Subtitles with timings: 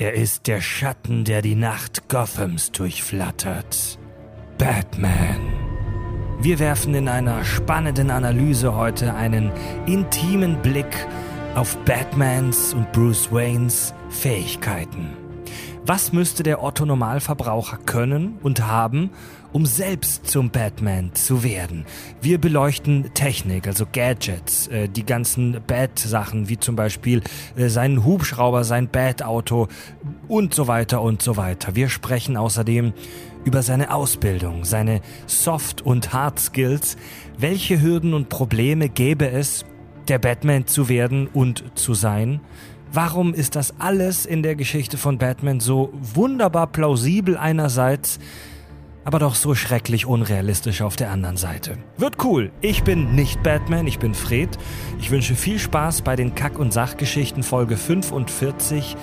[0.00, 3.98] Er ist der Schatten, der die Nacht Gothams durchflattert.
[4.56, 5.40] Batman.
[6.40, 9.50] Wir werfen in einer spannenden Analyse heute einen
[9.86, 11.08] intimen Blick
[11.56, 15.17] auf Batmans und Bruce Waynes Fähigkeiten.
[15.88, 19.08] Was müsste der Otto Normalverbraucher können und haben,
[19.54, 21.86] um selbst zum Batman zu werden?
[22.20, 27.22] Wir beleuchten Technik, also Gadgets, äh, die ganzen Bat-Sachen, wie zum Beispiel
[27.56, 29.68] äh, seinen Hubschrauber, sein Bat-Auto
[30.28, 31.74] und so weiter und so weiter.
[31.74, 32.92] Wir sprechen außerdem
[33.46, 36.98] über seine Ausbildung, seine Soft- und Hard-Skills.
[37.38, 39.64] Welche Hürden und Probleme gäbe es,
[40.08, 42.42] der Batman zu werden und zu sein?
[42.92, 48.18] Warum ist das alles in der Geschichte von Batman so wunderbar plausibel einerseits,
[49.04, 51.76] aber doch so schrecklich unrealistisch auf der anderen Seite?
[51.98, 52.50] Wird cool.
[52.62, 54.48] Ich bin nicht Batman, ich bin Fred.
[54.98, 58.96] Ich wünsche viel Spaß bei den Kack- und Sachgeschichten Folge 45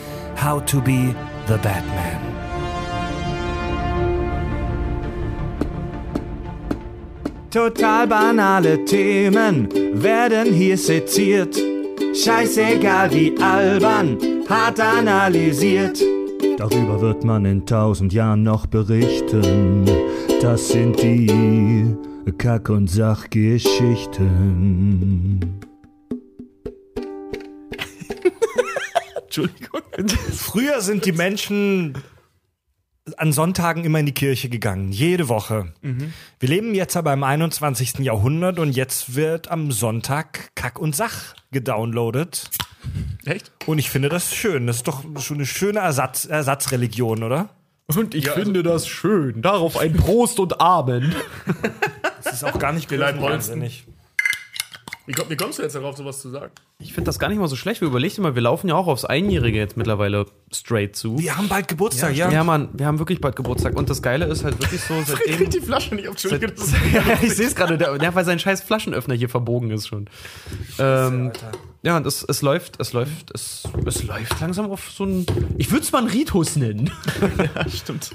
[0.44, 1.14] How to be
[1.48, 2.36] the Batman.
[7.52, 11.56] Total banale Themen werden hier seziert.
[12.16, 16.02] Scheißegal wie albern, hart analysiert.
[16.58, 19.84] Darüber wird man in tausend Jahren noch berichten.
[20.42, 21.94] Das sind die
[22.38, 25.42] Kack- und Sachgeschichten.
[29.24, 29.82] Entschuldigung.
[30.32, 31.98] Früher sind die Menschen
[33.18, 35.74] an Sonntagen immer in die Kirche gegangen, jede Woche.
[36.40, 38.00] Wir leben jetzt aber im 21.
[38.00, 42.50] Jahrhundert und jetzt wird am Sonntag Kack und Sach gedownloadet.
[43.26, 43.52] Echt?
[43.66, 44.68] Und ich finde das schön.
[44.68, 47.50] Das ist doch schon eine schöne Ersatz, Ersatzreligion, oder?
[47.88, 49.42] Und ich finde das schön.
[49.42, 51.16] Darauf ein Prost und Amen.
[52.24, 53.86] Das ist auch gar nicht wahnsinnig.
[55.08, 56.52] Wie, komm, wie kommst du jetzt darauf, sowas zu sagen?
[56.80, 57.80] Ich finde das gar nicht mal so schlecht.
[57.82, 61.20] Wir überlegt mal, wir laufen ja auch aufs Einjährige jetzt mittlerweile straight zu.
[61.20, 62.32] Wir haben bald Geburtstag, ja.
[62.32, 63.76] Ja, Mann, wir haben wirklich bald Geburtstag.
[63.78, 65.38] Und das Geile ist halt wirklich so, seitdem.
[65.38, 66.56] Krieg die Flasche nicht auf, Entschuldigung.
[66.56, 69.70] das ist- ja, ich sehe es gerade, der, der, weil sein scheiß Flaschenöffner hier verbogen
[69.72, 70.10] ist schon.
[70.80, 71.32] Ähm,
[71.84, 75.26] ja, und es, es läuft, es läuft, es, es läuft langsam auf so ein.
[75.58, 76.90] Ich würde es mal einen Ritus nennen.
[77.56, 78.10] Ja, stimmt.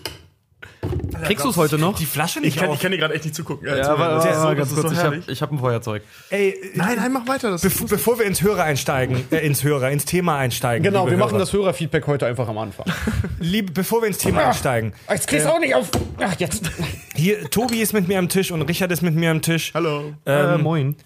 [1.25, 1.97] Kriegst du es heute noch?
[1.99, 2.77] Die Flasche nicht Ich kann, auf.
[2.77, 3.67] ich kann dir gerade echt nicht zugucken.
[3.69, 6.03] Ja, aber, aber, so, das ganz ist so kurz, ich habe hab ein Feuerzeug.
[6.31, 7.51] Ey, Nein, nein, mach weiter.
[7.51, 10.83] Das Bef bevor wir ins Hörer einsteigen, äh, ins Hörer, ins Thema einsteigen.
[10.83, 11.41] Genau, wir machen Hörer.
[11.41, 12.87] das Hörerfeedback heute einfach am Anfang.
[13.41, 14.93] Liebe, bevor wir ins Thema einsteigen.
[15.11, 15.91] Jetzt kriegst du auch nicht auf.
[16.19, 16.71] Ach, jetzt.
[17.15, 19.73] Hier, Tobi ist mit mir am Tisch und Richard ist mit mir am Tisch.
[19.75, 20.15] Hallo.
[20.25, 20.97] äh, Ähm, moin.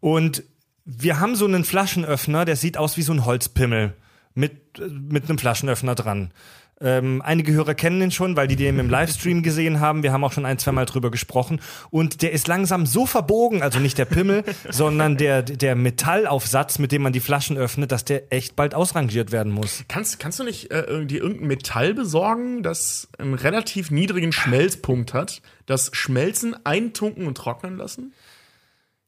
[0.00, 0.42] Und
[0.84, 3.94] wir haben so einen Flaschenöffner, der sieht aus wie so ein Holzpimmel
[4.34, 6.30] mit, äh, mit einem Flaschenöffner dran.
[6.78, 10.02] Ähm, einige Hörer kennen den schon, weil die den im Livestream gesehen haben.
[10.02, 11.60] Wir haben auch schon ein, zwei Mal drüber gesprochen.
[11.90, 16.92] Und der ist langsam so verbogen, also nicht der Pimmel, sondern der, der Metallaufsatz, mit
[16.92, 19.84] dem man die Flaschen öffnet, dass der echt bald ausrangiert werden muss.
[19.88, 25.40] Kannst, kannst du nicht äh, dir irgendein Metall besorgen, das einen relativ niedrigen Schmelzpunkt hat,
[25.64, 28.12] das Schmelzen eintunken und trocknen lassen?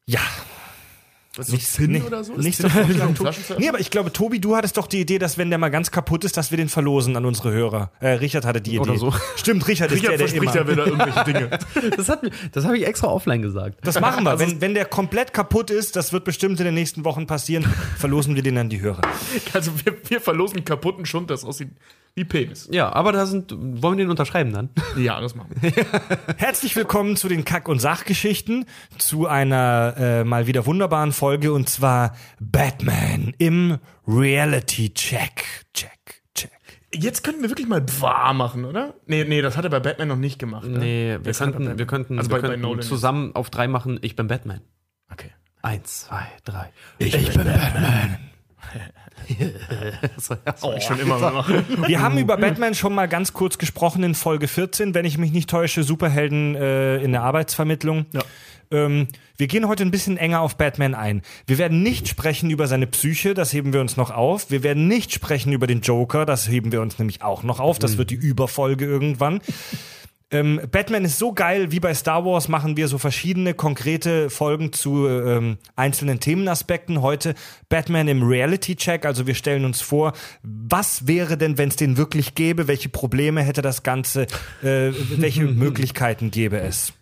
[0.07, 0.21] Ja,
[1.39, 2.33] Was so Zinn nee, oder so?
[2.33, 3.55] Nicht Ist Zinn so?
[3.57, 5.89] Nee, aber ich glaube, Tobi, du hattest doch die Idee, dass wenn der mal ganz
[5.89, 7.91] kaputt ist, dass wir den verlosen an unsere Hörer.
[8.01, 8.79] Äh, Richard hatte die Idee.
[8.79, 9.13] Oder so.
[9.37, 10.71] Stimmt, Richard, Richard ist der, verspricht der ja immer.
[10.71, 11.49] wieder irgendwelche Dinge.
[11.95, 13.79] Das, hat, das habe ich extra offline gesagt.
[13.85, 14.37] Das machen wir.
[14.37, 17.65] Wenn, wenn der komplett kaputt ist, das wird bestimmt in den nächsten Wochen passieren,
[17.97, 19.01] verlosen wir den an die Hörer.
[19.53, 21.69] Also wir, wir verlosen kaputten Schund, das aussieht
[22.15, 22.67] wie Penis.
[22.71, 23.51] Ja, aber da sind.
[23.51, 24.69] Wollen wir den unterschreiben dann?
[24.97, 25.71] Ja, das machen wir.
[26.37, 28.65] Herzlich willkommen zu den Kack- und Sachgeschichten,
[28.97, 33.77] zu einer äh, mal wieder wunderbaren Folge und zwar Batman im
[34.07, 35.65] Reality Check.
[35.73, 36.51] Check, check.
[36.93, 38.95] Jetzt könnten wir wirklich mal Bwa machen, oder?
[39.05, 40.67] Nee, nee, das hat er bei Batman noch nicht gemacht.
[40.67, 40.79] Ne?
[40.79, 42.81] Nee, wir er könnten, bei- wir könnten, also wir bei, bei könnten Nolan.
[42.81, 44.61] zusammen auf drei machen, ich bin Batman.
[45.11, 45.29] Okay.
[45.61, 46.71] Eins, zwei, drei.
[46.97, 48.17] Ich, bin Batman.
[50.15, 51.65] Das war ja so- Ich schon immer machen.
[51.87, 55.31] Wir haben über Batman schon mal ganz kurz gesprochen in Folge 14, wenn ich mich
[55.31, 58.05] nicht täusche, Superhelden äh, in der Arbeitsvermittlung.
[58.13, 58.21] Ja.
[58.71, 59.07] Ähm,
[59.37, 61.21] wir gehen heute ein bisschen enger auf Batman ein.
[61.47, 64.51] Wir werden nicht sprechen über seine Psyche, das heben wir uns noch auf.
[64.51, 67.79] Wir werden nicht sprechen über den Joker, das heben wir uns nämlich auch noch auf.
[67.79, 69.41] Das wird die Überfolge irgendwann.
[70.31, 74.71] Ähm, Batman ist so geil, wie bei Star Wars machen wir so verschiedene konkrete Folgen
[74.71, 77.01] zu ähm, einzelnen Themenaspekten.
[77.01, 77.33] Heute
[77.67, 82.35] Batman im Reality-Check, also wir stellen uns vor, was wäre denn, wenn es den wirklich
[82.35, 84.27] gäbe, welche Probleme hätte das Ganze,
[84.61, 86.93] äh, welche Möglichkeiten gäbe es?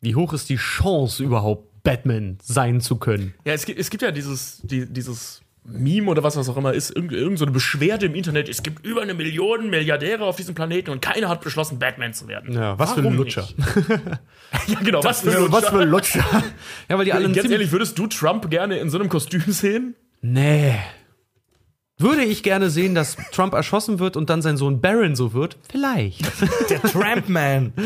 [0.00, 3.34] Wie hoch ist die Chance überhaupt, Batman sein zu können?
[3.44, 6.72] Ja, es gibt, es gibt ja dieses, die, dieses Meme oder was das auch immer
[6.72, 8.48] ist, irgend, irgend so eine Beschwerde im Internet.
[8.48, 12.28] Es gibt über eine Million Milliardäre auf diesem Planeten und keiner hat beschlossen, Batman zu
[12.28, 12.54] werden.
[12.54, 13.42] Ja, was für ein Warum Lutscher.
[13.56, 13.68] nicht?
[14.68, 15.52] ja, genau, was für ein Lutscher.
[15.52, 16.24] Was für ein Lutscher.
[16.88, 19.94] ja, weil die alle Ganz ehrlich, würdest du Trump gerne in so einem Kostüm sehen?
[20.22, 20.74] Nee.
[21.98, 25.58] Würde ich gerne sehen, dass Trump erschossen wird und dann sein Sohn Barron so wird?
[25.68, 26.22] Vielleicht.
[26.70, 27.72] Der Trampman.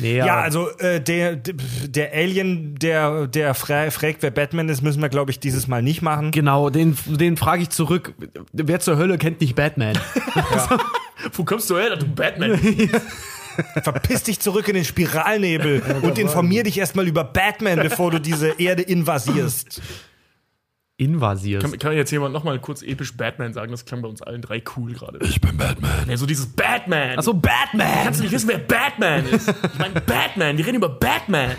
[0.00, 5.00] Nee, Ja, also äh, der, der Alien, der, der fra fragt, wer Batman ist, müssen
[5.00, 6.32] wir, glaube ich, dieses Mal nicht machen.
[6.32, 8.12] Genau, den, den frage ich zurück.
[8.52, 9.96] Wer zur Hölle kennt nicht Batman?
[11.32, 12.58] Wo kommst du her, du Batman
[13.82, 18.48] Verpiss dich zurück in den Spiralnebel und informier dich erstmal über Batman, bevor du diese
[18.58, 19.80] Erde invasierst.
[20.96, 21.62] Invasiers.
[21.62, 23.72] Kann, kann jetzt jemand nochmal kurz episch Batman sagen?
[23.72, 25.18] Das klang bei uns allen drei cool gerade.
[25.26, 25.90] Ich bin Batman.
[26.08, 27.18] Ja, so dieses Batman.
[27.18, 28.04] Achso, Batman!
[28.04, 29.48] Kannst du nicht wissen, wer Batman ist?
[29.48, 30.56] Ich meine Batman.
[30.56, 31.50] Wir reden über Batman.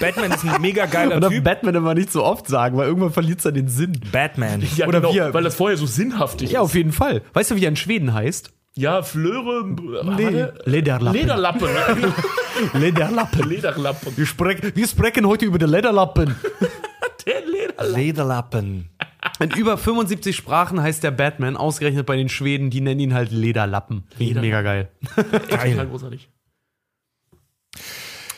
[0.00, 1.44] Batman ist ein mega geiler Oder Typ.
[1.44, 4.00] Batman immer nicht so oft sagen, weil irgendwann verliert er den Sinn.
[4.12, 4.62] Batman.
[4.76, 6.64] Ja, Oder genau, wir- weil das vorher so sinnhaftig Ja, ist.
[6.66, 7.22] auf jeden Fall.
[7.34, 8.52] Weißt du, wie er in Schweden heißt?
[8.74, 9.66] Ja, Flöre.
[9.66, 10.24] Nee.
[10.24, 10.54] warte.
[10.64, 11.20] Lederlappen.
[11.20, 11.68] Lederlappen.
[12.72, 12.78] Ja.
[12.78, 13.48] Lederlappen.
[13.50, 14.16] Lederlappen.
[14.16, 16.36] Wir, sprech, wir sprechen heute über den Lederlappen.
[17.26, 17.94] Der Lederlappen.
[17.94, 18.88] Lederlappen.
[19.38, 23.30] In über 75 Sprachen heißt der Batman, ausgerechnet bei den Schweden, die nennen ihn halt
[23.30, 24.02] Lederlappen.
[24.18, 24.90] Ich Mega geil.
[25.14, 26.28] Total großartig.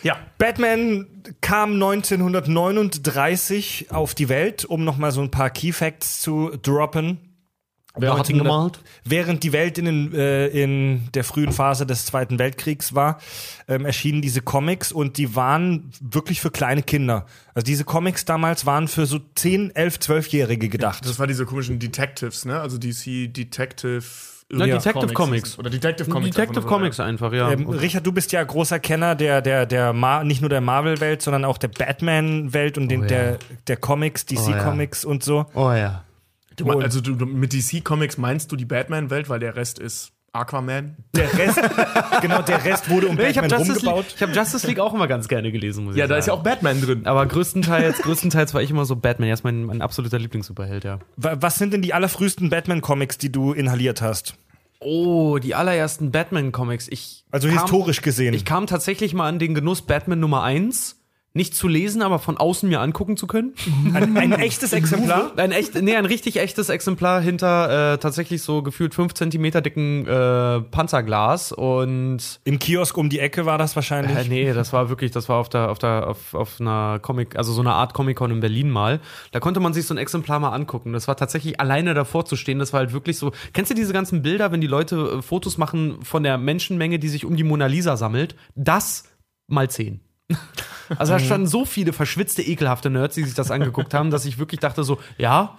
[0.02, 1.06] Ja, Batman
[1.40, 7.33] kam 1939 auf die Welt, um nochmal so ein paar Key Facts zu droppen.
[7.96, 8.80] Wer hat ihn 1900 gemalt?
[9.04, 13.18] Während die Welt in, den, äh, in der frühen Phase des Zweiten Weltkriegs war,
[13.68, 17.26] ähm, erschienen diese Comics und die waren wirklich für kleine Kinder.
[17.54, 21.06] Also diese Comics damals waren für so 10, 11, 12-Jährige gedacht.
[21.06, 22.60] Das war diese komischen Detectives, ne?
[22.60, 24.02] Also DC Detective.
[24.52, 25.58] Ja, Detective Comics.
[25.58, 26.36] Oder Detective Comics.
[26.36, 27.50] Detective einfach Comics einfach, ja.
[27.50, 31.22] Ähm, Richard, du bist ja großer Kenner der, der, der Mar nicht nur der Marvel-Welt,
[31.22, 33.08] sondern auch der Batman-Welt und den, Oh ja.
[33.08, 33.38] der,
[33.68, 34.40] der Comics, ja.
[34.40, 35.46] DC-Comics und so.
[35.54, 36.04] oh ja.
[36.56, 40.12] Du, also du, du, mit DC Comics meinst du die Batman-Welt, weil der Rest ist
[40.32, 40.96] Aquaman?
[41.14, 41.60] Der Rest,
[42.20, 44.14] genau, der Rest wurde um Ich habe Batman Justice, League- rumgebaut.
[44.16, 46.18] ich hab Justice League auch immer ganz gerne gelesen, muss Ja, ich da sagen.
[46.20, 47.06] ist ja auch Batman drin.
[47.06, 49.28] Aber größtenteils, größtenteils war ich immer so Batman.
[49.28, 50.98] Er ist mein, mein absoluter Lieblingssuperheld, ja.
[51.16, 54.34] Wa- Was sind denn die allerfrühesten Batman-Comics, die du inhaliert hast?
[54.80, 56.88] Oh, die allerersten Batman-Comics.
[56.90, 58.34] Ich Also kam- historisch gesehen.
[58.34, 60.96] Ich kam tatsächlich mal an den Genuss, Batman Nummer 1
[61.36, 63.54] nicht zu lesen, aber von außen mir angucken zu können.
[63.92, 65.32] Ein, ein echtes Exemplar?
[65.36, 70.06] Ein echt, nee, ein richtig echtes Exemplar hinter äh, tatsächlich so gefühlt 5 Zentimeter dicken
[70.06, 74.16] äh, Panzerglas und Im Kiosk um die Ecke war das wahrscheinlich.
[74.16, 77.36] Äh, nee, das war wirklich, das war auf der, auf der, auf, auf einer Comic,
[77.36, 79.00] also so eine Art Comic-Con in Berlin mal.
[79.32, 80.92] Da konnte man sich so ein Exemplar mal angucken.
[80.92, 82.60] Das war tatsächlich alleine davor zu stehen.
[82.60, 83.32] Das war halt wirklich so.
[83.52, 87.08] Kennst du diese ganzen Bilder, wenn die Leute äh, Fotos machen von der Menschenmenge, die
[87.08, 88.36] sich um die Mona Lisa sammelt?
[88.54, 89.04] Das
[89.48, 90.00] mal zehn.
[90.98, 94.38] Also da standen so viele verschwitzte, ekelhafte Nerds, die sich das angeguckt haben, dass ich
[94.38, 95.56] wirklich dachte so, ja,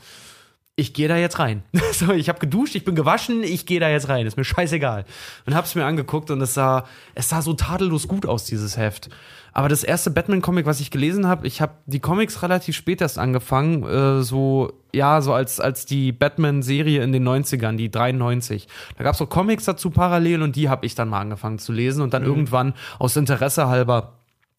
[0.77, 1.63] ich gehe da jetzt rein.
[1.94, 4.27] So, ich habe geduscht, ich bin gewaschen, ich gehe da jetzt rein.
[4.27, 5.06] Ist mir scheißegal.
[5.45, 6.83] Und hab's mir angeguckt und es sah,
[7.13, 9.09] es sah so tadellos gut aus, dieses Heft.
[9.53, 13.17] Aber das erste Batman-Comic, was ich gelesen habe, ich habe die Comics relativ spät erst
[13.17, 18.67] angefangen, äh, so, ja, so als, als die Batman-Serie in den 90ern, die 93.
[18.97, 22.01] Da gab's so Comics dazu parallel und die habe ich dann mal angefangen zu lesen
[22.01, 24.14] und dann irgendwann aus Interesse halber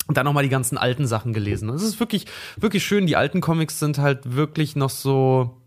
[0.07, 1.69] und dann nochmal die ganzen alten Sachen gelesen.
[1.71, 2.27] Es ist wirklich,
[2.57, 3.07] wirklich schön.
[3.07, 5.63] Die alten Comics sind halt wirklich noch so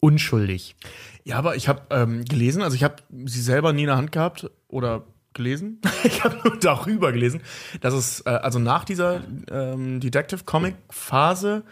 [0.00, 0.76] unschuldig.
[1.24, 4.12] Ja, aber ich habe ähm, gelesen, also ich habe sie selber nie in der Hand
[4.12, 5.04] gehabt oder
[5.34, 5.80] gelesen.
[6.04, 7.42] ich habe nur darüber gelesen,
[7.80, 11.64] dass es äh, also nach dieser ähm, Detective Comic Phase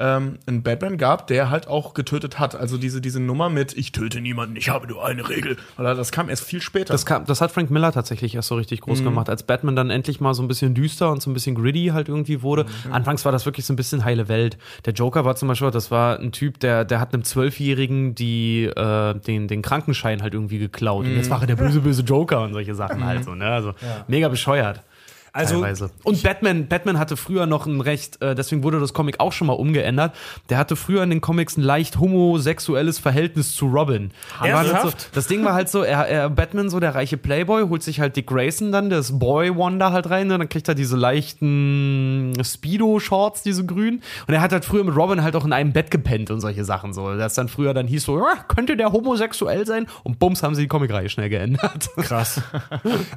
[0.00, 2.56] ähm, einen Batman gab, der halt auch getötet hat.
[2.56, 5.56] Also diese, diese Nummer mit Ich töte niemanden, ich habe nur eine Regel.
[5.78, 6.92] Oder das kam erst viel später.
[6.92, 9.90] Das, kam, das hat Frank Miller tatsächlich erst so richtig groß gemacht, als Batman dann
[9.90, 12.66] endlich mal so ein bisschen düster und so ein bisschen gritty halt irgendwie wurde.
[12.90, 14.56] Anfangs war das wirklich so ein bisschen heile Welt.
[14.86, 18.64] Der Joker war zum Beispiel, das war ein Typ, der, der hat einem Zwölfjährigen die,
[18.64, 21.04] äh, den, den Krankenschein halt irgendwie geklaut.
[21.04, 23.46] Und jetzt war er der böse, böse Joker und solche Sachen halt so, ne?
[23.46, 23.74] Also
[24.08, 24.82] mega bescheuert.
[25.32, 25.90] Also- teilweise.
[26.04, 29.46] Und Batman, Batman hatte früher noch ein recht, äh, deswegen wurde das Comic auch schon
[29.46, 30.14] mal umgeändert.
[30.48, 34.10] Der hatte früher in den Comics ein leicht homosexuelles Verhältnis zu Robin.
[34.42, 37.68] Er halt so, das Ding war halt so, er, er Batman, so der reiche Playboy,
[37.68, 40.38] holt sich halt Dick Grayson dann, das Boy Wonder halt rein, ne?
[40.38, 44.02] dann kriegt er diese leichten Speedo-Shorts, diese grünen.
[44.26, 46.64] Und er hat halt früher mit Robin halt auch in einem Bett gepennt und solche
[46.64, 47.16] Sachen so.
[47.16, 49.86] Das dann früher dann hieß so, ja, könnte der homosexuell sein?
[50.02, 51.88] Und bums haben sie die Comicreihe schnell geändert.
[51.96, 52.40] Krass.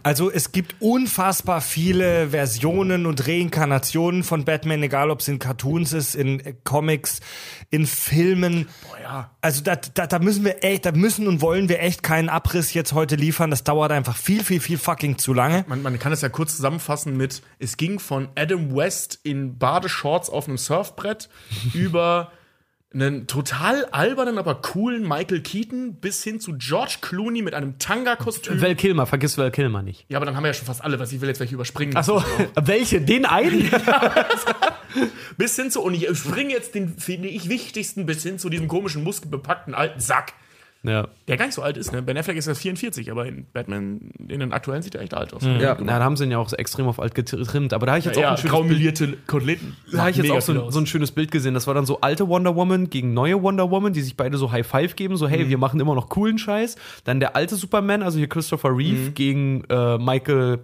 [0.04, 5.94] Also es gibt unfassbar viele Versionen und Reinkarnationen von Batman, egal ob es in Cartoons
[5.94, 7.20] ist, in äh, Comics,
[7.70, 8.68] in Filmen.
[8.88, 9.32] Boah, ja.
[9.42, 12.74] Also da, da, da müssen wir echt, da müssen und wollen wir echt keinen Abriss
[12.74, 13.50] jetzt heute liefern.
[13.50, 15.66] Das dauert einfach viel, viel, viel fucking zu lange.
[15.68, 20.30] Man, man kann es ja kurz zusammenfassen mit, es ging von Adam West in Badeshorts
[20.30, 21.30] auf einem Surfbrett
[21.74, 22.32] über
[22.94, 28.62] einen total albernen, aber coolen Michael Keaton bis hin zu George Clooney mit einem Tanga-Kostüm.
[28.62, 30.06] Val Kilmer, vergiss Val Kilmer nicht.
[30.10, 31.96] Ja, aber dann haben wir ja schon fast alle, was ich will jetzt welche überspringen.
[31.96, 32.24] Achso,
[32.56, 33.02] welche?
[33.02, 33.70] Den einen?
[35.38, 38.68] Bis hin zu, und ich springe jetzt den, finde ich, wichtigsten bis hin zu diesem
[38.68, 40.34] komischen, muskelbepackten alten Sack.
[40.84, 41.08] Ja.
[41.28, 42.02] Der gar nicht so alt ist, ne?
[42.02, 45.34] Ben Affleck ist ja 44, aber in Batman, in den aktuellen sieht er echt alt
[45.34, 45.44] aus.
[45.44, 47.74] Ja, na, da haben sie ihn ja auch extrem auf alt getrimmt.
[47.74, 49.76] Aber da habe ich jetzt auch Ja, ein schönes Bild, graumelierte Koteletten.
[49.92, 51.54] da habe ich jetzt auch so so ein schönes Bild gesehen.
[51.54, 54.52] Das war dann so alte Wonder Woman gegen neue Wonder Woman, die sich beide so
[54.52, 55.30] High Five geben, so Mhm.
[55.30, 56.76] hey, wir machen immer noch coolen Scheiß.
[57.06, 59.14] Dann der alte Superman, also hier Christopher Reeve Mhm.
[59.14, 60.60] gegen äh, Michael.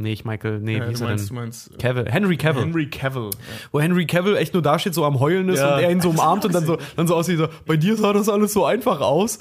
[0.00, 1.42] Nee, ich Michael, nee, Ja, wie ist du er meinst, du denn?
[1.42, 2.62] meinst äh, Cavill, Henry Cavill.
[2.62, 3.30] Henry Cavill.
[3.72, 5.74] Wo Henry Cavill echt nur dasteht, so am Heulen ist Ja.
[5.76, 8.12] und er ihn so umarmt und dann so, dann so aussieht, so, bei dir sah
[8.12, 9.40] das alles so einfach aus.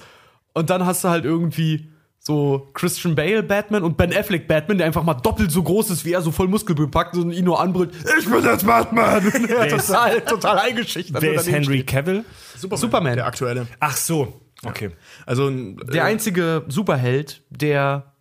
[0.53, 4.87] Und dann hast du halt irgendwie so Christian Bale Batman und Ben Affleck Batman, der
[4.87, 7.91] einfach mal doppelt so groß ist wie er, so voll muskelbepackt und ihn nur anbrüllt,
[8.19, 9.25] ich bin jetzt Batman!
[9.27, 11.21] Ist- total, total eingeschüchtert.
[11.21, 11.87] Wer nur ist Henry steht.
[11.87, 12.25] Cavill?
[12.57, 12.81] Superman.
[12.81, 13.15] Superman.
[13.15, 13.67] Der aktuelle.
[13.79, 14.41] Ach so.
[14.65, 14.89] Okay.
[15.27, 18.11] Also, Der einzige Superheld, der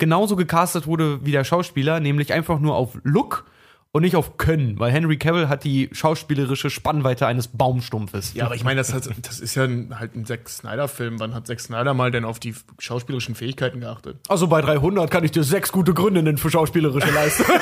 [0.00, 3.44] genauso gecastet wurde wie der Schauspieler, nämlich einfach nur auf Look
[3.92, 8.34] und nicht auf Können, weil Henry Cavill hat die schauspielerische Spannweite eines Baumstumpfes.
[8.34, 11.18] Ja, aber ich meine, das, hat, das ist ja ein, halt ein Zack Snyder-Film.
[11.18, 14.18] Wann hat Zack Snyder mal denn auf die schauspielerischen Fähigkeiten geachtet?
[14.28, 17.46] Also bei 300 kann ich dir sechs gute Gründe nennen für schauspielerische Leistung.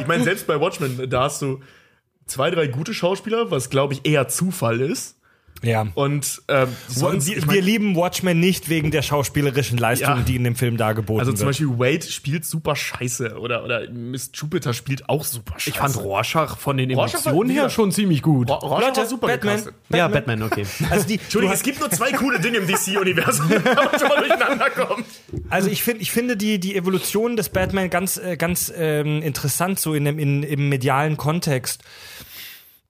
[0.00, 1.60] Ich meine, selbst bei Watchmen, da hast du
[2.26, 5.17] zwei, drei gute Schauspieler, was glaube ich eher Zufall ist.
[5.62, 5.86] Ja.
[5.94, 10.22] Und ähm, sonst, wir, ich mein, wir lieben Watchmen nicht wegen der schauspielerischen Leistung, Ja.
[10.22, 11.38] die in dem Film dargeboten also wird.
[11.38, 15.70] zum Beispiel Wade spielt super scheiße oder, oder Miss Jupiter spielt auch super scheiße.
[15.70, 18.48] Ich fand Rorschach von den Rorschach Emotionen her schon ziemlich gut.
[18.50, 19.56] Ro- Rorschach Leute, war super Batman.
[19.56, 19.74] gecastet.
[19.92, 20.64] Ja, Batman, okay.
[20.90, 23.60] also, die, Entschuldigung, es gibt nur zwei coole Dinge im DC-Universum, man
[23.98, 25.04] schon mal durcheinander kommen.
[25.50, 29.78] also ich, find, ich finde die, die Evolution des Batman ganz, äh, ganz ähm, interessant,
[29.80, 31.82] so in dem, in, im medialen Kontext.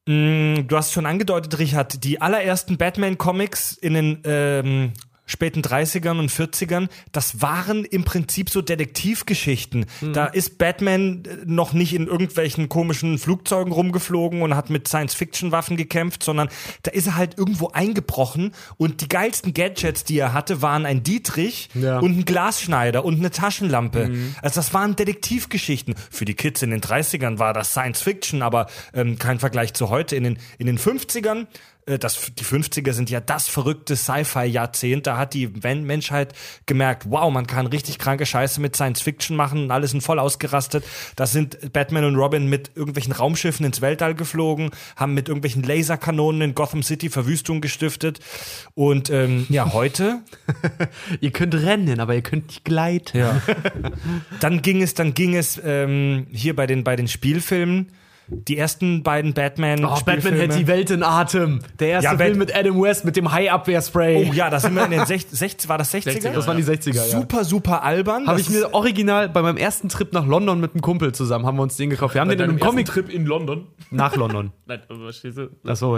[0.08, 4.92] Mm, Du hast schon angedeutet, Richard, die allerersten Batman-Comics in den ähm,
[5.28, 9.87] späten 30ern und 40ern, das waren im Prinzip so Detektivgeschichten.
[10.12, 15.76] Da ist Batman äh, noch nicht in irgendwelchen komischen Flugzeugen rumgeflogen und hat mit Science-Fiction-Waffen
[15.76, 16.49] gekämpft, sondern
[16.82, 21.02] da ist er halt irgendwo eingebrochen und die geilsten Gadgets, die er hatte, waren ein
[21.04, 21.99] Dietrich Ja.
[22.00, 24.11] und ein Glasschneider und eine Taschenlampe.
[24.42, 25.94] Also das waren Detektivgeschichten.
[26.11, 29.90] Für die Kids in den 30ern war das Science Fiction, aber ähm, kein Vergleich zu
[29.90, 30.16] heute.
[30.16, 31.47] In den, in den 50ern, äh,
[31.97, 35.07] das, die 50er sind ja das verrückte Sci-Fi-Jahrzehnt.
[35.07, 36.35] Da hat die Men Menschheit
[36.66, 40.18] gemerkt, wow, man kann richtig kranke Scheiße mit Science Fiction machen und alle sind voll
[40.18, 40.85] ausgerastet.
[41.16, 46.42] Da sind Batman und Robin mit irgendwelchen Raumschiffen ins Weltall geflogen, haben mit irgendwelchen Laserkanonen
[46.42, 48.18] in Gotham City Verwüstung gestiftet.
[48.75, 50.21] Und ähm, ja, heute
[51.21, 53.16] ihr könnt rennen, aber ihr könnt nicht gleiten.
[53.16, 53.40] ja.
[54.40, 57.92] dann ging es, dann ging es ähm, hier bei den, bei den Spielfilmen.
[58.30, 59.82] Die ersten beiden Batman.
[59.85, 61.61] Oh, Batman hält die Welt in Atem.
[61.78, 64.28] Der erste Ja, Film Bat- mit Adam West mit dem Hai-Abwehrspray.
[64.28, 66.32] Oh ja, da sind wir in den 60, 60 war das 60er?
[66.32, 67.02] Das waren die 60er, ja.
[67.04, 68.26] Super, super albern.
[68.26, 71.47] Habe Das ich mir original bei meinem ersten Trip nach London mit einem Kumpel zusammen,
[71.47, 72.14] haben wir uns den gekauft.
[72.14, 73.66] Wir haben Bei den in einem ersten Comic Trip in London.
[73.90, 74.52] nach London.
[74.66, 75.49] Nein, verstehst du?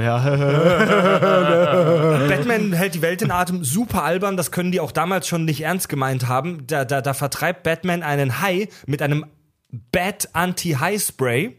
[0.00, 0.18] Ja.
[2.28, 5.62] Batman hält die Welt in Atem, super albern, das können die auch damals schon nicht
[5.62, 6.64] ernst gemeint haben.
[6.66, 9.24] Da, da, da vertreibt Batman einen Hai mit einem
[9.92, 11.56] Bat-Anti-Hai-Spray.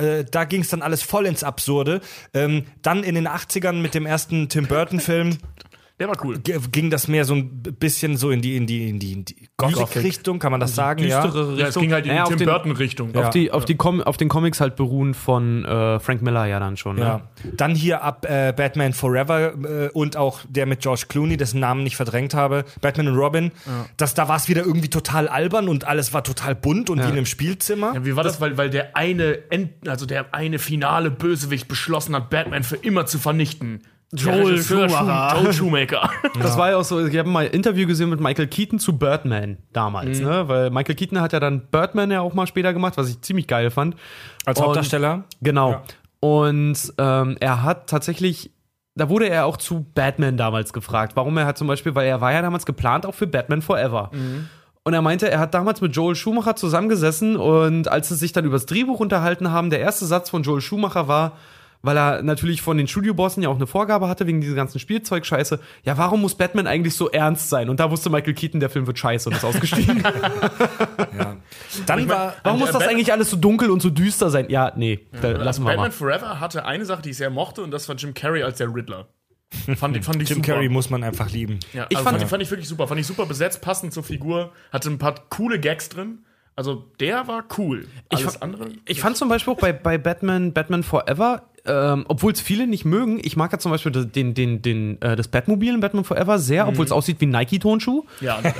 [0.00, 2.00] Äh, da ging es dann alles voll ins Absurde.
[2.34, 5.38] Ähm, dann in den 80ern mit dem ersten Tim Burton-Film
[6.00, 6.38] Der war cool.
[6.38, 9.24] g- ging das mehr so ein bisschen so in die, in die, in die, in
[9.26, 11.04] die Gothic-Richtung, kann man das sagen?
[11.04, 11.22] Ja.
[11.22, 13.14] Düstere Ja, es ging halt in Naja, die Tim Burton-Richtung.
[13.14, 16.58] Auf, die, auf, die Com auf den Comics halt beruhen von äh, Frank Miller ja
[16.58, 16.96] dann schon.
[16.96, 17.02] Ne?
[17.02, 17.20] Ja.
[17.54, 21.84] Dann hier ab äh, Batman Forever äh, und auch der mit George Clooney, dessen Namen
[21.86, 23.52] ich verdrängt habe, Batman und Robin.
[23.98, 27.02] Das, da war es wieder irgendwie total albern und alles war total bunt und wie
[27.04, 27.92] in einem Spielzimmer.
[27.94, 28.40] Ja, wie war das?
[28.40, 33.04] Weil, weil der eine, End, also der eine finale Bösewicht beschlossen hat, Batman für immer
[33.04, 33.82] zu vernichten.
[34.12, 35.36] Joel Schumacher.
[35.40, 36.10] Joel Schumacher.
[36.40, 38.98] Das war ja auch so, ich habe mal ein Interview gesehen mit Michael Keaton zu
[38.98, 40.48] Birdman damals, ne?
[40.48, 43.46] Weil Michael Keaton hat ja dann Birdman ja auch mal später gemacht, was ich ziemlich
[43.46, 43.94] geil fand.
[44.44, 45.24] Als Und- Hauptdarsteller.
[45.42, 45.70] Genau.
[45.70, 45.82] Ja.
[46.20, 48.50] Und ähm, er hat tatsächlich,
[48.96, 51.12] da wurde er auch zu Batman damals gefragt.
[51.14, 54.10] Warum er hat zum Beispiel, weil er war ja damals geplant auch für Batman Forever.
[54.82, 58.44] Und er meinte, er hat damals mit Joel Schumacher zusammengesessen und als sie sich dann
[58.44, 61.32] über das Drehbuch unterhalten haben, der erste Satz von Joel Schumacher war,
[61.82, 65.60] weil er natürlich von den Studiobossen ja auch eine Vorgabe hatte wegen dieser ganzen Spielzeugscheiße.
[65.84, 67.68] Ja, warum muss Batman eigentlich so ernst sein?
[67.70, 70.02] Und da wusste Michael Keaton, der Film wird scheiße und ist ausgestiegen.
[71.86, 72.34] Dann war.
[72.42, 74.46] warum muss das Batman- eigentlich alles so dunkel und so düster sein?
[74.48, 75.90] Ja, nee, da, lassen wir Batman mal.
[75.92, 78.74] Forever hatte eine Sache, die ich sehr mochte, und das war Jim Carrey als der
[78.74, 79.08] Riddler.
[79.76, 80.52] Fand, ich- fand ich Jim super.
[80.52, 81.58] Carrey muss man einfach lieben.
[81.72, 82.86] Ja, Ich also fand- fand, fand ich wirklich super.
[82.86, 84.52] Fand ich super besetzt, passend zur Figur.
[84.72, 86.24] Hatte ein paar coole Gags drin.
[86.56, 87.86] Also der war cool.
[88.10, 88.68] Alles fa- andere.
[88.84, 92.84] Ich fand zum Beispiel auch bei, bei Batman, Batman Forever, ähm, obwohl es viele nicht
[92.84, 96.38] mögen, ich mag ja zum Beispiel den, den, den, äh, das Batmobil in Batman Forever
[96.38, 98.04] sehr, obwohl es aussieht wie ein Nike-Tonschuh.
[98.20, 98.40] Ja.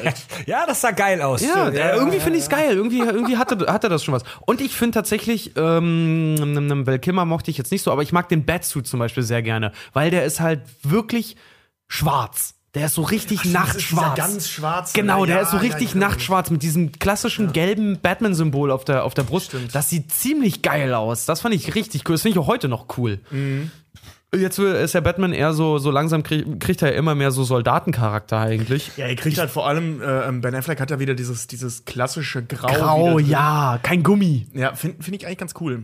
[0.46, 1.42] Ja, das sah geil aus.
[1.42, 2.74] Ja, äh, irgendwie finde ich es geil.
[2.74, 4.24] Irgendwie, irgendwie hatte, hatte das schon was.
[4.40, 8.12] Und ich finde tatsächlich, ähm, ähm, Val Kilmer mochte ich jetzt nicht so, aber ich
[8.12, 11.36] mag den Batsuit zum Beispiel sehr gerne, weil der ist halt wirklich
[11.88, 12.54] schwarz.
[12.74, 14.14] Der ist so richtig nachtschwarz.
[14.14, 15.26] dieser ganz schwarze, Genau, ne?
[15.28, 16.06] der Ja, ist so ja, richtig genau.
[16.06, 19.56] nachtschwarz mit diesem klassischen gelben Batman-Symbol auf der, auf der Brust.
[19.72, 21.24] Das sieht ziemlich geil aus.
[21.26, 22.14] Das fand ich richtig cool.
[22.14, 23.18] Das finde ich auch heute noch cool.
[23.32, 23.72] Mhm.
[24.32, 28.38] Jetzt ist der Batman eher so, so langsam krieg, kriegt er immer mehr so Soldatencharakter
[28.38, 28.92] eigentlich.
[28.96, 32.44] Ja, ihr kriegt halt vor allem, äh, Ben Affleck hat ja wieder dieses, dieses klassische
[32.44, 32.68] Grau.
[32.68, 34.46] Grau, ja, kein Gummi.
[34.54, 35.82] Ja, finde find ich eigentlich ganz cool.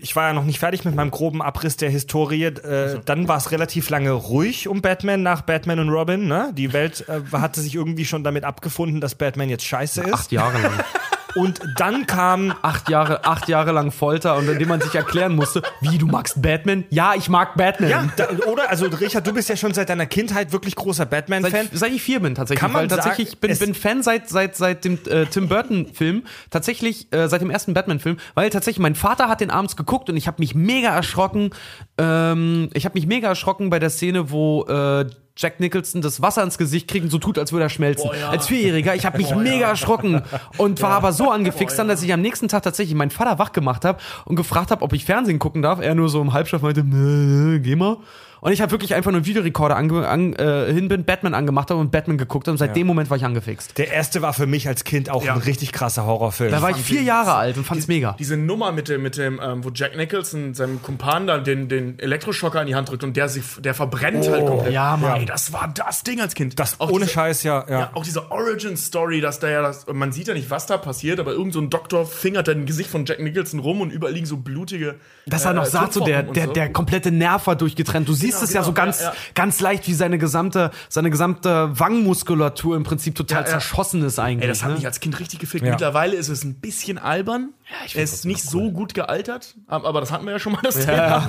[0.00, 2.44] Ich war ja noch nicht fertig mit meinem groben Abriss der Historie.
[2.46, 6.26] Äh, Dann war es relativ lange ruhig um Batman nach Batman und Robin.
[6.26, 6.52] Ne?
[6.56, 10.12] Die Welt äh, hatte sich irgendwie schon damit abgefunden, dass Batman jetzt scheiße ist.
[10.12, 10.72] Acht Jahre lang.
[11.34, 15.62] Und dann kam acht Jahre, acht Jahre lang Folter und indem man sich erklären musste,
[15.80, 16.84] wie du magst Batman?
[16.90, 17.90] Ja, ich mag Batman.
[17.90, 21.68] ja, da, oder also Richard, du bist ja schon seit deiner Kindheit wirklich großer Batman-Fan.
[21.70, 22.60] Seit, seit ich vier bin tatsächlich.
[22.60, 25.48] Kann man weil tatsächlich sagen, ich bin, bin Fan seit seit seit dem äh, Tim
[25.48, 29.50] Burton Film tatsächlich äh, seit dem ersten Batman Film, weil tatsächlich mein Vater hat den
[29.50, 31.50] abends geguckt und ich habe mich mega erschrocken.
[31.98, 35.06] Ähm, ich habe mich mega erschrocken bei der Szene, wo äh,
[35.40, 38.10] Jack Nicholson das Wasser ins Gesicht kriegt und so tut, als würde er schmelzen.
[38.30, 40.22] Als Vierjähriger, ich habe mich mega erschrocken
[40.58, 43.52] und war aber so angefixt dann, dass ich am nächsten Tag tatsächlich meinen Vater wach
[43.52, 45.80] gemacht habe und gefragt habe, ob ich Fernsehen gucken darf.
[45.80, 47.96] Er nur so im Halbschlaf meinte, "Nö, geh mal.
[48.40, 51.70] Und ich habe wirklich einfach nur einen Videorekorder ange an, äh, hin bin, Batman angemacht
[51.70, 53.76] habe und Batman geguckt habe und seit dem Moment war ich angefixt.
[53.76, 55.34] Der erste war für mich als Kind auch Ja.
[55.34, 56.50] ein richtig krasser Horrorfilm.
[56.50, 58.16] Da war ich vier Jahre alt und fand's mega.
[58.18, 61.98] Diese Nummer mit dem, mit dem ähm, wo Jack Nicholson seinem Kumpan da den, den
[61.98, 64.72] Elektroschocker in die Hand drückt und der sich, der verbrennt halt komplett.
[64.72, 65.20] ja, Mann.
[65.20, 66.58] Ey, das war das Ding als Kind.
[66.58, 67.78] das Auch ohne diese- Scheiß, ja, ja.
[67.80, 71.20] Ja, auch diese Origin-Story, dass da ja das, man sieht ja nicht, was da passiert,
[71.20, 74.12] aber irgend so ein Doktor fingert dann im Gesicht von Jack Nicholson rum und überall
[74.14, 74.96] liegen so blutige.
[75.26, 76.52] Dass er noch äh, sagt, so der, der, so.
[76.52, 78.08] der komplette Nerv war durchgetrennt.
[78.08, 79.14] Du siehst Genau, es ja so genau, ganz, ja, ja.
[79.34, 83.50] ganz leicht, wie seine gesamte, seine gesamte Wangenmuskulatur im Prinzip total Ja, ja.
[83.52, 84.42] zerschossen ist eigentlich.
[84.42, 84.76] Ey, das hat ne?
[84.76, 85.64] mich als Kind richtig gefickt.
[85.64, 85.70] Ja.
[85.72, 87.50] Mittlerweile ist es ein bisschen albern.
[87.94, 90.84] er ist nicht so gut gealtert, ab- aber das hatten wir ja schon mal das
[90.84, 91.28] Thema.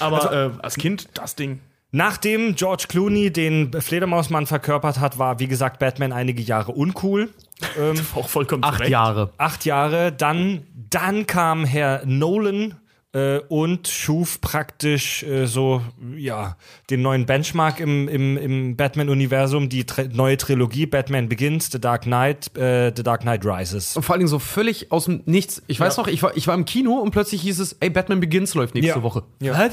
[0.00, 1.60] Aber äh, als Kind das Ding.
[1.90, 7.30] Nachdem George Clooney den Fledermausmann verkörpert hat, war, wie gesagt, Batman einige Jahre uncool.
[8.14, 8.90] Auch vollkommen Acht zurecht.
[8.90, 9.30] Jahre.
[9.38, 10.12] Acht Jahre.
[10.12, 12.74] Dann, dann kam Herr Nolan
[13.18, 15.82] äh, und schuf praktisch äh, so,
[16.16, 16.56] ja,
[16.90, 22.56] den neuen Benchmark im, im, im Batman-Universum, die neue Trilogie Batman Begins, The Dark Knight,
[22.56, 23.96] äh, The Dark Knight Rises.
[23.96, 25.62] Und vor allen Dingen so völlig aus dem Nichts.
[25.66, 26.02] Ich weiß Ja.
[26.02, 28.74] noch, ich war, ich war im Kino und plötzlich hieß es, ey, Batman Begins läuft
[28.74, 29.02] nächste Ja.
[29.02, 29.24] Woche.
[29.40, 29.68] Ja.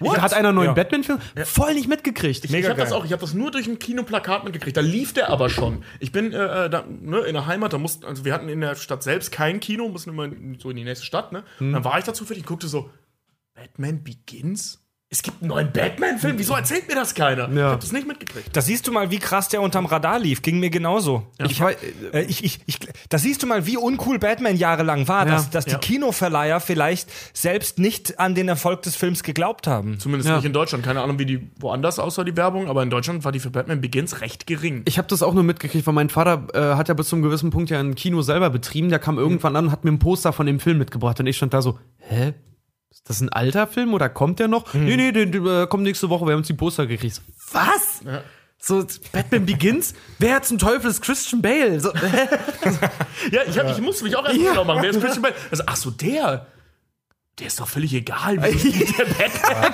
[0.00, 0.20] Was?
[0.20, 0.72] Hat einer einen neuen Ja.
[0.74, 1.18] Batman-Film?
[1.44, 2.44] Voll nicht mitgekriegt.
[2.44, 4.76] Ich Mega habe das auch, ich habe das nur durch ein Kinoplakat mitgekriegt.
[4.76, 5.84] Da lief der aber schon.
[6.00, 8.60] Ich bin äh, äh, da, ne, in der Heimat, da mussten, also wir hatten in
[8.60, 11.44] der Stadt selbst kein Kino, mussten immer so in die nächste Stadt, ne?
[11.60, 12.90] Und dann war ich da zufällig, guckte so,
[13.54, 14.81] Batman Begins?
[15.14, 16.38] Es gibt einen neuen Batman-Film?
[16.38, 17.46] Wieso erzählt mir das keiner?
[17.52, 18.56] Ich habe das nicht mitgekriegt.
[18.56, 20.40] Da siehst du mal, wie krass der unterm Radar lief.
[20.40, 21.26] Ging mir genauso.
[21.38, 21.72] Ich, war,
[22.14, 22.78] äh, ich, ich, ich,
[23.10, 25.78] da siehst du mal, wie uncool Batman jahrelang war, dass, dass die Ja.
[25.78, 29.98] Kinoverleiher vielleicht selbst nicht an den Erfolg des Films geglaubt haben.
[29.98, 30.36] Zumindest Ja.
[30.36, 30.82] nicht in Deutschland.
[30.82, 33.82] Keine Ahnung, wie die woanders aussah, die Werbung, aber in Deutschland war die für Batman
[33.82, 34.80] Begins recht gering.
[34.86, 37.22] Ich habe das auch nur mitgekriegt, weil mein Vater äh, hat ja bis zu einem
[37.22, 38.88] gewissen Punkt ja ein Kino selber betrieben.
[38.88, 41.20] Der kam irgendwann an und hat mir ein Poster von dem Film mitgebracht.
[41.20, 42.32] Und ich stand da so, hä?
[42.92, 44.74] Ist das ein alter Film oder kommt der noch?
[44.74, 46.26] Nee, nee, der, der äh, kommt nächste Woche.
[46.26, 47.22] Wir haben uns die Poster gekriegt.
[47.52, 48.00] Was?
[48.58, 49.94] So, Batman Begins?
[50.18, 51.80] Wer zum Teufel ist Christian Bale?
[51.80, 51.92] So?
[53.30, 54.82] Ja, ich, hab, ich musste mich auch erst genau machen.
[54.82, 55.34] Wer ist Christian Bale?
[55.50, 56.46] Also, ach so, der.
[57.38, 58.36] Der ist doch völlig egal.
[58.42, 59.72] Wie der Batman.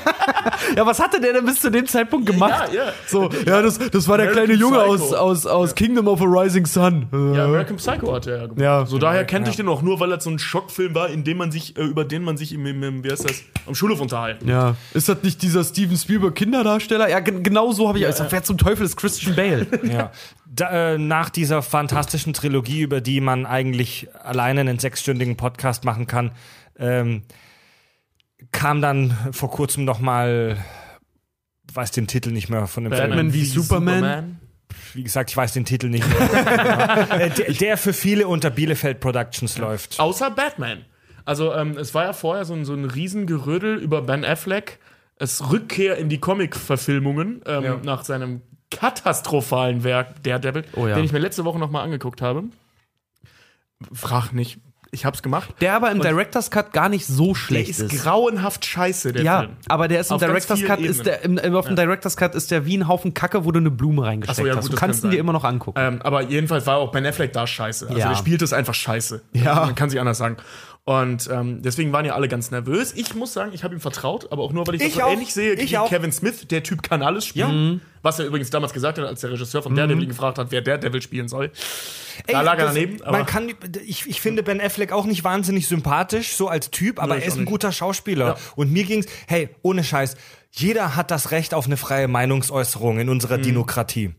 [0.77, 2.73] ja, was hatte der denn bis zu dem Zeitpunkt gemacht?
[2.73, 2.92] Ja, ja.
[3.09, 5.16] So, ja, das, das war der kleine Junge aus, Psycho.
[5.16, 7.09] aus, aus Kingdom of a Rising Sun.
[7.12, 8.61] Ja, American Psycho hat er ja gemacht.
[8.61, 8.87] Ja.
[8.87, 11.37] So daher kannte ich den auch nur, weil das so ein Schockfilm war, in dem
[11.38, 14.01] man sich, äh, über den man sich im, im, im wie heißt das, am Schulhof
[14.01, 14.49] unterhalten.
[14.49, 17.09] Ja, ist das nicht dieser Steven Spielberg Kinderdarsteller?
[17.11, 18.07] Ja, gen- genau so habe ich.
[18.07, 19.66] also, wer zum Teufel ist Christian Bale?
[19.83, 20.12] Ja.
[20.47, 26.07] Da, äh, nach dieser fantastischen Trilogie, über die man eigentlich alleine einen sechsstündigen Podcast machen
[26.07, 26.31] kann,
[26.79, 27.23] ähm,
[28.52, 30.56] kam dann vor kurzem noch mal,
[31.72, 33.32] weiß den Titel nicht mehr von dem Batman Film.
[33.34, 34.40] wie Superman?
[34.94, 37.11] Wie gesagt, ich weiß den Titel nicht mehr.
[37.20, 39.98] äh, der, der für viele unter Bielefeld Productions läuft.
[40.00, 40.84] Außer Batman.
[41.24, 44.78] Also ähm, es war ja vorher so ein, so ein Riesengerödel über Ben Affleck,
[45.16, 47.76] es Rückkehr in die Comic-Verfilmungen ähm, Ja.
[47.82, 50.94] nach seinem katastrophalen Werk Daredevil, Oh ja.
[50.94, 52.44] den ich mir letzte Woche noch mal angeguckt habe.
[53.92, 54.58] Frag nicht,
[54.90, 55.51] ich hab's gemacht.
[55.61, 58.03] Der aber im Director's Cut gar nicht so Der schlecht ist, ist.
[58.03, 59.53] grauenhaft scheiße, der Ja, Film.
[59.68, 62.35] aber der ist im Auf Director's Cut ist der im, im, auf dem Director's Cut
[62.35, 64.62] ist der wie ein Haufen Kacke, wo du eine Blume reingesteckt so, ja, hast.
[64.62, 65.79] gut, Du das kannst kann ihn dir immer noch angucken.
[65.81, 67.87] Ähm, aber jedenfalls war auch Ben Affleck da scheiße.
[67.88, 68.09] Also Ja.
[68.09, 69.22] der spielt es einfach scheiße.
[69.33, 69.55] Ja.
[69.66, 70.37] Man kann sich anders sagen.
[70.88, 72.94] Und ähm, deswegen waren ja alle ganz nervös.
[72.96, 75.11] Ich muss sagen, ich habe ihm vertraut, aber auch nur, weil ich, Ich das so
[75.11, 75.90] ähnlich sehe Ich wie auch.
[75.90, 76.48] Kevin Smith.
[76.48, 77.83] Der Typ kann alles spielen.
[78.01, 80.62] Was er übrigens damals gesagt hat, als der Regisseur von Daredevil ihn gefragt hat, wer
[80.62, 81.51] Daredevil spielen soll.
[82.27, 83.01] da Ey, lag er daneben.
[83.05, 83.53] Man kann,
[83.85, 87.27] ich, ich finde Ben Affleck auch nicht wahnsinnig sympathisch, so als Typ, aber Nee, er
[87.27, 87.51] ist ein nicht.
[87.51, 88.27] guter Schauspieler.
[88.29, 88.37] Ja.
[88.57, 90.16] Und mir ging's, hey, ohne Scheiß,
[90.50, 93.42] jeder hat das Recht auf eine freie Meinungsäußerung in unserer Mhm.
[93.42, 94.14] Demokratie.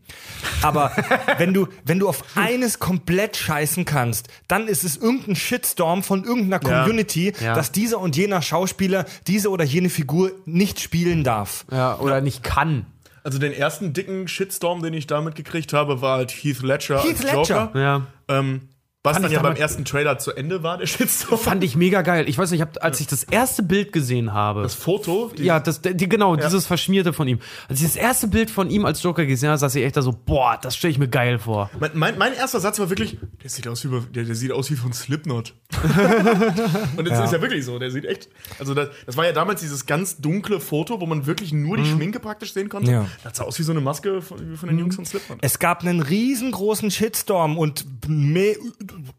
[0.62, 0.92] Aber
[1.38, 6.24] wenn du, wenn du auf eines komplett scheißen kannst, dann ist es irgendein Shitstorm von
[6.24, 6.80] irgendeiner Ja.
[6.84, 7.54] Community, Ja.
[7.54, 11.66] dass dieser und jener Schauspieler diese oder jene Figur nicht spielen darf.
[11.70, 12.86] Ja, oder nicht kann.
[13.22, 17.22] also den ersten dicken Shitstorm, den ich damit gekriegt habe, war halt Heath Ledger Heath
[17.22, 17.70] als Joker.
[17.74, 17.80] Ledger.
[17.80, 18.06] Ja.
[18.38, 18.62] Ähm,
[19.02, 21.38] was Fand dann ja beim ersten Trailer zu Ende war, der Shitstorm.
[21.40, 22.28] Fand ich mega geil.
[22.28, 24.60] Ich weiß nicht, ich hab, als ich das erste Bild gesehen habe.
[24.62, 25.30] das Foto.
[25.34, 27.38] die- ja, das, die, genau, dieses Verschmierte von ihm.
[27.70, 30.02] Als ich das erste Bild von ihm als Joker gesehen habe, saß ich echt da
[30.02, 31.70] so, boah, das stelle ich mir geil vor.
[31.80, 34.70] Mein, mein, mein erster Satz war wirklich, der sieht aus wie, der, der sieht aus
[34.70, 35.54] wie von Slipknot.
[36.96, 39.62] und das ist ja wirklich so, der sieht echt, also das, das war ja damals
[39.62, 42.90] dieses ganz dunkle Foto, wo man wirklich nur die Schminke praktisch sehen konnte.
[42.92, 43.06] Ja.
[43.24, 45.38] Das sah aus wie so eine Maske von, von den Jungs von Slipknot.
[45.40, 48.56] Es gab einen riesengroßen Shitstorm und me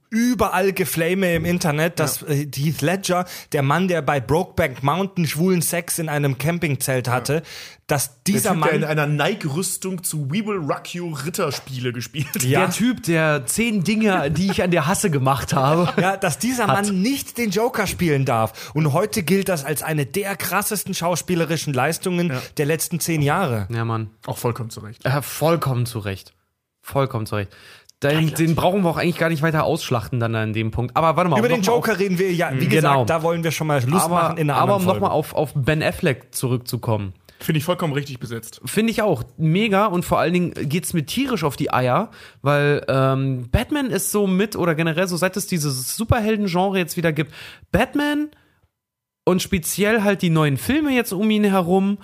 [0.10, 5.62] überall Geflame im Internet, dass äh, Heath Ledger, der Mann, der bei Brokeback Mountain schwulen
[5.62, 7.44] Sex in einem Campingzelt hatte,
[7.88, 11.94] dass Der dieser Typ, der in Mann einer Nike-Rüstung zu We Will Rock You Ritterspiele
[11.94, 12.44] gespielt hat.
[12.44, 12.62] Ja.
[12.62, 16.02] Der Typ, der zehn Dinge, die ich an der Hasse gemacht habe.
[16.02, 18.72] ja, dass dieser Mann nicht den Joker spielen darf.
[18.74, 23.68] Und heute gilt das als eine der krassesten schauspielerischen Leistungen der letzten zehn Jahre.
[23.70, 24.10] Ja, Mann.
[24.26, 25.06] Auch vollkommen zurecht.
[25.06, 26.34] Äh, vollkommen zu Recht.
[26.82, 27.56] Vollkommen zu Recht.
[28.04, 30.98] Den, den brauchen wir auch eigentlich gar nicht weiter ausschlachten dann an dem Punkt.
[30.98, 31.38] Aber warte mal.
[31.38, 33.04] Über um den Joker reden wir ja, wie Genau.
[33.04, 35.12] gesagt, da wollen wir schon mal Schluss Auf, machen aber in einer aber um nochmal
[35.12, 37.14] auf, auf Ben Affleck zurückzukommen.
[37.40, 38.62] Finde ich vollkommen richtig besetzt.
[38.66, 42.12] Finde ich auch mega und vor allen Dingen geht's mir tierisch auf die Eier,
[42.44, 47.12] weil ähm, Batman ist so mit oder generell so seit es dieses Superhelden-Genre jetzt wieder
[47.12, 47.34] gibt,
[47.72, 48.30] Batman
[49.24, 51.98] und speziell halt die neuen Filme jetzt um ihn herum,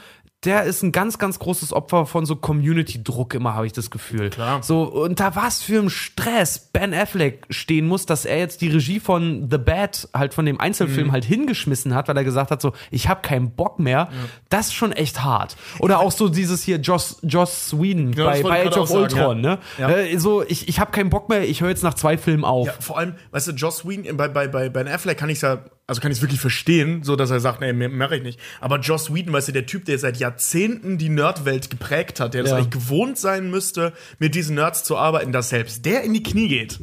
[0.47, 4.29] der ist ein ganz, ganz großes Opfer von so Community-Druck immer, habe ich das Gefühl.
[4.29, 4.63] Klar.
[4.63, 8.99] So, unter was für einem Stress Ben Affleck stehen muss, dass er jetzt die Regie
[8.99, 10.61] von The Bat, halt von dem Mhm.
[10.61, 14.09] Einzelfilm, halt hingeschmissen hat, weil er gesagt hat, so, ich habe keinen Bock mehr.
[14.49, 15.57] Das ist schon echt hart.
[15.79, 19.41] Oder auch so dieses hier Joss, Joss Whedon Ja, bei, bei Age of sagen, Ultron,
[19.41, 19.59] ne?
[19.77, 19.89] Ja.
[19.89, 22.67] Äh, so, ich, ich habe keinen Bock mehr, ich höre jetzt nach zwei Filmen auf.
[22.67, 25.59] Ja, vor allem, weißt du, Joss Whedon, bei, bei, bei Ben Affleck kann ich ja,
[25.87, 28.39] also kann ich es wirklich verstehen, so dass er sagt, nee, mache ich nicht.
[28.59, 32.43] Aber Joss Whedon, weißt du, der Typ, der seit Jahrzehnten die Nerdwelt geprägt hat, der
[32.43, 32.57] das Ja.
[32.57, 36.49] eigentlich gewohnt sein müsste, mit diesen Nerds zu arbeiten, dass selbst der in die Knie
[36.49, 36.81] geht,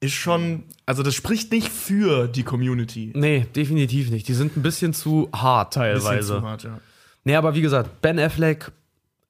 [0.00, 3.12] ist schon, also das spricht nicht für die Community.
[3.14, 4.26] Nee, definitiv nicht.
[4.28, 6.26] Die sind ein bisschen zu hart Bisschen teilweise.
[6.38, 6.80] zu hart, ja.
[7.24, 8.72] Nee, aber wie gesagt, Ben Affleck,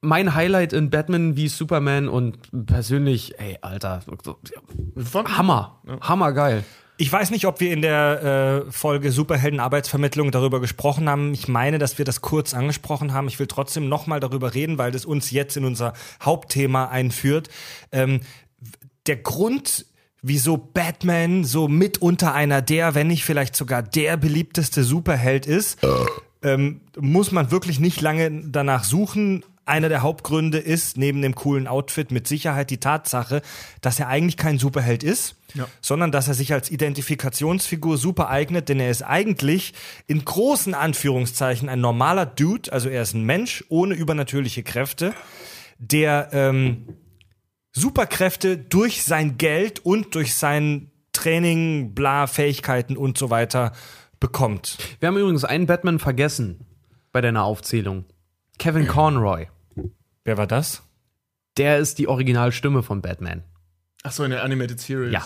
[0.01, 4.01] mein Highlight in Batman wie Superman und persönlich, ey, Alter,
[4.97, 5.81] Von- Hammer.
[6.01, 6.65] Hammer geil.
[7.03, 11.35] Ich weiß nicht, ob wir in der äh, Folge Superhelden-Arbeitsvermittlung darüber gesprochen haben.
[11.35, 13.27] Ich meine, dass wir das kurz angesprochen haben.
[13.27, 17.49] Ich will trotzdem noch mal darüber reden, weil das uns jetzt in unser Hauptthema einführt.
[17.91, 18.21] Ähm,
[19.09, 19.85] der Grund,
[20.23, 25.81] wieso Batman so mitunter einer der, wenn nicht vielleicht sogar der beliebteste Superheld ist,
[26.45, 29.43] ähm, muss man wirklich nicht lange danach suchen.
[29.65, 33.43] Einer der Hauptgründe ist neben dem coolen Outfit mit Sicherheit die Tatsache,
[33.81, 35.69] dass er eigentlich kein Superheld ist, Ja.
[35.81, 39.75] sondern dass er sich als Identifikationsfigur super eignet, denn er ist eigentlich
[40.09, 45.15] in großen Anführungszeichen ein normaler Dude, also er ist ein Mensch ohne übernatürliche Kräfte,
[45.79, 46.89] der ähm,
[47.73, 53.73] Superkräfte durch sein Geld und durch sein Training, bla, Fähigkeiten und so weiter
[54.21, 54.79] bekommt.
[55.01, 56.67] Wir haben übrigens einen Batman vergessen
[57.13, 58.05] bei deiner Aufzählung.
[58.59, 59.47] Kevin Conroy.
[60.25, 60.83] Wer war das?
[61.57, 63.43] Der ist die Originalstimme von Batman.
[64.05, 65.13] Ach so, in der Animated Series.
[65.13, 65.23] Ja.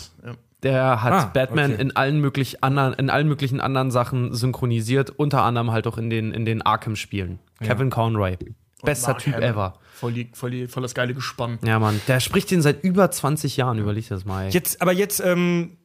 [0.63, 1.83] Der hat Ah, Batman okay.
[1.83, 6.11] in allen möglich anderen, in allen möglichen anderen Sachen synchronisiert, unter anderem halt auch in
[6.11, 7.39] den, in den Arkham-Spielen.
[7.63, 8.37] Kevin Conroy.
[8.83, 9.49] Bester Mark Typ Hamill.
[9.49, 9.79] ever.
[9.95, 11.59] Voll, die, voll, die, voll das geile Gespann.
[11.65, 12.01] Ja, Mann.
[12.09, 14.47] Der spricht den seit über 20 Jahren, überleg das mal.
[14.47, 14.51] ey.
[14.51, 15.77] Jetzt, aber jetzt ähm,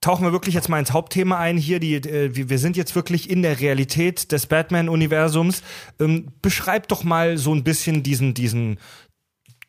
[0.00, 1.80] tauchen wir wirklich jetzt mal ins Hauptthema ein hier.
[1.80, 5.62] Die, äh, wir sind jetzt wirklich in der Realität des Batman-Universums.
[5.98, 8.78] Ähm, beschreib doch mal so ein bisschen diesen, diesen,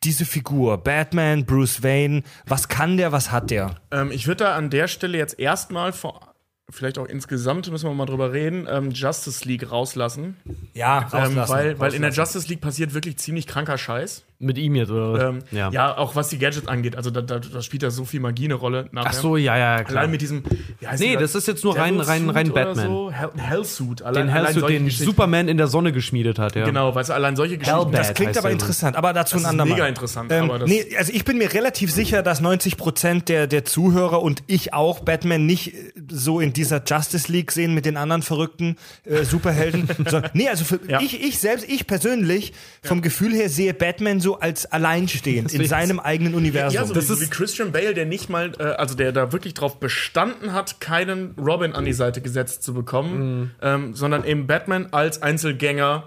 [0.04, 0.78] diese Figur.
[0.78, 2.24] Batman, Bruce Wayne.
[2.46, 3.76] Was kann der, was hat der?
[3.92, 6.34] Ähm, ich würde da an der Stelle jetzt erstmal vor,
[6.70, 10.38] vielleicht auch insgesamt, müssen wir mal drüber reden, ähm, Justice League rauslassen.
[10.74, 14.24] Ja, Ähm, weil, weil in der Justice League passiert wirklich ziemlich kranker Scheiß.
[14.42, 15.30] Mit ihm jetzt, oder?
[15.30, 15.70] Ähm, ja.
[15.72, 15.98] ja.
[15.98, 16.96] auch was die Gadgets angeht.
[16.96, 18.88] Also da, da, da spielt ja so viel Magie eine Rolle.
[18.92, 19.10] Nachher.
[19.12, 20.00] Ach so, ja, ja, klar.
[20.00, 20.44] Allein mit diesem.
[20.80, 22.88] Wie heißt Nee, das ist jetzt nur rein- rein- rein Batman.
[22.88, 23.12] So?
[23.12, 24.02] Hell, Hellsuit.
[24.02, 24.90] Allein, den solche den.
[24.90, 26.66] Superman in der Sonne geschmiedet hat, ja.
[26.66, 27.78] Genau, weißt du, allein solche Geschichten.
[27.80, 28.00] Hellbat.
[28.00, 29.74] Das klingt aber interessant, aber dazu Das ein ist andermal.
[29.76, 33.30] mega interessant, Ähm, aber das- nee, also ich bin mir relativ sicher, dass 90 Prozent
[33.30, 37.74] der, der Zuhörer und ich auch Batman nicht äh, so in dieser Justice League sehen
[37.76, 38.76] mit den anderen verrückten
[39.06, 39.88] äh, Superhelden.
[40.10, 41.00] so, nee, also für Ja.
[41.00, 46.00] ich, ich selbst, ich persönlich, vom Gefühl her sehe Batman so als alleinstehend in seinem
[46.00, 46.76] eigenen Universum.
[46.76, 49.12] Ja, so, Das wie, so ist- wie Christian Bale, der nicht mal, äh, also der
[49.12, 53.52] da wirklich drauf bestanden hat, keinen Robin an die Seite gesetzt zu bekommen, Mhm.
[53.62, 56.04] ähm, sondern eben Batman als Einzelgänger,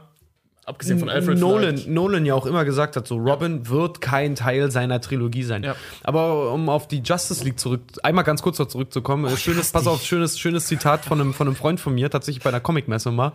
[0.66, 1.88] abgesehen von Alfred Nolan, vielleicht.
[1.88, 5.62] Nolan ja auch immer gesagt hat, so Robin wird kein Teil seiner Trilogie sein.
[5.62, 5.76] Ja.
[6.02, 9.86] Aber um auf die Justice League zurück, einmal ganz kurz noch zurückzukommen, äh, schönes, pass
[9.86, 13.10] auf, schönes, schönes Zitat von einem, von einem Freund von mir, tatsächlich bei einer Comicmesse
[13.10, 13.32] mal.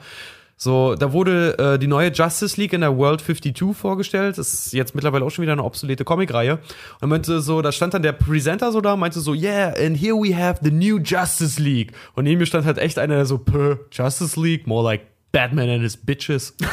[0.61, 4.37] So, da wurde äh, die neue Justice League in der World 52 vorgestellt.
[4.37, 6.59] Das ist jetzt mittlerweile auch schon wieder eine obsolete Comicreihe.
[6.99, 10.15] Und meinte so, da stand dann der Presenter so da, meinte so, yeah, and here
[10.15, 11.93] we have the new Justice League.
[12.13, 15.69] Und neben mir stand halt echt einer der so, "Puh, Justice League, more like Batman
[15.69, 16.53] and his bitches.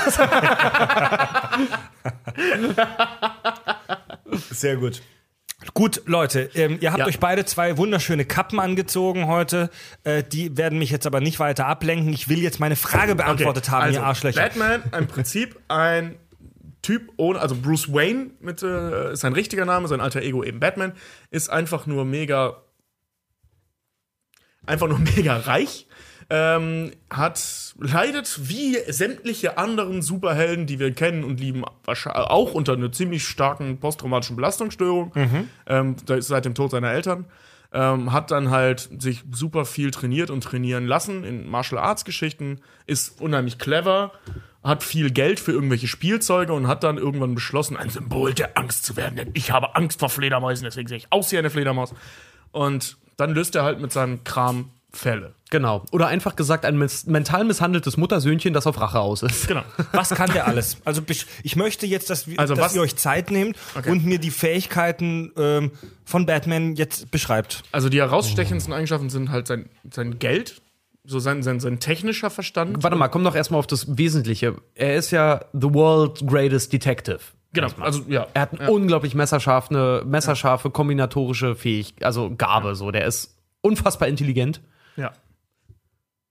[4.50, 5.00] Sehr gut.
[5.74, 7.06] Gut, Leute, ähm, ihr habt Ja.
[7.06, 9.70] euch beide zwei wunderschöne Kappen angezogen heute.
[10.04, 12.12] Äh, die werden mich jetzt aber nicht weiter ablenken.
[12.12, 14.40] Ich will jetzt meine Frage beantwortet haben, also, ihr Arschlöcher.
[14.40, 16.16] Batman im Prinzip ein
[16.82, 20.60] Typ ohne, also Bruce Wayne mit äh, ist sein richtiger Name, sein alter Ego eben
[20.60, 20.92] Batman,
[21.30, 22.62] ist einfach nur mega,
[24.66, 25.85] einfach nur mega reich.
[26.28, 32.72] Ähm, hat leidet wie sämtliche anderen Superhelden, die wir kennen und lieben, wahrscheinlich auch unter
[32.72, 35.12] einer ziemlich starken posttraumatischen Belastungsstörung
[35.68, 37.26] ähm, da ist seit dem Tod seiner Eltern.
[37.72, 42.60] Ähm, hat dann halt sich super viel trainiert und trainieren lassen in Martial Arts Geschichten,
[42.86, 44.12] ist unheimlich clever,
[44.62, 48.84] hat viel Geld für irgendwelche Spielzeuge und hat dann irgendwann beschlossen, ein Symbol der Angst
[48.84, 51.92] zu werden, denn ich habe Angst vor Fledermäusen, deswegen sehe ich aus wie eine Fledermaus.
[52.52, 55.34] Und dann löst er halt mit seinem Kram Fälle.
[55.50, 55.84] Genau.
[55.92, 59.46] Oder einfach gesagt, ein mental misshandeltes Muttersöhnchen, das auf Rache aus ist.
[59.46, 59.62] Genau.
[59.92, 60.78] Was kann der alles?
[60.84, 61.02] Also
[61.42, 63.90] ich möchte jetzt, dass, wir, Also dass was- ihr euch Zeit nehmt Okay.
[63.90, 65.70] und mir die Fähigkeiten ähm,
[66.04, 67.62] von Batman jetzt beschreibt.
[67.70, 70.60] Also die herausstechendsten Eigenschaften sind halt sein, sein Geld,
[71.04, 72.82] so sein, sein, sein technischer Verstand.
[72.82, 74.56] Warte mal, komm doch erstmal auf das Wesentliche.
[74.74, 77.20] Er ist ja the world's greatest detective.
[77.52, 78.26] Genau, also ja.
[78.34, 82.90] Er hat eine unglaublich messerscharf, eine messerscharfe kombinatorische Fähigkeit, also Gabe, so.
[82.90, 84.60] Der ist unfassbar intelligent.
[84.96, 85.12] Ja.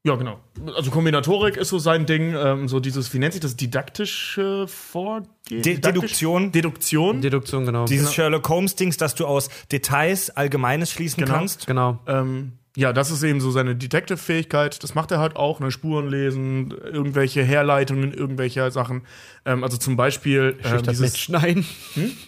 [0.05, 0.39] Ja, genau.
[0.75, 5.63] Also Kombinatorik ist so sein Ding, ähm, so dieses, wie nennt sich das, didaktische Vorgehen?
[5.63, 6.51] De Deduktion.
[6.51, 7.21] Deduktion.
[7.21, 7.85] Deduktion, genau.
[7.85, 11.37] Dieses Sherlock Holmes-Dings, dass du aus Details Allgemeines schließen Genau.
[11.37, 11.65] kannst.
[11.65, 11.99] genau.
[12.05, 14.83] ähm, ja, das ist eben so seine Detective-Fähigkeit.
[14.83, 15.71] Das macht er halt auch, ne?
[15.71, 19.03] Spuren lesen, irgendwelche Herleitungen, irgendwelcher Sachen.
[19.45, 21.65] Ähm, also zum Beispiel ähm, Schüchtert dieses, Menschen ein.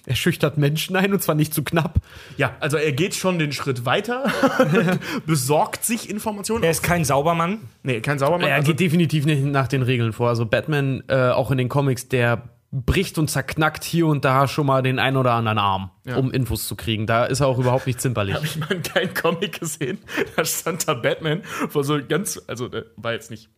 [0.06, 2.00] Er schüchtert Menschen ein und zwar nicht zu knapp.
[2.38, 4.32] ja, also er geht schon den Schritt weiter,
[5.26, 6.64] besorgt sich Informationen.
[6.64, 7.60] Er ist kein Saubermann.
[7.84, 8.48] nee, kein Saubermann.
[8.48, 10.30] Er also, geht definitiv nicht nach den Regeln vor.
[10.30, 14.66] Also Batman, äh, auch in den Comics, der bricht und zerknackt hier und da schon
[14.66, 17.08] mal den einen oder anderen Arm, um Infos zu kriegen.
[17.08, 18.36] Da ist er auch überhaupt nicht zimperlich.
[18.36, 20.00] habe ich mal einen geilen Comic gesehen.
[20.36, 23.50] Da stand da Batman vor so ganz, also der war jetzt nicht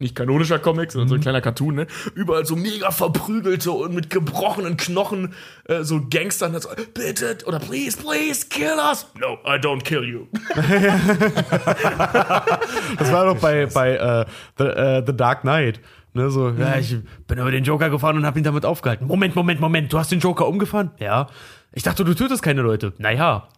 [0.00, 1.86] nicht kanonischer Comic, sondern so ein kleiner Cartoon, ne?
[2.14, 5.34] Überall so mega verprügelte und mit gebrochenen Knochen
[5.66, 9.06] äh, so Gangster und dann so, bitte oder please, please kill us.
[9.18, 10.26] No, I don't kill you.
[12.98, 14.24] Das war doch bei, bei äh,
[14.56, 15.80] The, äh, The Dark Knight.
[16.12, 16.96] Ne, so, ja, ich
[17.28, 19.06] bin über den Joker gefahren und hab ihn damit aufgehalten.
[19.06, 20.90] Moment, Moment, Moment, du hast den Joker umgefahren?
[20.98, 21.28] Ja.
[21.72, 22.92] Ich dachte, du tötest keine Leute.
[22.98, 23.48] Naja.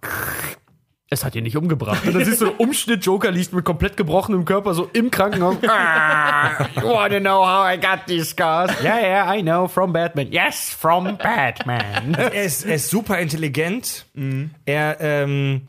[1.09, 2.07] Es hat ihn nicht umgebracht.
[2.07, 5.57] Und dann siehst du, Umschnitt Joker liegt mit komplett gebrochenem Körper so im Krankenhaus.
[5.69, 8.71] ah, you wanna know how I got these scars?
[8.83, 10.33] Yeah, yeah, I know, from Batman.
[10.33, 12.15] Yes, from Batman.
[12.15, 14.07] Er ist, er ist super intelligent.
[14.65, 15.69] Er ähm,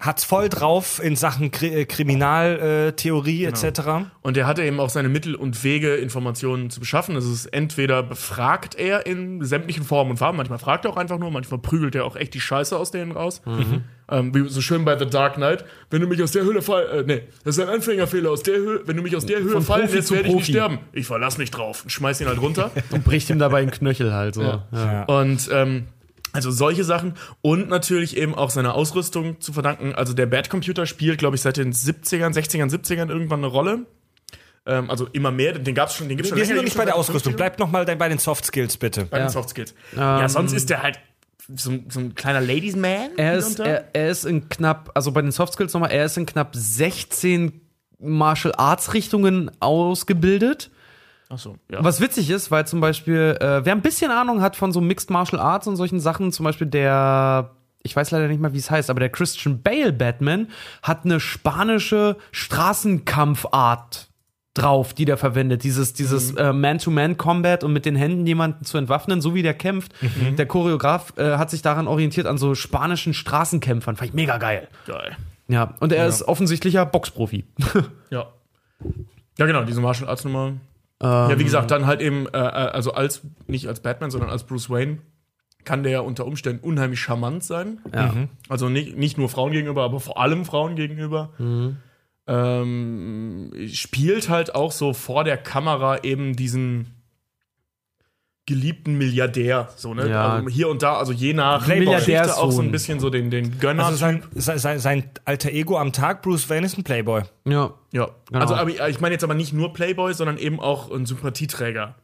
[0.00, 3.80] hat's voll drauf in Sachen Kri äh, Kriminaltheorie etc.
[4.22, 7.14] Und er hatte eben auch seine Mittel und Wege, Informationen zu beschaffen.
[7.14, 11.18] Das ist entweder befragt er in sämtlichen Formen und Farben, manchmal fragt er auch einfach
[11.18, 13.42] nur, manchmal prügelt er auch echt die Scheiße aus denen raus.
[14.12, 15.64] Ähm, wie so schön bei The Dark Knight.
[15.90, 18.56] Wenn du mich aus der Höhle fall, äh, nee, das ist ein Anfängerfehler aus der
[18.56, 20.78] Höhe, wenn du mich aus der Höhe Von fallen Profi lässt, werde ich nicht sterben.
[20.92, 21.84] Ich verlass mich drauf.
[21.84, 22.72] Und schmeiß ihn halt runter.
[22.90, 24.42] Und bricht ihm dabei einen Knöchel halt so.
[24.42, 25.04] Ja.
[25.04, 25.86] Und ähm,
[26.32, 29.94] also solche Sachen und natürlich eben auch seiner Ausrüstung zu verdanken.
[29.94, 33.86] Also der Bad Computer spielt, glaube ich, seit den 70ern, 60ern, 70ern irgendwann eine Rolle.
[34.66, 36.84] Ähm, also immer mehr, den gab's schon, den gibt's schon Wir sind noch nicht bei
[36.84, 37.32] der Ausrüstung.
[37.32, 37.36] 50ern.
[37.36, 39.04] Bleibt noch mal bei den Soft Skills bitte.
[39.04, 39.74] bei den Soft Skills.
[39.96, 41.00] ja, sonst ist der halt
[41.54, 43.10] so, so ein kleiner Ladies Man.
[43.16, 46.16] Er ist, er, er ist in knapp, also bei den Soft Skills nochmal, er ist
[46.16, 47.60] in knapp 16
[47.98, 50.70] Martial Arts Richtungen ausgebildet.
[51.32, 51.82] Ach so, ja.
[51.82, 55.10] Was witzig ist, weil zum Beispiel, äh, wer ein bisschen Ahnung hat von so Mixed
[55.10, 57.50] Martial Arts und solchen Sachen, zum Beispiel der,
[57.84, 60.48] ich weiß leider nicht mal, wie es heißt, aber der Christian Bale Batman
[60.82, 64.08] hat eine spanische Straßenkampfart
[64.54, 65.62] drauf, die der verwendet.
[65.62, 69.92] Dieses, dieses äh, Man-to-Man-Combat und mit den Händen jemanden zu entwaffnen, so wie der kämpft.
[70.36, 73.94] Der Choreograf äh, hat sich daran orientiert an so spanischen Straßenkämpfern.
[73.94, 74.66] Fand ich mega geil.
[74.88, 75.16] Geil.
[75.46, 77.44] Ja, und er ist offensichtlicher Boxprofi.
[78.10, 78.26] Ja.
[79.38, 80.54] Ja, genau, diese Martial Arts Nummer.
[81.02, 84.44] Ja, wie gesagt, dann halt eben, äh, äh, also als, nicht als Batman, sondern als
[84.44, 84.98] Bruce Wayne,
[85.64, 87.80] kann der unter Umständen unheimlich charmant sein.
[87.94, 88.14] Ja.
[88.48, 91.32] Also nicht, nicht nur Frauen gegenüber, aber vor allem Frauen gegenüber.
[92.26, 96.99] Ähm, spielt halt auch so vor der Kamera eben diesen
[98.50, 99.68] geliebten Milliardär.
[99.76, 100.10] So, ne?
[100.10, 100.34] Ja.
[100.34, 101.94] Also hier und da, also je nach Playboy.
[101.94, 103.86] Geschichte auch so ein bisschen so den, den Gönner.
[103.86, 107.22] Also sein, sein, sein, alter Ego am Tag, Bruce Wayne, ist ein Playboy.
[107.46, 107.74] Ja.
[107.92, 108.40] Ja, Genau.
[108.40, 111.94] also aber ich meine jetzt aber nicht nur Playboy, sondern eben auch ein Sympathieträger.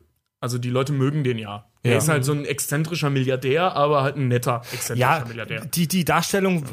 [0.40, 1.64] Also die Leute mögen den ja.
[1.86, 1.98] Er Ja.
[1.98, 5.62] ist halt so ein exzentrischer Milliardär, aber halt ein netter exzentrischer Ja, Milliardär.
[5.74, 6.64] die, die Darstellung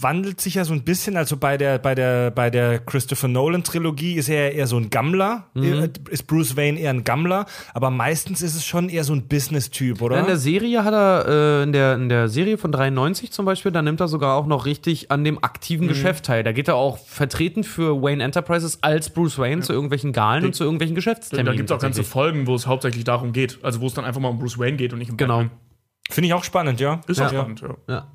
[0.00, 1.16] wandelt sich ja so ein bisschen.
[1.16, 5.44] Also bei der, bei der, bei der Christopher Nolan-Trilogie ist er eher so ein Gammler.
[5.56, 7.46] Äh, Ist Bruce Wayne eher ein Gammler.
[7.74, 10.18] Aber meistens ist es schon eher so ein Business-Typ, oder?
[10.20, 13.72] In der Serie hat er, äh, in, der, in der Serie von 93 zum Beispiel,
[13.72, 16.42] da nimmt er sogar auch noch richtig an dem aktiven Geschäft teil.
[16.42, 20.54] Da geht er auch vertreten für Wayne Enterprises als Bruce Wayne zu irgendwelchen Galen und
[20.54, 21.46] zu irgendwelchen Geschäftsterminen.
[21.46, 22.00] Da gibt es auch ganze.
[22.04, 23.58] Folgen, wo es hauptsächlich darum geht.
[23.62, 25.38] Also wo es dann einfach mal um Bruce Wayne geht und nicht um Genau.
[25.38, 25.58] Batman.
[26.10, 27.00] Finde ich auch spannend, ja.
[27.06, 27.26] Ist Ja.
[27.26, 27.76] auch spannend, ja.
[27.88, 28.08] Ja.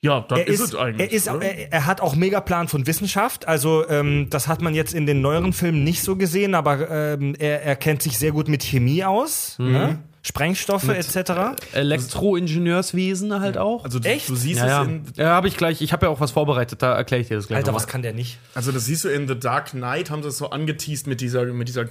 [0.00, 1.10] Ja, dann Er ist, ist, es eigentlich.
[1.10, 3.48] er, ist, er, er hat auch mega Plan von Wissenschaft.
[3.48, 7.34] Also ähm, das hat man jetzt in den neueren Filmen nicht so gesehen, aber ähm,
[7.38, 9.72] er, er kennt sich sehr gut mit Chemie aus, Mhm.
[9.72, 9.98] ne?
[10.22, 11.56] Sprengstoffe etc.
[11.72, 13.84] Elektroingenieurswesen halt auch.
[13.84, 14.28] also du, Echt?
[14.28, 14.82] du siehst ja, ja.
[14.82, 17.28] es in, ja habe ich gleich, ich habe ja auch was vorbereitet, da erkläre ich
[17.28, 17.82] dir das gleich Alter, nochmal.
[17.82, 18.38] was kann der nicht?
[18.54, 21.44] Also das siehst du in The Dark Knight, haben sie es so angeteased mit dieser,
[21.46, 21.86] mit dieser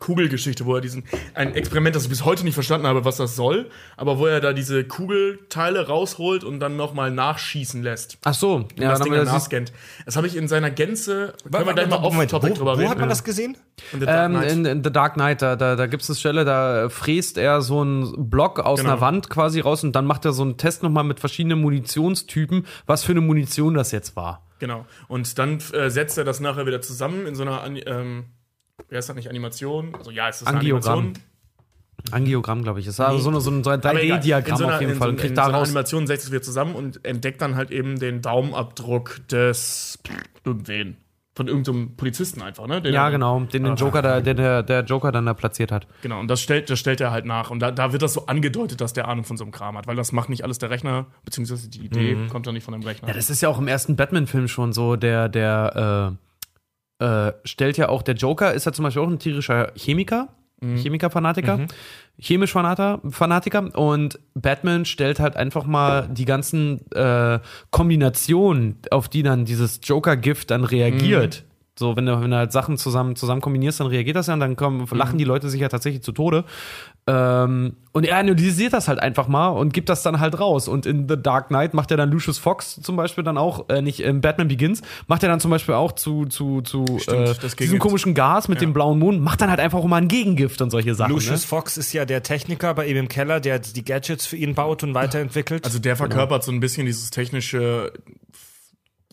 [0.00, 3.36] Kugelgeschichte, wo er diesen, ein Experiment, das ich bis heute nicht verstanden habe, was das
[3.36, 8.18] soll, aber wo er da diese Kugelteile rausholt und dann nochmal nachschießen lässt.
[8.24, 9.72] Ach so, ja, das dann Ding dann das nachscannt.
[10.06, 12.78] Das habe ich in seiner Gänze, können wir gleich mal Moment, off-topic wo, drüber wo
[12.78, 12.90] reden.
[12.90, 13.56] hat man das gesehen?
[13.92, 14.52] In The Dark Ähm, Knight.
[14.52, 17.60] in, in The Dark Knight, da, da, da gibt es eine Stelle, da fräst er
[17.62, 18.92] so einen Block aus Genau.
[18.92, 22.66] einer Wand quasi raus und dann macht er so einen Test nochmal mit verschiedenen Munitionstypen,
[22.86, 24.46] was für eine Munition das jetzt war.
[24.58, 24.86] Genau.
[25.08, 28.24] Und dann äh, setzt er das nachher wieder zusammen in so einer, ähm,
[28.88, 29.94] wer ist das nicht, Animation?
[29.94, 30.98] Also ja, es ist eine Angiogramm.
[30.98, 31.24] Animation.
[32.12, 32.86] Angiogramm, glaube ich.
[32.86, 34.20] Das war so, eine, so ein so ein Aber egal.
[34.20, 35.08] 3D-Diagramm In so auf jeden in Fall.
[35.08, 35.68] So, Und kriegt in so einer daraus.
[35.68, 39.98] Animation setzt es wieder zusammen und entdeckt dann halt eben den Daumenabdruck des
[40.44, 40.96] irgendwen.
[41.36, 42.82] Von irgendeinem Polizisten einfach, ne?
[42.82, 45.70] Den ja, er- genau, den, den Joker da, den der, der Joker dann da platziert
[45.72, 45.86] hat.
[46.02, 47.50] Genau, und das stellt, das stellt er halt nach.
[47.50, 49.86] Und da, da wird das so angedeutet, dass der Ahnung von so einem Kram hat,
[49.86, 52.82] weil das macht nicht alles der Rechner, beziehungsweise die Idee kommt dann nicht von dem
[52.82, 53.08] Rechner.
[53.08, 54.96] Ja, das ist ja auch im ersten Batman-Film schon so.
[54.96, 56.29] Der, der äh,
[57.00, 60.28] äh, stellt ja auch, der Joker ist ja zum Beispiel auch ein tierischer Chemiker,
[60.60, 61.66] Chemiker-Fanatiker,
[62.18, 63.78] chemisch-Fanatiker Fanatiker.
[63.78, 67.38] und Batman stellt halt einfach mal die ganzen äh,
[67.70, 71.44] Kombinationen, auf die dann dieses Joker-Gift dann reagiert.
[71.78, 74.40] So, wenn du, wenn du halt Sachen zusammen, zusammen kombinierst, dann reagiert das ja und
[74.40, 76.44] dann kommen, lachen die Leute sich ja tatsächlich zu Tode.
[77.06, 80.68] Ähm, und er analysiert das halt einfach mal und gibt das dann halt raus.
[80.68, 83.80] Und in The Dark Knight macht er dann Lucius Fox zum Beispiel dann auch, äh,
[83.80, 87.56] nicht in Batman Begins, macht er dann zum Beispiel auch zu, zu, zu Stimmt, äh,
[87.58, 88.66] diesem komischen Gas mit Ja.
[88.66, 91.12] dem blauen Mond, macht dann halt einfach auch mal ein Gegengift und solche Sachen.
[91.12, 91.46] Lucius Ne?
[91.48, 94.82] Fox ist ja der Techniker bei ihm im Keller, der die Gadgets für ihn baut
[94.82, 95.64] und weiterentwickelt.
[95.64, 97.92] Also der verkörpert so ein bisschen dieses technische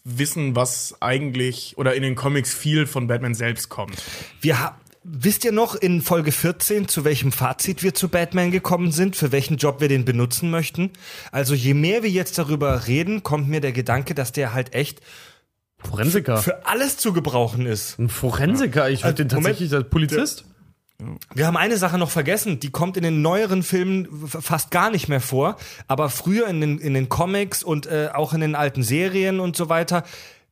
[0.09, 4.01] Wissen, was eigentlich oder in den Comics viel von Batman selbst kommt.
[4.41, 4.75] wir haben.
[5.09, 9.31] Wisst ihr noch in Folge 14, zu welchem Fazit wir zu Batman gekommen sind, für
[9.31, 10.91] welchen Job wir den benutzen möchten?
[11.31, 14.99] Also je mehr wir jetzt darüber reden, kommt mir der Gedanke, dass der halt echt
[15.77, 16.39] Forensiker.
[16.39, 17.97] für alles zu gebrauchen ist.
[17.99, 19.45] Ein Forensiker, ich würde den Moment.
[19.45, 20.43] tatsächlich als Polizist.
[21.33, 25.07] Wir haben eine Sache noch vergessen, die kommt in den neueren Filmen fast gar nicht
[25.07, 25.57] mehr vor,
[25.87, 29.55] aber früher in den, in den Comics und äh, auch in den alten Serien und
[29.55, 30.03] so weiter,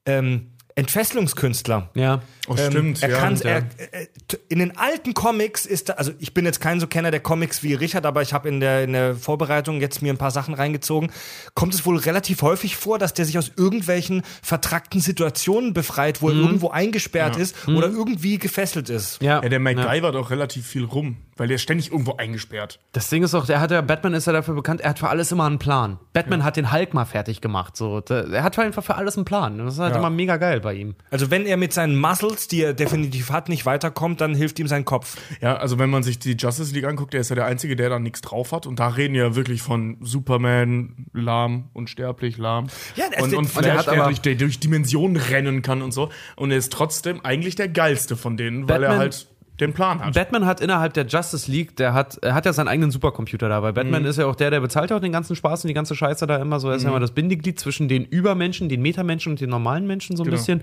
[0.06, 1.90] ähm, Entfesselungskünstler.
[1.96, 2.22] Ja.
[2.48, 3.18] Oh, Ähm, stimmt, er ja.
[3.18, 3.50] kann, ja.
[3.50, 4.08] er, äh,
[4.50, 7.64] in den alten Comics ist da, also ich bin jetzt kein so Kenner der Comics
[7.64, 10.54] wie Richard, aber ich habe in der, in der Vorbereitung jetzt mir ein paar Sachen
[10.54, 11.12] reingezogen.
[11.54, 16.30] Kommt es wohl relativ häufig vor, dass der sich aus irgendwelchen vertrackten Situationen befreit, wo
[16.30, 19.22] er irgendwo eingesperrt ist oder irgendwie gefesselt ist.
[19.22, 19.42] Ja.
[19.42, 22.80] Ja, der MacGyver hat auch relativ viel rum, weil der ist ständig irgendwo eingesperrt.
[22.94, 25.10] Das Ding ist auch, der hat ja, Batman ist ja dafür bekannt, er hat für
[25.10, 26.00] alles immer einen Plan.
[26.14, 27.76] Batman hat den Hulk mal fertig gemacht.
[27.76, 28.02] So.
[28.02, 29.58] Der- Er hat einfach für alles einen Plan.
[29.58, 30.00] Das ist halt Ja.
[30.00, 30.96] immer mega geil bei ihm.
[31.12, 34.68] Also wenn er mit seinen Muscles, die er definitiv hat, nicht weiterkommt, dann hilft ihm
[34.68, 35.18] sein Kopf.
[35.42, 37.90] Ja, also wenn man sich die Justice League anguckt, der ist ja der Einzige, der
[37.90, 38.66] da nichts drauf hat.
[38.66, 42.68] Und da reden wir wirklich von Superman, lahm, unsterblich, lahm.
[42.96, 45.18] Ja, der- und, der- und und Flash, der hat der, aber- durch, der durch Dimensionen
[45.18, 46.10] rennen kann und so.
[46.36, 49.28] Und er ist trotzdem eigentlich der geilste von denen, weil er Batman- halt
[49.60, 50.14] den Plan hat.
[50.14, 53.62] Batman hat innerhalb der Justice League, der hat, er hat ja seinen eigenen Supercomputer da,
[53.64, 54.08] weil Batman Mhm.
[54.10, 56.28] ist ja auch der, der bezahlt ja auch den ganzen Spaß und die ganze Scheiße
[56.28, 56.70] da immer so.
[56.70, 60.18] Er ist ja immer das Bindeglied zwischen den Übermenschen, den Metamenschen und den normalen Menschen
[60.18, 60.38] so ein Genau.
[60.38, 60.62] bisschen.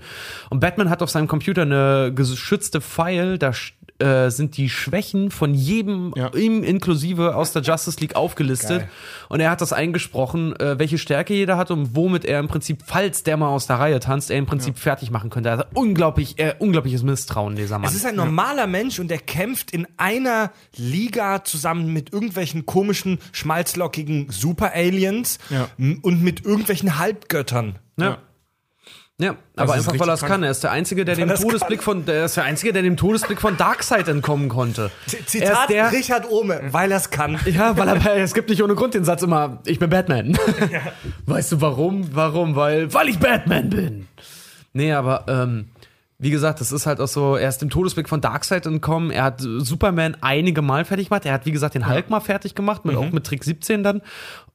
[0.49, 3.51] Und Batman hat auf seinem Computer eine geschützte File, da
[3.99, 6.31] äh, sind die Schwächen von jedem, Ja.
[6.33, 8.79] ihm inklusive aus der Justice League aufgelistet.
[8.79, 8.89] Geil.
[9.29, 12.79] Und er hat das eingesprochen, äh, welche Stärke jeder hat und womit er im Prinzip,
[12.85, 15.51] falls der mal aus der Reihe tanzt, er im Prinzip fertig machen könnte.
[15.51, 17.87] Also unglaublich, äh, unglaubliches Misstrauen, dieser Mann.
[17.89, 23.19] Es ist ein normaler Mensch und der kämpft in einer Liga zusammen mit irgendwelchen komischen,
[23.31, 25.67] schmalzlockigen Super-Aliens Ja.
[25.77, 27.79] und mit irgendwelchen Halbgöttern.
[27.97, 28.17] Ja.
[29.23, 30.43] Ja, aber ist einfach weil er es kann.
[30.43, 32.97] Er ist der Einzige, der dem es Todesblick von, der ist der Einzige, der dem
[32.97, 34.91] Todesblick von Darkseid entkommen konnte.
[35.11, 37.39] er ist Zitat der, Richard Ohme, weil er es kann.
[37.45, 40.37] ja, weil er, es gibt nicht ohne Grund den Satz immer, ich bin Batman.
[41.25, 42.09] Weißt du warum?
[42.13, 42.57] Warum?
[42.57, 44.07] Weil, weil ich Batman bin.
[44.73, 45.69] Nee, aber, ähm,
[46.17, 49.23] wie gesagt, das ist halt auch so, er ist dem Todesblick von Darkseid entkommen, er
[49.23, 52.83] hat Superman einige Mal fertig gemacht, er hat, wie gesagt, den Hulk mal fertig gemacht,
[52.83, 54.01] mit, auch mit Trick 17 dann.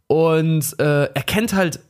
[0.06, 1.80] Und äh, er kennt halt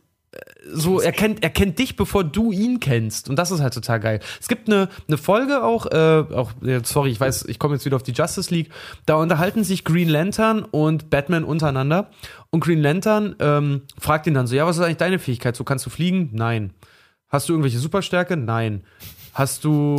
[0.73, 3.29] so, er kennt, er kennt dich, bevor du ihn kennst.
[3.29, 4.21] Und das ist halt total geil.
[4.41, 7.85] Es gibt eine, eine Folge auch, äh, auch, äh, sorry, ich weiß, ich komme jetzt
[7.85, 8.71] wieder auf die Justice League.
[9.07, 12.11] Da unterhalten sich Green Lantern und Batman untereinander.
[12.51, 15.57] Und Green Lantern ähm, fragt ihn dann so: Ja, was ist eigentlich deine Fähigkeit?
[15.57, 16.31] So kannst du fliegen?
[16.33, 16.73] Nein.
[17.29, 18.37] Hast du irgendwelche Superstärke?
[18.37, 18.83] Nein.
[19.35, 19.97] Hast du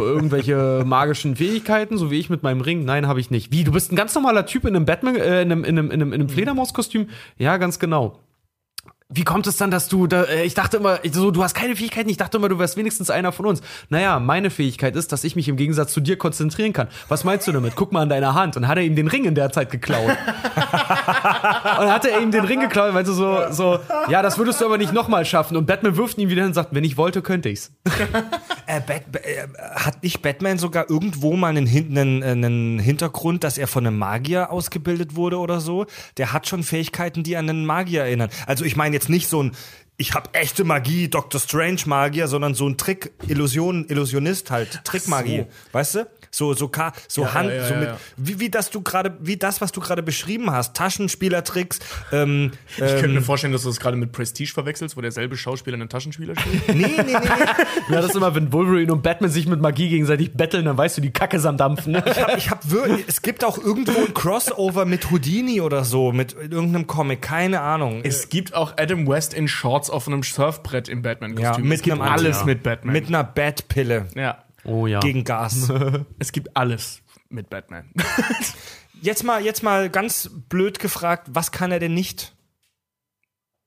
[0.00, 2.84] irgendwelche magischen Fähigkeiten, so wie ich mit meinem Ring?
[2.84, 3.52] Nein, habe ich nicht.
[3.52, 5.90] Wie, du bist ein ganz normaler Typ in einem Batman, äh, in einem, in einem,
[5.90, 7.08] in einem, in einem Fledermauskostüm?
[7.36, 8.20] Ja, ganz genau.
[9.12, 11.74] Wie kommt es dann, dass du da, äh, ich dachte immer, so, du hast keine
[11.74, 13.60] Fähigkeiten, ich dachte immer, du wärst wenigstens einer von uns.
[13.88, 16.86] Naja, meine Fähigkeit ist, dass ich mich im Gegensatz zu dir konzentrieren kann.
[17.08, 17.74] Was meinst du damit?
[17.74, 18.56] Guck mal an deiner Hand.
[18.56, 20.10] Und hat er ihm den Ring in der Zeit geklaut.
[20.56, 24.66] und hat er ihm den Ring geklaut, weil du so, so, ja, das würdest du
[24.66, 25.56] aber nicht nochmal schaffen.
[25.56, 27.72] Und Batman wirft ihn wieder hin und sagt, wenn ich wollte, könnte ich's.
[28.66, 33.66] Äh, Bat äh, hat nicht Batman sogar irgendwo mal einen, einen, einen Hintergrund, dass er
[33.66, 35.86] von einem Magier ausgebildet wurde oder so?
[36.18, 38.30] Der hat schon Fähigkeiten, die an einen Magier erinnern.
[38.46, 39.52] Also ich meine jetzt nicht so ein
[39.96, 41.38] ich habe echte Magie, Dr.
[41.38, 46.10] Strange Magier, sondern so ein Trick, Illusion, Illusionist halt, Trickmagie, weißt du?
[46.30, 47.98] So so Ka so Hand, ja, so ja, mit ja.
[48.16, 51.80] wie wie das du gerade wie das was du gerade beschrieben hast, Taschenspielertricks,
[52.12, 55.74] ähm, Ich könnte mir vorstellen, dass du das gerade mit Prestige verwechselst, wo derselbe Schauspieler
[55.74, 56.68] einen Taschenspieler spielt.
[56.74, 57.14] nee, nee, nee, nee.
[57.14, 60.98] Ja, das ist immer, wenn Wolverine und Batman sich mit Magie gegenseitig betteln, dann weißt
[60.98, 61.92] du, die Kacke ist am Dampfen.
[61.92, 62.04] Ne?
[62.06, 66.12] Ich hab, ich hab wirklich, es gibt auch irgendwo ein Crossover mit Houdini oder so,
[66.12, 68.00] mit irgendeinem Comic, keine Ahnung.
[68.04, 71.64] es gibt auch Adam West in Shorts auf einem Surfbrett im Batman-Kostüm.
[71.64, 72.92] mit es gibt einem alles mit Batman.
[72.92, 75.00] Mit einer Batpille ja, Oh ja.
[75.00, 75.70] gegen Gas.
[76.18, 77.90] es gibt alles mit Batman.
[79.02, 82.34] Jetzt mal, jetzt mal ganz blöd gefragt, was kann er denn nicht?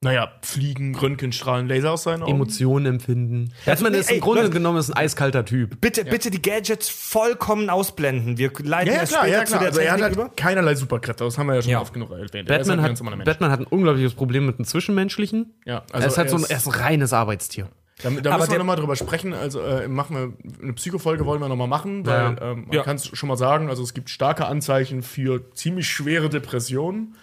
[0.02, 2.34] naja, Fliegen, Röntgenstrahlen, Laser aus seinen Augen.
[2.34, 3.54] Emotionen empfinden.
[3.66, 5.80] Batman ist im ey, Grunde Leute- genommen ist ein eiskalter Typ.
[5.80, 8.38] Bitte, bitte die Gadgets vollkommen ausblenden.
[8.38, 10.28] Wir leiten Ja, ja, erst klar, später ja, zu der Also er hat Technik halt
[10.28, 10.36] über.
[10.36, 11.80] keinerlei Superkräfte, das haben wir ja schon Ja.
[11.80, 12.34] oft genug erwähnt.
[12.36, 13.26] Er ist Batman halt ein hat.
[13.26, 15.54] Batman hat ein unglaubliches Problem mit dem Zwischenmenschlichen.
[15.66, 17.70] Ja, er ist halt so ein, er er ist ein reines Arbeitstier.
[18.04, 19.34] Da, da Aber müssen wir nochmal drüber sprechen.
[19.34, 22.52] Also äh, machen wir eine Psychofolge wollen wir nochmal machen, weil Ja.
[22.52, 22.84] ähm, man Ja.
[22.84, 27.16] kann es schon mal sagen, also es gibt starke Anzeichen für ziemlich schwere Depressionen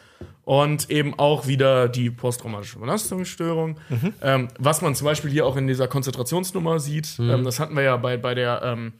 [0.44, 3.76] und eben auch wieder die posttraumatische Belastungsstörung.
[3.88, 4.12] Mhm.
[4.22, 7.30] Ähm, was man zum Beispiel hier auch in dieser Konzentrationsnummer sieht, Mhm.
[7.30, 8.92] ähm, das hatten wir ja bei, bei der ähm,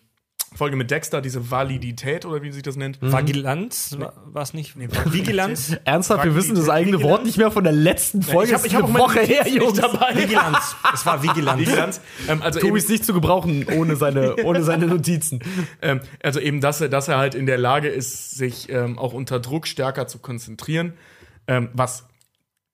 [0.54, 3.00] Folge mit Dexter, diese Validität oder wie sich das nennt.
[3.00, 3.96] Vigilanz?
[3.98, 4.74] War es nicht?
[4.76, 5.76] Vigilanz?
[5.84, 8.48] Ernsthaft, wir wissen das eigene Wort nicht mehr von der letzten Folge.
[8.50, 9.78] ich hab- ist ich hab eine auch meine Woche her, Jungs.
[9.78, 10.16] dabei.
[10.16, 10.76] Vigilanz.
[10.92, 11.60] Es war Vigilanz.
[11.60, 12.00] Vigilanz.
[12.28, 15.40] Ähm, also Tobi eben, ist nicht zu gebrauchen ohne seine, ohne seine Notizen.
[15.82, 19.12] Ähm, also eben, dass er, dass er halt in der Lage ist, sich ähm, auch
[19.12, 20.94] unter Druck stärker zu konzentrieren.
[21.46, 22.06] Ähm, was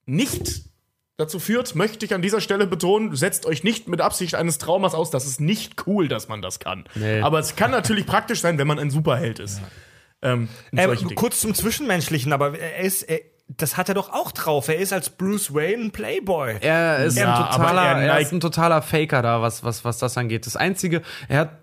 [0.06, 0.62] nicht
[1.16, 4.94] dazu führt, möchte ich an dieser Stelle betonen, setzt euch nicht mit Absicht eines Traumas
[4.94, 5.10] aus.
[5.10, 6.84] Das ist nicht cool, dass man das kann.
[6.94, 7.20] Nee.
[7.20, 9.60] Aber es kann natürlich praktisch sein, wenn man ein Superheld ist.
[10.22, 14.32] Ähm, in Äh, kurz zum Zwischenmenschlichen, aber er ist, er, das hat er doch auch
[14.32, 14.68] drauf.
[14.68, 16.56] Er ist als Bruce Wayne ein Playboy.
[16.60, 19.98] Er ist, Ja, ein, totaler, er er, ist ein totaler Faker da, was, was, was
[19.98, 20.46] das angeht.
[20.46, 21.58] Das Einzige, er hat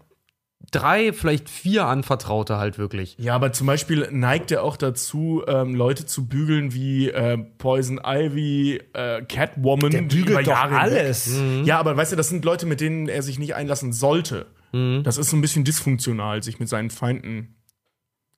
[0.71, 3.15] drei, vielleicht vier Anvertraute halt wirklich.
[3.19, 7.99] Ja, aber zum Beispiel neigt er auch dazu, ähm, Leute zu bügeln wie äh, Poison
[8.03, 9.91] Ivy, äh, Catwoman.
[9.91, 11.31] Der die bügelt über doch alles.
[11.65, 14.47] Ja, aber weißt du, das sind Leute, mit denen er sich nicht einlassen sollte.
[15.03, 17.55] Das ist so ein bisschen dysfunktional, sich mit seinen Feinden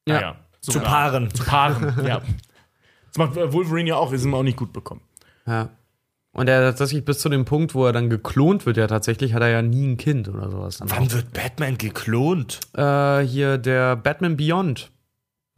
[0.06, 0.16] Ja.
[0.16, 1.34] naja, so Zu paaren.
[1.34, 2.22] Zu paaren, ja.
[3.08, 5.00] Das macht Wolverine ja auch, wir sind auch nicht gut bekommen.
[5.48, 5.70] Ja.
[6.36, 9.42] Und er tatsächlich bis zu dem Punkt, wo er dann geklont wird, ja tatsächlich, hat
[9.42, 10.78] er ja nie ein Kind oder sowas.
[10.80, 12.60] Dann Wann wird Batman geklont?
[12.74, 13.20] auch.
[13.22, 14.92] Äh, hier der Batman Beyond.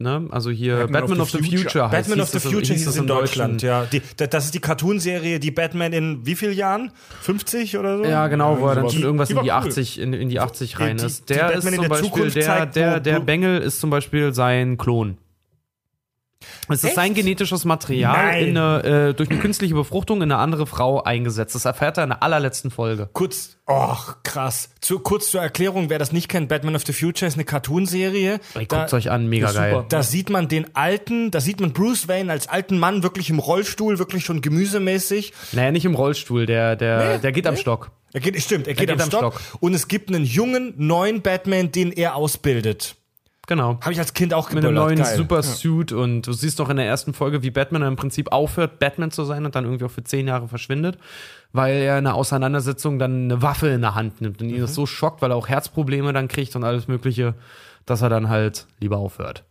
[0.00, 0.28] Ne?
[0.30, 1.86] Also hier Batman, of the, Future.
[1.86, 3.84] heißt- Batman of the Future hieß das es in im Deutschland, ja.
[3.86, 6.92] Die, da- das ist die Cartoonserie, die Batman in wie vielen Jahren?
[7.22, 8.04] 50 oder so?
[8.04, 9.56] Ja, genau, wo er dann schon irgendwas Die in die cool.
[9.56, 11.28] 80 in, in die 80 rein Die- ist.
[11.28, 14.32] Der Batman ist in zum der Beispiel Zukunft der der der Bengel ist zum Beispiel
[14.32, 15.18] sein Klon.
[16.68, 21.02] Es ist sein genetisches Material eine, äh, durch eine künstliche Befruchtung in eine andere Frau
[21.02, 21.54] eingesetzt.
[21.54, 23.08] Das erfährt er in der allerletzten Folge.
[23.12, 24.70] Kurz, oh, krass.
[24.80, 28.40] Zu, kurz zur Erklärung, wer das nicht kennt, Batman of the Future ist eine Cartoonserie.
[28.54, 29.72] Guckt's euch an, mega geil.
[29.74, 29.86] super.
[29.88, 33.38] Da sieht man den alten, da sieht man Bruce Wayne als alten Mann wirklich im
[33.38, 35.32] Rollstuhl, wirklich schon gemüsemäßig.
[35.52, 37.60] Naja, nicht im Rollstuhl, der, der, Nee, der geht am nee.
[37.60, 37.90] Stock.
[38.12, 39.34] Er geht, stimmt, er geht, geht am am Stock.
[39.40, 39.62] Stock.
[39.62, 42.96] Und es gibt einen jungen, neuen Batman, den er ausbildet.
[43.48, 43.78] Genau.
[43.80, 44.84] Habe ich als Kind auch Mit einem geböllert.
[44.98, 45.16] neuen Geil.
[45.16, 49.10] Supersuit und du siehst noch in der ersten Folge, wie Batman im Prinzip aufhört, Batman
[49.10, 50.98] zu sein und dann irgendwie auch für zehn Jahre verschwindet,
[51.52, 54.74] weil er in einer Auseinandersetzung dann eine Waffe in der Hand nimmt und ihn das
[54.74, 57.34] so schockt, weil er auch Herzprobleme dann kriegt und alles Mögliche,
[57.86, 59.44] dass er dann halt lieber aufhört.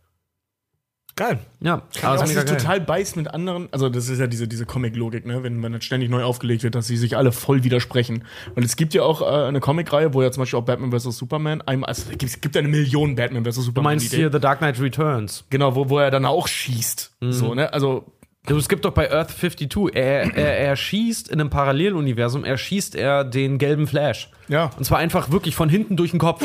[1.18, 1.40] Geil.
[1.58, 2.56] Ja, Aber aber das ist ist mega geil.
[2.60, 3.68] total beißt mit anderen.
[3.72, 5.42] Also, das ist ja diese, diese Comic-Logik, ne?
[5.42, 8.22] wenn, wenn das ständig neu aufgelegt wird, dass sie sich alle voll widersprechen.
[8.54, 11.18] Und es gibt ja auch äh, eine Comicreihe, wo ja zum Beispiel auch Batman vs.
[11.18, 11.88] Superman einmal.
[11.88, 13.56] Also, es gibt, es gibt ja eine Million Batman vs.
[13.56, 13.94] Du Superman.
[13.96, 15.44] meinst hier The Dark Knight Returns.
[15.50, 17.16] Genau, wo, wo er dann auch schießt.
[17.20, 17.32] Mhm.
[17.32, 17.72] So, ne?
[17.72, 18.04] Also,
[18.46, 22.56] Du, es gibt doch bei Earth 52, er, er, er schießt in einem Paralleluniversum, er
[22.56, 24.30] schießt er den gelben Flash.
[24.48, 24.70] Ja.
[24.78, 26.42] Und zwar einfach wirklich von hinten durch den Kopf.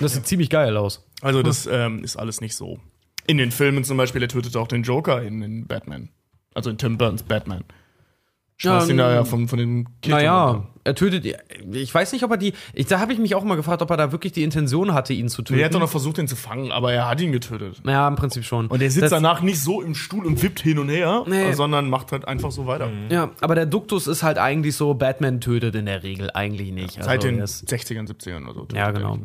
[0.00, 1.06] Das sieht ziemlich geil aus.
[1.20, 2.78] also das ähm, ist alles nicht so.
[3.26, 6.10] In den Filmen zum Beispiel, er tötet auch den Joker in, in Batman.
[6.54, 7.64] Also in Tim Burns Batman.
[8.58, 11.26] Schmeißt Ja, ihn da ja ähm, von, von dem Kind Naja, er tötet.
[11.72, 12.54] Ich weiß nicht, ob er die.
[12.72, 15.12] Ich, da habe ich mich auch mal gefragt, ob er da wirklich die Intention hatte,
[15.12, 15.60] ihn zu töten.
[15.60, 17.82] Er hat doch noch versucht, ihn zu fangen, aber er hat ihn getötet.
[17.84, 18.68] ja, im Prinzip schon.
[18.68, 21.52] Und er sitzt das, danach nicht so im Stuhl und wippt hin und her, Nee.
[21.52, 22.90] sondern macht halt einfach so weiter.
[23.10, 26.94] Ja, aber der Duktus ist halt eigentlich so, Batman tötet in der Regel eigentlich nicht.
[26.94, 28.60] Seit Also, den er ist- 60ern, 70ern oder so.
[28.60, 29.18] tötet Ja, er genau.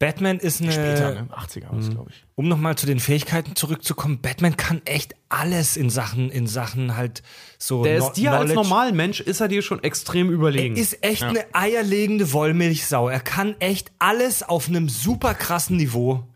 [0.00, 0.72] Batman ist eine.
[0.72, 1.28] Später, ne?
[1.32, 2.24] 80er war es, glaube ich.
[2.34, 7.22] um nochmal zu den Fähigkeiten zurückzukommen, Batman kann echt alles in Sachen, in Sachen halt
[7.58, 7.84] so.
[7.84, 8.54] Der No- ist dir als Knowledge.
[8.68, 10.74] Normalmensch, ist er dir schon extrem überlegen.
[10.76, 13.08] Er ist echt eine eierlegende Wollmilchsau.
[13.08, 16.26] Er kann echt alles auf einem super krassen Niveau.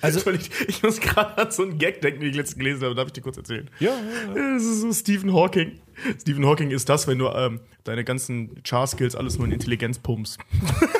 [0.00, 2.94] Also, ich, ich muss gerade an so einen Gag denken, den ich letztens gelesen habe.
[2.94, 3.68] Darf ich dir kurz erzählen?
[3.80, 3.90] Ja,
[4.34, 5.78] Das ist so Stephen Hawking.
[6.18, 10.38] Stephen Hawking ist das, wenn du ähm, deine ganzen Char-Skills alles nur in Intelligenz pumpst.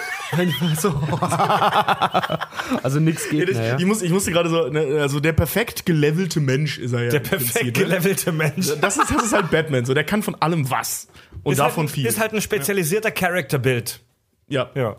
[0.79, 0.91] so.
[2.83, 3.49] also nix geht.
[3.49, 3.79] ich, mehr, ja.
[3.79, 7.11] ich, muss, ich musste gerade so, ne, also der perfekt gelevelte Mensch ist er ja.
[7.11, 7.85] Der perfekt Prinzip, ne?
[7.85, 8.69] gelevelte Mensch.
[8.81, 11.09] Das ist, das ist halt Batman, so der kann von allem was.
[11.43, 12.07] Und ist davon halt, viel.
[12.07, 14.01] Ist halt ein spezialisierter Character-Bild.
[14.49, 14.71] ja.
[14.75, 14.97] Ja.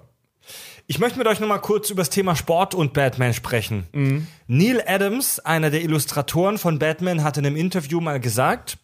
[0.92, 3.86] Ich möchte mit euch nochmal kurz über das Thema Sport und Batman sprechen.
[3.92, 4.26] Mhm.
[4.48, 8.80] Neil Adams, einer der Illustratoren von Batman, hat in einem Interview mal gesagt,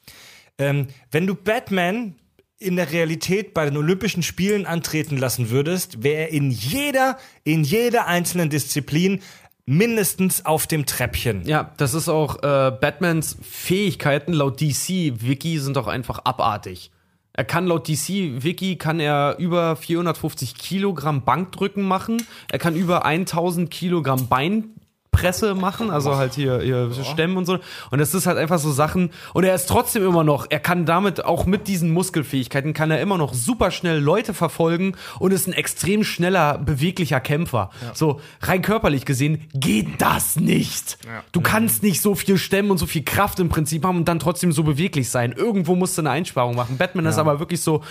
[0.60, 2.14] ähm, wenn du Batman
[2.60, 7.64] in der Realität bei den Olympischen Spielen antreten lassen würdest, wäre er in jeder, in
[7.64, 9.22] jeder einzelnen Disziplin
[9.66, 11.45] mindestens auf dem Treppchen.
[11.45, 16.91] Ja, das ist auch äh, Batmans Fähigkeiten laut DC-Wiki sind doch einfach abartig.
[17.34, 22.26] Er kann laut DC-Wiki kann er über 450 Kilogramm Bankdrücken machen.
[22.49, 24.28] Er kann über 1000 Kilogramm
[25.16, 27.57] Beinpresse machen, also halt hier, hier Stemmen und so.
[27.91, 29.11] Und das ist halt einfach so Sachen.
[29.34, 32.99] Und er ist trotzdem immer noch, er kann damit auch mit diesen Muskelfähigkeiten, kann er
[32.99, 37.70] immer noch super schnell Leute verfolgen und ist ein extrem schneller, beweglicher Kämpfer.
[37.93, 40.97] So rein körperlich gesehen geht das nicht.
[41.32, 44.20] Du kannst nicht so viel stemmen und so viel Kraft im Prinzip haben und dann
[44.20, 45.32] trotzdem so beweglich sein.
[45.32, 46.78] Irgendwo musst du eine Einsparung machen.
[46.78, 47.82] Batman ist aber wirklich so,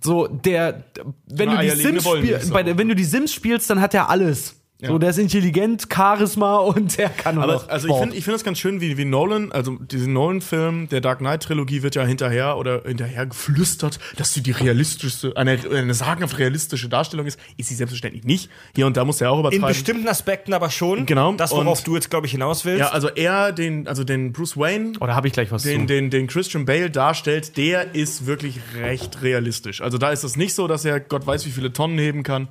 [0.00, 0.84] so der,
[1.26, 3.94] wenn Eine du die Sims spielst, bei der- wenn du die Sims spielst, dann hat
[3.94, 4.56] er alles.
[4.86, 8.34] So, der ist intelligent, Charisma und der kann Aber noch also ich finde ich find
[8.34, 12.56] das ganz schön, wie, wie Nolan, also diesen Nolan-Film der Dark Knight-Trilogie wird ja hinterher
[12.56, 17.38] oder hinterher geflüstert, dass sie die realistischste, eine, eine sagenhaft realistische Darstellung ist.
[17.56, 18.50] Ist sie selbstverständlich nicht.
[18.74, 19.68] Hier und da muss er auch In übertreiben.
[19.68, 21.06] bestimmten Aspekten aber schon.
[21.06, 21.32] Genau.
[21.32, 22.80] Das, worauf Und- du jetzt, glaube ich, hinaus willst.
[22.80, 25.86] ja, also er, den, also den Bruce Wayne, Oder habe ich gleich was den, zu?
[25.86, 29.80] den, den Christian Bale darstellt, der ist wirklich recht realistisch.
[29.80, 32.48] Also da ist es nicht so, dass er Gott weiß, wie viele Tonnen heben kann.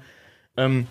[0.58, 0.88] Ähm,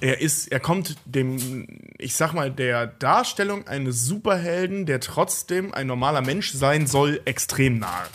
[0.00, 1.66] er ist, er kommt dem,
[1.98, 7.78] ich sag mal, der Darstellung eines Superhelden, der trotzdem ein normaler Mensch sein soll, extrem
[7.78, 8.06] nahe.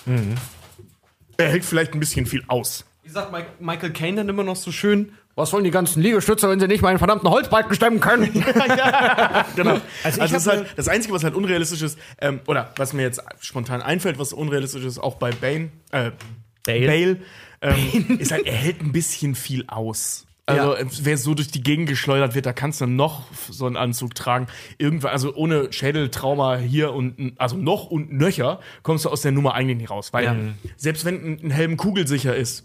[1.38, 2.86] Er hält vielleicht ein bisschen viel aus.
[3.04, 5.12] Wie sagt Mike- Michael Caine dann immer noch so schön?
[5.36, 8.32] Was wollen die ganzen Liegestütze, wenn sie nicht mal einen verdammten Holzbalken stemmen können?
[9.56, 9.82] Genau.
[10.04, 13.22] Also Also, das, halt, das Einzige, was halt unrealistisch ist, ähm, oder was mir jetzt
[13.42, 16.12] spontan einfällt, was unrealistisch ist, auch bei Bane, äh,
[16.66, 16.88] Bale?
[16.88, 17.18] Bale,
[17.62, 20.25] ähm, ist halt, er hält ein bisschen viel aus.
[20.48, 20.86] Also, Ja.
[21.02, 24.46] wer so durch die Gegend geschleudert wird, da kannst du noch so einen Anzug tragen.
[24.78, 29.56] Irgendwann, also ohne Schädeltrauma hier und also noch und nöcher, kommst du aus der Nummer
[29.56, 30.14] eigentlich nicht raus.
[30.14, 30.36] Weil Ja.
[30.78, 32.64] selbst wenn ein Helm kugelsicher ist,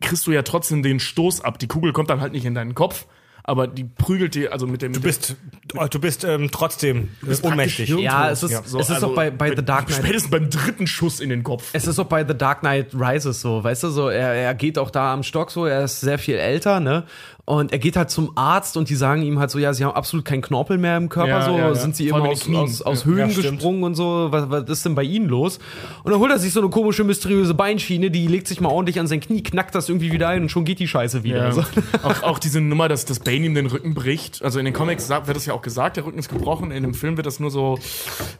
[0.00, 1.58] kriegst du ja trotzdem den Stoß ab.
[1.58, 3.06] Die Kugel kommt dann halt nicht in deinen Kopf.
[3.42, 4.92] Aber die prügelt die, also mit dem.
[4.92, 5.36] Du bist,
[5.90, 7.08] du bist ähm, trotzdem
[7.42, 7.88] ohnmächtig.
[7.88, 8.78] Ja, es ist so.
[8.78, 9.98] Es ist auch bei, bei The Dark Knight.
[9.98, 11.70] Spätestens beim dritten Schuss in den Kopf.
[11.72, 14.78] Es ist auch bei The Dark Knight Rises so, weißt du, so, er, er geht
[14.78, 17.04] auch da am Stock so, er ist sehr viel älter, ne?
[17.48, 19.94] Und er geht halt zum Arzt und die sagen ihm halt so, ja, sie haben
[19.94, 21.74] absolut keinen Knorpel mehr im Körper, Ja, so, ja, ja.
[21.74, 24.84] sind sie allem aus, aus, aus Ja, Höhen ja, gesprungen und so, was, was ist
[24.84, 25.58] denn bei ihnen los?
[26.04, 29.00] Und dann holt er sich so eine komische, mysteriöse Beinschiene, die legt sich mal ordentlich
[29.00, 31.38] an sein Knie, knackt das irgendwie wieder ein und schon geht die Scheiße wieder.
[31.46, 31.52] Ja.
[31.52, 31.62] So.
[32.02, 34.42] auch, auch diese Nummer, dass das Bane ihm den Rücken bricht.
[34.42, 36.70] Also in den Comics wird das ja auch gesagt, der Rücken ist gebrochen.
[36.70, 37.78] In dem Film wird das nur so,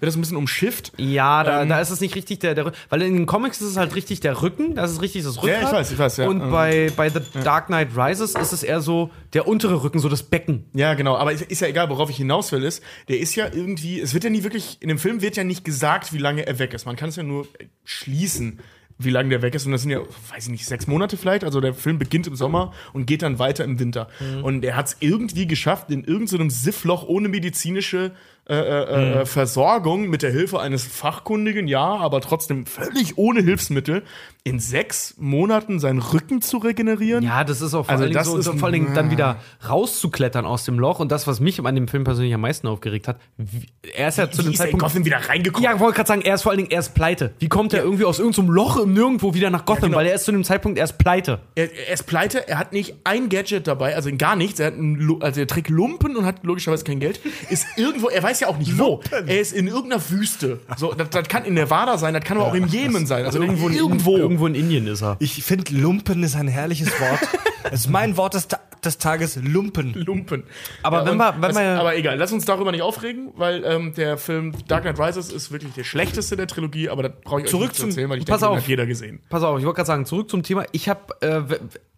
[0.01, 0.93] wird das ein bisschen umschifft.
[0.99, 1.71] Ja, da, Ähm.
[1.71, 3.95] da ist es nicht richtig der, der Rücken, weil in den Comics ist es halt
[3.95, 5.63] richtig der Rücken, das ist richtig das Rückgrat.
[5.63, 6.29] ich weiß, ich weiß, ja.
[6.29, 6.51] Und Ähm.
[6.51, 8.98] bei, bei The Dark Knight Rises ist es eher so
[9.33, 10.65] der untere Rücken, so das Becken.
[10.75, 11.17] Ja, genau.
[11.17, 14.15] Aber ist, ist ja egal, worauf ich hinaus will, ist, der ist ja irgendwie, es
[14.15, 16.75] wird ja nie wirklich, in dem Film wird ja nicht gesagt, wie lange er weg
[16.75, 16.87] ist.
[16.87, 17.47] Man kann es ja nur
[17.85, 18.61] schließen,
[18.99, 19.65] wie lange der weg ist.
[19.65, 21.45] Und das sind ja, weiß ich nicht, sechs Monate vielleicht.
[21.45, 24.09] Also der Film beginnt im Sommer und geht dann weiter im Winter.
[24.43, 28.13] Und er hat es irgendwie geschafft, in irgendeinem Siffloch ohne medizinische
[28.49, 34.03] äh, äh, äh, Versorgung mit der Hilfe eines Fachkundigen, ja, aber trotzdem völlig ohne Hilfsmittel,
[34.45, 37.23] in sechs Monaten seinen Rücken zu regenerieren.
[37.23, 38.95] Ja, das ist auch vor Also allen Dingen das so, ist so vor allen Dingen
[38.95, 39.37] dann wieder
[39.69, 41.01] rauszuklettern aus dem Loch.
[41.01, 44.19] Und das, was mich an dem Film persönlich am meisten aufgeregt hat, wie, er ist
[44.19, 44.85] ja zu Wie dem ist er Zeitpunkt.
[44.85, 45.65] Gotham wieder reingekommen?
[45.65, 47.33] Ja, ich wollte gerade sagen, er ist vor allen Dingen erst pleite.
[47.41, 49.89] Wie kommt er irgendwie aus irgendeinem Loch im Nirgendwo wieder nach Gotham?
[49.91, 49.99] genau.
[49.99, 51.41] Weil er ist zu dem Zeitpunkt erst pleite.
[51.55, 54.59] Er, er ist pleite, er hat nicht ein Gadget dabei, also gar nichts.
[54.61, 57.21] Er, hat ein, Lu- also er trägt Lumpen und hat logischerweise kein Geld.
[57.51, 59.01] Ist irgendwo, er weiß ja auch nicht wo.
[59.11, 60.61] Er ist in irgendeiner Wüste.
[60.77, 63.25] So, das, das kann in Nevada sein, das kann aber auch im Jemen sein.
[63.25, 63.69] Also irgendwo.
[63.69, 64.17] irgendwo.
[64.17, 65.17] Irgendwo in Indien ist er.
[65.21, 67.21] Ich finde, Lumpen ist ein herrliches Wort.
[67.71, 69.93] Es ist mein Wort des, Ta des Tages, Lumpen.
[69.93, 70.45] Lumpen.
[70.83, 73.63] Aber wenn und wir- wenn das, wir- aber egal, lass uns darüber nicht aufregen, weil
[73.67, 77.41] ähm, der Film Dark Knight Rises ist wirklich der schlechteste der Trilogie, aber das brauche
[77.41, 78.63] ich euch Zurück nicht zu zum- erzählen, weil ich Pass denke, den auf.
[78.63, 79.21] hat jeder gesehen.
[79.29, 80.65] Pass auf, ich wollte gerade sagen, zurück zum Thema.
[80.73, 81.43] Ich habe äh,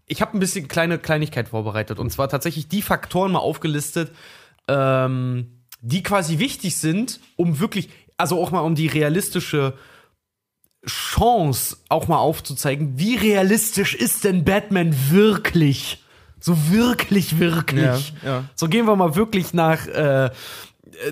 [0.06, 2.00] ich habe ein bisschen kleine Kleinigkeit vorbereitet.
[2.00, 4.10] Und zwar tatsächlich die Faktoren mal aufgelistet,
[4.66, 9.74] ähm, die quasi wichtig sind, um wirklich, also auch mal um die realistische
[10.86, 16.02] Chance auch mal aufzuzeigen, wie realistisch ist denn Batman wirklich?
[16.38, 18.14] So wirklich, wirklich.
[18.22, 18.44] Ja, ja.
[18.54, 20.30] So gehen wir mal wirklich nach, äh,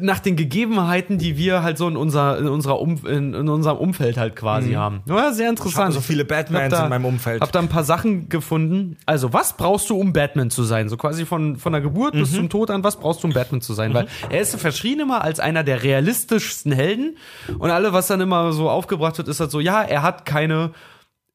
[0.01, 3.79] nach den Gegebenheiten, die wir halt so in, unser, in, unserer um, in, in unserem
[3.79, 5.01] Umfeld halt quasi haben.
[5.07, 5.95] Ja, sehr interessant.
[5.95, 7.41] so viele Batmans Hab da- in meinem Umfeld.
[7.41, 8.97] Hab da ein paar Sachen gefunden.
[9.07, 10.89] Also, was brauchst du, um Batman zu sein?
[10.89, 13.61] So quasi von, von der Geburt bis zum Tod an, was brauchst du, um Batman
[13.61, 13.95] zu sein?
[13.95, 17.17] Weil er ist verschrien immer als einer der realistischsten Helden.
[17.59, 20.71] Und alle, was dann immer so aufgebracht wird, ist halt so, ja, er hat keine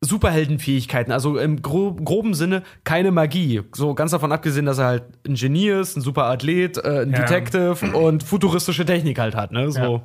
[0.03, 3.61] Superheldenfähigkeiten, also im gro groben Sinne keine Magie.
[3.73, 7.11] So ganz davon abgesehen, dass er halt ein Genie ist, ein super Athlet, äh, ein
[7.11, 7.19] Ja.
[7.19, 9.71] Detective und futuristische Technik halt hat, ne?
[9.71, 10.01] So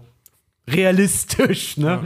[0.68, 2.04] realistisch, ne?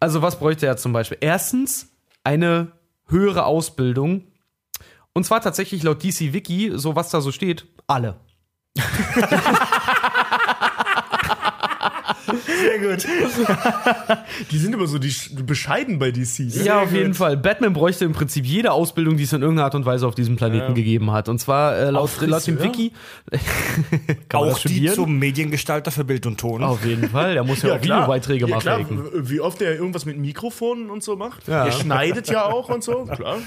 [0.00, 1.18] Also was bräuchte er zum Beispiel?
[1.20, 1.92] Erstens
[2.24, 2.72] eine
[3.08, 4.24] höhere Ausbildung.
[5.12, 8.16] Und zwar tatsächlich laut DC Wiki, so was da so steht, alle.
[12.26, 13.06] Sehr gut.
[14.50, 15.12] Die sind immer so die,
[15.44, 16.40] bescheiden bei DC.
[16.64, 17.36] Ja, auf jeden Fall.
[17.36, 20.36] Batman bräuchte im Prinzip jede Ausbildung, die es in irgendeiner Art und Weise auf diesem
[20.36, 21.28] Planeten gegeben hat.
[21.28, 22.92] Und zwar äh, laut, laut dem Wiki.
[24.32, 24.94] Auch die studieren?
[24.94, 26.62] zum Mediengestalter für Bild und Ton.
[26.62, 27.34] Auf jeden Fall.
[27.34, 28.80] Der muss ja, auch Videobeiträge ja, klar.
[28.80, 29.10] machen.
[29.14, 31.48] Wie oft er irgendwas mit Mikrofonen und so macht.
[31.48, 31.66] Ja.
[31.66, 33.38] Er schneidet ja auch und so, klar.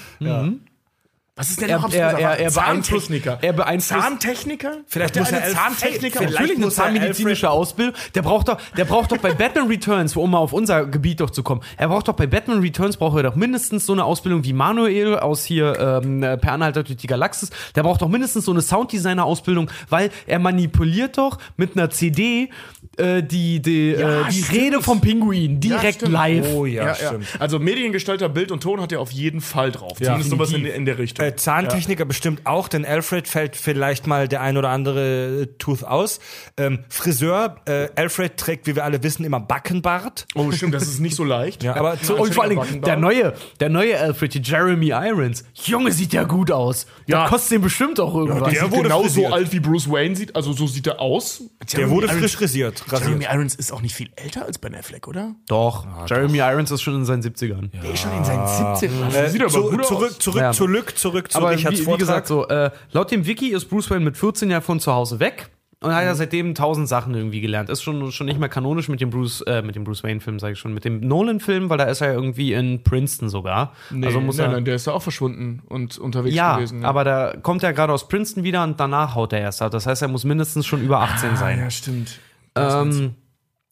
[1.38, 3.40] Was ist denn Er, noch er, er, er, Zahntechniker.
[3.42, 4.78] er beeinflusst Zahntechniker?
[4.88, 6.20] Vielleicht muss er eine Zahntechniker.
[6.20, 7.94] Vielleicht Natürlich eine muss er zahnmedizinische Ausbildung.
[8.16, 11.30] Der braucht doch, der braucht doch bei Batman Returns, um mal auf unser Gebiet doch
[11.30, 14.46] zu kommen, er braucht doch bei Batman Returns braucht er doch mindestens so eine Ausbildung
[14.46, 17.50] wie Manuel aus hier ähm, Per Anhalter durch die Galaxis.
[17.76, 22.50] Der braucht doch mindestens so eine Sounddesigner-Ausbildung, weil er manipuliert doch mit einer CD
[22.98, 24.60] äh, die, die, Ja, äh, die stimmt.
[24.62, 26.12] Rede vom Pinguin direkt stimmt.
[26.14, 26.46] live.
[26.54, 26.96] Oh ja, Ja, ja.
[26.96, 27.28] stimmt.
[27.40, 29.98] Also Mediengestalter, Bild und Ton hat er auf jeden Fall drauf.
[30.02, 31.26] Zumindest sowas in, in der Richtung.
[31.26, 35.84] Äh, Zahntechniker bestimmt auch, denn Alfred fällt vielleicht mal der ein oder andere äh, Tooth
[35.84, 36.20] aus.
[36.58, 40.26] Ähm, Friseur, äh, Alfred trägt, wie wir alle wissen, immer Backenbart.
[40.36, 41.64] oh, stimmt, das ist nicht so leicht.
[41.66, 45.44] Ja, aber zu, Und vor allen Dingen, der neue, der neue Alfred, Jeremy Irons.
[45.56, 46.86] Junge, sieht der gut aus.
[47.08, 47.28] Der Ja.
[47.28, 48.44] kostet ihm bestimmt auch irgendwas.
[48.44, 49.34] Der Der sieht wurde genauso frisiert.
[49.34, 51.44] alt wie Bruce Wayne sieht, also so sieht er aus.
[51.76, 52.85] der wurde Irons- frisch rasiert.
[52.92, 53.34] Jeremy rasiert.
[53.34, 55.36] Irons ist auch nicht viel älter als Ben Affleck, oder?
[55.48, 57.70] Doch, Jeremy Irons ist schon in seinen 70ern.
[57.72, 58.48] Der ist schon in seinen
[58.80, 58.92] 17.
[59.14, 60.20] Äh, sieht aber zu, gut zurück, aus.
[60.20, 60.52] zurück, Ja.
[60.52, 64.06] zurück, zurück zu Aber wie, wie gesagt, so, äh, laut dem Wiki ist Bruce Wayne
[64.06, 65.50] mit 14 Jahren von zu Hause weg
[65.82, 67.70] und hat ja seitdem tausend Sachen irgendwie gelernt.
[67.70, 70.54] Ist schon, schon nicht mehr kanonisch mit dem Bruce, äh, mit dem Bruce Wayne-Film, sage
[70.54, 73.74] ich schon, mit dem Nolan-Film, weil da ist er irgendwie in Princeton sogar.
[73.92, 74.54] Nee, also muss nein, er.
[74.54, 76.86] nein, der ist ja auch verschwunden und unterwegs ja, gewesen.
[76.86, 79.72] aber da kommt er gerade aus Princeton wieder und danach haut er erst ab.
[79.72, 81.60] Das heißt, er muss mindestens schon über 18 sein.
[81.60, 82.20] Ah, ja, stimmt.
[82.56, 83.16] Ähm,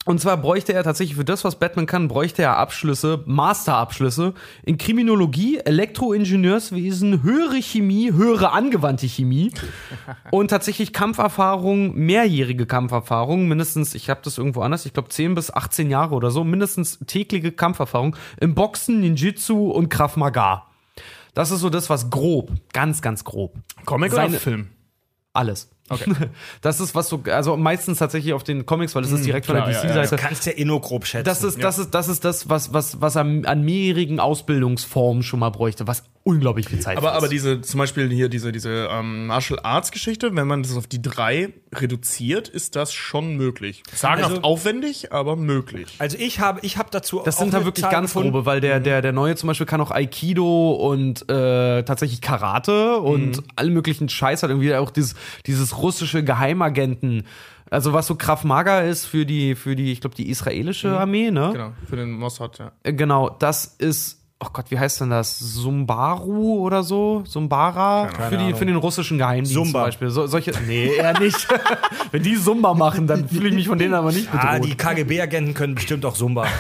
[0.05, 4.77] Und zwar bräuchte er tatsächlich für das, was Batman kann, bräuchte er Abschlüsse, Masterabschlüsse in
[4.77, 9.53] Kriminologie, Elektroingenieurswesen, höhere Chemie, höhere angewandte Chemie
[10.31, 15.53] und tatsächlich Kampferfahrung, mehrjährige Kampferfahrung, mindestens, ich habe das irgendwo anders, ich glaube 10 bis
[15.53, 20.67] 18 Jahre oder so, mindestens tägliche Kampferfahrung im Boxen, Ninjutsu und Krav Maga.
[21.34, 23.55] Das ist so das, was grob, ganz, ganz grob.
[23.86, 24.67] Comic Seine- oder Film?
[25.31, 25.69] Alles.
[25.89, 26.13] Okay.
[26.61, 29.55] Das ist was so, also meistens tatsächlich auf den Comics, weil das ist direkt von
[29.55, 30.15] klar, der ja, ja, DC-Seite.
[30.15, 31.25] Du kannst ja eh nur grob schätzen.
[31.25, 35.39] Das ist, das ist, das ist das, was, was, was an, an mehrjährigen Ausbildungsformen schon
[35.39, 39.28] mal bräuchte, was unglaublich viel Zeit Aber, aber diese, zum Beispiel hier diese, diese ähm,
[39.28, 43.84] Martial Arts Geschichte, wenn man das auf die drei reduziert, ist das schon möglich.
[43.93, 45.95] Sagenhaft Also- aufwendig, aber möglich.
[45.99, 48.32] also ich habe ich hab dazu das auch sind da wirklich Zahl ganz gefunden.
[48.32, 52.97] grobe, weil der, der, der neue zum Beispiel kann auch Aikido und äh, tatsächlich Karate
[52.99, 55.15] und allen möglichen Scheiß hat irgendwie auch dieses,
[55.45, 57.24] dieses russische Geheimagenten.
[57.69, 61.32] Also was so Krav Maga ist für die, für die, ich glaube, die israelische Armee,
[61.32, 61.49] ne?
[61.53, 62.71] Genau, für den Mossad, ja.
[62.84, 65.39] Äh, Genau, das ist, oh Gott, wie heißt denn das?
[65.39, 67.23] Sumbaru oder so?
[67.25, 68.09] Sumbara?
[68.29, 69.79] Für, die, für den russischen Geheimdienst Zumba.
[69.79, 70.09] zum Beispiel.
[70.09, 71.47] So, solche, nee, eher nicht.
[72.11, 74.49] Wenn die Zumba machen, dann fühle ich mich von denen aber nicht bedroht.
[74.49, 76.47] Ah, die KGB-Agenten können bestimmt auch Zumba.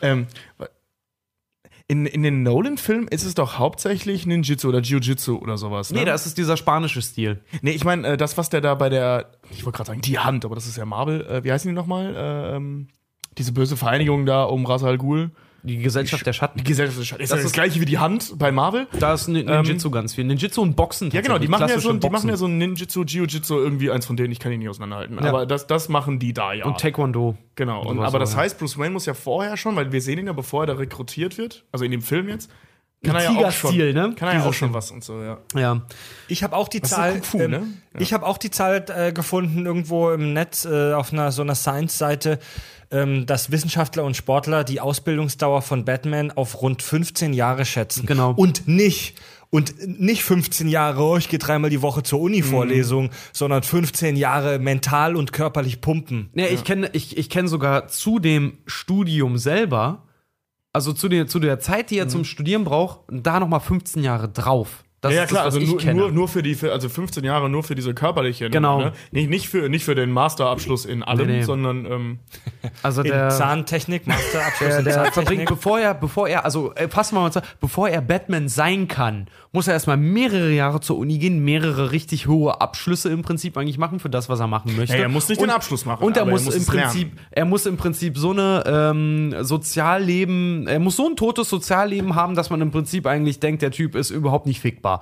[0.00, 0.26] Ähm,
[1.86, 5.90] in, in den Nolan-Filmen ist es doch hauptsächlich Ninjutsu oder Jiu-Jitsu oder sowas.
[5.90, 5.98] Ne?
[5.98, 7.42] nee, das ist dieser spanische Stil.
[7.60, 10.18] Nee, ich meine, äh, das, was der da bei der, ich wollte gerade sagen, die
[10.18, 11.26] Hand, aber das ist ja Marvel.
[11.26, 12.14] Äh, wie heißen die nochmal?
[12.16, 12.88] Äh, ähm,
[13.36, 15.30] diese böse Vereinigung da um Ras Al Ghul.
[15.66, 16.58] Die Gesellschaft der Schatten.
[16.58, 18.86] Die Gesellschaft ist, ist Das das, das ist- gleiche wie die Hand bei Marvel.
[19.00, 20.24] Da ist Nin- Ninjutsu ganz viel.
[20.24, 21.10] Ninjutsu und Boxen.
[21.10, 24.04] Ja, genau, die machen ja, so, die machen ja so ein Ninjutsu, Jiu-Jitsu, irgendwie eins
[24.04, 25.16] von denen, ich kann die nicht auseinanderhalten.
[25.18, 25.28] Ja.
[25.30, 26.66] Aber das, das machen die da ja.
[26.66, 27.36] Und Taekwondo.
[27.54, 27.82] genau.
[27.82, 30.32] Und, aber das heißt, Bruce Wayne muss ja vorher schon, weil wir sehen ihn ja,
[30.34, 32.50] bevor er da rekrutiert wird, also in dem Film jetzt,
[33.02, 34.14] kann er ja auch schon, ne?
[34.16, 35.38] kann er ja auch schon was und so, ja.
[35.54, 35.82] Ja.
[36.28, 37.12] Ich habe auch die ist Zahl.
[37.14, 37.62] Kung Fu, ähm, ne?
[37.94, 38.00] Ja.
[38.00, 41.54] Ich habe auch die Zahl äh, gefunden irgendwo im Netz äh, auf einer so einer
[41.54, 42.38] Science-Seite, ähm,
[43.26, 48.06] dass Wissenschaftler und Sportler die Ausbildungsdauer von Batman auf rund 15 Jahre schätzen.
[48.06, 48.32] Genau.
[48.32, 49.16] Und nicht
[49.54, 54.58] und nicht 15 Jahre, oh, ich gehe dreimal die Woche zur Uni-Vorlesung, sondern 15 Jahre
[54.58, 56.28] mental und körperlich pumpen.
[56.34, 60.08] Ja, ich kenne ich, ich kenn sogar zu dem Studium selber,
[60.72, 64.28] also zu der, zu der Zeit, die er zum Studieren braucht, da nochmal 15 Jahre
[64.28, 64.83] drauf.
[65.04, 66.00] Das ja, ja, ist klar, das, was also ich nur, kenne.
[66.00, 68.48] nur, nur für die, für, also 15 Jahre nur für diese körperliche.
[68.48, 68.80] Genau.
[68.80, 68.92] Ne?
[69.10, 71.42] Nicht, nicht, für, nicht für den Masterabschluss in allem, Nee, nee.
[71.42, 72.18] sondern ähm,
[72.82, 75.48] also In der, Zahntechnik, Masterabschluss der, in der verbringt, Zahntechnik.
[75.50, 79.26] bevor er, bevor er, also äh, fassen wir mal zusammen, bevor er Batman sein kann,
[79.52, 83.78] muss er erstmal mehrere Jahre zur Uni gehen, mehrere richtig hohe Abschlüsse im Prinzip eigentlich
[83.78, 84.96] machen für das, was er machen möchte.
[84.96, 86.66] Ja, er muss nicht den Abschluss machen, Und er aber er muss, muss im es
[86.66, 92.14] Prinzip, er muss im Prinzip so eine ähm, Sozialleben, er muss so ein totes Sozialleben
[92.16, 94.93] haben, dass man im Prinzip eigentlich denkt, der Typ ist überhaupt nicht fickbar.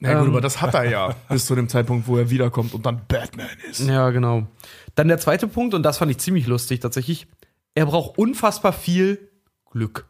[0.00, 2.74] Na gut, Ähm, aber das hat er ja bis zu dem Zeitpunkt, wo er wiederkommt
[2.74, 3.80] und dann Batman ist.
[3.80, 4.46] Ja, genau.
[4.94, 7.26] Dann der zweite Punkt, und das fand ich ziemlich lustig tatsächlich.
[7.74, 9.30] Er braucht unfassbar viel
[9.70, 10.06] Glück.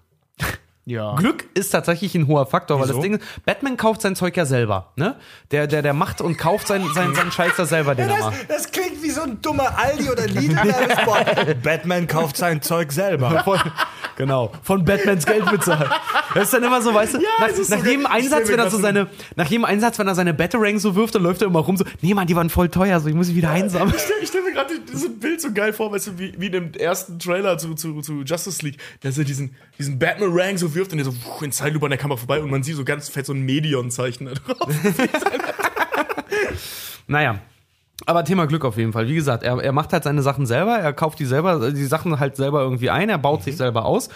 [0.87, 1.15] Ja.
[1.15, 2.95] Glück ist tatsächlich ein hoher Faktor, weil Wieso?
[2.95, 5.15] das Ding ist, Batman kauft sein Zeug ja selber, ne?
[5.51, 8.25] Der, der, der macht und kauft sein, sein, seinen Scheiß da selber, den er Das,
[8.25, 8.51] macht.
[8.51, 11.63] das klingt wie so ein dummer Aldi oder Lidl-Werbespot.
[11.63, 13.41] Batman kauft sein Zeug selber.
[13.45, 13.59] Von,
[14.17, 15.89] genau, von Batmans Geld bezahlt.
[16.35, 18.71] Das ist dann immer so, weißt du, nach, ist nach so jedem Einsatz, wenn er
[18.71, 19.07] so- seine,
[19.37, 21.85] nach jedem Einsatz, wenn er seine Batarang so wirft, dann läuft er immer rum so,
[22.01, 23.95] nee, Mann, die waren voll teuer, so, ich muss sie wieder einsammeln.
[23.97, 26.53] Ich stelle stell mir gerade dieses Bild so geil vor, weißt du, wie, wie in
[26.53, 30.93] dem ersten Trailer zu, zu, zu Justice League, dass er diesen, diesen Batman-Rang so wirft
[30.93, 33.09] und der so wuch, in Zeitlupe an der Kamera vorbei und man sieht so ganz
[33.09, 34.69] fett so ein Medion-Zeichen da drauf.
[37.11, 37.41] Naja.
[38.07, 39.09] Aber Thema Glück auf jeden Fall.
[39.09, 42.19] Wie gesagt, er, er macht halt seine Sachen selber, er kauft die selber, die Sachen
[42.19, 44.09] halt selber irgendwie ein, er baut sich selber aus.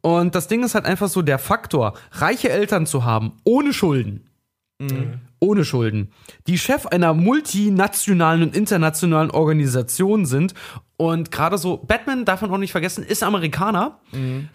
[0.00, 4.28] Und das Ding ist halt einfach so der Faktor, reiche Eltern zu haben, ohne Schulden.
[5.42, 6.12] Ohne Schulden.
[6.46, 10.54] Die Chef einer multinationalen und internationalen Organisation sind.
[10.96, 13.98] Und gerade so, Batman, darf man auch nicht vergessen, ist Amerikaner.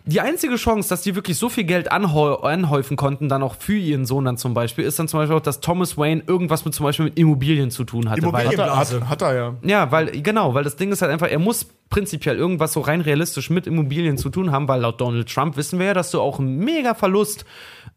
[0.06, 3.76] Die einzige Chance, dass die wirklich so viel Geld anhäu anhäufen konnten, dann auch für
[3.76, 6.74] ihren Sohn dann zum Beispiel, ist dann zum Beispiel auch, dass Thomas Wayne irgendwas mit
[6.74, 8.32] zum Beispiel mit Immobilien zu tun hatte.
[8.32, 9.56] Weil, Hat er, hat, hat er ja.
[9.64, 13.02] ja, weil, genau, weil das Ding ist halt einfach, er muss prinzipiell irgendwas so rein
[13.02, 16.22] realistisch mit Immobilien zu tun haben, weil laut Donald Trump wissen wir ja, dass du
[16.22, 17.44] auch einen mega Verlust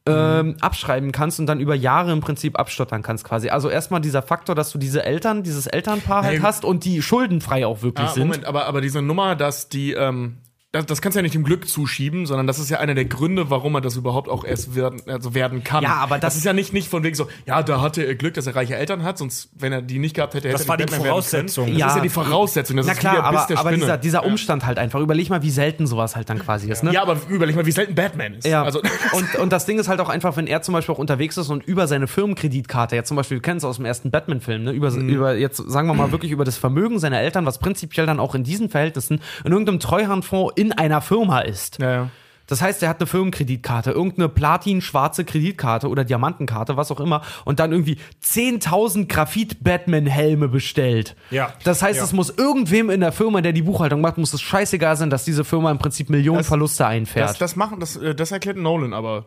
[0.06, 3.50] ähm, abschreiben kannst und dann über Jahre im Prinzip abstottern kannst quasi.
[3.50, 6.44] Also erstmal dieser Faktor, dass du diese Eltern, dieses Elternpaar halt Nee.
[6.44, 8.28] hast und die schuldenfrei auch wirklich Ah, sind.
[8.28, 10.38] Moment, aber, aber diese Nummer, dass die, ähm,
[10.72, 13.04] das, das kannst du ja nicht dem Glück zuschieben, sondern das ist ja einer der
[13.04, 15.82] Gründe, warum er das überhaupt auch erst werden, also werden kann.
[15.82, 18.34] Ja, aber das- ist ja nicht, nicht von wegen so, ja, da hatte er Glück,
[18.34, 20.68] dass er reiche Eltern hat, sonst, wenn er die nicht gehabt hätte, hätte Das er
[20.68, 21.64] war nicht die Batman Voraussetzung.
[21.64, 21.74] Können.
[21.76, 21.88] Das Ja.
[21.88, 22.76] ist ja die Voraussetzung.
[22.76, 25.00] Das Na ist klar, Biss aber, der aber dieser, dieser Umstand halt einfach.
[25.00, 26.84] Überleg mal, wie selten sowas halt dann quasi ist.
[26.84, 26.92] Ne?
[26.92, 28.46] ja, aber überleg mal, wie selten Batman ist.
[28.46, 28.80] Ja, Also,
[29.12, 31.50] und, und das Ding ist halt auch einfach, wenn er zum Beispiel auch unterwegs ist
[31.50, 34.70] und über seine Firmenkreditkarte, jetzt zum Beispiel, wir kennen es aus dem ersten Batman-Film, ne,
[34.70, 35.08] über, Mhm.
[35.08, 38.34] über, jetzt sagen wir mal wirklich über das Vermögen seiner Eltern, was prinzipiell dann auch
[38.36, 41.78] in diesen Verhältnissen in irgendeinem Treuhandfonds in einer Firma ist.
[41.80, 42.08] ja, ja.
[42.46, 47.60] Das heißt, er hat eine Firmenkreditkarte, irgendeine platin-schwarze Kreditkarte oder Diamantenkarte, was auch immer, und
[47.60, 51.14] dann irgendwie 10.000 Graphit-Batman-Helme bestellt.
[51.30, 51.52] Ja.
[51.62, 52.04] Das heißt, Ja.
[52.04, 55.24] es muss irgendwem in der Firma, der die Buchhaltung macht, muss es scheißegal sein, dass
[55.24, 57.40] diese Firma im Prinzip Millionen Das- Verluste Das, einfährt.
[57.40, 59.26] das machen, das, äh, das erklärt Nolan aber.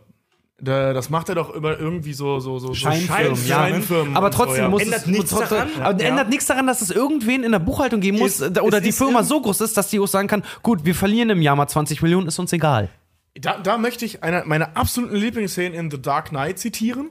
[0.64, 3.58] Da, das macht er doch über irgendwie so, so, so Scheinfirmen, so ja.
[3.58, 4.70] Scheinfirmen aber trotzdem so, ja.
[4.70, 5.70] muss Ändert es nichts trotzdem, daran.
[5.82, 6.08] aber Ja.
[6.08, 8.84] ändert nichts daran, dass es irgendwen in der Buchhaltung geben muss Ist- äh, oder es
[8.84, 11.42] die ist Firma so groß ist, dass die auch sagen kann, gut, wir verlieren im
[11.42, 12.90] Jahr mal 20 Millionen, ist uns egal.
[13.36, 17.10] Da, da möchte ich eine meiner absoluten Lieblingsszenen in The Dark Knight zitieren.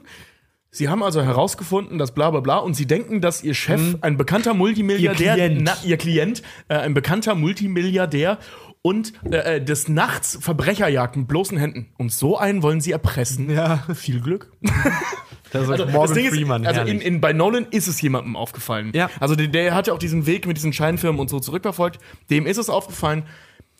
[0.71, 4.17] Sie haben also herausgefunden, dass bla bla bla und sie denken, dass ihr Chef ein
[4.17, 5.39] bekannter Multimilliardär, Mhm.
[5.39, 5.63] Ihr Klient.
[5.63, 8.39] Na, ihr Klient, äh, ein bekannter Multimilliardär
[8.83, 11.87] und äh, äh, des Nachts Verbrecher jagt mit bloßen Händen.
[11.97, 13.49] Und so einen wollen sie erpressen.
[13.49, 13.83] Ja.
[13.95, 14.51] Viel Glück.
[15.51, 18.91] Das Also, das Ding ist, Freeman, also in, in, bei Nolan ist es jemandem aufgefallen.
[18.95, 19.11] Ja.
[19.19, 21.99] Also der, der hat ja auch diesen Weg mit diesen Scheinfirmen und so zurückverfolgt.
[22.31, 23.21] Dem ist es aufgefallen.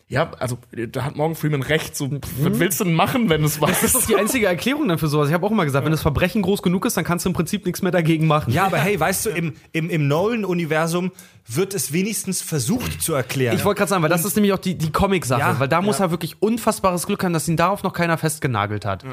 [0.10, 0.58] Ja, also
[0.89, 1.95] da hat Morgan Freeman recht.
[1.95, 3.66] So, was willst du denn machen, wenn du es Mhm.
[3.68, 4.10] Das ist weißt?
[4.10, 5.30] die einzige Erklärung dann für sowas.
[5.30, 7.34] Ich habe auch immer gesagt, wenn das Verbrechen groß genug ist, dann kannst du im
[7.34, 8.54] Prinzip nichts mehr dagegen machen.
[8.54, 11.12] Ja, aber hey, weißt du, im, im, im Nolan-Universum
[11.47, 13.56] wird es wenigstens versucht zu erklären.
[13.56, 15.82] Ich wollte gerade sagen, weil das ist nämlich auch die, die Comic-Sache, Ja, weil da
[15.82, 19.04] muss er wirklich unfassbares Glück haben, dass ihn darauf noch keiner festgenagelt hat.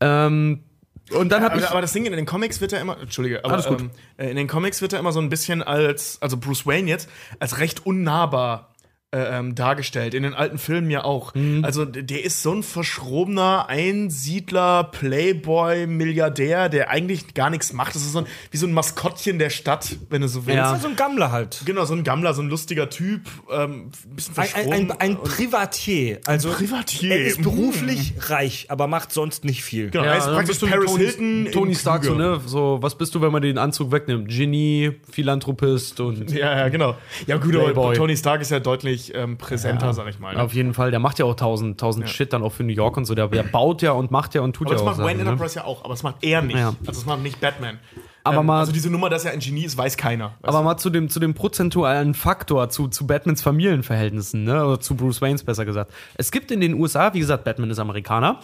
[0.00, 0.62] Ähm,
[1.10, 1.64] und dann habe ich.
[1.64, 3.80] Aber, aber das Ding in den Comics wird er immer, Entschuldige, aber Alles gut.
[3.80, 6.88] Ähm, äh, in den Comics wird er immer so ein bisschen als, also Bruce Wayne
[6.88, 7.08] jetzt,
[7.40, 8.74] als recht unnahbar
[9.10, 10.12] ähm, dargestellt.
[10.12, 11.34] In den alten Filmen ja auch.
[11.34, 11.64] Mhm.
[11.64, 17.94] Also der ist so ein verschrobener Einsiedler, Playboy, Milliardär, der eigentlich gar nichts macht.
[17.94, 20.56] Das ist so ein, wie so ein Maskottchen der Stadt, wenn du so willst.
[20.56, 20.78] Ja.
[20.78, 21.62] so ein Gammler halt.
[21.64, 24.72] Genau, so ein Gammler, so ein lustiger Typ, ähm, ein bisschen Ein, verschroben.
[24.72, 26.20] ein, ein, ein Privatier.
[26.26, 27.12] Also Privatier.
[27.12, 29.90] er ist beruflich reich, aber macht sonst nicht viel.
[29.90, 31.48] Genau, er ist praktisch bist du Paris Tony, Hilton.
[31.52, 32.40] Tony Stark, so, ne?
[32.44, 34.28] So, was bist du, wenn man den Anzug wegnimmt?
[34.28, 36.30] Genie, Philanthropist und.
[36.30, 36.96] Ja, ja, genau.
[37.26, 37.96] Ja, gut, aber Playboy.
[37.96, 40.34] Tony Stark ist ja deutlich ähm, präsenter, sag ich mal.
[40.34, 40.42] Ne?
[40.42, 42.96] Auf jeden Fall, der macht ja auch tausend, tausend Shit dann auch für New York
[42.96, 43.14] und so.
[43.14, 44.96] Der, der baut ja und macht ja und tut Aber ja das auch.
[44.98, 45.30] macht Wayne ne?
[45.30, 46.56] Enterprise ja auch, aber das macht er nicht.
[46.56, 46.68] Ja.
[46.80, 47.78] Also das macht nicht Batman.
[48.24, 50.34] Aber mal- also diese Nummer, dass er ein Genie ist, weiß keiner.
[50.42, 54.64] Aber mal zu dem, zu dem prozentualen Faktor, zu, zu Batmans Familienverhältnissen, ne?
[54.66, 55.92] Oder zu Bruce Waynes besser gesagt.
[56.16, 58.40] Es gibt in den USA, wie gesagt, Batman ist Amerikaner.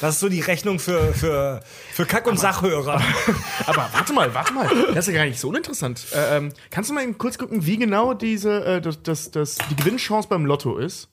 [0.00, 1.60] Das ist so die Rechnung für, für,
[1.92, 3.00] für Kack- und Sachhörer.
[3.66, 4.68] Aber warte mal, warte mal.
[4.94, 6.06] Das ist ja gar nicht so uninteressant.
[6.12, 9.58] Äh, ähm, kannst du mal eben kurz gucken, wie genau diese, äh, das, das, das,
[9.70, 11.08] die Gewinnchance beim Lotto ist?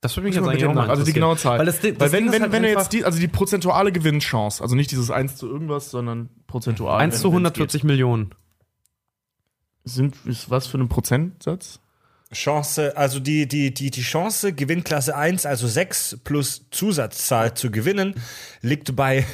[0.00, 1.58] Das würde mich jetzt eigentlich auch mal also die genaue Zahl.
[1.58, 4.62] Weil, das, das Weil wenn, wenn, halt wenn du jetzt die, also die prozentuale Gewinnchance,
[4.62, 7.00] also nicht dieses 1 zu irgendwas, sondern prozentual.
[7.00, 8.34] 1 wenn- zu wenn's 140 Millionen.
[9.84, 11.80] Sind, ist was für ein Prozentsatz?
[12.34, 18.14] Chance, also die, die, die, die Chance, Gewinnklasse 1, also 6 plus Zusatzzahl zu gewinnen,
[18.60, 19.24] liegt bei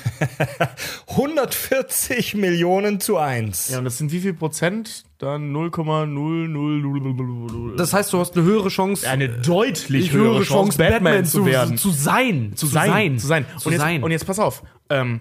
[1.09, 3.71] 140 Millionen zu 1.
[3.71, 5.03] Ja, und das sind wie viel Prozent?
[5.19, 7.77] Dann 0,0000.
[7.77, 11.77] Das heißt, du hast eine höhere Chance, eine deutlich höhere Chance, Batman, zu werden.
[11.77, 12.53] Zu sein.
[12.55, 13.45] zu sein, zu sein.
[13.59, 14.01] Zu und, jetzt, sein.
[14.03, 14.63] und jetzt pass auf.
[14.89, 15.21] Ähm,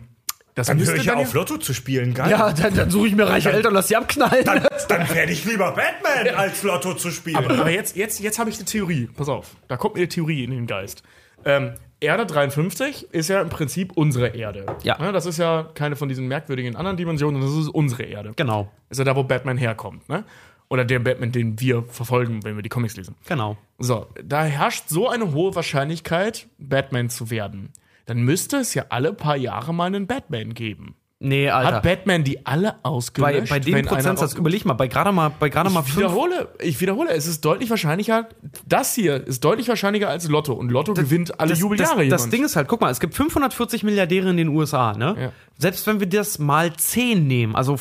[0.60, 2.14] Das Dann müsste höre ich ja auf, Lotto zu spielen.
[2.14, 2.32] Geil.
[2.32, 4.44] Ja, dann, dann suche ich mir reiche Eltern, lass die abknallen.
[4.44, 7.38] Dann, dann werde ich lieber Batman, als Lotto zu spielen.
[7.38, 9.08] Aber jetzt, jetzt, jetzt habe ich eine Theorie.
[9.16, 11.02] Pass auf, da kommt mir eine Theorie in den Geist.
[11.46, 14.66] Ähm, Erde 53 ist ja im Prinzip unsere Erde.
[14.84, 14.98] Ja.
[15.00, 18.34] Ne, Das ist ja keine von diesen merkwürdigen anderen Dimensionen, das ist unsere Erde.
[18.36, 20.08] Genau, ist ja da, wo Batman herkommt.
[20.10, 20.26] Ne?
[20.70, 23.16] Oder der Batman, den wir verfolgen, wenn wir die Comics lesen.
[23.28, 23.58] genau.
[23.80, 27.72] So, da herrscht so eine hohe Wahrscheinlichkeit, Batman zu werden.
[28.10, 30.96] Dann müsste es ja alle paar Jahre mal einen Batman geben.
[31.22, 31.76] Nee, Alter.
[31.76, 33.50] Hat Batman die alle bei, ausgelöscht?
[33.50, 35.98] bei dem wenn einer Prozentsatz, überleg mal, bei gerade mal, bei gerade mal ich fünf,
[35.98, 38.30] wiederhole, ich wiederhole, es ist deutlich wahrscheinlicher,
[38.66, 40.54] das hier ist deutlich wahrscheinlicher als Lotto.
[40.54, 42.32] Und Lotto gewinnt alle das, Jubeljahre das, das.
[42.32, 45.16] Ding ist halt, guck mal, es gibt 540 Milliardäre in den USA, ne?
[45.20, 45.32] Ja.
[45.58, 47.76] Selbst wenn wir das mal 10 nehmen, also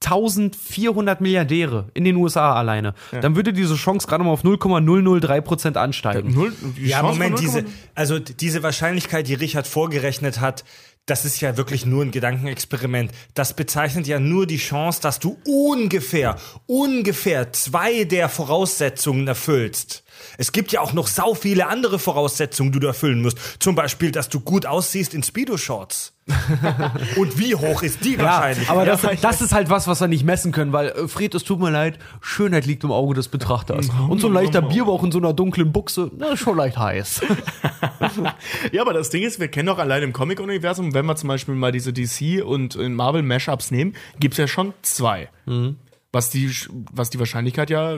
[0.00, 5.76] 5400 Milliardäre in den USA alleine, dann würde diese Chance gerade mal auf 0,003 Prozent
[5.76, 6.32] ansteigen.
[6.32, 7.64] Null, Ja, Chance Moment, diese, 0,0.
[7.94, 10.64] also diese Wahrscheinlichkeit, die Richard vorgerechnet hat,
[11.06, 13.10] das ist ja wirklich nur ein Gedankenexperiment.
[13.34, 16.36] Das bezeichnet ja nur die Chance, dass du ungefähr,
[16.66, 20.04] ungefähr zwei der Voraussetzungen erfüllst.
[20.38, 23.38] Es gibt ja auch noch sau viele andere Voraussetzungen, die du erfüllen musst.
[23.60, 26.14] Zum Beispiel, dass du gut aussiehst in Speedo-Shorts.
[27.16, 28.70] Und wie hoch ist die Ja, Wahrscheinlichkeit?
[28.70, 31.42] aber das, das ist halt was, was wir nicht messen können, weil, äh, Fred, es
[31.42, 33.88] tut mir leid, Schönheit liegt im Auge des Betrachters.
[34.10, 37.22] Und so ein leichter Bierbauch in so einer dunklen Buchse, na, ist schon leicht heiß.
[38.72, 41.54] Ja, aber das Ding ist, wir kennen doch allein im Comic-Universum, wenn wir zum Beispiel
[41.54, 45.28] mal diese DC und äh, Marvel-Mashups nehmen, gibt es ja schon zwei.
[45.46, 45.76] Mhm.
[46.12, 46.50] Was, die,
[46.92, 47.96] was die Wahrscheinlichkeit ja.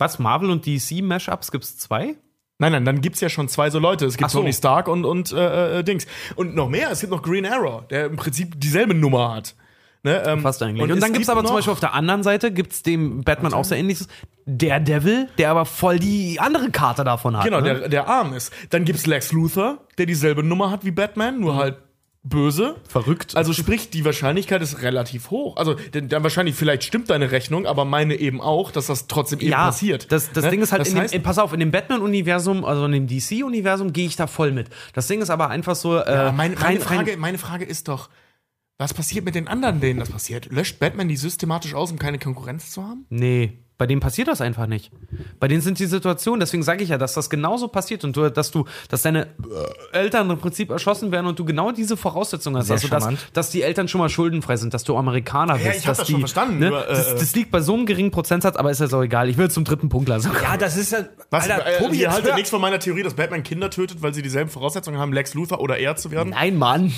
[0.00, 2.16] Was, Marvel und DC Mashups gibt's zwei?
[2.58, 4.06] Nein, nein, dann gibt es ja schon zwei so Leute.
[4.06, 4.40] Es gibt so.
[4.40, 6.06] Tony Stark und, und äh, äh, Dings.
[6.36, 9.54] Und noch mehr, es gibt noch Green Arrow, der im Prinzip dieselbe Nummer hat.
[10.02, 10.82] Ne, ähm, Fast eigentlich.
[10.82, 13.52] Und, es dann gibt's gibt aber zum Beispiel auf der anderen Seite, gibt's dem Batman
[13.52, 14.08] auch so ähnliches,
[14.46, 17.44] der Devil, der aber voll die andere Karte davon hat.
[17.44, 17.80] Genau, ne?
[17.80, 18.52] der, der arm ist.
[18.70, 21.76] Dann gibt's Lex Luthor, der dieselbe Nummer hat wie Batman, nur halt
[22.22, 22.76] böse.
[22.86, 23.36] Verrückt.
[23.36, 25.56] Also sprich, die Wahrscheinlichkeit ist relativ hoch.
[25.56, 29.40] Also denn, dann wahrscheinlich, vielleicht stimmt deine Rechnung, aber meine eben auch, dass das trotzdem
[29.40, 30.12] eben ja, passiert.
[30.12, 30.50] Das, das Ne?
[30.50, 32.92] Ding ist halt, das in dem, heißt, in, pass auf, in dem Batman-Universum, also in
[32.92, 34.68] dem DC-Universum, gehe ich da voll mit.
[34.92, 37.64] Das Ding ist aber einfach so, äh, ja, meine, meine, rein, Frage, rein, meine Frage
[37.64, 38.10] ist doch,
[38.76, 40.46] was passiert mit den anderen, denen das passiert?
[40.50, 43.06] Löscht Batman die systematisch aus, um keine Konkurrenz zu haben?
[43.10, 44.90] Nee, bei denen passiert das einfach nicht.
[45.40, 48.30] Bei denen sind die Situationen, deswegen sage ich ja, dass das genauso passiert und du,
[48.30, 49.28] dass du, dass deine
[49.92, 52.66] Eltern im Prinzip erschossen werden und du genau diese Voraussetzungen hast.
[52.66, 55.64] Sehr also, dass, dass die Eltern schon mal schuldenfrei sind, dass du Amerikaner bist.
[55.64, 57.62] Ja, ich hab dass das die, schon verstanden, Ne, nur, äh, das, das liegt bei
[57.62, 59.30] so einem geringen Prozentsatz, aber ist ja so egal.
[59.30, 60.30] Ich will zum dritten Punkt lassen.
[60.42, 61.06] ja, das ist ja.
[61.30, 64.12] Was, Alter, äh, Tobi, ihr haltet nichts von meiner Theorie, dass Batman Kinder tötet, weil
[64.12, 66.34] sie dieselben Voraussetzungen haben, Lex Luthor oder er zu werden?
[66.34, 66.92] Nein, Mann.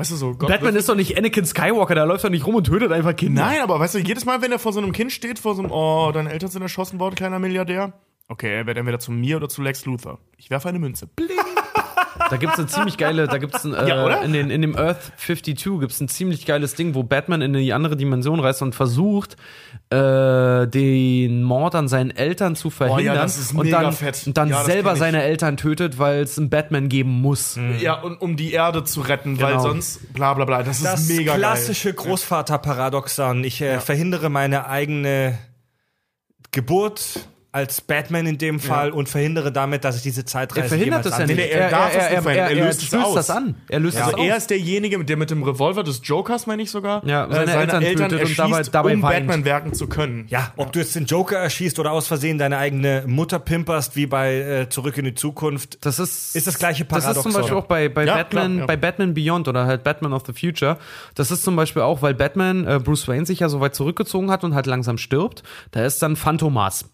[0.00, 2.54] Weißt du so, Gott, Batman ist doch nicht Anakin Skywalker, der läuft doch nicht rum
[2.54, 3.42] und tötet einfach Kinder.
[3.44, 5.60] Nein, aber weißt du, jedes Mal, wenn er vor so einem Kind steht, vor so
[5.60, 7.92] einem, oh, deine Eltern sind erschossen worden, kleiner Milliardär.
[8.26, 10.18] Okay, er wird entweder zu mir oder zu Lex Luthor.
[10.38, 11.06] Ich werfe eine Münze.
[11.06, 11.36] Bling.
[12.28, 15.12] Da gibt's eine ziemlich geile, da gibt's ein, äh, Ja, in, den, in dem Earth
[15.16, 19.36] 52 gibt's ein ziemlich geiles Ding, wo Batman in die andere Dimension reist und versucht,
[19.90, 24.22] äh, den Mord an seinen Eltern zu verhindern das ist und mega dann, fett.
[24.26, 27.58] und dann Ja, das selber seine Eltern tötet, weil es einen Batman geben muss.
[27.80, 29.62] Ja, und um die Erde zu retten, weil Genau.
[29.62, 30.62] sonst bla bla bla.
[30.62, 33.44] Das, Das ist mega klassische Großvaterparadoxon.
[33.44, 35.38] Ich äh, verhindere meine eigene
[36.52, 41.04] Geburt als Batman in dem Fall und verhindere damit, dass ich diese Zeitreise Er verhindert
[41.04, 41.38] jemals es ja nicht.
[41.52, 43.14] er Er, darf er, es er, er, er, Er er löst es löst aus.
[43.14, 43.54] das an.
[43.68, 46.70] Er löst das Also er ist derjenige, der mit dem Revolver des Jokers, meine ich
[46.70, 49.26] sogar, Ja, äh, seine Eltern tötet und erschießt, dabei- dabei um weint.
[49.26, 50.26] Batman werken zu können.
[50.28, 54.06] Ja, ob du jetzt den Joker erschießt oder aus Versehen deine eigene Mutter pimperst, wie
[54.06, 55.84] bei äh, Zurück in die Zukunft.
[55.84, 57.32] Das ist, Ist das gleiche Das ist zum Paradoxon.
[57.42, 58.66] Beispiel auch bei, bei, Ja, Batman, klar, ja.
[58.66, 60.78] bei Batman Beyond oder halt Batman of the Future.
[61.16, 64.30] Das ist zum Beispiel auch, weil Batman, äh, Bruce Wayne sich ja so weit zurückgezogen
[64.30, 65.42] hat und halt langsam stirbt.
[65.72, 66.84] Da ist dann Phantomas.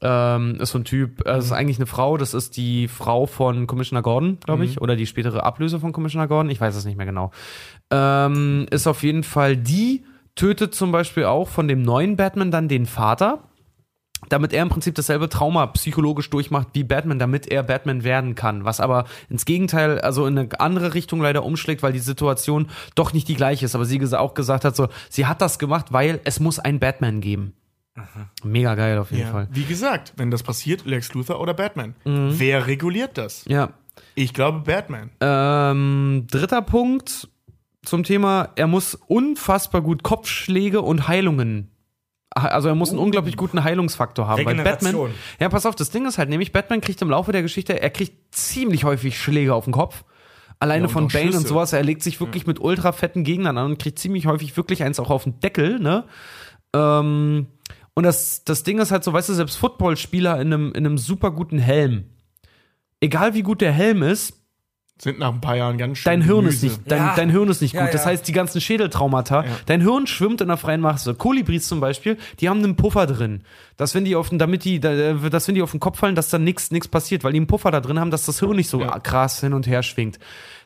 [0.00, 1.38] Ähm, ist so ein Typ, äh, Mhm.
[1.40, 4.68] ist eigentlich eine Frau, das ist die Frau von Commissioner Gordon, glaube Mhm.
[4.70, 7.32] ich, oder die spätere Ablöse von Commissioner Gordon, ich weiß es nicht mehr genau.
[7.90, 10.04] Ähm, ist auf jeden Fall die,
[10.36, 13.40] tötet zum Beispiel auch von dem neuen Batman dann den Vater,
[14.28, 18.64] damit er im Prinzip dasselbe Trauma psychologisch durchmacht wie Batman, damit er Batman werden kann.
[18.64, 23.12] Was aber ins Gegenteil, also in eine andere Richtung leider umschlägt, weil die Situation doch
[23.12, 23.74] nicht die gleiche ist.
[23.74, 27.20] Aber sie auch gesagt hat, so, sie hat das gemacht, weil es muss einen Batman
[27.20, 27.54] geben.
[28.44, 29.32] Mega geil auf jeden Ja.
[29.32, 29.48] Fall.
[29.50, 31.94] Wie gesagt, wenn das passiert, Lex Luthor oder Batman.
[32.04, 33.44] Wer reguliert das?
[33.46, 33.70] Ja.
[34.14, 35.10] Ich glaube Batman.
[35.20, 37.28] Ähm, dritter Punkt
[37.84, 41.70] zum Thema, er muss unfassbar gut Kopfschläge und Heilungen.
[42.30, 44.44] Also er muss einen unglaublich guten Heilungsfaktor haben.
[44.44, 44.94] Weil Batman.
[45.40, 47.90] Ja, pass auf, das Ding ist halt nämlich, Batman kriegt im Laufe der Geschichte, er
[47.90, 50.04] kriegt ziemlich häufig Schläge auf den Kopf.
[50.60, 51.48] Alleine und von Bane und Schüsse.
[51.48, 51.72] sowas.
[51.72, 54.98] Er legt sich wirklich mit ultra fetten Gegnern an und kriegt ziemlich häufig wirklich eins
[55.00, 56.04] auch auf den Deckel, ne?
[56.74, 57.46] Ähm,
[57.98, 60.98] und das, das Ding ist halt so, weißt du, selbst Footballspieler in einem, in einem
[60.98, 62.04] super guten Helm,
[63.00, 64.34] egal wie gut der Helm ist,
[65.00, 66.10] Sind nach ein paar Jahren ganz schön.
[66.10, 66.78] Dein Hirn ist Gemüse.
[66.80, 67.14] nicht, dein, Ja.
[67.16, 67.80] dein Hirn ist nicht gut.
[67.82, 68.10] Ja, Das ja.
[68.10, 71.14] heißt, die ganzen Schädeltraumata, dein Hirn schwimmt in der freien Masse.
[71.14, 73.42] Kolibris zum Beispiel, die haben einen Puffer drin.
[73.76, 76.16] Dass wenn die auf den, damit die, da- dass wenn die auf den Kopf fallen,
[76.16, 78.56] dass dann nichts nichts passiert, weil die einen Puffer da drin haben, dass das Hirn
[78.56, 80.18] nicht so krass hin und her schwingt.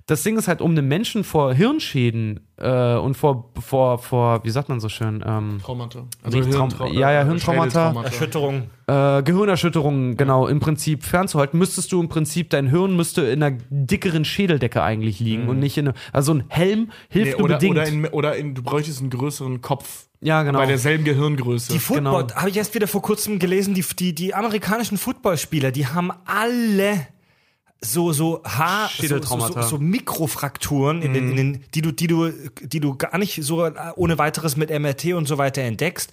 [0.06, 4.50] Das Ding ist halt, um den Menschen vor Hirnschäden äh, und vor, vor, vor, wie
[4.50, 6.00] sagt man so schön, ähm, Traumata.
[6.28, 7.94] Nicht Traum- Hirntrau- ja, ja, äh, Hirntraumata.
[8.02, 8.64] Erschütterung.
[8.88, 13.56] äh, Gehirnerschütterungen, genau, im Prinzip fernzuhalten, müsstest du im Prinzip, dein Hirn müsste in einer
[13.70, 17.54] dickeren Schädeldecke eigentlich liegen und nicht in einer, also ein Helm hilft Nee, nur oder,
[17.58, 17.76] bedingt.
[17.76, 20.06] oder, in, oder in, du bräuchtest einen größeren Kopf.
[20.20, 20.58] ja, genau.
[20.58, 21.72] Bei derselben Gehirngröße.
[21.72, 22.34] Die Football, Genau.
[22.40, 27.06] habe ich erst wieder vor kurzem gelesen, die, die, die amerikanischen Footballspieler, die haben alle
[27.84, 32.06] so, so Haar, so, so, so, so Mikrofrakturen, in den, in den, die, du, die,
[32.06, 32.30] du,
[32.60, 36.12] die du gar nicht so ohne weiteres mit MRT und so weiter entdeckst.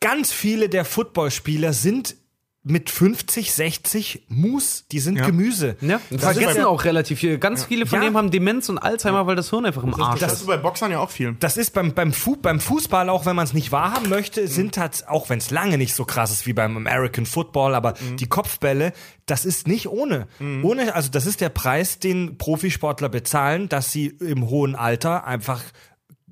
[0.00, 2.16] Ganz viele der Footballspieler sind
[2.64, 5.76] mit 50, 60 Mus, die sind Gemüse.
[5.80, 7.38] ja, vergessen bei- auch relativ viel.
[7.38, 8.04] Ganz viele von Ja.
[8.04, 10.40] denen haben Demenz und Alzheimer, weil das Hirn einfach im Arsch das ist.
[10.42, 11.34] ist bei Boxern ja auch viel.
[11.40, 14.78] Das ist beim, beim, Fu beim Fußball, auch wenn man es nicht wahrhaben möchte, sind
[14.78, 18.26] halt, auch wenn es lange nicht so krass ist wie beim American Football, aber die
[18.28, 18.92] Kopfbälle,
[19.26, 20.28] das ist nicht ohne.
[20.62, 25.62] Ohne, also das ist der Preis, den Profisportler bezahlen, dass sie im hohen Alter einfach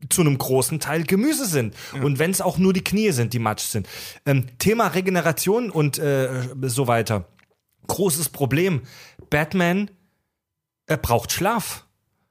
[0.08, 1.74] zu einem großen Teil Gemüse sind.
[2.02, 3.88] Und wenn es auch nur die Knie sind, die matsch sind.
[4.26, 6.28] Ähm, Thema Regeneration und äh,
[6.62, 7.26] so weiter.
[7.86, 8.82] Großes Problem.
[9.28, 9.90] Batman,
[10.86, 11.84] er braucht Schlaf.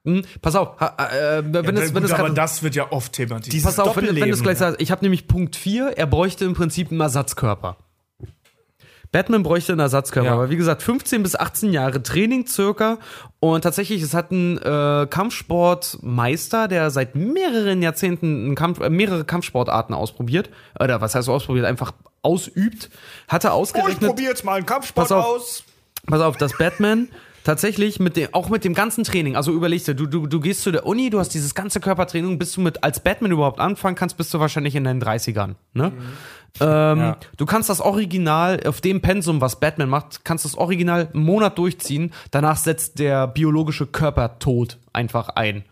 [0.04, 2.74] Hm, pass auf, ha, äh, wenn Ja, es, wenn gut, es aber grad- das wird
[2.74, 3.62] ja oft thematisiert.
[3.62, 4.70] Pass auf, wenn, wenn du es gleich ja.
[4.70, 4.80] sagst.
[4.80, 7.76] Ich habe nämlich Punkt 4, er bräuchte im Prinzip einen Ersatzkörper.
[9.12, 10.34] Batman bräuchte einen Ersatzkörper, Ja.
[10.34, 12.98] aber wie gesagt, 15 bis 18 Jahre Training circa
[13.40, 19.94] und tatsächlich, es hat ein äh, Kampfsportmeister, der seit mehreren Jahrzehnten Kampf, äh, mehrere Kampfsportarten
[19.94, 21.92] ausprobiert, oder was heißt ausprobiert, einfach
[22.22, 22.90] ausübt,
[23.28, 25.62] hatte ausgerechnet, jetzt mal einen Kampfsport Pass auf.
[26.06, 27.08] pass auf, dass Batman
[27.44, 30.62] tatsächlich mit dem, auch mit dem ganzen Training, also überlegst du, du, du, du gehst
[30.62, 33.96] zu der Uni, du hast dieses ganze Körpertraining, bis du mit, als Batman überhaupt anfangen
[33.96, 35.92] kannst, bist du wahrscheinlich in deinen 30ern, ne?
[36.60, 36.98] Ähm,
[37.36, 41.56] Du kannst das Original auf dem Pensum, was Batman macht, kannst das Original einen Monat
[41.58, 42.12] durchziehen.
[42.32, 45.64] Danach setzt der biologische Körpertod einfach ein.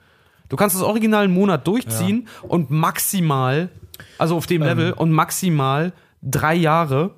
[0.48, 3.70] Du kannst das Original einen Monat durchziehen und maximal,
[4.18, 5.92] also auf dem Level, und maximal
[6.22, 7.10] drei Jahre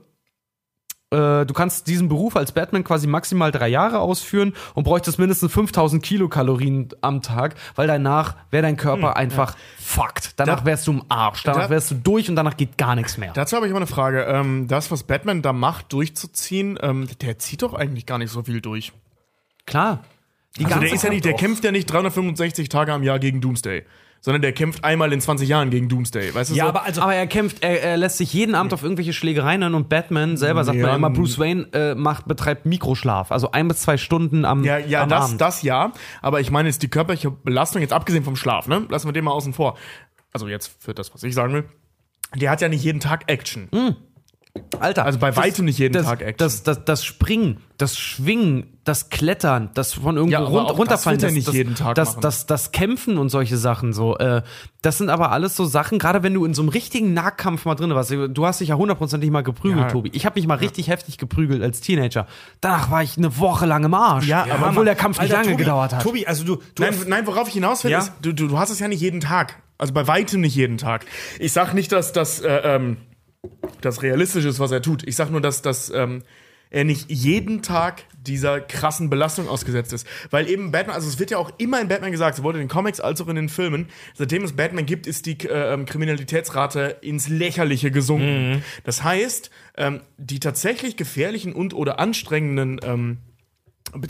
[1.11, 5.53] äh, du kannst diesen Beruf als Batman quasi maximal drei Jahre ausführen und bräuchtest mindestens
[5.53, 10.33] 5000 Kilokalorien am Tag, weil danach wäre dein Körper einfach fucked.
[10.37, 11.43] Danach Da- wärst du im Arsch.
[11.43, 13.33] Danach da- wärst du durch und danach geht gar nichts mehr.
[13.33, 14.23] Dazu habe ich aber eine Frage.
[14.25, 18.43] Ähm, das, was Batman da macht, durchzuziehen, ähm, der zieht doch eigentlich gar nicht so
[18.43, 18.93] viel durch.
[19.67, 20.05] Klar.
[20.59, 23.41] Die Also der ist ja nicht, der kämpft ja nicht 365 Tage am Jahr gegen
[23.41, 23.85] Doomsday,
[24.21, 26.35] sondern der kämpft einmal in 20 Jahren gegen Doomsday.
[26.35, 26.69] Weißt du Ja, so?
[26.71, 29.75] aber also aber er kämpft, er, er lässt sich jeden Abend auf irgendwelche Schlägereien ein
[29.75, 33.33] und Batman selber sagt Ja, man immer, Bruce Wayne äh, macht, betreibt Mikroschlaf.
[33.33, 35.41] Also ein bis zwei Stunden am, Ja, ja, am das, Abend.
[35.41, 35.93] das ja.
[36.23, 38.87] Aber ich meine jetzt die körperliche Belastung, jetzt abgesehen vom Schlaf, ne?
[38.91, 39.77] Lassen wir den mal außen vor.
[40.33, 41.65] Also jetzt für das, was ich sagen will.
[42.37, 43.69] Der hat ja nicht jeden Tag Action.
[44.81, 46.37] Alter, Also bei weitem nicht jeden das, Tag Action.
[46.39, 51.21] Das, das, das Springen, das Schwingen, das Klettern, das von irgendwo Ja, run das runterfallen,
[51.21, 54.17] er das, nicht das, jeden Tag das, das, das Kämpfen und solche Sachen so.
[54.19, 54.43] Äh,
[54.83, 57.75] das sind aber alles so Sachen, gerade wenn du in so einem richtigen Nahkampf mal
[57.77, 58.11] drin warst.
[58.11, 59.89] Du hast dich ja hundertprozentig mal geprügelt, Ja.
[59.89, 60.11] Tobi.
[60.15, 62.27] Ich habe mich mal richtig heftig geprügelt als Teenager.
[62.61, 64.27] Danach war ich eine Woche lang im Arsch.
[64.27, 66.03] Ja, aber obwohl der Kampf nicht Alter, lange Tobi, gedauert hat.
[66.03, 67.99] Tobi, also du, du Nein, nein, worauf ich hinaus will, Ja?
[68.01, 69.57] ist, du, du, du hast es ja nicht jeden Tag.
[69.79, 71.07] Also bei weitem nicht jeden Tag.
[71.39, 72.97] Ich sag nicht, dass das, äh, ähm,
[73.81, 75.07] das realistisch ist, was er tut.
[75.07, 76.23] Ich sag nur, dass, dass ähm,
[76.71, 80.07] er nicht jeden Tag dieser krassen Belastung ausgesetzt ist.
[80.31, 82.69] Weil eben Batman, also es wird ja auch immer in Batman gesagt, sowohl in den
[82.69, 86.99] Comics als auch in den Filmen, seitdem es Batman gibt, ist die äh, ähm, Kriminalitätsrate
[87.01, 88.63] ins Lächerliche gesunken.
[88.85, 93.19] Das heißt, ähm, die tatsächlich gefährlichen und oder anstrengenden ähm,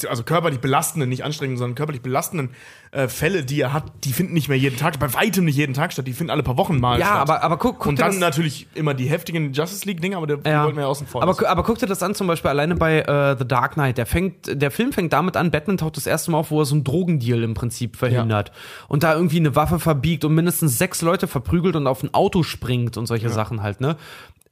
[0.09, 2.51] also körperlich belastenden, nicht anstrengenden, sondern körperlich belastenden
[2.93, 5.75] äh, Fälle, die er hat, die finden nicht mehr jeden Tag, bei weitem nicht jeden
[5.75, 7.19] Tag statt, die finden alle paar Wochen mal ja, statt.
[7.21, 10.65] aber, aber guck, guck und dann natürlich immer die heftigen Justice League-Dinger, aber die Ja.
[10.65, 13.01] wollten wir ja außen vor Aber, aber guck dir das an, zum Beispiel alleine bei
[13.01, 13.99] äh, The Dark Knight.
[13.99, 16.65] Der, fängt, der Film fängt damit an, Batman taucht das erste Mal auf, wo er
[16.65, 18.53] so einen Drogendeal im Prinzip verhindert.
[18.89, 22.43] Und da irgendwie eine Waffe verbiegt und mindestens sechs Leute verprügelt und auf ein Auto
[22.43, 23.97] springt und solche Sachen halt, ne?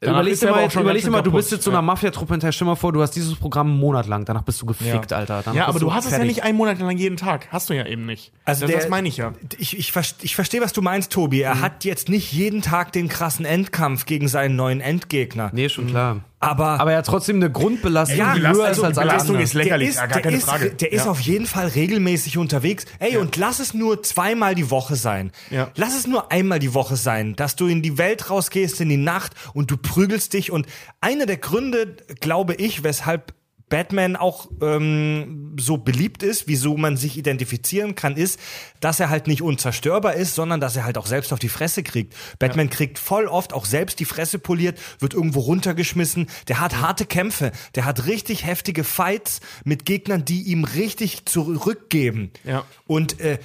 [0.00, 1.82] Danach Überleg dir mal, überleg dir mal du bist jetzt so einer Ja.
[1.82, 2.52] Mafiatruppe hinterher.
[2.52, 4.24] Stell mal vor, du hast dieses Programm einen Monat lang.
[4.24, 5.42] Danach bist du gefickt, Alter.
[5.44, 6.36] Danach ja, aber du hast es ja fertig.
[6.36, 7.48] nicht einen Monat lang jeden Tag.
[7.50, 8.30] Hast du ja eben nicht.
[8.44, 9.32] Also das, der- das meine ich ja.
[9.58, 9.92] Ich, ich,
[10.22, 11.38] ich verstehe, was du meinst, Tobi.
[11.38, 11.42] Mhm.
[11.42, 15.50] Er hat jetzt nicht jeden Tag den krassen Endkampf gegen seinen neuen Endgegner.
[15.52, 16.20] Nee, schon klar.
[16.40, 19.30] Aber, Aber er hat trotzdem eine Grundbelastung, Ja, die höher ist also als alle Belastung
[19.36, 19.44] anderen.
[19.44, 20.70] ist lächerlich, der ist, ja, gar der keine ist, Frage.
[20.70, 21.10] Der ist Ja.
[21.10, 22.84] auf jeden Fall regelmäßig unterwegs.
[23.00, 25.32] Ey, und lass es nur zweimal die Woche sein.
[25.50, 25.70] Ja.
[25.74, 28.96] Lass es nur einmal die Woche sein, dass du in die Welt rausgehst, in die
[28.96, 30.52] Nacht und du prügelst dich.
[30.52, 30.66] Und
[31.00, 33.34] einer der Gründe, glaube ich, weshalb
[33.68, 38.38] Batman auch ähm, so beliebt ist, wieso man sich identifizieren kann, ist,
[38.80, 41.82] dass er halt nicht unzerstörbar ist, sondern dass er halt auch selbst auf die Fresse
[41.82, 42.14] kriegt.
[42.38, 46.28] Batman kriegt voll oft auch selbst die Fresse poliert, wird irgendwo runtergeschmissen.
[46.48, 52.30] Der hat harte Kämpfe, der hat richtig heftige Fights mit Gegnern, die ihm richtig zurückgeben.
[52.44, 52.64] Ja.
[52.86, 53.38] Und äh,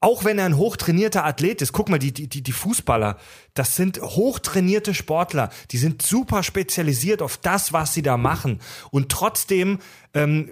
[0.00, 3.18] auch wenn er ein hochtrainierter Athlet ist, guck mal, die, die, die Fußballer,
[3.54, 8.60] das sind hochtrainierte Sportler, die sind super spezialisiert auf das, was sie da machen.
[8.92, 9.80] Und trotzdem,
[10.14, 10.50] ähm,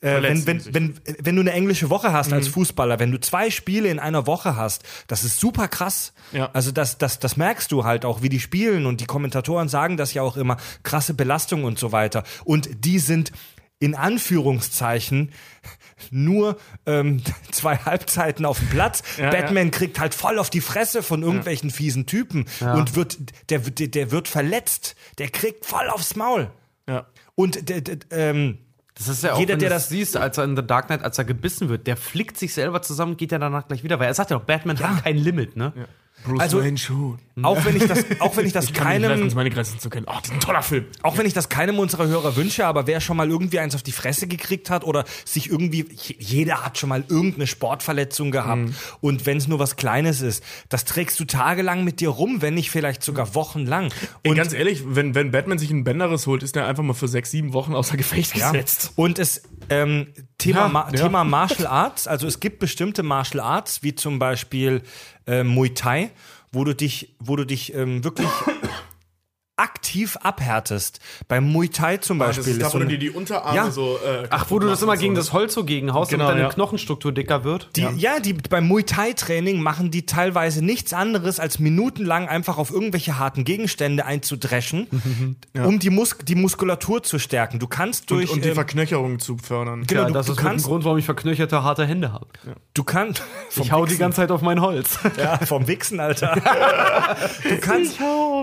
[0.00, 3.20] äh, äh, wenn, wenn, wenn, wenn du eine englische Woche hast als Fußballer, wenn du
[3.20, 6.12] zwei Spiele in einer Woche hast, das ist super krass.
[6.32, 6.50] Ja.
[6.52, 9.96] Also das, das, das merkst du halt auch, wie die spielen und die Kommentatoren sagen
[9.96, 12.24] das ja auch immer, krasse Belastung und so weiter.
[12.44, 13.30] Und die sind
[13.80, 15.30] in Anführungszeichen
[16.10, 16.56] nur
[16.86, 19.02] ähm, zwei Halbzeiten auf dem Platz.
[19.18, 23.18] Ja, Batman kriegt halt voll auf die Fresse von irgendwelchen fiesen Typen und wird
[23.50, 24.96] der, der, der wird verletzt.
[25.18, 26.50] Der kriegt voll aufs Maul.
[26.88, 27.06] Ja.
[27.34, 28.58] Und der, der, ähm,
[28.94, 31.18] Das ist ja auch, Jeder, der das- siehst, als er in The Dark Knight, als
[31.18, 34.14] er gebissen wird, der flickt sich selber zusammen, geht ja danach gleich wieder, weil er
[34.14, 35.72] sagt ja auch, Batman hat kein Limit, ne?
[36.24, 37.18] Bruce Also- Wayne schon.
[37.42, 39.88] auch wenn ich das, auch wenn ich das Ich kann nicht keinem, meine Grenzen zu
[39.88, 40.06] kennen.
[40.08, 40.86] Oh, das ist ein toller Film.
[41.02, 43.82] auch wenn ich das keinem unserer Hörer wünsche, aber wer schon mal irgendwie eins auf
[43.84, 48.62] die Fresse gekriegt hat oder sich irgendwie, je- jeder hat schon mal irgendeine Sportverletzung gehabt
[48.62, 48.74] Mhm.
[49.00, 52.54] und wenn es nur was Kleines ist, das trägst du tagelang mit dir rum, wenn
[52.54, 53.92] nicht vielleicht sogar wochenlang.
[54.24, 56.94] Ey, Und ganz ehrlich, wenn, wenn Batman sich einen Bänderriss holt, ist er einfach mal
[56.94, 58.50] für sechs, sieben Wochen außer Gefecht Ja.
[58.50, 58.92] gesetzt.
[58.96, 60.08] Und es ähm,
[60.38, 61.02] Thema, Ja, Ma ja.
[61.02, 64.82] Thema Martial Arts, also es gibt bestimmte Martial Arts, wie zum Beispiel
[65.28, 66.10] äh, Muay Thai,
[66.50, 68.28] wo du dich, wo du dich ähm, wirklich
[69.58, 71.00] aktiv abhärtest.
[71.28, 73.10] Beim Muay Thai zum Das Beispiel ist da, ist wo so du eine- dir die
[73.10, 73.70] Unterarme Ja.
[73.70, 73.96] so.
[74.04, 76.48] Äh, Ach, wo du das immer gegen so, das Holz so gegenhaust, Genau, damit deine
[76.48, 76.54] ja.
[76.54, 77.68] Knochenstruktur dicker wird.
[77.76, 78.20] Die, ja.
[78.20, 83.18] die beim Muay Thai Training machen die teilweise nichts anderes als minutenlang einfach auf irgendwelche
[83.18, 84.86] harten Gegenstände einzudreschen,
[85.54, 87.58] um die, Mus die Muskulatur zu stärken.
[87.58, 89.84] Du kannst durch Und, und die ähm, Verknöcherung zu fördern.
[89.86, 92.26] genau, ja, du, das du ist kannst Grund, warum ich verknöcherte, harte Hände habe.
[92.74, 93.22] du kannst
[93.56, 94.98] Ich hau die ganze Zeit auf mein Holz.
[95.16, 96.36] Ja, vom Wichsen, Alter.
[97.48, 97.98] Du kannst,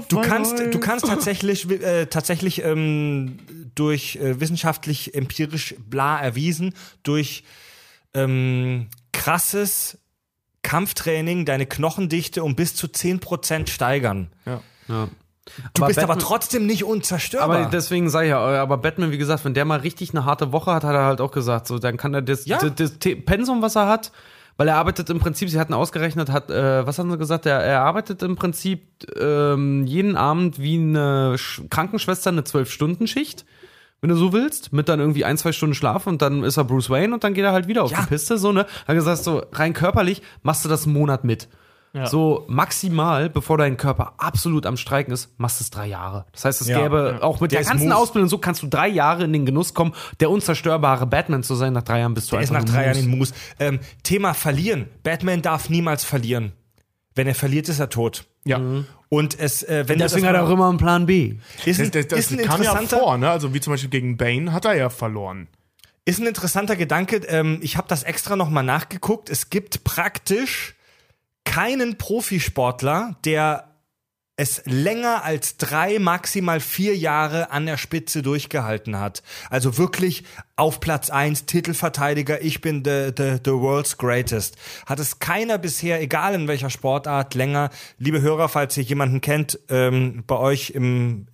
[0.10, 3.40] du kannst, du kannst tatsächlich, äh, tatsächlich ähm,
[3.76, 6.74] durch äh, wissenschaftlich empirisch bla erwiesen,
[7.04, 7.44] durch
[8.14, 9.98] ähm, krasses
[10.64, 14.30] Kampftraining deine Knochendichte um bis zu 10% steigern.
[14.46, 14.62] Ja.
[14.88, 17.58] Du bist aber Batman- trotzdem nicht unzerstörbar.
[17.60, 20.52] Aber deswegen sag ich ja, aber Batman, wie gesagt, wenn der mal richtig eine harte
[20.52, 22.58] Woche hat, hat er halt auch gesagt, so, dann kann er das, Ja.
[22.58, 22.94] das, das
[23.26, 24.12] Pensum, was er hat,
[24.58, 27.60] weil er arbeitet im Prinzip, sie hatten ausgerechnet, hat, äh, was haben sie gesagt, er,
[27.62, 28.82] er arbeitet im Prinzip
[29.20, 33.46] ähm, jeden Abend wie eine Sch Krankenschwester eine Zwölf-Stunden-Schicht.
[34.02, 36.64] Wenn du so willst, mit dann irgendwie ein, zwei Stunden Schlaf und dann ist er
[36.64, 38.02] Bruce Wayne und dann geht er halt wieder auf Ja.
[38.02, 38.62] die Piste, so, ne?
[38.62, 41.48] Hat er gesagt, so rein körperlich machst du das einen Monat mit.
[42.04, 46.26] So maximal, bevor dein Körper absolut am Streiken ist, machst du es drei Jahre.
[46.34, 46.82] Das heißt, es Ja.
[46.82, 47.98] gäbe auch mit Der der, ist ganzen Moose.
[47.98, 51.72] Ausbildung, so kannst du drei Jahre in den Genuss kommen, der unzerstörbare Batman zu sein.
[51.72, 53.34] Nach drei Jahren bist du Der ist einfach nach nur drei Jahren Moose.
[53.62, 53.80] in Moos.
[53.80, 54.88] Ähm, Thema verlieren.
[55.04, 56.52] Batman darf niemals verlieren.
[57.16, 58.26] Wenn er verliert, ist er tot.
[58.44, 58.60] Ja.
[59.08, 61.36] Und es, äh, wenn Deswegen hat er auch immer einen Plan B.
[61.64, 63.30] ist, Das, ein, das, das ist ein kam ja interessanter, vor, ne?
[63.30, 65.48] Also wie zum Beispiel gegen Bane hat er ja verloren.
[66.04, 67.18] ist ein interessanter Gedanke.
[67.28, 69.30] Ähm, ich habe das extra nochmal nachgeguckt.
[69.30, 70.75] Es gibt praktisch
[71.46, 73.76] keinen Profisportler, der
[74.38, 79.24] es länger als drei, maximal vier Jahre an der Spitze durchgehalten hat.
[79.50, 80.26] Also wirklich
[80.58, 84.58] auf Platz eins Titelverteidiger, ich bin the, the, the world's greatest.
[84.86, 87.70] Hat es keiner bisher, egal in welcher Sportart, länger.
[87.98, 91.28] Liebe Hörer, falls ihr jemanden kennt, ähm, bei euch im,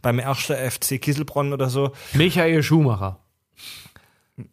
[0.00, 3.20] beim ersten FC Kieselbronn oder so, Michael Schumacher.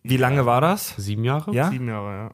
[0.04, 0.94] wie lange war das?
[0.98, 1.54] Sieben Jahre?
[1.54, 1.70] Ja?
[1.70, 2.32] Sieben Jahre, ja.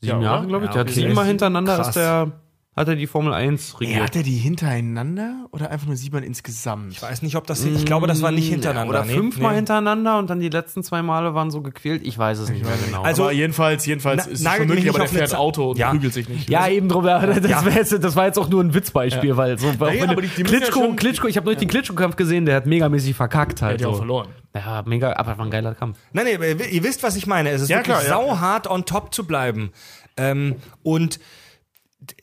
[0.00, 0.68] Sieben Ja, Jahre, glaube ich.
[0.70, 1.88] Ja, der hat siebenmal hintereinander Krass.
[1.88, 2.32] ist der,
[2.78, 4.02] hat er die Formel 1 Ey, regiert.
[4.04, 6.92] hat er die hintereinander oder einfach nur siebenmal insgesamt?
[6.92, 8.90] Ich weiß nicht, ob das, ich glaube, das war nicht hintereinander.
[8.90, 9.56] Oder nee, fünfmal nee.
[9.56, 12.06] hintereinander und dann die letzten zwei Male waren so gequält.
[12.06, 13.02] Ich weiß es nicht mehr genau.
[13.02, 15.90] Also- aber jedenfalls, jedenfalls Na- ist es möglich, aber der fährt Za- Auto und Ja.
[15.90, 16.48] prügelt sich nicht.
[16.48, 17.04] ja, eben drum.
[17.04, 17.62] Das, Ja.
[17.68, 20.80] jetzt, das war jetzt auch nur ein Witzbeispiel, weil so, Naja, aber die- die Klitschko,
[20.80, 23.74] schon- Klitschko, ich habe neulich den Klitschko-Kampf gesehen, der hat megamäßig verkackt Der halt.
[23.76, 23.98] hat ja auch so.
[23.98, 24.28] verloren.
[24.54, 25.98] Ja, mega, aber war ein geiler Kampf.
[26.12, 27.50] Nein, nee, aber ihr wisst, was ich meine.
[27.50, 28.08] Es ist Ja, wirklich klar, ja.
[28.26, 29.70] sauhart on top zu bleiben.
[30.16, 31.20] Ähm, und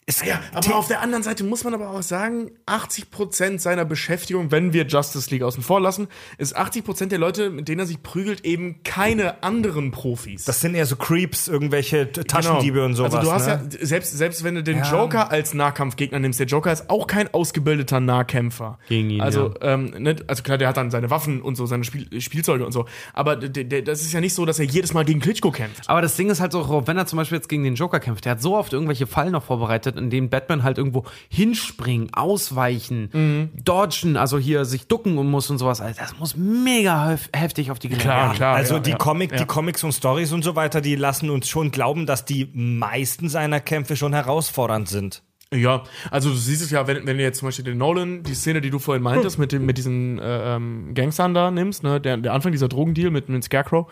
[0.08, 4.52] es, Ja, aber auf der anderen Seite muss man aber auch sagen, 80% seiner Beschäftigung,
[4.52, 6.08] wenn wir Justice League außen vor lassen,
[6.38, 10.46] ist 80% der Leute, mit denen er sich prügelt, eben keine anderen Profis.
[10.46, 13.16] das sind eher so Creeps, irgendwelche T- Taschendiebe und sowas.
[13.16, 13.68] Also du hast ne?
[13.80, 14.92] ja, selbst, selbst wenn du den Ja.
[14.92, 18.78] Joker als Nahkampfgegner nimmst, der Joker ist auch kein ausgebildeter Nahkämpfer.
[18.88, 21.84] Gegen ihn, Also, ähm, ne, also klar, der hat dann seine Waffen und so, seine
[21.84, 22.86] Spiel Spielzeuge und so.
[23.14, 25.90] Aber der, der, das ist ja nicht so, dass er jedes Mal gegen Klitschko kämpft.
[25.90, 28.26] Aber das Ding ist halt so, wenn er zum Beispiel jetzt gegen den Joker kämpft,
[28.26, 29.95] der hat so oft irgendwelche Fallen noch vorbereitet.
[29.96, 33.50] Vorbereitet, in denen Batman halt irgendwo hinspringen, ausweichen, Mhm.
[33.64, 35.82] dodgen, also hier sich ducken und muss und sowas.
[35.82, 38.06] Also das muss mega hef- heftig auf die Gelenke.
[38.06, 38.38] Klar, gehen.
[38.38, 38.56] klar.
[38.56, 38.98] Also ja, die, ja.
[38.98, 39.38] Comic, Ja.
[39.38, 43.30] die Comics und Stories und so weiter, die lassen uns schon glauben, dass die meisten
[43.30, 45.24] seiner Kämpfe schon herausfordernd sind.
[45.54, 48.34] Ja, also du siehst es ja, wenn, wenn du jetzt zum Beispiel den Nolan, die
[48.34, 52.02] Szene, die du vorhin meintest, mit, dem, mit diesen äh, ähm, Gangstern da nimmst, ne,
[52.02, 53.90] der, der Anfang dieser Drogendeal mit, mit Scarecrow,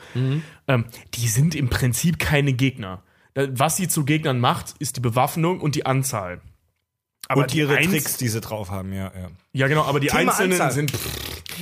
[0.68, 3.04] ähm, die sind im Prinzip keine Gegner.
[3.36, 6.42] Was sie zu Gegnern macht, ist die Bewaffnung und die Anzahl.
[7.28, 9.30] Aber und die ihre Tricks, die sie drauf haben, ja, ja.
[9.54, 10.72] Ja, genau, aber die Thema Einzelnen Anzahl.
[10.72, 10.94] sind.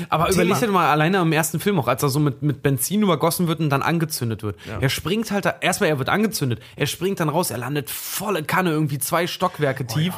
[0.09, 0.43] Aber Thema.
[0.43, 3.47] überleg dir mal alleine im ersten Film auch, als er so mit, mit Benzin übergossen
[3.47, 4.57] wird und dann angezündet wird.
[4.79, 8.43] Er springt halt da, erstmal er wird angezündet, er springt dann raus, er landet volle
[8.43, 10.13] Kanne, irgendwie zwei Stockwerke tief.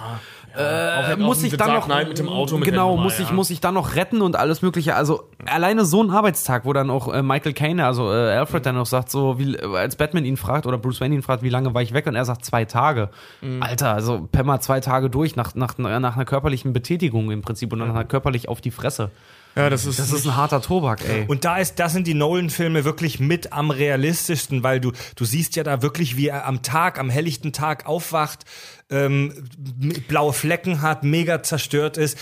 [0.56, 3.30] Äh, muss sich dann Dark noch Knight mit dem Auto mit genau Nummer, muss ich
[3.30, 3.34] ja.
[3.34, 6.90] muss ich dann noch retten und alles mögliche also alleine so ein Arbeitstag wo dann
[6.90, 8.66] auch äh, Michael Caine also äh, Alfred Mhm.
[8.66, 11.50] dann noch sagt so wie als Batman ihn fragt oder Bruce Wayne ihn fragt wie
[11.50, 13.10] lange war ich weg und er sagt zwei Tage
[13.42, 13.64] Mhm.
[13.64, 17.80] Alter also Pemmer zwei Tage durch nach, nach nach einer körperlichen Betätigung im Prinzip und
[17.80, 19.10] dann hat körperlich auf die Fresse
[19.56, 20.00] Ja, das ist.
[20.00, 23.54] das ist ein harter Tobak ey Und da ist, da sind die Nolan-Filme wirklich mit
[23.54, 27.54] am realistischsten, weil du, du siehst ja da wirklich, wie er am Tag, am helllichten
[27.54, 28.46] Tag aufwacht,
[28.90, 29.34] ähm,
[30.08, 32.18] blaue Flecken hat, mega zerstört ist.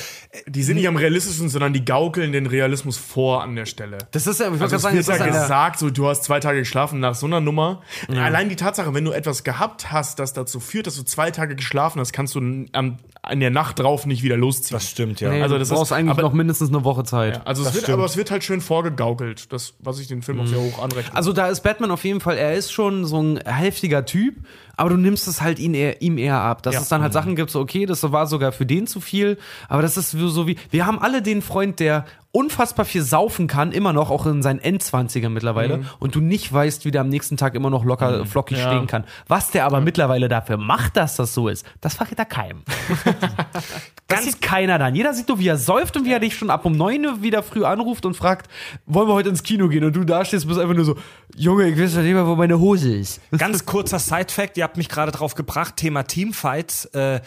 [0.47, 3.97] die sind nicht am realistischsten, sondern die gaukeln den Realismus vor an der Stelle.
[4.11, 6.23] das ist ja ich Also sagen wird das ja ist eine, gesagt, so, du hast
[6.23, 7.81] zwei Tage geschlafen nach so einer Nummer.
[8.09, 11.55] Allein die Tatsache, wenn du etwas gehabt hast, das dazu führt, dass du zwei Tage
[11.55, 12.39] geschlafen hast, kannst du
[12.71, 14.75] am, an der Nacht drauf nicht wieder losziehen.
[14.75, 15.29] Das stimmt, ja.
[15.31, 17.73] nee, also das du brauchst ist- eigentlich aber- noch mindestens eine Woche Zeit Also es
[17.73, 20.81] wird, aber es wird halt schön vorgegaukelt, das, was ich den Film auch sehr hoch
[20.81, 21.15] anrechne.
[21.15, 24.35] Also da ist Batman auf jeden Fall, er ist schon so ein heftiger Typ,
[24.77, 26.63] aber du nimmst es halt ihn eher, ihm eher ab.
[26.63, 26.81] Dass Ja.
[26.81, 29.37] es dann halt Sachen gibt, so okay, das war sogar für den zu viel,
[29.69, 33.73] aber das ist so wie, wir haben alle den Freund, der unfassbar viel saufen kann,
[33.73, 37.35] immer noch, auch in seinen Endzwanzigern mittlerweile, und du nicht weißt, wie der am nächsten
[37.35, 38.67] Tag immer noch locker flockig Ja.
[38.71, 39.03] stehen kann.
[39.27, 42.63] Was der aber mittlerweile dafür macht, dass das so ist, das verrät er keinem.
[44.11, 44.95] das sieht keiner dann.
[44.95, 47.21] Jeder sieht nur, wie er säuft und wie er dich schon ab um neun Uhr
[47.21, 48.49] wieder früh anruft und fragt,
[48.85, 49.83] wollen wir heute ins Kino gehen?
[49.83, 50.95] Und du da stehst, bist einfach nur so,
[51.35, 53.21] Junge, ich weiß nicht mehr, wo meine Hose ist.
[53.37, 56.85] Ganz kurzer Side-Fact, ihr habt mich gerade drauf gebracht, Thema Teamfights.
[56.85, 57.21] Äh,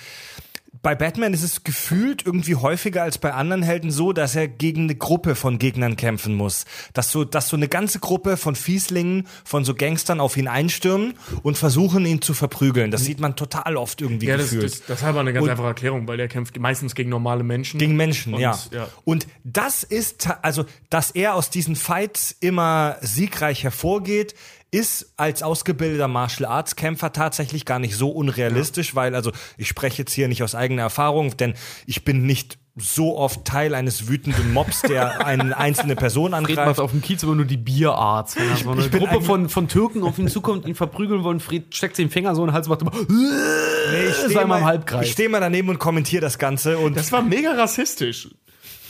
[0.82, 4.84] bei Batman ist es gefühlt irgendwie häufiger als bei anderen Helden so, dass er gegen
[4.84, 6.64] eine Gruppe von Gegnern kämpfen muss.
[6.92, 11.14] Dass so, dass so eine ganze Gruppe von Fieslingen, von so Gangstern auf ihn einstürmen
[11.42, 12.90] und versuchen, ihn zu verprügeln.
[12.90, 14.64] Das sieht man total oft irgendwie ja, das, gefühlt.
[14.64, 17.44] das, das ist aber eine ganz Und- einfache Erklärung, weil der kämpft meistens gegen normale
[17.44, 17.78] Menschen.
[17.78, 18.58] Gegen Menschen, Und, ja.
[18.70, 18.88] ja.
[19.04, 24.34] Und das ist, also, dass er aus diesen Fights immer siegreich hervorgeht,
[24.74, 29.98] ist als ausgebildeter Martial Arts Kämpfer tatsächlich gar nicht so unrealistisch, weil, also, ich spreche
[30.02, 31.54] jetzt hier nicht aus eigener Erfahrung, denn
[31.86, 36.50] ich bin nicht so oft Teil eines wütenden Mobs, der eine einzelne Person Fred macht
[36.50, 36.80] angreift.
[36.80, 38.36] auf dem Kiez immer nur die Bierarzt.
[38.36, 41.38] Wenn da so eine ich Gruppe von, von Türken auf ihn zukommt, ihn verprügeln wollen,
[41.38, 44.44] Fred steckt sich den Finger so in den Hals und macht immer, Nee, ich stehe
[44.44, 45.06] mal im Halbkreis.
[45.06, 48.28] ich steh mal daneben und kommentiere das Ganze und Das war mega rassistisch.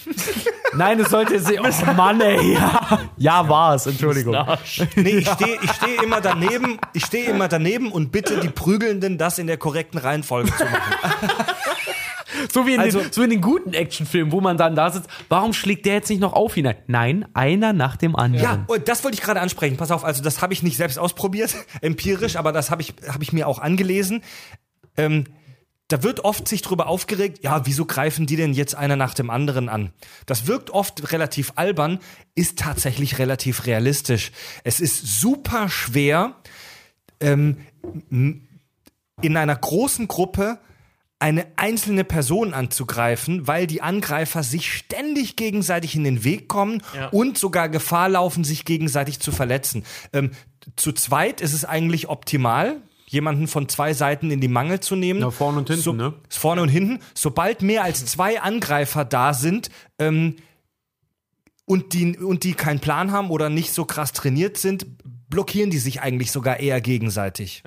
[0.74, 2.54] Nein, es sollte jetzt Oh Mann, ey.
[2.54, 3.86] Ja, ja war's.
[3.86, 4.36] Entschuldigung.
[4.96, 9.18] Nee, ich stehe ich steh immer daneben, ich stehe immer daneben und bitte die Prügelnden,
[9.18, 10.92] das in der korrekten Reihenfolge zu machen.
[12.52, 15.08] So wie, in Also- den, so in den guten Actionfilmen, wo man dann da sitzt.
[15.28, 16.66] Warum schlägt der jetzt nicht noch auf ihn?
[16.66, 16.76] ein?
[16.86, 18.44] Nein, einer nach dem anderen.
[18.44, 19.76] Ja, und das wollte ich gerade ansprechen.
[19.76, 23.22] Pass auf, also das habe ich nicht selbst ausprobiert, empirisch, aber das habe ich, hab
[23.22, 24.22] ich mir auch angelesen.
[24.96, 25.24] Ähm,
[25.88, 29.28] da wird oft sich drüber aufgeregt, ja, wieso greifen die denn jetzt einer nach dem
[29.30, 29.92] anderen an?
[30.26, 31.98] Das wirkt oft relativ albern,
[32.34, 34.32] ist tatsächlich relativ realistisch.
[34.64, 36.36] Es ist super schwer,
[37.20, 37.58] ähm,
[38.10, 40.58] in einer großen Gruppe
[41.18, 47.08] eine einzelne Person anzugreifen, weil die Angreifer sich ständig gegenseitig in den Weg kommen Ja.
[47.08, 49.84] und sogar Gefahr laufen, sich gegenseitig zu verletzen.
[50.12, 50.32] Ähm,
[50.76, 52.80] zu zweit ist es eigentlich optimal,
[53.14, 55.20] jemanden von zwei Seiten in die Mangel zu nehmen.
[55.20, 56.12] Ja, vorne und hinten, so, ne?
[56.28, 56.98] Vorne und hinten.
[57.14, 60.36] Sobald mehr als zwei Angreifer da sind, ähm,
[61.66, 64.84] und die, und die keinen Plan haben oder nicht so krass trainiert sind,
[65.30, 67.62] blockieren die sich eigentlich sogar eher gegenseitig.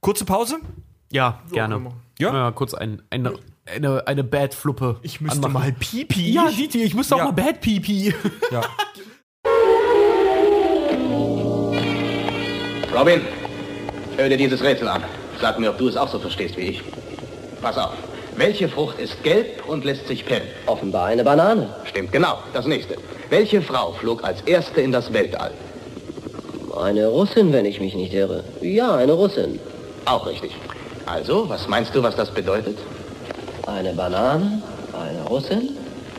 [0.00, 0.56] Kurze Pause?
[1.12, 1.92] Ja, gerne.
[2.18, 2.34] Ja?
[2.34, 3.34] Ja, kurz ein, eine,
[3.66, 4.98] eine, eine Bad-Fluppe.
[5.02, 5.52] Ich müsste anmachen.
[5.52, 6.32] mal Pipi.
[6.32, 7.26] Ja, Diti, ich muss doch Ja.
[7.26, 8.12] mal Bad-Pipi.
[8.50, 8.62] Ja.
[12.98, 13.20] Robin,
[14.16, 15.02] hör dir dieses Rätsel an.
[15.40, 16.82] Sag mir, ob du es auch so verstehst wie ich.
[17.60, 17.92] Pass auf.
[18.36, 20.46] Welche Frucht ist gelb und lässt sich pennen?
[20.66, 21.68] Offenbar eine Banane.
[21.84, 22.38] Stimmt genau.
[22.52, 22.96] Das nächste.
[23.30, 25.52] Welche Frau flog als erste in das Weltall?
[26.78, 28.44] Eine Russin, wenn ich mich nicht irre.
[28.60, 29.58] Ja, eine Russin.
[30.04, 30.54] Auch richtig.
[31.06, 32.76] Also, was meinst du, was das bedeutet?
[33.66, 34.62] Eine Banane,
[34.92, 35.70] eine Russin.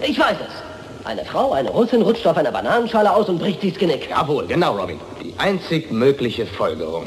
[0.01, 1.05] Ich weiß es.
[1.05, 4.09] Eine Frau, eine Russin rutscht auf einer Bananenschale aus und bricht sich das Genick.
[4.09, 4.99] Jawohl, genau, Robin
[5.37, 7.05] einzig mögliche Folgerung.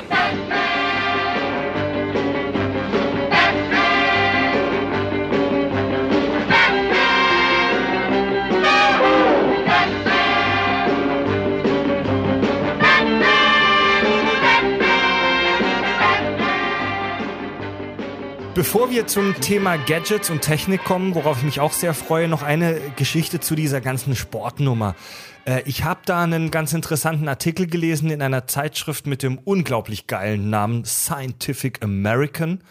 [18.60, 22.42] Bevor wir zum Thema Gadgets und Technik kommen, worauf ich mich auch sehr freue, noch
[22.42, 24.96] eine Geschichte zu dieser ganzen Sportnummer.
[25.44, 30.06] Äh, Ich habe da einen ganz interessanten Artikel gelesen in einer Zeitschrift mit dem unglaublich
[30.06, 32.62] geilen Namen Scientific American.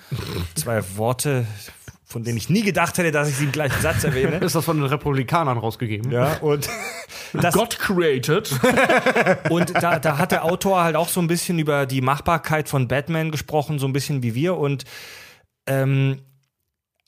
[0.56, 1.46] Zwei Worte,
[2.06, 4.38] von denen ich nie gedacht hätte, dass ich sie im gleichen Satz erwähne.
[4.44, 6.12] Ist das von den Republikanern rausgegeben?
[6.12, 6.70] Ja, und
[7.34, 8.52] das, God created.
[9.50, 12.88] Und da, da hat der Autor halt auch so ein bisschen über die Machbarkeit von
[12.88, 14.58] Batman gesprochen, so ein bisschen wie wir.
[14.58, 14.86] Und
[15.68, 16.22] ähm,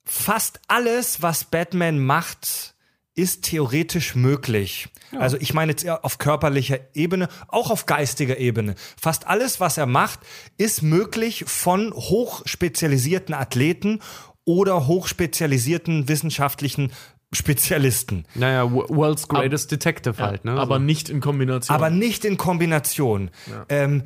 [0.05, 2.70] fast alles, was Batman macht,
[3.15, 4.87] ist theoretisch möglich.
[5.17, 8.75] Also ich meine jetzt eher auf körperlicher Ebene, auch auf geistiger Ebene.
[8.99, 10.21] Fast alles, was er macht,
[10.57, 13.99] ist möglich von hochspezialisierten Athleten
[14.45, 16.91] oder hochspezialisierten wissenschaftlichen
[17.33, 18.25] Spezialisten.
[18.35, 20.53] Naja, wo- World's Greatest Detective halt, ne?
[20.53, 20.81] Aber so.
[20.81, 21.75] nicht in Kombination.
[21.75, 23.29] Aber nicht in Kombination.
[23.69, 24.03] Ähm,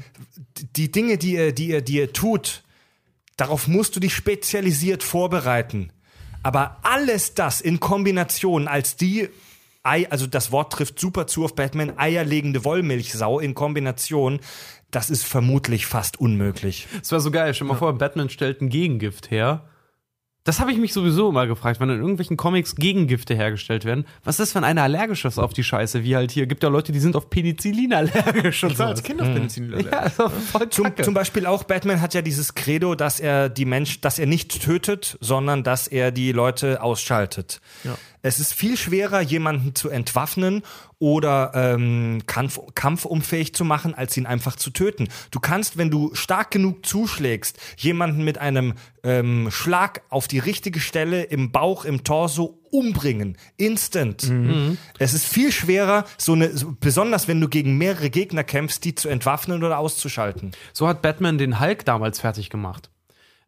[0.76, 2.64] die Dinge, die ihr, die ihr, die ihr tut,
[3.38, 5.92] darauf musst du dich spezialisiert vorbereiten.
[6.46, 9.30] Aber alles das in Kombination als die
[9.82, 14.40] Ei, also das Wort trifft super zu auf Batman, eierlegende Wollmilchsau in Kombination,
[14.92, 16.88] das ist vermutlich fast unmöglich.
[17.00, 17.54] Das wäre so geil.
[17.56, 19.64] Stell mal vor, Batman stellt ein Gegengift her.
[20.46, 24.06] Das habe ich mich sowieso immer gefragt, wenn in irgendwelchen Comics Gegengifte hergestellt werden.
[24.24, 26.04] Was ist, wenn einer allergisch ist auf die Scheiße?
[26.04, 28.92] Wie halt hier, gibt ja Leute, die sind auf Penicillin allergisch und ich war so.
[28.92, 29.92] als Kind auf Penicillin allergisch.
[29.92, 33.66] Ja, doch voll Zum, zum Beispiel auch Batman hat ja dieses Credo, dass er die
[33.66, 37.60] Mensch, dass er nicht tötet, sondern dass er die Leute ausschaltet.
[38.26, 40.64] Es ist viel schwerer, jemanden zu entwaffnen
[40.98, 45.10] oder ähm, kampf, kampfunfähig zu machen, als ihn einfach zu töten.
[45.30, 48.74] Du kannst, wenn du stark genug zuschlägst, jemanden mit einem
[49.04, 53.38] ähm, Schlag auf die richtige Stelle im Bauch, im Torso umbringen.
[53.58, 54.24] Instant.
[54.98, 58.96] Es ist viel schwerer, so eine, so, besonders wenn du gegen mehrere Gegner kämpfst, die
[58.96, 60.50] zu entwaffnen oder auszuschalten.
[60.74, 62.90] So hat Batman den Hulk damals fertig gemacht.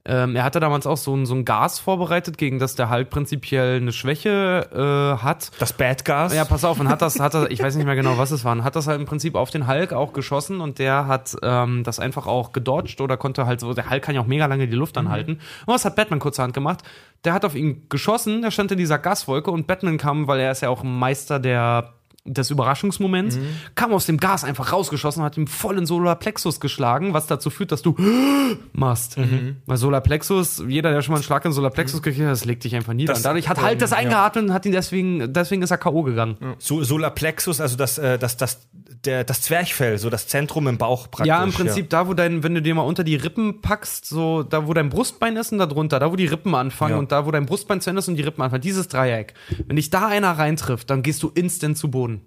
[0.08, 3.10] Ähm, er hatte damals auch so ein, so ein Gas vorbereitet, gegen das der Hulk
[3.10, 5.52] prinzipiell eine Schwäche äh, hat.
[5.60, 6.34] Das Bad Gas.
[6.34, 8.46] Ja, pass auf, und hat das, hat das, ich weiß nicht mehr genau, was es
[8.46, 11.36] war, und hat das halt im Prinzip auf den Hulk auch geschossen und der hat
[11.44, 14.46] ähm, das einfach auch gedodged oder konnte halt so, der Hulk kann ja auch mega
[14.46, 15.34] lange die Luft anhalten.
[15.66, 16.84] Und was hat Batman kurzerhand gemacht?
[17.26, 20.52] Der hat auf ihn geschossen, der stand in dieser Gaswolke und Batman kam, weil er
[20.52, 21.97] ist ja auch Meister der
[22.28, 23.40] des Überraschungsmoments,
[23.76, 27.50] kam aus dem Gas einfach rausgeschossen und hat ihm voll in Solarplexus geschlagen, was dazu
[27.50, 27.96] führt, dass du
[28.74, 29.18] machst.
[29.66, 32.76] Weil Solarplexus, jeder, der schon mal einen Schlag in Solarplexus gekriegt hat, das legt dich
[32.76, 33.14] einfach nieder.
[33.14, 36.04] Das- und dadurch hat halt das eingeatmet und hat ihn deswegen, deswegen ist er K.O.
[36.04, 36.38] gegangen.
[36.60, 38.68] So, Solarplexus, also das, äh, das, das,
[39.06, 41.28] der, das Zwerchfell, so das Zentrum im Bauch praktisch.
[41.28, 44.44] Ja, im Prinzip da, wo dein, wenn du dir mal unter die Rippen packst, so
[44.44, 46.98] da, wo dein Brustbein ist und da drunter, da, wo die Rippen anfangen Ja.
[47.00, 49.34] und da, wo dein Brustbein zu Ende ist und die Rippen anfangen, dieses Dreieck.
[49.66, 52.22] Wenn dich da einer reintrifft, dann gehst du instant zu Boden.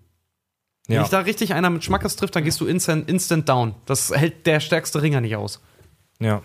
[0.86, 1.02] Wenn Ja.
[1.02, 3.74] dich da richtig einer mit Schmackes trifft, dann gehst du instant, instant down.
[3.86, 5.60] Das hält der stärkste Ringer nicht aus.
[6.18, 6.42] Ja.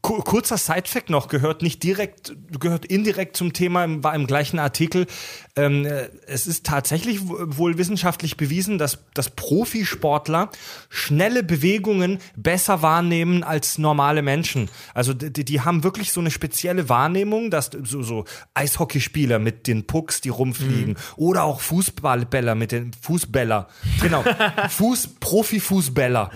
[0.00, 5.06] Ku- Kurzer Sidefact noch, gehört nicht direkt, gehört indirekt zum Thema, war im gleichen Artikel.
[5.54, 10.50] Ähm, äh, es ist tatsächlich wohl wissenschaftlich bewiesen, dass, dass Profisportler
[10.88, 14.70] schnelle Bewegungen besser wahrnehmen als normale Menschen.
[14.94, 18.24] Also die, die haben wirklich so eine spezielle Wahrnehmung, dass so, so
[18.54, 23.68] Eishockeyspieler mit den Pucks, die rumfliegen, oder auch Fußballbäller mit den Fußbäller.
[24.00, 24.24] Genau.
[24.70, 26.30] Fuß, Profifußbäller.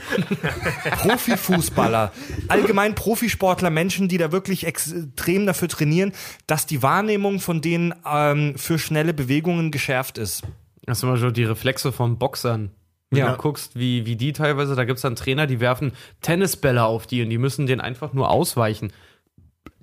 [0.91, 2.13] Profifußballer,
[2.49, 6.13] allgemein Profisportler, Menschen, die da wirklich extrem dafür trainieren,
[6.47, 10.43] dass die Wahrnehmung von denen ähm, für schnelle Bewegungen geschärft ist.
[10.85, 12.71] Das sind zum Beispiel die Reflexe von Boxern.
[13.11, 13.33] Wenn Ja.
[13.33, 15.93] du guckst, wie, wie die teilweise, da gibt es dann Trainer, die werfen
[16.23, 18.93] Tennisbälle auf die und die müssen den einfach nur ausweichen.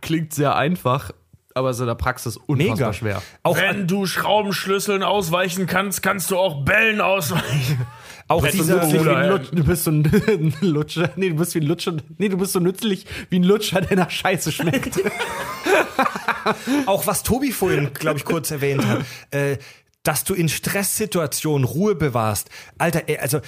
[0.01, 1.11] Klingt sehr einfach,
[1.53, 3.21] aber ist in der Praxis unfassbar Mega schwer.
[3.43, 7.79] Auch, Wenn du Schraubenschlüsseln ausweichen kannst, kannst du auch Bällen ausweichen.
[8.27, 11.09] auch dieser, nützlich wie ein Lutsch, du bist so ein, ein Lutscher.
[11.15, 11.93] Nee, du bist wie ein Lutscher.
[12.17, 14.99] Nee, du bist so nützlich wie ein Lutscher, der nach Scheiße schmeckt.
[16.85, 19.57] auch was Tobi vorhin, glaube ich, kurz erwähnt hat, äh,
[20.03, 22.49] dass du in Stresssituationen Ruhe bewahrst.
[22.77, 23.39] Alter, also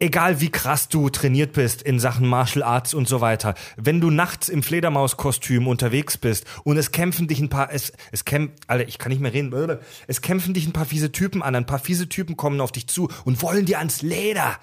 [0.00, 4.10] egal wie krass du trainiert bist in Sachen Martial Arts und so weiter, wenn du
[4.10, 8.88] nachts im Fledermauskostüm unterwegs bist und es kämpfen dich ein paar, es, es kämpfen, Alter,
[8.88, 11.78] ich kann nicht mehr reden, es kämpfen dich ein paar fiese Typen an, ein paar
[11.78, 14.56] fiese Typen kommen auf dich zu und wollen dir ans Leder.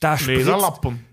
[0.00, 0.50] Da spritzt,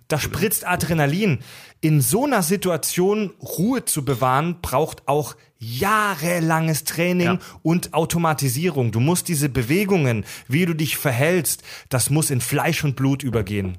[0.10, 1.40] da spritzt Adrenalin.
[1.82, 7.40] In so einer Situation Ruhe zu bewahren, braucht auch jahrelanges Training Ja.
[7.64, 8.92] und Automatisierung.
[8.92, 13.78] Du musst diese Bewegungen, wie du dich verhältst, das muss in Fleisch und Blut übergehen.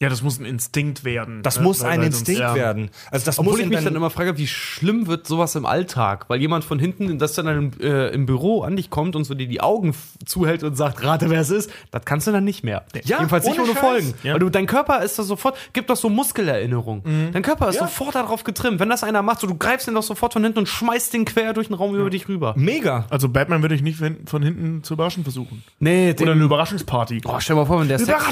[0.00, 1.42] Ja, das muss ein Instinkt werden.
[1.42, 1.64] Das ne?
[1.64, 2.54] muss ein Instinkt ja.
[2.54, 2.90] werden.
[3.10, 6.26] Also das Obwohl muss ich mich dann immer frage, wie schlimm wird sowas im Alltag,
[6.28, 9.34] weil jemand von hinten, das dann im, äh, im Büro an dich kommt und so
[9.34, 12.62] dir die Augen zuhält und sagt, rate wer es ist, das kannst du dann nicht
[12.62, 12.84] mehr.
[13.06, 13.80] Ja, Jedenfalls nicht ohne Scheiß.
[13.80, 14.14] Folgen.
[14.22, 14.34] Ja.
[14.34, 17.02] Weil du, dein Körper ist da sofort, gibt doch so Muskelerinnerung.
[17.32, 18.78] Dein Körper ist sofort darauf getrimmt.
[18.78, 21.24] Wenn das einer macht, so du greifst den doch sofort von hinten und schmeißt den
[21.24, 22.54] quer durch den Raum über dich rüber.
[22.56, 23.06] Mega.
[23.10, 25.64] Also Batman würde ich nicht von hinten zu überraschen versuchen.
[25.80, 27.22] Nee, Oder eine Überraschungsparty.
[27.24, 28.24] Oh, stell dir mal vor, wenn der Sex,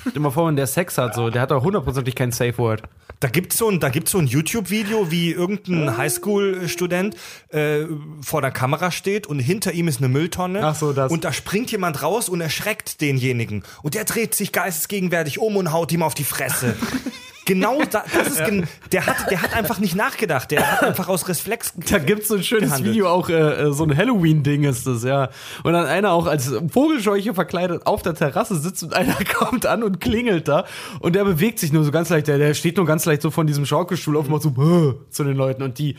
[0.00, 2.56] stell dir mal vor, wenn der Sex hat, so, der hat doch hundertprozentig kein Safe
[2.58, 2.82] Word.
[3.20, 7.16] Da gibt's so ein, da gibt's so ein YouTube-Video, wie irgendein Highschool-Student
[7.48, 7.84] äh,
[8.22, 10.64] vor der Kamera steht und hinter ihm ist eine Mülltonne.
[10.64, 11.12] Ach so, das.
[11.12, 13.62] Und da springt jemand raus und erschreckt denjenigen.
[13.82, 16.76] Und der dreht sich geistesgegenwärtig um und haut ihm auf die Fresse.
[17.44, 21.08] genau da, das ist gen der hat der hat einfach nicht nachgedacht, der hat einfach
[21.08, 22.94] aus Reflex Da gibt's so ein schönes gehandelt.
[22.94, 25.30] Video, auch äh, äh, so ein Halloween-Ding ist das, ja.
[25.62, 29.82] Und dann einer auch als Vogelscheuche verkleidet auf der Terrasse sitzt und einer kommt an
[29.82, 30.64] und klingelt da.
[31.00, 33.30] Und der bewegt sich nur so ganz leicht, der, der steht nur ganz leicht so
[33.30, 35.62] von diesem Schaukelstuhl auf und macht so "Bäh" zu den Leuten.
[35.62, 35.96] Und die,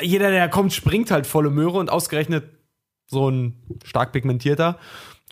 [0.00, 2.44] jeder, der kommt, springt halt volle Möhre und ausgerechnet
[3.08, 3.54] so ein
[3.84, 4.78] stark pigmentierter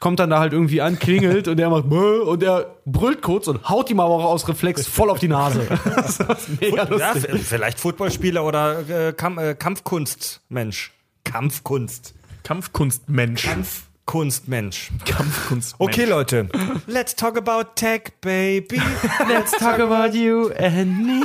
[0.05, 3.49] kommt dann da halt irgendwie an, klingelt und der macht "Bäh" und der brüllt kurz
[3.49, 5.67] und haut ihm aber auch aus Reflex voll auf die Nase.
[5.97, 7.31] das ist mega ja, lustig.
[7.31, 10.93] v- vielleicht Footballspieler oder äh, Kamp äh, Kampfkunstmensch.
[11.25, 12.13] Kampfkunst.
[12.43, 13.45] Kampfkunstmensch.
[13.45, 14.91] Kampfkunstmensch.
[15.07, 15.75] Kampfkunstmensch.
[15.79, 16.51] Okay, Leute.
[16.87, 18.83] Let's talk about tech, baby.
[19.27, 21.23] Let's talk about you and me.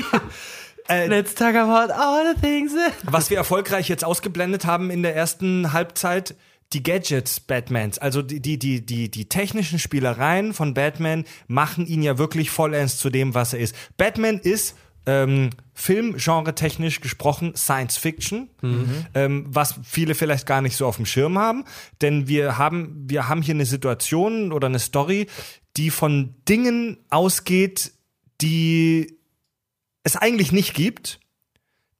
[0.87, 2.71] Äh, Let's talk about all the things.
[3.03, 6.33] was wir erfolgreich jetzt ausgeblendet haben in der ersten Halbzeit,
[6.73, 12.03] die Gadgets Batmans, also die, die, die, die, die technischen Spielereien von Batman machen ihn
[12.03, 13.75] ja wirklich vollends zu dem, was er ist.
[13.97, 14.75] Batman ist
[15.05, 18.49] ähm, Filmgenre technisch gesprochen Science Fiction,
[19.15, 21.63] ähm, was viele vielleicht gar nicht so auf dem Schirm haben,
[22.01, 25.27] denn wir haben, wir haben hier eine Situation oder eine Story,
[25.77, 27.93] die von Dingen ausgeht,
[28.41, 29.17] die
[30.03, 31.19] es eigentlich nicht gibt,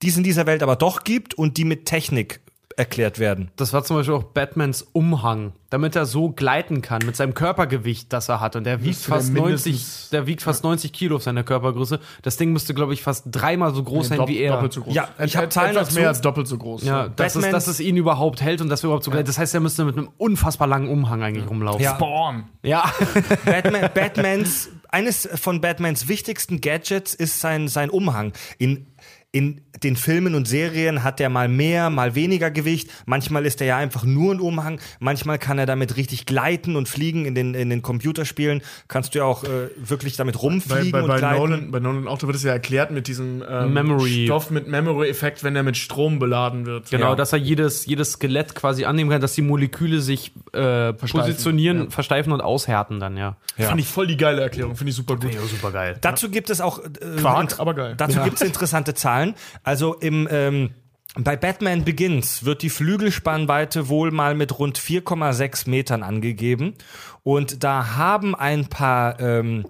[0.01, 2.41] die es in dieser Welt aber doch gibt und die mit Technik
[2.79, 3.51] erklärt werden.
[3.57, 8.11] Das war zum Beispiel auch Batmans Umhang, damit er so gleiten kann mit seinem Körpergewicht,
[8.13, 8.55] das er hat.
[8.55, 11.43] Und der wiegt Müsste der fast mindestens- 90, der wiegt fast 90 Kilo auf seiner
[11.43, 11.99] Körpergröße.
[12.21, 14.53] Das Ding müsste, glaube ich, fast dreimal so groß sein Dopp- wie er.
[14.53, 14.95] Doppelt so groß.
[14.95, 15.99] Ja, ich hab Et- Zahlen etwas dazu.
[15.99, 16.83] mehr als doppelt so groß.
[16.85, 19.27] Ja, das ist, Batmans- dass es ihn überhaupt hält und dass wir überhaupt so gleiten.
[19.27, 21.83] Das heißt, er müsste mit einem unfassbar langen Umhang eigentlich rumlaufen.
[21.83, 21.95] Ja.
[21.95, 22.45] Spawn.
[22.63, 22.91] Ja.
[23.45, 28.33] Batman, Batmans, eines von Batmans wichtigsten Gadgets ist sein, sein Umhang.
[28.57, 28.87] In,
[29.31, 32.89] in den Filmen und Serien hat er mal mehr, mal weniger Gewicht.
[33.05, 34.81] Manchmal ist er ja einfach nur ein Umhang.
[34.99, 37.25] Manchmal kann er damit richtig gleiten und fliegen.
[37.25, 41.01] In den, in den Computerspielen kannst du ja auch äh, wirklich damit Bei, rumfliegen bei,
[41.01, 41.37] und bei, gleiten.
[41.37, 44.25] Nolan, bei Nolan da wird es ja erklärt mit diesem ähm, Memory.
[44.25, 46.89] Stoff mit Memory-Effekt, wenn er mit Strom beladen wird.
[46.89, 47.15] Genau, ja.
[47.15, 52.33] dass er jedes, jedes Skelett quasi annehmen kann, dass die Moleküle sich äh, positionieren, versteifen
[52.33, 53.37] und aushärten dann, ja.
[53.57, 55.31] Fand ich voll die geile Erklärung, finde ich super gut.
[55.49, 55.97] super geil.
[56.01, 56.89] Dazu gibt es auch äh,
[57.19, 57.93] Quark, aber geil.
[57.95, 59.18] Dazu gibt es interessante Zahlen.
[59.63, 60.69] Also im ähm,
[61.15, 66.75] bei Batman Begins wird die Flügelspannweite wohl mal mit rund 4,6 Metern angegeben.
[67.23, 69.65] Und da haben ein paar ähm,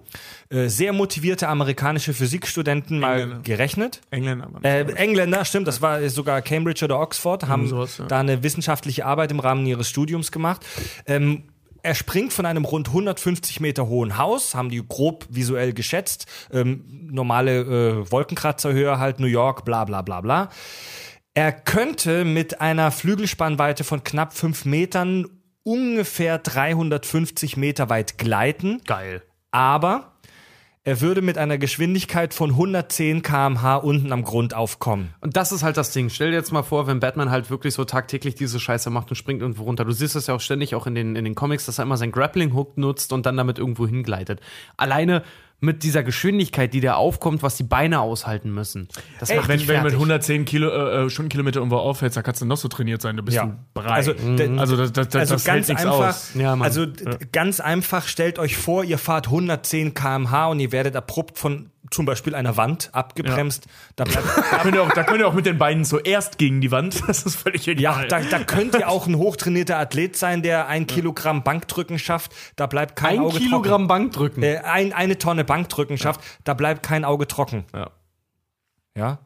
[0.50, 3.42] äh, sehr motivierte amerikanische Physikstudenten mal Engländer.
[3.42, 4.00] gerechnet.
[4.10, 4.48] Engländer.
[4.62, 8.04] Äh, Engländer, stimmt, das war sogar Cambridge oder Oxford, haben sowas, ja.
[8.04, 10.64] da eine wissenschaftliche Arbeit im Rahmen ihres Studiums gemacht.
[11.06, 11.44] Ähm,
[11.82, 16.26] er springt von einem rund 150 Meter hohen Haus, haben die grob visuell geschätzt.
[16.52, 20.48] Ähm, normale äh, Wolkenkratzerhöhe halt, New York, bla bla bla bla.
[21.34, 25.26] Er könnte mit einer Flügelspannweite von knapp 5 Metern
[25.62, 29.22] ungefähr 350 Meter weit gleiten Geil.
[29.52, 30.09] aber
[30.82, 35.14] er würde mit einer Geschwindigkeit von 110 km/h unten am Grund aufkommen.
[35.20, 36.08] Und das ist halt das Ding.
[36.08, 39.16] Stell dir jetzt mal vor, wenn Batman halt wirklich so tagtäglich diese Scheiße macht und
[39.16, 39.84] springt irgendwo runter.
[39.84, 41.98] Du siehst das ja auch ständig auch in den, in den Comics, dass er immer
[41.98, 44.40] sein Grappling-Hook nutzt und dann damit irgendwo hingleitet.
[44.78, 45.22] Alleine
[45.60, 48.88] mit dieser Geschwindigkeit, die da aufkommt, was die Beine aushalten müssen.
[49.18, 49.92] Das macht wenn, wenn du mit fertig.
[49.94, 53.22] 110 Kilo, äh, äh, Stundenkilometer irgendwo aufhältst, dann kannst du noch so trainiert sein, du
[53.22, 53.42] bist Ja.
[53.44, 53.84] ein Brei.
[53.90, 56.30] Also, d- also das, das, das, Also das ganz hält einfach, aus.
[56.34, 60.96] Ja, also d- ganz einfach, stellt euch vor, ihr fahrt 110 km/h und ihr werdet
[60.96, 63.66] abrupt von zum Beispiel einer Wand abgebremst.
[63.96, 66.60] Da bleibt, Da könnt, ihr auch, da könnt ihr auch mit den Beinen zuerst gegen
[66.60, 67.02] die Wand.
[67.10, 68.08] Das ist völlig ja, egal.
[68.08, 72.32] da, da könnt ihr auch ein hochtrainierter Athlet sein, der ein Kilogramm Bankdrücken schafft.
[72.56, 74.42] Da bleibt kein ein Auge Kilogramm Bankdrücken.
[74.42, 74.64] trocken.
[74.64, 76.20] Äh, ein, eine Tonne Bankdrücken schafft.
[76.44, 77.64] Da bleibt kein Auge trocken.
[77.74, 77.90] Ja.
[78.96, 79.18] Ja.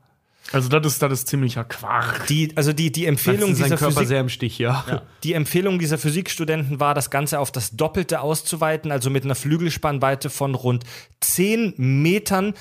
[0.52, 2.26] Also das ist, das ist ziemlicher Quark.
[2.26, 5.02] Die, also die, die Empfehlung dieser Körper Physik, sehr im Stich, ja.
[5.22, 10.30] Die Empfehlung dieser Physikstudenten war, das Ganze auf das Doppelte auszuweiten, also mit einer Flügelspannweite
[10.30, 10.84] von rund
[11.20, 12.54] 10 Metern.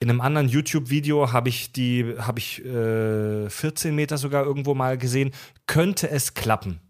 [0.00, 4.96] In einem anderen YouTube-Video habe ich die, habe ich äh, 14 Meter sogar irgendwo mal
[4.96, 5.32] gesehen.
[5.66, 6.80] Könnte es klappen?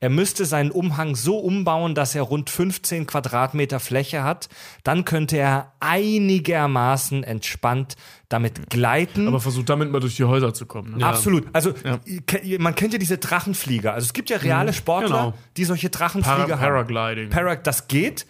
[0.00, 4.48] Er müsste seinen Umhang so umbauen, dass er rund 15 Quadratmeter Fläche hat.
[4.84, 7.96] Dann könnte er einigermaßen entspannt
[8.28, 9.28] damit gleiten.
[9.28, 10.98] Aber versuch damit mal durch die Häuser zu kommen.
[10.98, 11.06] Ne?
[11.06, 11.46] Absolut.
[11.52, 11.72] Also
[12.26, 13.94] ke- man kennt ja diese Drachenflieger.
[13.94, 15.34] Also es gibt ja reale Sportler, genau.
[15.56, 16.86] die solche Drachenflieger Para- haben.
[16.86, 17.30] Paragliding.
[17.30, 18.26] Parag, das geht.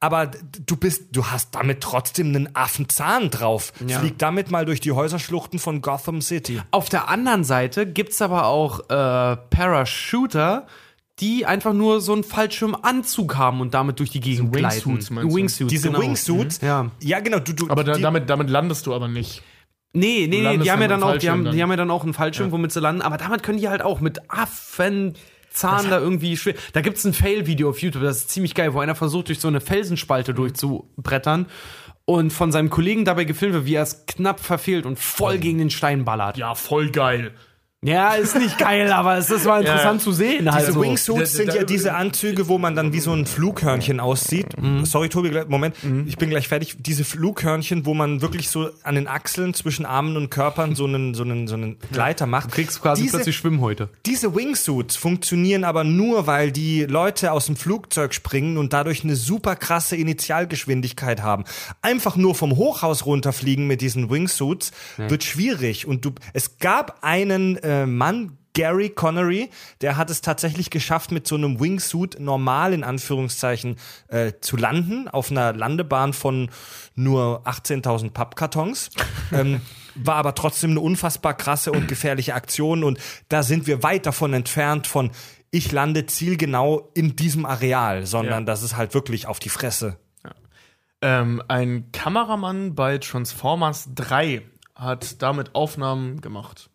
[0.00, 0.28] Aber
[0.64, 3.72] du bist, du hast damit trotzdem einen Affenzahn drauf.
[3.84, 6.60] Flieg damit mal durch die Häuserschluchten von Gotham City.
[6.70, 10.68] Auf der anderen Seite gibt's aber auch äh, Parashooter,
[11.20, 15.14] die einfach nur so einen Fallschirmanzug haben und damit durch die Gegend Wingsuits, gleiten.
[15.14, 15.36] meinst du?
[15.36, 16.00] Wingsuits, Diese genau.
[16.00, 16.90] Wingsuits, Ja.
[17.02, 19.42] ja genau, du, du Aber da, die, damit, damit landest du aber nicht.
[19.94, 21.62] Nee, nee, nee, die haben ja dann dann auch, die haben, Fallschirm die dann.
[21.62, 24.00] haben ja dann auch einen Fallschirm, womit sie landen, aber damit können die halt auch
[24.00, 26.54] mit Affenzahn da irgendwie schwer.
[26.72, 29.48] Da gibt's ein Fail-Video auf YouTube, das ist ziemlich geil, wo einer versucht, durch so
[29.48, 31.46] eine Felsenspalte durchzubrettern
[32.04, 35.58] und von seinem Kollegen dabei gefilmt wird, wie er es knapp verfehlt und voll gegen
[35.58, 36.36] den Stein ballert.
[36.36, 37.32] Ja, voll geil.
[37.84, 40.50] Ja, ist nicht geil, aber es ist mal interessant zu sehen.
[40.50, 40.82] Halt Diese so.
[40.82, 44.48] Wingsuits Da- sind ja diese Anzüge, wo man dann wie so ein Flughörnchen aussieht.
[44.82, 45.76] Sorry, Tobi, Moment,
[46.06, 46.74] ich bin gleich fertig.
[46.80, 51.14] Diese Flughörnchen, wo man wirklich so an den Achseln zwischen Armen und Körpern so einen,
[51.14, 52.46] so einen, so einen Gleiter macht.
[52.50, 53.90] Du kriegst quasi diese, plötzlich Schwimmhäute.
[54.06, 59.14] Diese Wingsuits funktionieren aber nur, weil die Leute aus dem Flugzeug springen und dadurch eine
[59.14, 61.44] super krasse Initialgeschwindigkeit haben.
[61.80, 65.86] Einfach nur vom Hochhaus runterfliegen mit diesen Wingsuits wird schwierig.
[65.86, 69.50] Und du, es gab einen äh, Mann, Gary Connery,
[69.82, 73.76] der hat es tatsächlich geschafft, mit so einem Wingsuit normal in Anführungszeichen
[74.08, 76.50] äh, zu landen, auf einer Landebahn von
[76.96, 78.90] nur 18.000 Pappkartons.
[79.32, 79.60] ähm,
[79.94, 84.32] war aber trotzdem eine unfassbar krasse und gefährliche Aktion und da sind wir weit davon
[84.32, 85.10] entfernt von
[85.50, 88.46] ich lande zielgenau in diesem Areal, sondern Ja.
[88.46, 89.98] das ist halt wirklich auf die Fresse.
[91.00, 94.42] Ähm, ein Kameramann bei Transformers 3
[94.74, 96.67] hat damit Aufnahmen gemacht.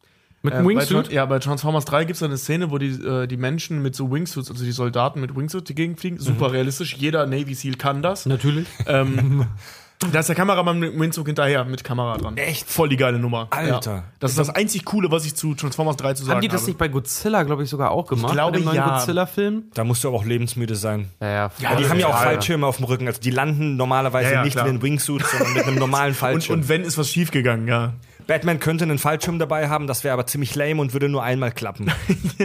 [0.45, 1.05] Mit Äh, einem bei, Wingsuit?
[1.07, 3.95] Tran- ja, bei Transformers 3 gibt es eine Szene, wo die, äh, die Menschen mit
[3.95, 6.19] so Wingsuits, also die Soldaten mit Wingsuits die Gegend fliegen.
[6.19, 6.95] Super realistisch.
[6.97, 8.25] Jeder Navy SEAL kann das.
[8.25, 8.67] Natürlich.
[8.85, 9.45] Ähm,
[10.11, 12.35] da ist der Kameramann mit dem Wingsuit hinterher mit Kamera dran.
[12.35, 12.69] Echt?
[12.69, 13.47] Voll die geile Nummer.
[13.51, 13.91] Alter.
[13.95, 14.03] Ja.
[14.19, 16.61] Das ist das einzig Coole, was ich zu Transformers 3 zu sagen Haben die das
[16.63, 16.71] habe.
[16.71, 18.33] nicht bei Godzilla, glaube ich, sogar auch gemacht?
[18.33, 18.97] glaube, bei dem neuen ja.
[18.97, 19.63] Godzilla-Film?
[19.73, 21.09] Da musst du aber auch lebensmüde sein.
[21.21, 21.51] Ja, ja.
[21.59, 22.17] Ja, die haben ja auch.
[22.21, 24.67] Fallschirme auf dem Rücken, also die landen normalerweise Ja, ja, nicht klar.
[24.67, 26.59] in den Wingsuits, sondern mit einem normalen und, Fallschirm.
[26.59, 27.93] und wenn ist was schiefgegangen, ja.
[28.27, 31.51] Batman könnte einen Fallschirm dabei haben, das wäre aber ziemlich lame und würde nur einmal
[31.51, 31.91] klappen.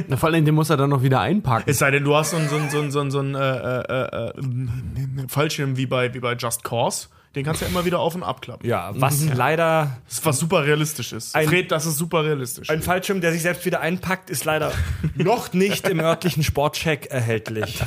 [0.09, 1.65] Na, vor allem, den muss er dann noch wieder einpacken.
[1.67, 3.35] Es sei denn, du hast so einen so einen- so einen- so einen- so einen,
[3.35, 7.09] äh, äh, äh, Fallschirm wie bei, wie bei Just Cause.
[7.35, 8.67] Den kannst du ja immer wieder auf und abklappen.
[8.69, 11.37] Ja, was leider Das, was super realistisch ist.
[11.37, 12.71] Ein- Fred, das ist super realistisch.
[12.71, 14.73] Ein Fallschirm, der sich selbst wieder einpackt, ist leider
[15.15, 17.83] noch nicht im örtlichen Sportcheck erhältlich.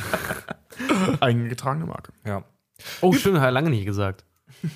[1.19, 2.11] eingetragene Marke.
[2.25, 2.43] Ja.
[3.01, 4.25] Oh, stimmt, hat er lange nicht gesagt.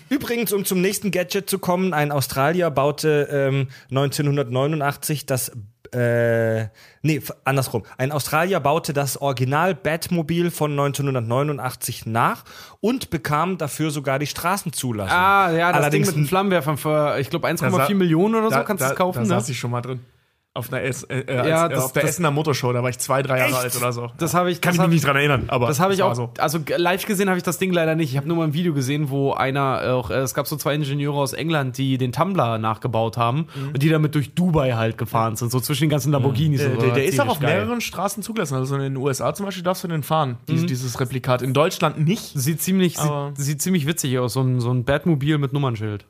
[0.10, 5.52] Übrigens, um zum nächsten Gadget zu kommen, ein Australier baute ähm, 1989 das
[5.94, 6.68] äh,
[7.03, 7.84] nee, andersrum.
[7.98, 12.44] Ein Australier baute das Original Batmobil von 1989 nach
[12.82, 15.16] und bekam dafür sogar die Straßenzulassung.
[15.18, 18.45] Ah, ja, das Allerdings Ding mit den Flammenwerfern für, ich glaube, 1,4 sa- Millionen oder
[18.49, 19.18] so Da- kannst du da, es kaufen.
[19.20, 19.28] Da ne?
[19.28, 19.99] saß ich schon mal drin.
[20.57, 22.82] Auf einer es äh, äh, Ja, als, äh, das- auf der das- Essener Motorshow, da
[22.82, 23.60] war ich zwei, drei Jahre Echt?
[23.61, 24.10] alt oder so.
[24.18, 26.02] Das habe ich, Kann das ich mich hab nicht dran erinnern, aber Das habe ich
[26.02, 26.30] auch, so.
[26.38, 28.11] also live gesehen habe ich das Ding leider nicht.
[28.11, 30.73] Ich habe nur mal ein Video gesehen, wo einer auch, äh, es gab so zwei
[30.76, 33.68] Ingenieure aus England, die den Tumblr nachgebaut haben Mhm.
[33.73, 36.61] und die damit durch Dubai halt gefahren sind, so zwischen den ganzen Lamborghinis.
[36.61, 36.86] Äh, und so.
[36.86, 37.60] der, der ist auch auf geil.
[37.60, 38.56] mehreren Straßen zugelassen.
[38.56, 41.41] Also in den USA zum Beispiel darfst du den fahren, dieses, dieses Replikat.
[41.41, 42.32] In Deutschland nicht.
[42.34, 46.06] Sieht ziemlich, sieht, sieht ziemlich witzig aus, so ein, so ein Batmobil mit Nummernschild.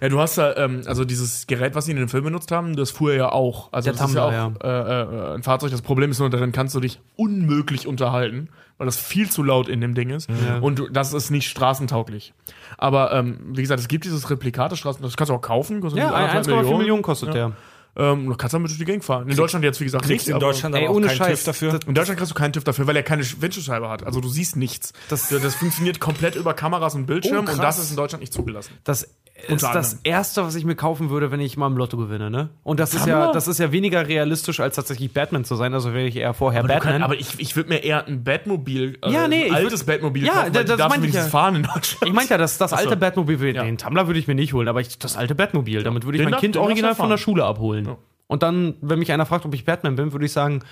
[0.00, 2.76] Ja, du hast da, ähm, also dieses Gerät, was sie in den Film benutzt haben,
[2.76, 3.68] das fuhr ja auch.
[3.72, 5.70] Also Der das ist ja auch Äh, äh, ein Fahrzeug.
[5.70, 8.48] Das Problem ist nur, darin kannst du dich unmöglich unterhalten,
[8.78, 10.28] weil das viel zu laut in dem Ding ist.
[10.60, 12.32] Und du, das ist nicht straßentauglich.
[12.78, 15.80] Aber ähm, wie gesagt, es gibt dieses Replikat des Straßen, das kannst du auch kaufen.
[15.80, 17.34] kostet Ja, anderthalb 1,4 Millionen, kostet Ja.
[17.34, 17.52] der.
[17.96, 19.28] Ähm, du kannst damit durch die Gegend fahren.
[19.28, 21.16] In Deutschland jetzt, wie gesagt, Kriegst nichts, in aber- Deutschland Ey, aber auch ohne keinen
[21.16, 21.80] Scheiß, TÜV dafür.
[21.88, 24.04] In Deutschland kriegst du keinen TÜV dafür, weil er keine Windschutzscheibe hat.
[24.06, 24.92] Also du siehst nichts.
[25.08, 28.32] Das, das funktioniert komplett über Kameras und Bildschirm Oh, und das ist in Deutschland nicht
[28.32, 28.72] zugelassen.
[28.84, 29.08] Das
[29.42, 30.00] ist Unter das anderem.
[30.04, 32.50] erste, was ich mir kaufen würde, wenn ich mal im Lotto gewinne, ne?
[32.62, 33.26] Und das ist Hammer.
[33.26, 35.74] ja, das ist ja weniger realistisch, als tatsächlich Batman zu sein.
[35.74, 36.92] Also wäre ich eher vorher Aber, Batman.
[36.94, 39.86] kann, aber ich, ich würde mir eher ein Batmobil, äh, Ja, nee, ein altes würd-
[39.86, 41.22] Batmobil Ja, kaufen, weil das du ich ja.
[41.24, 42.06] fahren in Deutschland.
[42.06, 42.84] ich meinte ja, das, das Ach so.
[42.84, 43.64] alte Batmobil, Ja.
[43.64, 46.20] den Tumblr würde ich mir nicht holen, aber ich, das alte Batmobil, damit würde ich
[46.20, 47.18] Den mein darf- Kind original von der.
[47.18, 47.96] Schule abholen.
[48.26, 50.62] Und dann, wenn mich einer fragt, ob ich Batman bin, würde ich sagen,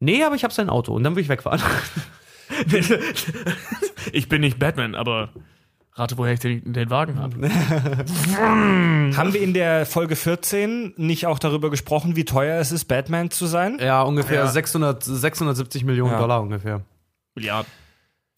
[0.00, 0.92] nee, aber ich habe sein Auto.
[0.94, 1.60] Und dann würde ich wegfahren.
[4.12, 5.30] Ich bin nicht Batman, aber
[5.96, 7.36] rate, woher ich den, den Wagen habe.
[8.36, 13.30] Haben wir in der Folge 14 nicht auch darüber gesprochen, wie teuer es ist, Batman
[13.30, 13.78] zu sein?
[13.80, 14.46] ja, ungefähr Ja.
[14.48, 16.18] 600, 670 Millionen Ja.
[16.18, 16.80] Dollar ungefähr.
[17.34, 17.70] Milliarden.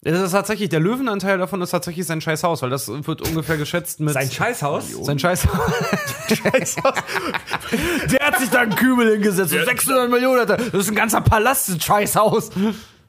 [0.03, 3.57] Das ist tatsächlich, der Löwenanteil davon ist tatsächlich sein scheiß Haus, weil das wird ungefähr
[3.57, 4.13] geschätzt mit.
[4.13, 4.91] Sein Scheißhaus?
[5.03, 5.47] Sein scheiß
[8.11, 9.49] Der hat sich da einen Kübel hingesetzt.
[9.51, 10.57] So 600 Millionen hat er.
[10.57, 12.51] Das ist ein ganzer Palast, ein scheiß Haus.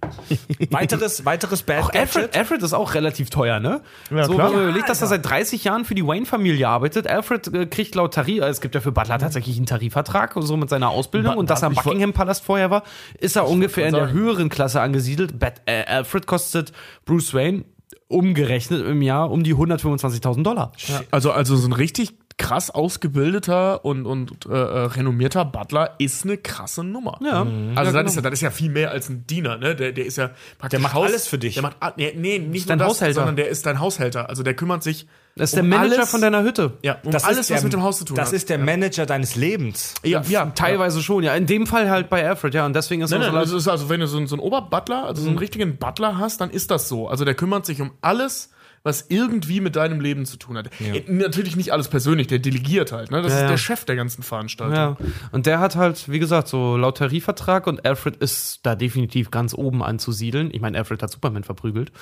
[0.70, 3.80] Weiteres, weiteres Bad Auch Alfred, Alfred ist auch relativ teuer, ne?
[4.10, 4.48] Ja, so, klar.
[4.48, 7.06] wenn man überlegt, dass er seit 30 Jahren für die Wayne-Familie arbeitet.
[7.06, 10.70] Alfred äh, kriegt laut Tarif, es gibt ja für Butler tatsächlich einen Tarifvertrag, so mit
[10.70, 11.34] seiner Ausbildung.
[11.34, 12.82] Ba- und dass er im Buckingham-Palast vorher war,
[13.18, 15.38] ist er ungefähr in der höheren Klasse angesiedelt.
[15.38, 16.72] Bat, äh, Alfred kostet
[17.04, 17.64] Bruce Wayne
[18.08, 20.72] umgerechnet im Jahr um die 125.000 Dollar.
[21.10, 26.36] Also, also so ein richtig krass ausgebildeter und, und äh, äh, renommierter Butler ist eine
[26.38, 27.18] krasse Nummer.
[27.22, 27.40] Ja.
[27.40, 28.04] Also Ja, das, genau.
[28.06, 29.74] ist ja, das ist ja viel mehr als ein Diener, ne?
[29.74, 31.54] Der, der ist ja praktisch Der macht alles für dich.
[31.54, 33.14] Der macht nee, nee nicht dein nur das, Haushälter.
[33.14, 34.28] sondern der ist dein Haushälter.
[34.28, 36.72] Also der kümmert sich Das ist der um Manager alles, von deiner Hütte.
[36.82, 38.34] ja, um Das alles, ist der, was mit dem Haus zu tun Das hat.
[38.34, 39.94] ist der Manager deines Lebens.
[40.04, 41.34] ja, ja, Teilweise schon, ja.
[41.34, 42.64] In dem Fall halt bei Alfred, ja.
[42.66, 44.36] Und deswegen ist Nein, er nein, so das ist also, wenn du so, einen- so
[44.36, 47.08] einen Oberbutler, also so einen richtigen Butler hast, dann ist das so.
[47.08, 48.50] Also der kümmert sich um alles,
[48.88, 50.70] was irgendwie mit deinem Leben zu tun hat.
[50.80, 53.10] Äh, Natürlich nicht alles persönlich, der delegiert halt.
[53.12, 53.22] Ne?
[53.22, 53.48] Das Ja, ist ja.
[53.48, 54.74] der Chef der ganzen Veranstaltung.
[54.76, 54.96] Ja,
[55.30, 59.54] und der hat halt, wie gesagt, so laut Tarifvertrag und Alfred ist da definitiv ganz
[59.54, 60.50] oben anzusiedeln.
[60.52, 61.92] Ich meine, Alfred hat Superman verprügelt.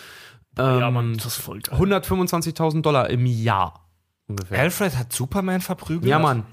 [0.59, 1.79] Ähm, Ja, Mann, das ist voll geil.
[1.79, 3.87] 125.000 Dollar im Jahr
[4.27, 4.59] ungefähr.
[4.61, 6.07] Alfred hat Superman verprügelt?
[6.07, 6.45] Ja, Mann.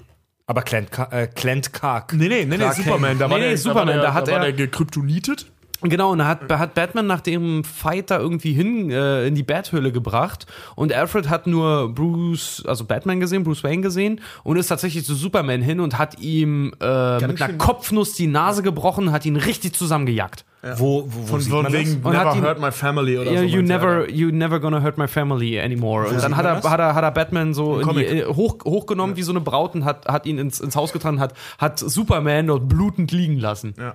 [0.46, 2.12] Aber Clint, Ka- äh, Clint Kark.
[2.12, 4.14] Nee, nee, nee, nee, Superman, da war Nee, nee, der, Superman, da war der, da
[4.14, 5.46] hat da war er- der gekryptonitet.
[5.84, 9.42] Genau, und da hat, hat Batman nach dem Fight da irgendwie hin äh, in die
[9.42, 10.46] Bathöhle gebracht
[10.76, 15.14] und Alfred hat nur Bruce, also Batman gesehen, Bruce Wayne gesehen und ist tatsächlich zu
[15.14, 19.74] Superman hin und hat ihm äh, mit einer Kopfnuss die Nase gebrochen, hat ihn richtig
[19.74, 20.44] zusammengejagt.
[20.78, 23.18] Wo, wo, wo Von, sieht von man wegen Und hat Never ihn- Hurt My Family
[23.18, 23.44] oder Ja, so.
[23.44, 23.62] you er.
[23.64, 26.06] never, you never gonna hurt my family anymore.
[26.08, 26.70] Und dann hat er, das?
[26.70, 29.84] hat er, hat er Batman so die, äh, hoch, hochgenommen wie so eine Braut und
[29.84, 33.74] hat, hat ihn ins, ins Haus getragen, hat, hat Superman dort blutend liegen lassen.
[33.78, 33.94] Ja.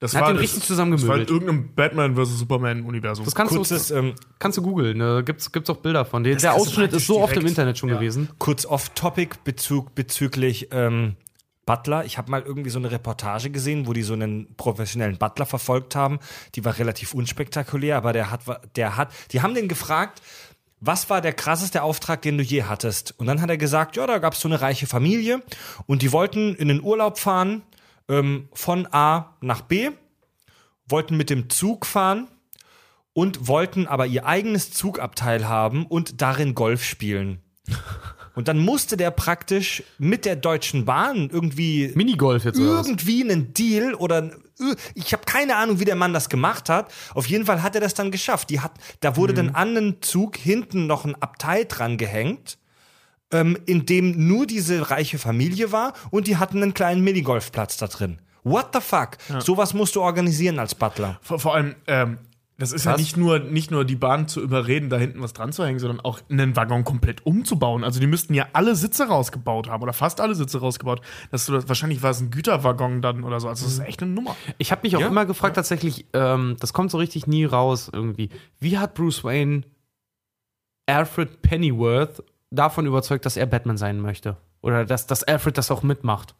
[0.00, 1.30] Das Hat ihn das- richtig Das war in zusammengemöbelt.
[1.30, 2.38] irgendeinem Batman vs.
[2.38, 3.24] Superman-Universum.
[3.26, 5.22] Das kannst Kurzes, du, ähm, kannst du googeln, ne?
[5.24, 6.24] gibt's, gibt's auch Bilder von.
[6.24, 7.96] Der, der Ausschnitt ist so oft im Internet schon ja.
[7.96, 8.30] gewesen.
[8.38, 11.16] kurz off-topic Bezug bezüglich ähm,
[11.66, 12.06] Butler.
[12.06, 15.94] Ich habe mal irgendwie so eine Reportage gesehen, wo die so einen professionellen Butler verfolgt
[15.94, 16.18] haben.
[16.54, 18.40] Die war relativ unspektakulär, aber der hat,
[18.76, 20.22] der hat, die haben den gefragt,
[20.80, 23.14] was war der krasseste Auftrag, den du je hattest?
[23.18, 25.42] Und dann hat er gesagt, ja, da gab es so eine reiche Familie
[25.86, 27.60] und die wollten in den Urlaub fahren
[28.10, 29.90] ähm, von A nach B,
[30.86, 32.28] wollten mit dem Zug fahren
[33.12, 37.40] und wollten aber ihr eigenes Zugabteil haben und darin Golf spielen.
[38.36, 43.92] Und dann musste der praktisch mit der Deutschen Bahn irgendwie Minigolf jetzt irgendwie einen Deal
[43.92, 44.30] oder
[44.94, 46.92] ich habe keine Ahnung, wie der Mann das gemacht hat.
[47.12, 48.48] Auf jeden Fall hat er das dann geschafft.
[48.50, 52.56] Die hat, da wurde dann an den Zug hinten noch ein Abteil dran gehängt,
[53.32, 57.86] ähm, in dem nur diese reiche Familie war und die hatten einen kleinen Minigolfplatz da
[57.86, 58.18] drin.
[58.42, 59.18] What the fuck?
[59.40, 61.18] Sowas musst du organisieren als Butler.
[61.22, 62.18] Vor, vor allem, ähm,
[62.60, 65.50] das ist ja nicht nur, nicht nur die Bahn zu überreden, da hinten was dran
[65.50, 67.84] zu hängen, sondern auch einen Waggon komplett umzubauen.
[67.84, 71.00] Also die müssten ja alle Sitze rausgebaut haben oder fast alle Sitze rausgebaut.
[71.30, 73.48] Dass du das, wahrscheinlich war es ein Güterwaggon dann oder so.
[73.48, 74.36] Also das ist echt eine Nummer.
[74.58, 78.28] Ich habe mich auch immer gefragt, tatsächlich, ähm, das kommt so richtig nie raus irgendwie.
[78.58, 79.62] Wie hat Bruce Wayne
[80.84, 84.36] Alfred Pennyworth davon überzeugt, dass er Batman sein möchte?
[84.60, 86.34] Oder dass, dass Alfred das auch mitmacht?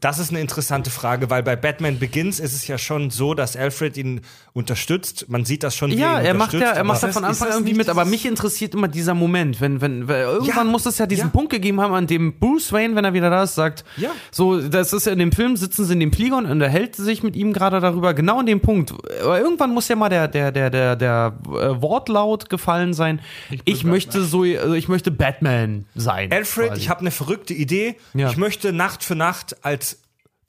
[0.00, 3.56] Das ist eine interessante Frage, weil bei Batman Begins ist es ja schon so, dass
[3.56, 4.20] Alfred ihn
[4.52, 5.26] unterstützt.
[5.28, 5.90] Man sieht das schon.
[5.90, 8.04] wie Ja, ihn er macht ja, er macht ja von Anfang an irgendwie mit, aber
[8.04, 11.30] mich interessiert immer dieser Moment, wenn, wenn, irgendwann Ja, muss es ja diesen ja.
[11.30, 14.10] Punkt gegeben haben, an dem Bruce Wayne, wenn er wieder da ist, sagt, Ja.
[14.30, 17.22] so, das ist ja in dem Film, sitzen sie in dem Flieger und unterhält sich
[17.22, 18.92] mit ihm gerade darüber, genau in dem Punkt.
[19.22, 23.20] Aber irgendwann muss ja mal der, der, der, der, der äh, Wortlaut gefallen sein.
[23.64, 26.30] Ich, möchte so, also ich möchte Batman sein.
[26.32, 26.80] Alfred, quasi.
[26.82, 27.96] ich habe eine verrückte Idee.
[28.12, 28.30] Ja.
[28.30, 29.75] Ich möchte Nacht für Nacht als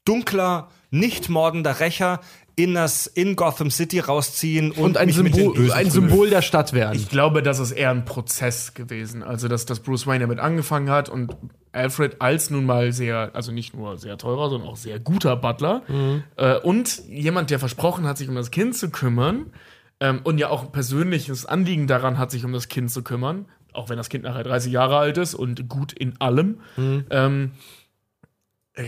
[0.07, 2.21] dunkler, nicht mordender Rächer
[2.57, 5.91] in das in Gotham City rausziehen und, und ein mich mit den Symbol, ein.
[5.91, 6.95] Symbol der Stadt werden.
[6.95, 9.21] Ich glaube, das ist eher ein Prozess gewesen.
[9.21, 11.35] Also, dass, dass Bruce Wayne damit angefangen hat und
[11.71, 15.83] Alfred als nun mal sehr, also nicht nur sehr teurer, sondern auch sehr guter Butler
[16.35, 19.51] äh, und jemand, der versprochen hat, sich um das Kind zu kümmern
[19.99, 23.45] ähm, und ja auch ein persönliches Anliegen daran hat, sich um das Kind zu kümmern,
[23.71, 26.59] auch wenn das Kind nachher 30 Jahre alt ist und gut in allem,
[27.11, 27.51] ähm, er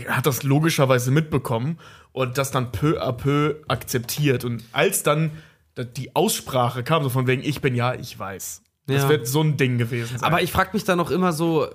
[0.08, 1.78] hat das logischerweise mitbekommen
[2.12, 4.44] und das dann peu à peu akzeptiert.
[4.44, 5.30] Und als dann
[5.96, 8.62] die Aussprache kam, so von wegen, ich bin ja, ich weiß.
[8.86, 9.08] Das Ja.
[9.08, 10.26] wird so ein Ding gewesen sein.
[10.26, 11.68] Aber ich frage mich da noch immer so, äh,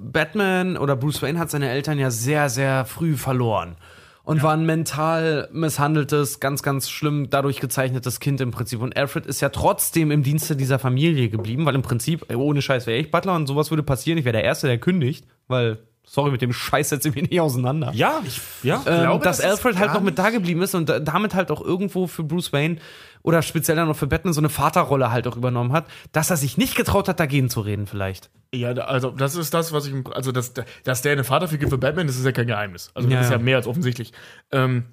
[0.00, 3.76] Batman oder Bruce Wayne hat seine Eltern ja sehr, sehr früh verloren.
[4.24, 8.80] Und war ein mental misshandeltes, ganz, ganz schlimm dadurch gezeichnetes Kind im Prinzip.
[8.80, 12.88] Und Alfred ist ja trotzdem im Dienste dieser Familie geblieben, weil im Prinzip, ohne Scheiß
[12.88, 14.18] wäre ich Butler und sowas würde passieren.
[14.18, 15.78] Ich wäre der Erste, der kündigt, weil
[16.08, 17.90] Sorry, mit dem Scheiß setze ich mich nicht auseinander.
[17.92, 18.22] Ja,
[18.62, 18.76] ja.
[18.86, 21.34] ähm, glaube, dass das ist Alfred halt noch mit da geblieben ist und da- damit
[21.34, 22.76] halt auch irgendwo für Bruce Wayne
[23.22, 26.36] oder speziell dann auch für Batman so eine Vaterrolle halt auch übernommen hat, dass er
[26.36, 28.30] sich nicht getraut hat, dagegen zu reden vielleicht.
[28.54, 30.52] Ja, also das ist das, was ich, also dass,
[30.84, 32.90] dass der eine Vaterfigur für Batman, das ist ja kein Geheimnis.
[32.94, 33.42] Also Ja, das ist ja ja.
[33.42, 34.12] mehr als offensichtlich.
[34.52, 34.84] Ähm,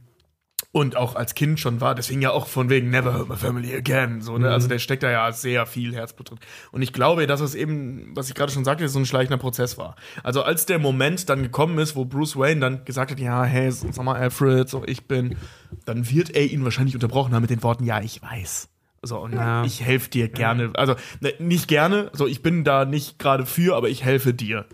[0.73, 3.75] und auch als Kind schon war, deswegen ja auch von wegen Never Hurt My Family
[3.75, 4.21] Again.
[4.21, 4.49] So, ne?
[4.49, 6.39] Also der steckt da ja sehr viel Herzblut drin.
[6.71, 9.77] Und ich glaube, dass es eben, was ich gerade schon sagte, so ein schleichender Prozess
[9.77, 9.95] war.
[10.23, 13.69] Also als der Moment dann gekommen ist, wo Bruce Wayne dann gesagt hat, ja, hey,
[13.71, 15.37] sag mal Alfred, so ich bin,
[15.85, 18.67] dann wird er ihn wahrscheinlich unterbrochen haben mit den Worten, ja, ich weiß.
[19.03, 19.63] So, und Ja.
[19.65, 20.71] ich helfe dir gerne.
[20.73, 24.65] Also, ne, nicht gerne, so, ich bin da nicht gerade für, aber ich helfe dir.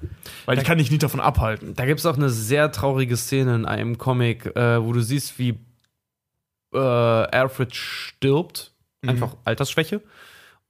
[0.46, 1.74] Weil ich kann dich nicht davon abhalten.
[1.76, 5.40] Da gibt es auch eine sehr traurige Szene in einem Comic, äh, wo du siehst,
[5.40, 5.60] wie
[6.74, 8.74] äh, Alfred stirbt,
[9.06, 10.02] einfach Altersschwäche.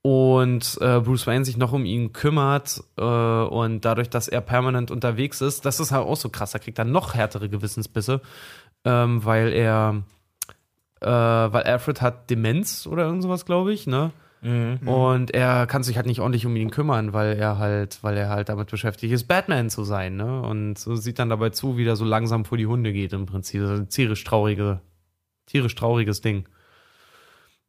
[0.02, 4.92] Und äh, Bruce Wayne sich noch um ihn kümmert äh, und dadurch, dass er permanent
[4.92, 6.52] unterwegs ist, das ist halt auch so krass.
[6.52, 8.22] Da kriegt er noch härtere Gewissensbisse,
[8.86, 10.04] ähm, weil er,
[11.02, 14.12] äh, weil Alfred hat Demenz oder irgend sowas, glaube ich, ne?
[14.88, 18.30] Und er kann sich halt nicht ordentlich um ihn kümmern, weil er halt, weil er
[18.30, 20.42] halt damit beschäftigt ist, Batman zu sein, ne?
[20.42, 23.26] Und so sieht dann dabei zu, wie er so langsam vor die Hunde geht im
[23.26, 23.62] Prinzip.
[23.62, 24.80] Das ist ein tierisch traurige,
[25.50, 26.48] tierisch trauriges Ding.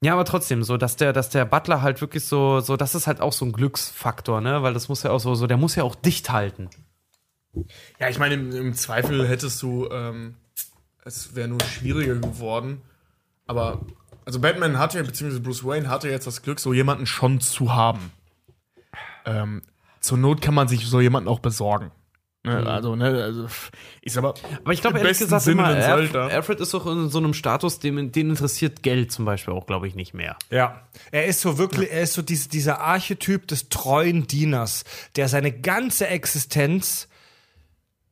[0.03, 3.07] Ja, aber trotzdem, so, dass der, dass der Butler halt wirklich so, so, das ist
[3.07, 4.63] halt auch so ein Glücksfaktor, ne?
[4.63, 6.71] Weil das muss ja auch so, so, der muss ja auch dicht halten.
[7.99, 10.37] Ja, ich meine, im, im Zweifel hättest du, ähm,
[11.05, 12.81] es wäre nur schwieriger geworden.
[13.47, 13.81] Aber,
[14.25, 18.13] also Batman hatte, beziehungsweise Bruce Wayne hatte jetzt das Glück, so jemanden schon zu haben.
[19.27, 19.63] Ähm,
[20.01, 21.91] zur Not kann man sich so jemanden auch besorgen.
[22.43, 23.47] Ne, Also, ne, also,
[24.01, 24.35] ist aber.
[24.65, 26.15] Aber ich glaube, ehrlich gesagt, Sinne immer, Alf.
[26.15, 29.87] Alfred ist doch in so einem Status, dem, den interessiert Geld zum Beispiel auch, glaube
[29.87, 30.37] ich, nicht mehr.
[30.51, 34.85] Ja, er ist so wirklich, er ist so diese, dieser Archetyp des treuen Dieners,
[35.17, 37.09] der seine ganze Existenz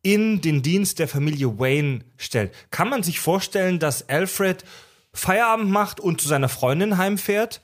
[0.03, 2.53] in den Dienst der Familie Wayne stellt.
[2.71, 4.63] Kann man sich vorstellen, dass Alfred
[5.15, 7.63] Feierabend macht und zu seiner Freundin heimfährt?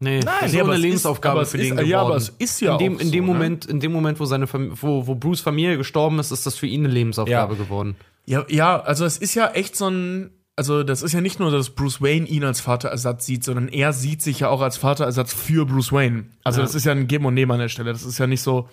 [0.00, 1.88] Nee, das ist nee, so eine ist- Lebensaufgabe es für ist- den geworden.
[1.90, 3.38] ja, aber es ist ja in dem, auch in dem so, ne?
[3.38, 6.54] Moment, in dem Moment, wo seine Fam wo, wo Bruce Familie gestorben ist, ist das
[6.56, 7.58] für ihn eine Lebensaufgabe Ja.
[7.58, 7.96] geworden.
[8.24, 10.30] Ja, ja, also es ist ja echt so ein.
[10.54, 13.92] Also, das ist ja nicht nur, dass Bruce Wayne ihn als Vaterersatz sieht, sondern er
[13.92, 16.24] sieht sich ja auch als Vaterersatz für Bruce Wayne.
[16.42, 17.92] Also, das ist ja ein Geben und Nehmen an der Stelle.
[17.92, 18.68] Das ist ja nicht so,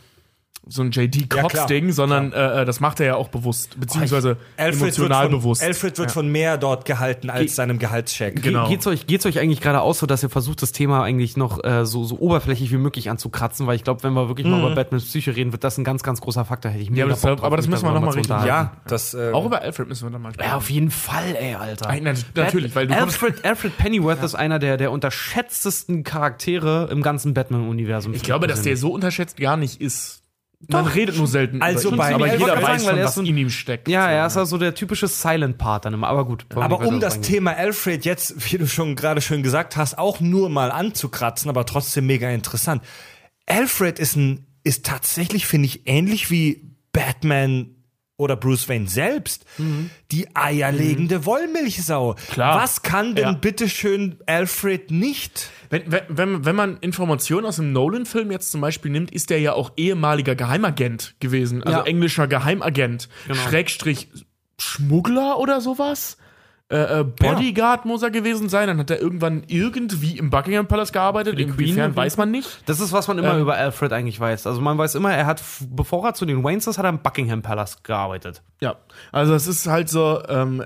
[0.68, 4.38] so ein JD Ja, Cox-Ding, sondern äh, äh, das macht er ja auch bewusst, beziehungsweise
[4.58, 5.62] emotional wird von, bewusst.
[5.64, 8.42] Alfred wird von mehr dort gehalten als seinem Gehaltscheck.
[8.42, 8.64] Genau.
[8.64, 11.38] Ge- Geht's euch, geht's euch eigentlich gerade aus, so dass ihr versucht, das Thema eigentlich
[11.38, 13.68] noch äh, so, so oberflächlich wie möglich anzukratzen?
[13.68, 16.02] Weil ich glaube, wenn wir wirklich mal über Batmans Psyche reden, wird das ein ganz,
[16.02, 16.72] ganz großer Faktor.
[16.72, 18.48] Hätte ich mega aber das- drauf, aber das müssen wir noch mal unterhalten.
[18.48, 20.50] Ja, das äh, auch über Alfred müssen wir dann mal sprechen.
[20.50, 21.90] Ja, auf jeden Fall, ey, Alter.
[21.90, 27.04] Nein, nat- natürlich, weil du Alfred, Alfred Pennyworth ist einer der, der unterschätztesten Charaktere im
[27.04, 28.16] ganzen Batman-Universum.
[28.16, 30.24] Ich glaube, dass der so unterschätzt gar nicht ist.
[30.68, 32.90] Man redet nur selten Also über ihn, bei- aber ich jeder wollte weiß sagen, weil
[32.90, 33.88] schon, er ist was so ein- in ihm steckt.
[33.88, 36.08] Ja, er ist also der typische Silent Part dann immer.
[36.08, 36.46] Aber gut.
[36.56, 37.32] Aber um das eingehen.
[37.34, 41.66] Thema Alfred jetzt, wie du schon gerade schön gesagt hast, auch nur mal anzukratzen, aber
[41.66, 42.82] trotzdem mega interessant.
[43.46, 47.75] Alfred ist ein, ist tatsächlich, finde ich, ähnlich wie Batman
[48.18, 49.46] oder Bruce Wayne selbst,
[50.12, 52.16] die eierlegende Wollmilchsau.
[52.32, 52.62] Klar.
[52.62, 53.32] Was kann denn Ja.
[53.34, 55.50] bitteschön Alfred nicht?
[55.70, 59.54] Wenn, wenn, wenn, man Informationen aus dem Nolan-Film jetzt zum Beispiel nimmt, ist der ja
[59.54, 61.64] auch ehemaliger Geheimagent gewesen.
[61.64, 61.86] Also Ja.
[61.86, 63.10] englischer Geheimagent.
[63.34, 64.08] Schrägstrich
[64.58, 66.18] Schmuggler oder sowas.
[66.68, 68.68] Äh, äh, Bodyguard muss er gewesen sein.
[68.68, 71.38] Dann hat er irgendwann irgendwie im Buckingham Palace gearbeitet.
[71.40, 72.64] Inwiefern weiß man nicht.
[72.66, 74.48] Das ist, was man immer Ähm, über Alfred eigentlich weiß.
[74.48, 77.00] Also man weiß immer, er hat, bevor er zu den Waynes ist, hat er im
[77.04, 78.42] Buckingham Palace gearbeitet.
[78.62, 78.78] Ja,
[79.12, 80.66] also es ist halt so, ähm,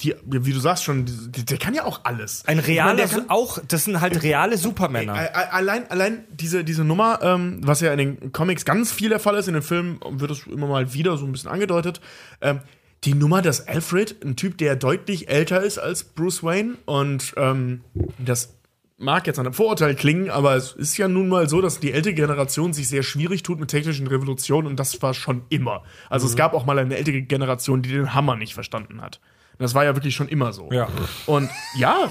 [0.00, 2.42] die, wie du sagst schon, die, der kann ja auch alles.
[2.48, 5.14] Ein Ich realer, der kann- auch, das sind halt reale Supermänner.
[5.14, 9.08] Ä- ä- Allein, allein diese, diese Nummer, ähm, was ja in den Comics ganz viel
[9.10, 12.00] der Fall ist, in den Filmen wird es immer mal wieder so ein bisschen angedeutet.
[12.40, 12.58] Ähm,
[13.04, 17.82] die Nummer, dass Alfred, ein Typ, der deutlich älter ist als Bruce Wayne, und ähm,
[18.18, 18.54] das
[18.98, 21.92] mag jetzt an einem Vorurteil klingen, aber es ist ja nun mal so, dass die
[21.92, 25.84] ältere Generation sich sehr schwierig tut mit technischen Revolutionen und das war schon immer.
[26.10, 29.20] Also es gab auch mal eine ältere Generation, die den Hammer nicht verstanden hat.
[29.58, 30.68] Und das war ja wirklich schon immer so.
[30.70, 30.86] Ja.
[31.26, 32.08] Und ja,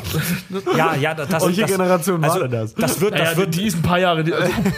[0.76, 2.76] Ja, ja, das, Welche das, Generation war also, das?
[2.76, 4.26] Das wird, das naja, wird, die ist ein paar Jahre.
[4.26, 4.52] Die, also,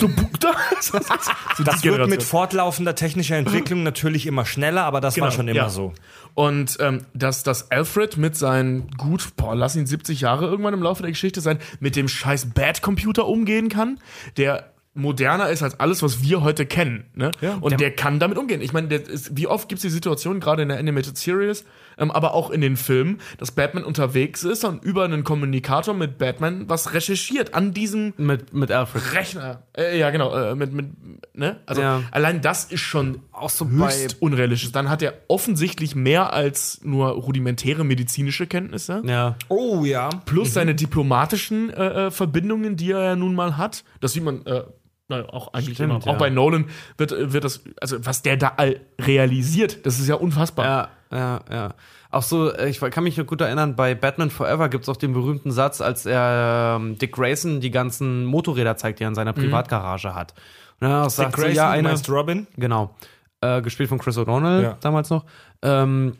[0.79, 5.35] so das die wird mit fortlaufender technischer Entwicklung natürlich immer schneller, aber das war Genau,
[5.35, 5.69] schon immer ja.
[5.69, 5.93] so.
[6.35, 10.83] Und ähm, dass, dass Alfred mit seinen gut, boah, lass ihn 70 Jahre irgendwann im
[10.83, 13.99] Laufe der Geschichte sein, mit dem scheiß Bad-Computer umgehen kann,
[14.37, 17.05] der moderner ist als alles, was wir heute kennen.
[17.13, 17.31] Ne?
[17.61, 18.61] und der, kann damit umgehen.
[18.61, 21.63] Ich meine, der ist- wie oft gibt es die Situation, gerade in der Animated Series,
[21.99, 26.17] ähm, aber auch in den Filmen, dass Batman unterwegs ist und über einen Kommunikator mit
[26.17, 29.13] Batman was recherchiert an diesem Mit, mit Alfred.
[29.13, 29.63] Rechner.
[29.77, 30.87] Äh, ja, genau, äh, mit, mit,
[31.33, 31.59] ne?
[31.65, 32.01] Also Ja.
[32.11, 34.71] allein das ist schon Auch so höchst unrealistisch.
[34.71, 39.01] Dann hat er offensichtlich mehr als nur rudimentäre medizinische Kenntnisse.
[39.05, 39.35] Ja.
[39.49, 40.09] Oh ja.
[40.25, 43.83] Plus seine diplomatischen äh, äh, Verbindungen, die er ja nun mal hat.
[44.01, 44.63] Das sieht man äh,
[45.11, 46.05] naja, auch eigentlich Stimmt, immer.
[46.05, 46.11] ja.
[46.13, 46.65] Auch bei Nolan
[46.97, 50.65] wird, äh, wird das, also was der da all realisiert, das ist ja unfassbar.
[50.65, 51.69] Ja, ja, ja.
[52.11, 54.97] Auch so, äh, ich kann mich noch gut erinnern, bei Batman Forever gibt es auch
[54.97, 59.15] den berühmten Satz, als er ähm, Dick Grayson die ganzen Motorräder zeigt, die er in
[59.15, 60.33] seiner Privatgarage hat.
[60.79, 62.47] Und er auch sagt so, Grayson, ja, du eine, Robin?
[62.57, 62.95] genau,
[63.41, 64.77] äh, gespielt von Chris O'Donnell Ja.
[64.81, 65.25] damals noch.
[65.61, 66.15] Ähm,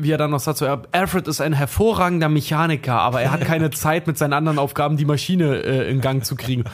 [0.00, 3.40] wie er dann noch sagt, so, ja, Alfred ist ein hervorragender Mechaniker, aber er hat
[3.40, 6.64] keine Zeit, mit seinen anderen Aufgaben die Maschine äh, in Gang zu kriegen.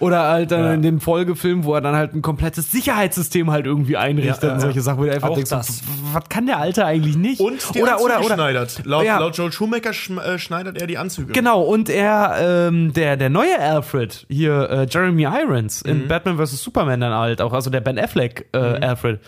[0.00, 3.96] Oder halt dann in den Folgefilmen, wo er dann halt ein komplettes Sicherheitssystem halt irgendwie
[3.98, 5.82] einrichtet Ja, ja, und solche Sachen, wo du einfach denkst, das.
[6.12, 7.40] was kann der Alte eigentlich nicht?
[7.40, 8.82] Und die oder, Anzüge oder, oder, schneidert.
[8.86, 9.18] Laut, Ja.
[9.18, 11.32] laut Joel Schumacher schm äh, schneidert er die Anzüge.
[11.32, 12.36] Genau, und er,
[12.68, 16.62] ähm, der, der neue Alfred, hier, äh, Jeremy Irons, in Batman vs.
[16.62, 19.20] Superman dann halt auch, also der Ben Affleck äh, Alfred,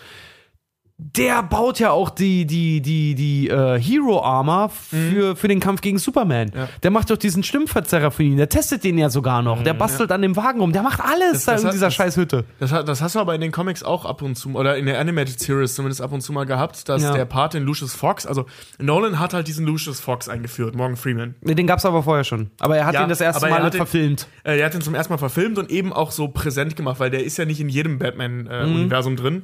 [0.97, 5.81] der baut ja auch die, die, die, die äh, Hero Armor für, für den Kampf
[5.81, 6.51] gegen Superman.
[6.83, 10.11] Der macht doch diesen Stimmverzerrer für ihn, der testet den ja sogar noch, der bastelt
[10.11, 12.45] an dem Wagen rum, der macht alles da das in hat- dieser das- scheiß Hütte.
[12.59, 14.99] Das, das hast du aber in den Comics auch ab und zu, oder in der
[14.99, 17.11] Animated Series zumindest ab und zu mal gehabt, dass Ja.
[17.13, 18.45] der Part in Lucius Fox, also
[18.79, 21.35] Nolan hat halt diesen Lucius Fox eingeführt, Morgan Freeman.
[21.41, 22.51] Nee, Den gab's aber vorher schon.
[22.59, 24.27] Aber er hat Ja, ihn das erste er Mal den- verfilmt.
[24.43, 27.09] Äh, der hat den zum ersten Mal verfilmt und eben auch so präsent gemacht, weil
[27.09, 29.41] der ist ja nicht in jedem Batman-Universum drin.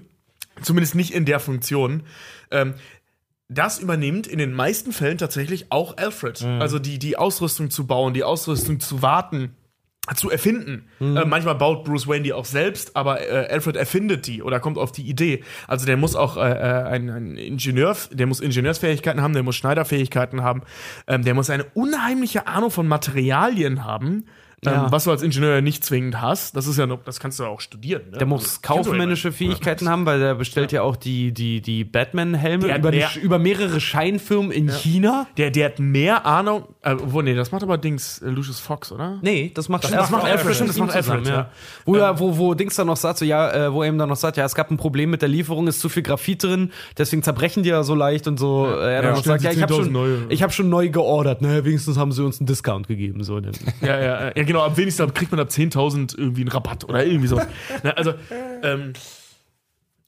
[0.61, 2.03] Zumindest nicht in der Funktion.
[2.52, 2.76] Ähm,
[3.49, 6.44] das übernimmt in den meisten Fällen tatsächlich auch Alfred.
[6.44, 9.56] Also die, die Ausrüstung zu bauen, die Ausrüstung zu warten,
[10.15, 10.88] zu erfinden.
[10.99, 14.77] Äh, manchmal baut Bruce Wayne die auch selbst, aber äh, Alfred erfindet die oder kommt
[14.77, 15.44] auf die Idee.
[15.68, 19.56] Also der muss auch äh, äh, ein, ein Ingenieur, der muss Ingenieursfähigkeiten haben, der muss
[19.56, 20.64] Schneiderfähigkeiten haben,
[21.07, 24.26] ähm, der muss eine unheimliche Ahnung von Materialien haben.
[24.65, 24.91] Ähm, Ja.
[24.91, 27.61] was du als Ingenieur nicht zwingend hast, das ist ja noch, das kannst du auch
[27.61, 28.02] studieren.
[28.11, 28.18] Ne?
[28.18, 29.31] Der muss Also, ja kaufmännische.
[29.31, 33.80] Fähigkeiten haben, weil der bestellt ja auch die, die, die Batman-Helme über, die- über mehrere
[33.80, 35.27] Scheinfirmen in China.
[35.38, 36.64] Der, der hat mehr Ahnung.
[36.81, 39.19] Äh, wo, nee, das macht aber Dings äh, Lucius Fox, oder?
[39.22, 41.34] Nee, das macht, das macht Alfred, stimmt, das macht Alfred, ja.
[41.34, 41.49] ja.
[41.86, 44.10] Wo, ja, wo, wo Dings dann noch sagt, so, ja, äh, wo er ihm dann
[44.10, 46.72] noch sagt, ja, es gab ein Problem mit der Lieferung, ist zu viel Graphit drin,
[46.98, 48.65] deswegen zerbrechen die ja so leicht und so.
[48.65, 51.41] Er dann Ja, noch sagt, ja, ich habe 10.000 schon, ich hab schon neu geordert,
[51.41, 53.23] naja, wenigstens haben sie uns einen Discount gegeben.
[53.23, 53.40] So.
[53.40, 53.49] Ja,
[53.99, 54.66] ja, ja, genau.
[54.66, 57.40] Ab wenigstens kriegt man ab 10.000 irgendwie einen Rabatt oder irgendwie so.
[57.84, 58.14] Na, also,
[58.64, 58.94] ähm,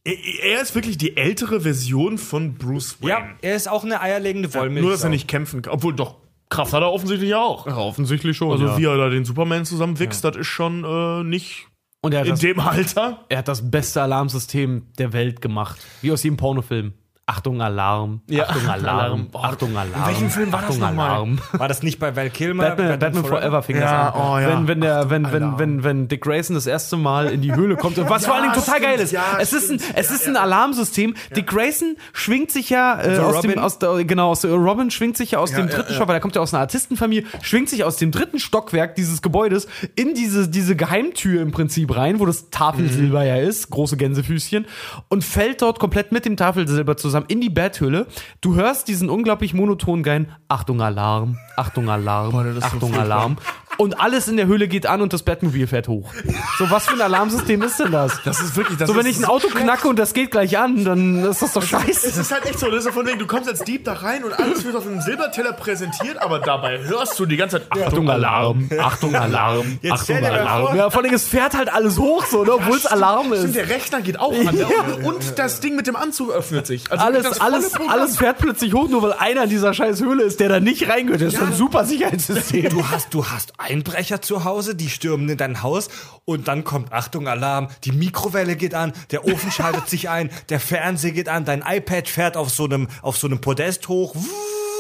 [0.04, 3.12] er, ist wirklich die ältere Version von Bruce Wayne.
[3.12, 4.82] Ja, er ist auch eine eierlegende Wollmilch.
[4.82, 5.74] Nur, dass er nicht kämpfen kann.
[5.74, 6.18] Obwohl, doch,
[6.50, 7.68] Kraft hat er offensichtlich ja auch.
[7.68, 8.52] offensichtlich schon.
[8.52, 11.68] Also, wie er da den Superman zusammenwächst, das ist schon äh, nicht
[12.02, 13.26] und er hat, in das, dem Alter.
[13.30, 15.86] er hat das beste Alarmsystem der Welt gemacht.
[16.02, 16.94] Wie aus jedem Pornofilm.
[17.28, 18.22] Achtung, Alarm.
[18.28, 18.50] Ja.
[18.50, 19.00] Achtung, Alarm.
[19.00, 19.28] Alarm.
[19.34, 20.08] Achtung, Alarm.
[20.08, 21.10] welchem Film war das Achtung, nochmal?
[21.12, 21.40] Alarm.
[21.54, 22.70] War das nicht bei Val Kilmer?
[22.70, 24.22] Batman, Batman Forever fing das Ja, an.
[24.22, 24.50] oh ja.
[24.50, 25.60] Wenn, wenn, der, wenn, wenn, Alarm.
[25.60, 28.44] wenn, wenn Dick Grayson das erste Mal in die Höhle kommt und was vor allen
[28.44, 29.16] Dingen total stimmt, geil ist.
[29.40, 31.14] es ist ein, es ist ein Alarmsystem.
[31.36, 33.52] Dick Grayson schwingt sich ja äh, aus Robin?
[33.52, 35.94] dem, aus genau, aus Robin schwingt sich ja aus dem dritten.
[35.94, 39.22] Stock, weil er kommt ja aus einer Artistenfamilie, schwingt sich aus dem dritten Stockwerk dieses
[39.22, 44.66] Gebäudes in diese, diese Geheimtür im Prinzip rein, wo das Tafelsilber ja ist, große Gänsefüßchen,
[45.08, 48.08] und fällt dort komplett mit dem Tafelsilber zusammen in die Betthöhle.
[48.42, 53.02] Du hörst diesen unglaublich monoton geilen Achtung Alarm, Achtung Alarm, so Achtung furchtbar.
[53.02, 53.38] Alarm.
[53.78, 56.14] Und alles in der Höhle geht an und das Bettmobil fährt hoch.
[56.60, 58.20] So, was für ein Alarmsystem ist denn das?
[58.24, 59.66] Das ist wirklich, das so, wenn ich ein Auto schlecht.
[59.66, 62.08] knacke und das geht gleich an, dann ist das doch Es scheiße.
[62.22, 64.24] ist halt echt so, das ist so von wegen, du kommst als Dieb da rein
[64.24, 68.08] und alles wird auf einem Silberteller präsentiert, aber dabei hörst du die ganze Zeit Achtung
[68.10, 70.76] Alarm, Achtung Alarm, Achtung dir mal Alarm.
[70.78, 73.56] Ja, vor allem, es fährt halt alles hoch, so, ne, obwohl es Alarm Stimmt, ist.
[73.56, 74.56] der Rechner geht auch an.
[74.56, 74.68] Ja.
[75.06, 76.92] Und das Ding mit dem Anzug öffnet sich.
[76.92, 77.90] Also Alles, volle alles, Programm.
[77.90, 80.90] alles fährt plötzlich hoch, nur weil einer in dieser scheiß Höhle ist, der da nicht
[80.90, 81.22] reingehört.
[81.22, 82.70] Das ist so ein super Sicherheitssystem.
[82.70, 85.90] Du hast, du hast Einbrecher zu Hause, die stürmen in dein Haus
[86.26, 90.60] und dann kommt Achtung Alarm, die Mikrowelle geht an, der Ofen schaltet sich ein, der
[90.60, 94.16] Fernseher geht an, dein iPad fährt auf so einem auf so einem Podest hoch.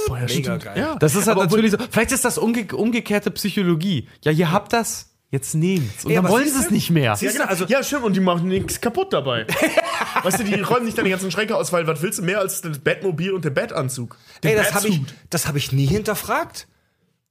[0.10, 0.64] Mega stimmt.
[0.64, 0.78] geil.
[0.78, 0.96] Ja.
[0.96, 1.78] Das ist halt Aber natürlich so.
[1.90, 4.08] Vielleicht ist das umge umgekehrte Psychologie.
[4.24, 6.06] Ja, ihr habt das, jetzt nehmt's.
[6.06, 7.18] Und Ey, dann wollen sie es nicht mehr.
[7.20, 7.46] Ja, genau.
[7.46, 9.48] also, ja, stimmt, und die machen nichts kaputt dabei.
[10.24, 12.62] weißt du, die räumen nicht deine ganzen Schränke aus, weil was willst du mehr als
[12.62, 14.18] das Bettmobil und der Bettanzug?
[14.44, 16.68] Den Ey, das habe ich, das hab ich nie hinterfragt.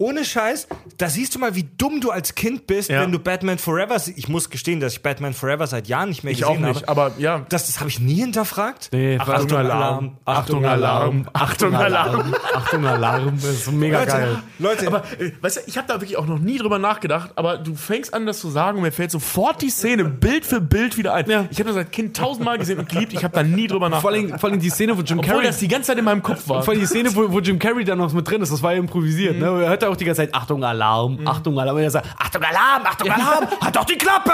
[0.01, 0.67] Ohne Scheiß,
[0.99, 3.03] da siehst du mal, wie dumm du als Kind bist, Ja.
[3.03, 6.33] wenn du Batman Forever Ich muss gestehen, dass ich Batman Forever seit Jahren nicht mehr
[6.33, 6.89] Ich gesehen auch nicht, habe.
[6.89, 7.45] aber ja.
[7.51, 8.89] Das, das habe ich nie hinterfragt.
[8.93, 10.17] Nee, Achtung, Alarm.
[10.25, 11.27] Achtung, Alarm.
[11.35, 12.35] Achtung, Alarm.
[12.55, 13.35] Achtung, Alarm.
[13.37, 14.39] Das ist mega Leute, geil.
[14.59, 17.59] Leute, Aber äh, weißt du, ich habe da wirklich auch noch nie drüber nachgedacht, aber
[17.59, 20.97] du fängst an, das zu sagen und mir fällt sofort die Szene Bild für Bild
[20.97, 21.27] wieder ein.
[21.51, 24.11] Ich habe das als Kind tausendmal gesehen und geliebt, ich habe da nie drüber Vor
[24.11, 24.31] nachgedacht.
[24.31, 25.47] allem, vor allem die Szene, wo Jim Obwohl Carrey.
[25.47, 26.63] das die ganze Zeit in meinem Kopf war.
[26.63, 28.73] Vor allem die Szene, wo, wo Jim Carrey dann noch mit drin ist, das war
[28.73, 29.37] ja improvisiert.
[29.39, 29.45] Ne?
[29.47, 31.77] Er hört ja auch die ganze Zeit, Achtung, Alarm, Achtung, Alarm.
[31.77, 34.33] Und er sagt, Achtung, Alarm, Achtung, Alarm, halt doch die Klappe!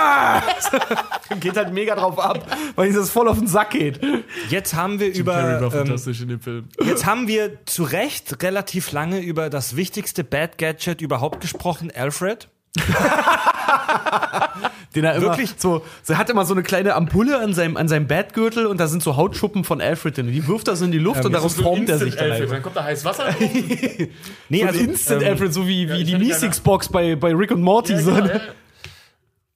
[1.40, 4.00] Geht halt mega drauf ab, weil ihm das voll auf den Sack geht.
[4.48, 6.68] jetzt haben wir Carrey über war ähm, fantastisch in dem Film.
[6.84, 12.48] jetzt haben wir zu Recht relativ lange über das wichtigste Bad Gadget überhaupt gesprochen, Alfred.
[14.94, 15.54] Den er immer Wirklich?
[15.58, 18.78] so, so er hat immer so eine kleine Ampulle an seinem, an seinem Badgürtel und
[18.80, 20.32] da sind so Hautschuppen von Alfred drin.
[20.32, 22.54] Die wirft er so in die Luft und daraus formt er sich dann Alfred, einfach.
[22.54, 23.36] Dann kommt da heiß Wasser drauf.
[24.48, 27.16] Nee, So also, ein Instant ähm, Alfred, so wie, wie ich die hätte Meeseeks-Box bei,
[27.16, 27.98] bei Rick und Morty.
[27.98, 28.12] so.
[28.12, 28.40] Ja, ja.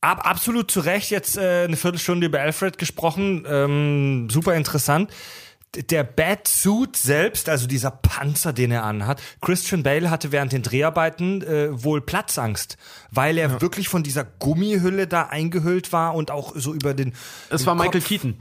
[0.02, 3.44] Ab, absolut zu Recht jetzt äh, eine Viertelstunde über Alfred gesprochen.
[3.48, 5.10] Ähm, super interessant.
[5.76, 11.42] Der Batsuit selbst, also dieser Panzer, den er anhat, Christian Bale hatte während den Dreharbeiten
[11.42, 12.76] äh, wohl Platzangst,
[13.12, 17.14] weil er wirklich von dieser Gummihülle da eingehüllt war und auch so über den.
[17.50, 18.34] Es war Michael Kopf- Keaton.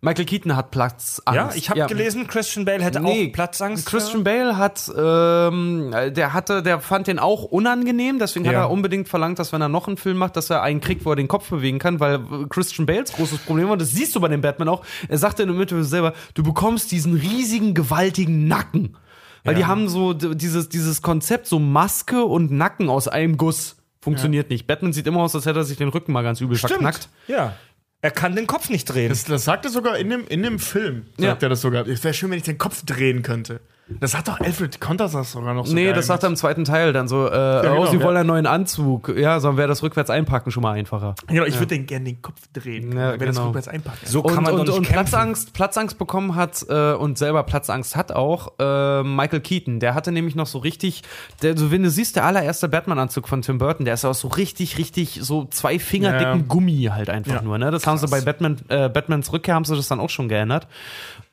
[0.00, 1.22] Michael Keaton hat Platzangst.
[1.34, 3.84] Ja, ich habe gelesen, Christian Bale hätte Nee, auch Platzangst.
[3.84, 8.60] Christian Bale hat, ähm, der hatte, der fand den auch unangenehm, deswegen hat Ja.
[8.60, 11.10] er unbedingt verlangt, dass wenn er noch einen Film macht, dass er einen kriegt, wo
[11.10, 14.20] er den Kopf bewegen kann, weil äh, Christian Bales großes Problem war, das siehst du
[14.20, 18.46] bei dem Batman auch, er sagte in der Mitte selber, du bekommst diesen riesigen, gewaltigen
[18.46, 18.96] Nacken.
[19.44, 23.76] Weil die haben so dieses, dieses Konzept, so Maske und Nacken aus einem Guss.
[24.00, 24.66] Funktioniert nicht.
[24.66, 27.08] Batman sieht immer aus, als hätte er sich den Rücken mal ganz übel verknackt.
[27.28, 27.54] Ja.
[28.00, 29.08] Er kann den Kopf nicht drehen.
[29.08, 31.06] Das, das sagt er sogar in dem, in dem Film.
[31.18, 31.30] Ja.
[31.30, 31.86] Sagt er das sogar.
[31.86, 33.60] Es wäre schön, wenn ich den Kopf drehen könnte.
[34.00, 36.36] Das hat doch Alfred Contas das sogar noch so Nee, geil das sagt er im
[36.36, 38.02] zweiten Teil dann so, äh, oh, genau, sie ja.
[38.02, 39.14] wollen einen neuen Anzug.
[39.16, 41.14] Ja, sondern wäre das rückwärts einpacken schon mal einfacher.
[41.26, 42.92] Genau, ich würde den gerne den Kopf drehen.
[42.96, 43.46] Ja, wenn das genau.
[43.46, 43.98] rückwärts einpacken.
[44.04, 45.10] so kann und, man und, doch und nicht kämpfen.
[45.10, 49.80] Platzangst, Platzangst bekommen hat äh, und selber Platzangst hat auch äh, Michael Keaton.
[49.80, 51.02] Der hatte nämlich noch so richtig,
[51.42, 54.28] der, so wenn du siehst, der allererste Batman-Anzug von Tim Burton, der ist auch so
[54.28, 56.34] richtig, richtig so zwei Finger Ja.
[56.34, 57.58] dicken Gummi halt einfach Ja, nur.
[57.58, 57.70] Ne?
[57.70, 60.66] Das haben sie bei Batman, äh, Batmans Rückkehr haben sie das dann auch schon geändert.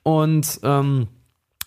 [0.03, 1.07] Und ähm,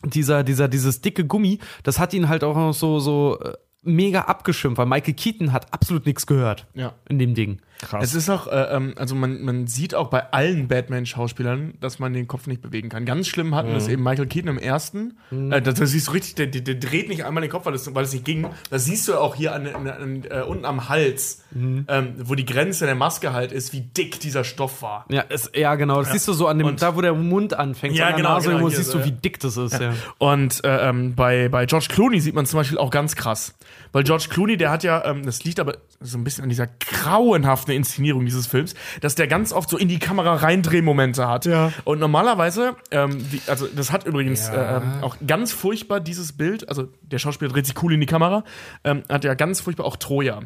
[0.05, 3.53] dieser, dieser, dieses dicke Gummi, das hat ihn halt auch noch so, so äh,
[3.83, 6.95] mega abgeschimpft, weil Michael Keaton hat absolut nichts gehört Ja.
[7.09, 7.61] in dem Ding.
[8.01, 12.13] Es ist auch, äh, ähm, also man, man sieht auch bei allen Batman-Schauspielern, dass man
[12.13, 13.05] den Kopf nicht bewegen kann.
[13.05, 15.17] Ganz schlimm hatten das eben Michael Keaton im ersten.
[15.31, 17.75] Äh, da, da siehst du richtig, der, der, der dreht nicht einmal den Kopf, weil
[17.75, 18.47] es weil es nicht ging.
[18.71, 21.87] Das siehst du auch hier an, an, an, äh, unten am Hals, ähm,
[22.19, 25.05] wo die Grenze der Maske halt ist, wie dick dieser Stoff war.
[25.09, 25.99] Ja, es, ja genau.
[26.03, 28.35] Das siehst du so an dem, Und- da wo der Mund anfängt, Ja, an genau,
[28.35, 29.15] Nase, genau, siehst so, du, wie ja.
[29.15, 29.81] dick das ist.
[29.81, 29.95] Ja.
[30.19, 33.55] Und äh, ähm, bei, bei George Clooney sieht man zum Beispiel auch ganz krass.
[33.93, 36.67] Weil George Clooney, der hat ja, ähm, das liegt aber so ein bisschen an dieser
[36.67, 41.47] grauenhaften Inszenierung dieses Films, dass der ganz oft so in die Kamera reindrehmomente hat.
[41.47, 41.73] Ja.
[41.85, 46.69] Und normalerweise, ähm, die, also das hat übrigens äh, ähm, auch ganz furchtbar dieses Bild,
[46.69, 48.45] also der Schauspieler dreht sich cool in die Kamera,
[48.85, 50.41] ähm, hat ja ganz furchtbar auch Troja.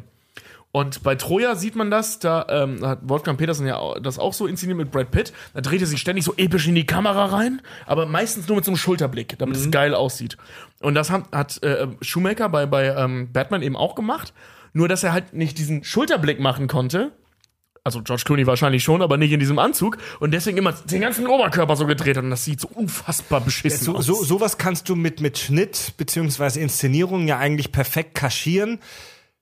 [0.75, 4.47] Und bei Troja sieht man das, da ähm, hat Wolfgang Petersen ja das auch so
[4.47, 5.31] inszeniert mit Brad Pitt.
[5.53, 8.65] Da dreht er sich ständig so episch in die Kamera rein, aber meistens nur mit
[8.65, 10.35] so einem Schulterblick, damit es geil aussieht.
[10.81, 14.33] Und das hat, hat äh, Schumacher bei, bei ähm, Batman eben auch gemacht.
[14.73, 17.11] Nur, dass er halt nicht diesen Schulterblick machen konnte.
[17.83, 19.99] Also George Clooney wahrscheinlich schon, aber nicht in diesem Anzug.
[20.19, 22.23] Und deswegen immer den ganzen Oberkörper so gedreht hat.
[22.23, 24.05] Und das sieht so unfassbar beschissen So, aus.
[24.07, 28.79] so, sowas kannst du mit, mit Schnitt beziehungsweise Inszenierung ja eigentlich perfekt kaschieren.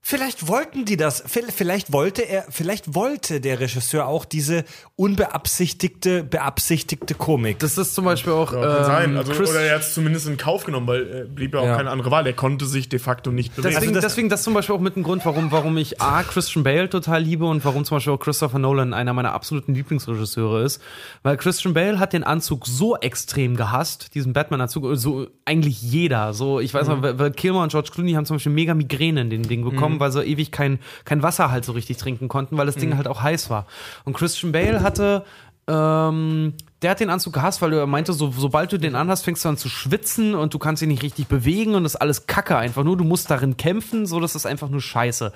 [0.03, 4.65] Vielleicht wollten die das, vi- vielleicht wollte er, vielleicht wollte der Regisseur auch diese
[4.95, 7.59] unbeabsichtigte, beabsichtigte Komik.
[7.59, 8.51] Das ist zum Beispiel auch.
[8.51, 9.09] Ja, kann sein.
[9.11, 11.59] ähm, Also, Chris- oder er hat es zumindest in Kauf genommen, weil äh, blieb ja
[11.61, 11.77] auch Ja.
[11.77, 12.25] keine andere Wahl.
[12.25, 13.73] Er konnte sich de facto nicht bewegen.
[13.75, 16.23] Deswegen, das- deswegen das ist zum Beispiel auch mit ein Grund, warum, warum ich A,
[16.23, 20.63] Christian Bale total liebe und warum zum Beispiel auch Christopher Nolan einer meiner absoluten Lieblingsregisseure
[20.63, 20.81] ist.
[21.23, 26.33] Weil Christian Bale hat den Anzug so extrem gehasst, diesen Batman-Anzug, so eigentlich jeder.
[26.33, 29.29] So, ich weiß noch, weil Kilmer und George Clooney haben zum Beispiel mega Migräne in
[29.29, 32.65] dem Ding bekommen, weil sie ewig kein, kein Wasser halt so richtig trinken konnten, weil
[32.65, 33.65] das Ding halt auch heiß war.
[34.05, 35.25] Und Christian Bale hatte
[35.67, 39.45] ähm, der hat den Anzug gehasst, weil er meinte, so, sobald du den anhast, fängst
[39.45, 42.25] du an zu schwitzen und du kannst dich nicht richtig bewegen und das ist alles
[42.25, 42.97] Kacke einfach nur.
[42.97, 45.31] Du musst darin kämpfen, so das ist einfach nur Scheiße.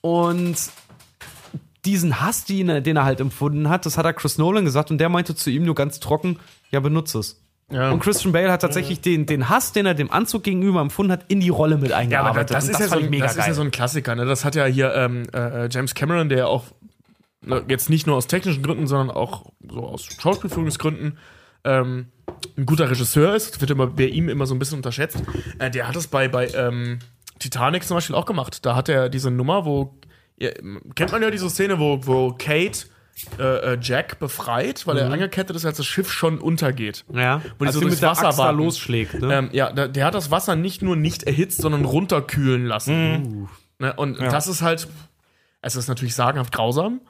[0.00, 0.56] Und
[1.84, 4.90] diesen Hass, den er, den er halt empfunden hat, das hat er Chris Nolan gesagt
[4.90, 6.38] und der meinte zu ihm nur ganz trocken,
[6.70, 7.43] ja, benutze es.
[7.70, 7.90] Ja.
[7.90, 11.24] Und Christian Bale hat tatsächlich den, den Hass, den er dem Anzug gegenüber empfunden hat,
[11.28, 12.36] in die Rolle mit Ja, eingearbeitet.
[12.36, 14.14] aber das, Und ist, ja so, ein- das ist ja so ein Klassiker.
[14.14, 14.26] Ne?
[14.26, 16.64] Das hat ja hier ähm, äh, James Cameron, der ja auch
[17.42, 21.18] ne, jetzt nicht nur aus technischen Gründen, sondern auch so aus Schauspielführungsgründen
[21.64, 22.06] ähm,
[22.58, 23.54] ein guter Regisseur ist.
[23.54, 25.22] Das wird immer bei ihm immer so ein bisschen unterschätzt.
[25.58, 26.98] Äh, der hat es bei, bei ähm,
[27.38, 28.64] Titanic zum Beispiel auch gemacht.
[28.66, 29.94] Da hat er diese Nummer, wo
[30.38, 30.50] ja,
[30.94, 32.80] kennt man ja diese Szene, wo, wo Kate
[33.38, 37.04] äh, äh, Jack befreit, weil er angekettet ist, als das Schiff schon untergeht.
[37.12, 37.40] Ja.
[37.58, 39.14] Wo die Als so durchs mit der Wasser Axt da losschlägt.
[39.20, 39.34] Ne?
[39.34, 43.48] Ähm, ja, da, der hat das Wasser nicht nur nicht erhitzt, sondern runterkühlen lassen.
[43.78, 44.88] Ne, und das ist halt.
[45.66, 47.00] Es ist natürlich sagenhaft grausam,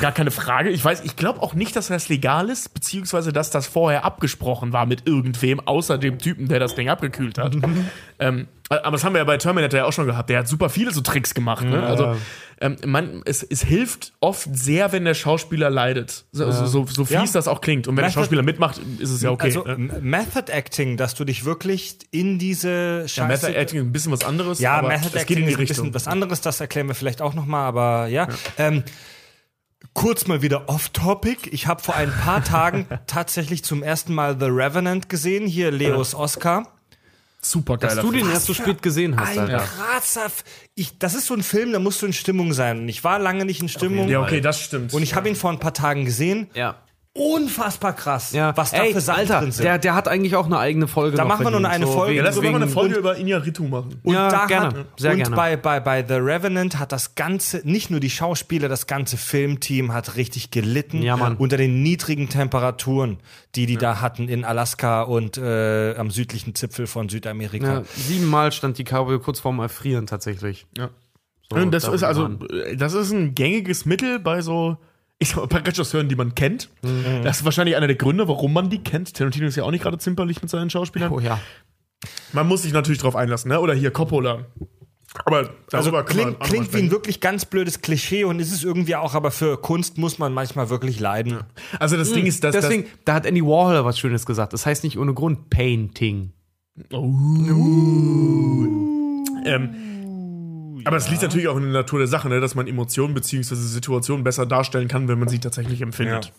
[0.00, 0.70] gar- keine Frage.
[0.70, 4.72] Ich weiß, ich glaube auch nicht, dass das legal ist, beziehungsweise dass das vorher abgesprochen
[4.72, 7.54] war mit irgendwem, außer dem Typen, der das Ding abgekühlt hat.
[8.18, 10.30] ähm, aber das haben wir ja bei Terminator ja auch schon gehabt.
[10.30, 11.66] Der hat super viele so Tricks gemacht.
[11.66, 11.82] Ne?
[11.82, 12.16] Also
[12.60, 16.24] ähm, man, es, es hilft oft sehr, wenn der Schauspieler leidet.
[16.32, 17.24] So, so, so, so fies Ja.
[17.32, 17.86] das auch klingt.
[17.88, 19.46] Und wenn der Method- Schauspieler mitmacht, ist es ja okay.
[19.46, 19.98] also ne?
[20.00, 23.46] Method Acting, dass du dich wirklich in diese Ja, Scheiße...
[23.46, 24.58] Method Acting ist ein bisschen was anderes.
[24.58, 28.06] Ja, Method Acting ist ein bisschen was anderes, das erklären wir vielleicht auch nochmal, aber
[28.08, 28.28] ja.
[28.56, 28.82] Ähm,
[29.94, 31.50] kurz mal wieder off-topic.
[31.50, 36.14] Ich habe vor ein paar Tagen tatsächlich zum ersten Mal The Revenant gesehen, hier Leos
[36.14, 36.72] Oscar.
[37.50, 39.50] Super Dass geiler du den erst so spät gesehen hast, Ein.
[39.50, 40.44] F
[40.74, 42.80] ich, das ist so ein Film, da musst du in Stimmung sein.
[42.80, 44.08] Und ich war lange nicht in Stimmung.
[44.08, 44.92] Ja, okay, das stimmt.
[44.94, 46.48] Und ich habe ihn vor ein paar Tagen gesehen.
[46.54, 46.76] Ja.
[47.18, 48.56] Unfassbar krass, Ja.
[48.56, 49.64] was da Ey, für Alter, drin sind.
[49.64, 51.16] der, der hat eigentlich auch eine eigene Folge.
[51.16, 52.10] Da noch machen wir nur eine Folge.
[52.12, 54.00] wegen- ja, lass uns mal eine Folge über Iñárritu machen.
[54.04, 54.66] Und Ja, da gerne.
[54.68, 55.34] Hat, Sehr und gerne.
[55.36, 59.92] Bei, bei, bei The Revenant hat das ganze, nicht nur die Schauspieler, das ganze Filmteam
[59.92, 61.36] hat richtig gelitten Ja, Mann.
[61.36, 63.18] unter den niedrigen Temperaturen,
[63.56, 67.66] die die da hatten in Alaska und äh, am südlichen Zipfel von Südamerika.
[67.74, 70.66] Ja, siebenmal stand die Cowboy kurz vorm Erfrieren tatsächlich.
[70.76, 70.90] Ja.
[71.50, 72.28] So, das da ist also,
[72.76, 74.76] das ist ein gängiges Mittel bei so,
[75.18, 76.70] ich sag mal, bei Regisseuren, die man kennt.
[76.82, 77.22] Mhm.
[77.24, 79.14] Das ist wahrscheinlich einer der Gründe, warum man die kennt.
[79.14, 81.12] Tarantino ist ja auch nicht gerade zimperlich mit seinen Schauspielern.
[81.12, 81.40] Oh ja.
[82.32, 83.60] Man muss sich natürlich drauf einlassen, ne?
[83.60, 84.46] Oder hier Coppola.
[85.24, 89.14] Aber Also klingt, klingt wie ein wirklich ganz blödes Klischee und ist es irgendwie auch,
[89.14, 91.40] aber für Kunst muss man manchmal wirklich leiden.
[91.80, 94.52] Also das Ding ist, dass Deswegen, da hat Andy Warhol was Schönes gesagt.
[94.52, 96.32] Das heißt nicht ohne Grund Painting.
[96.76, 97.00] das,
[99.46, 99.74] ähm,
[100.84, 102.40] aber es liegt natürlich auch in der Natur der Sache, ne?
[102.40, 103.54] dass man Emotionen bzw.
[103.54, 106.26] Situationen besser darstellen kann, wenn man sie tatsächlich empfindet.
[106.26, 106.32] Ja.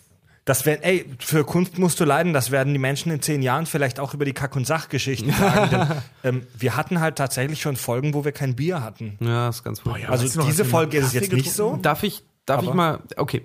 [0.46, 3.66] Das wär, ey, für Kunst musst du leiden, das werden die Menschen in zehn Jahren
[3.66, 5.70] vielleicht auch über die Kack- und Sachgeschichten sagen.
[5.70, 5.86] denn,
[6.24, 9.18] ähm, wir hatten halt tatsächlich schon Folgen, wo wir kein Bier hatten.
[9.20, 9.98] Ja, ist ganz gut.
[9.98, 10.08] ja.
[10.08, 11.78] Also diese Folge ist es jetzt nicht so.
[11.82, 13.44] Darf ich, darf ich mal, okay.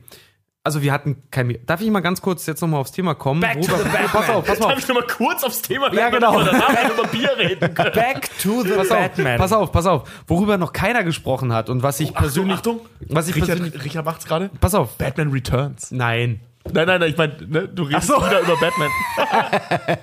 [0.65, 1.59] Also wir hatten kein Bier.
[1.65, 3.39] Darf ich mal ganz kurz jetzt nochmal aufs Thema kommen?
[3.39, 4.07] Back to Worüber- the Batman.
[4.11, 4.79] Pass auf, pass Darf auf.
[4.79, 6.41] ich noch mal kurz aufs Thema Ja, genau.
[6.43, 7.91] danach über Bier reden können?
[7.93, 9.37] Back to the Pass auf, Batman.
[9.37, 10.09] pass auf, pass auf.
[10.27, 12.79] Worüber noch keiner gesprochen hat und was ich persönlich, Achtung,
[13.09, 14.49] was ich persönlich, Richard, Richard macht's gerade.
[14.59, 14.97] pass auf.
[14.97, 15.91] Batman Returns.
[15.91, 16.39] Nein.
[16.73, 18.89] Nein, nein, nein, ich meine, ne, du redest wieder über Batman.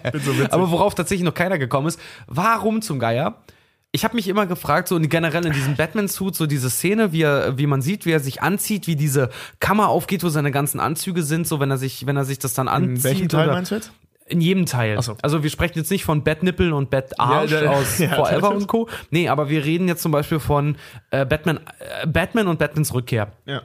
[0.12, 0.52] Bin so witzig.
[0.52, 1.98] Aber worauf tatsächlich noch keiner gekommen ist,
[2.28, 3.34] warum zum Geier?
[3.94, 7.58] Ich habe mich immer gefragt, so generell in diesem Batman-Suit, so diese Szene, wie, er,
[7.58, 9.28] wie man sieht, wie er sich anzieht, wie diese
[9.60, 12.54] Kammer aufgeht, wo seine ganzen Anzüge sind, so wenn er sich, wenn er sich das
[12.54, 12.96] dann anzieht.
[12.96, 13.92] In welchem Teil oder- meinst du jetzt?
[14.26, 15.02] In jedem Teil.
[15.02, 15.16] So.
[15.20, 18.88] Also wir sprechen jetzt nicht von Batnippel und Batarsch Ja, aus ja, Forever und Co.
[19.10, 20.76] Nee, aber wir reden jetzt zum Beispiel von
[21.10, 21.60] äh, Batman,
[22.02, 23.32] äh, Batman und Batmans Rückkehr.
[23.44, 23.60] Ja.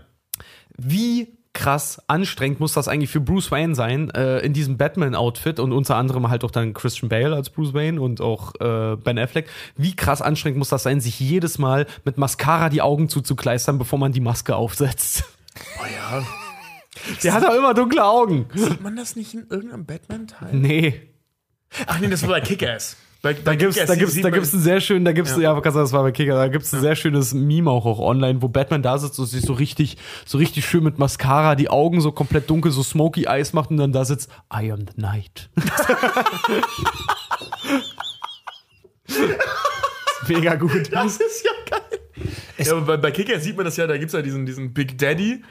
[0.77, 5.71] Wie krass anstrengend muss das eigentlich für Bruce Wayne sein, äh, in diesem Batman-Outfit und
[5.73, 9.49] unter anderem halt auch dann Christian Bale als Bruce Wayne und auch äh, Ben Affleck.
[9.75, 13.97] Wie krass anstrengend muss das sein, sich jedes Mal mit Mascara die Augen zuzukleistern, bevor
[13.97, 15.23] man die Maske aufsetzt?
[15.81, 16.23] Oh ja.
[17.23, 18.47] Der hat doch immer dunkle Augen.
[18.53, 20.53] Sieht man das nicht in irgendeinem Batman-Teil?
[20.53, 21.09] Nee.
[21.87, 22.97] Ach nee, das war bei Kick-Ass.
[23.21, 25.91] Bei, Da gibt's, da gibt's, da gibt's einen sehr schönen, da gibt's, ja, ja das
[25.91, 28.97] war bei Kicker, da gibt's ein sehr schönes Meme auch, auch online, wo Batman da
[28.97, 32.71] sitzt und sich so richtig, so richtig schön mit Mascara die Augen so komplett dunkel,
[32.71, 35.49] so smoky Eyes macht und dann da sitzt, I am the night.
[40.27, 40.91] Mega gut.
[40.91, 41.81] Das ist ja geil.
[42.57, 44.97] Ja, aber bei, bei Kick-Ass sieht man das ja, da gibt's ja diesen, diesen Big
[44.97, 45.43] Daddy.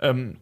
[0.00, 0.38] Ähm,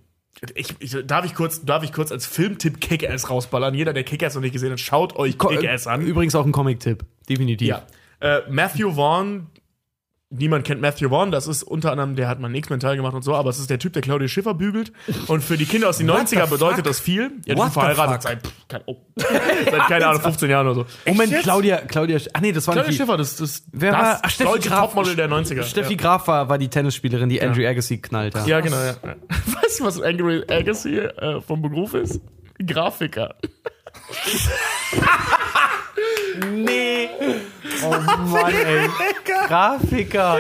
[0.54, 3.74] ich, ich, darf, ich kurz, darf ich kurz als Filmtipp Kick-Ass rausballern?
[3.74, 6.02] Jeder, der Kick-Ass noch nicht gesehen hat, schaut euch Kick-Ass an.
[6.02, 7.68] Übrigens auch ein Comic-Tipp, definitiv.
[7.68, 7.86] Ja.
[8.20, 9.48] Äh, Matthew Vaughn,
[10.32, 13.22] niemand kennt Matthew Vaughn, das ist unter anderem, der hat mal einen X-Men-Teil gemacht und
[13.22, 14.92] so, aber es ist der Typ, der Claudia Schiffer bügelt.
[15.28, 16.50] Und für die Kinder aus den What the 90er fuck?
[16.50, 17.30] bedeutet das viel.
[17.44, 20.86] Ja, die sind verheiratet seit, pff, kein, oh, seit, keine Ahnung, 15 Jahren oder so.
[21.06, 24.20] Moment, Claudia, Claudia, ah nee, das war Claudia Schiffer, das, das, Wer das war?
[24.22, 24.80] Ach, Steffi deutsche Graf.
[24.86, 25.62] Topmodel der 90er.
[25.62, 25.98] Steffi ja.
[25.98, 28.46] Graf war, war die Tennisspielerin, die Andrew Agassi knallt hat.
[28.46, 28.94] Ja, genau, ja.
[29.62, 32.20] Weißt du, was Angry Agassi äh, vom Beruf ist?
[32.64, 33.34] Grafiker.
[36.50, 37.08] Nee.
[37.84, 38.88] Oh Mann, ey.
[39.46, 40.38] Grafiker.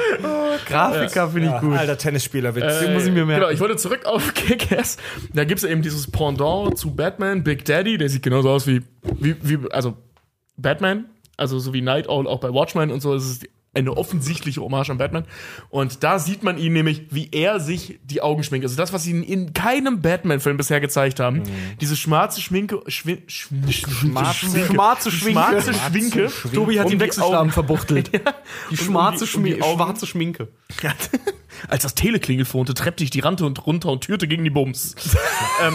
[0.66, 1.76] Grafiker finde ich gut.
[1.76, 2.80] Alter Tennisspielerwitz.
[2.80, 3.42] Den muss ich mir merken.
[3.42, 4.96] Genau, ich wollte zurück auf Kick-Ass.
[5.34, 8.82] Da gibt es eben dieses Pendant zu Batman, Big Daddy, der sieht genauso aus wie,
[9.18, 9.96] wie, wie also
[10.56, 11.06] Batman,
[11.36, 13.14] also so wie Night Owl auch bei Watchmen und so.
[13.14, 15.24] Das ist eine offensichtliche Hommage an Batman.
[15.70, 18.66] Und da sieht man ihn nämlich, wie er sich die Augen schminkt.
[18.66, 21.38] Also das, was sie in keinem Batman-Film bisher gezeigt haben.
[21.38, 21.44] Mhm.
[21.80, 25.32] Diese schwarze Schminke, schwi schw schwarze, Schwarze Schminke.
[25.40, 26.30] schwarze Schminke.
[26.54, 28.10] Tobi hat um den Wechselstaben verbuchtelt.
[28.70, 30.48] Die schwarze, um die- um schwarze Schminke.
[31.68, 34.94] Als das Teleklingelfonte treppte ich die Rante und runter und türte gegen die Bums.
[35.62, 35.74] ähm,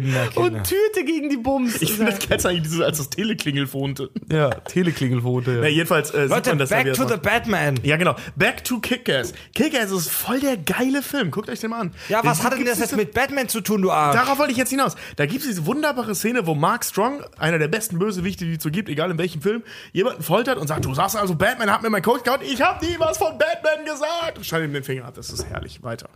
[0.00, 0.58] Kinder, Kinder.
[0.58, 1.80] Und Tüte gegen die Bums.
[1.82, 4.10] ich finde das geil, eigentlich dieses, als das Teleklingelfonte.
[4.30, 5.58] ja, Teleklingelfote.
[5.60, 7.78] Na, jedenfalls äh, sieht Leute, man das ja, back to the Batman.
[7.82, 8.16] Ja, genau.
[8.36, 9.32] Back to Kick-Ass.
[9.54, 11.30] Kick-Ass ist voll der geile Film.
[11.30, 11.94] Guckt euch den mal an.
[12.08, 14.16] Ja, was Da hat denn das jetzt mit Batman zu tun, du Arsch?
[14.16, 14.94] Darauf wollte ich jetzt hinaus.
[15.16, 18.62] Da gibt es diese wunderbare Szene, wo Mark Strong, einer der besten Bösewichte, die es
[18.62, 19.62] so gibt, egal in welchem Film,
[19.92, 22.82] jemanden foltert und sagt, du sagst also, Batman hat mir mein Coach gehauen, ich hab
[22.82, 24.38] nie was von Batman gesagt.
[24.38, 25.14] Und schneidet ihm den Finger ab.
[25.14, 25.82] Das ist herrlich.
[25.82, 26.08] Weiter.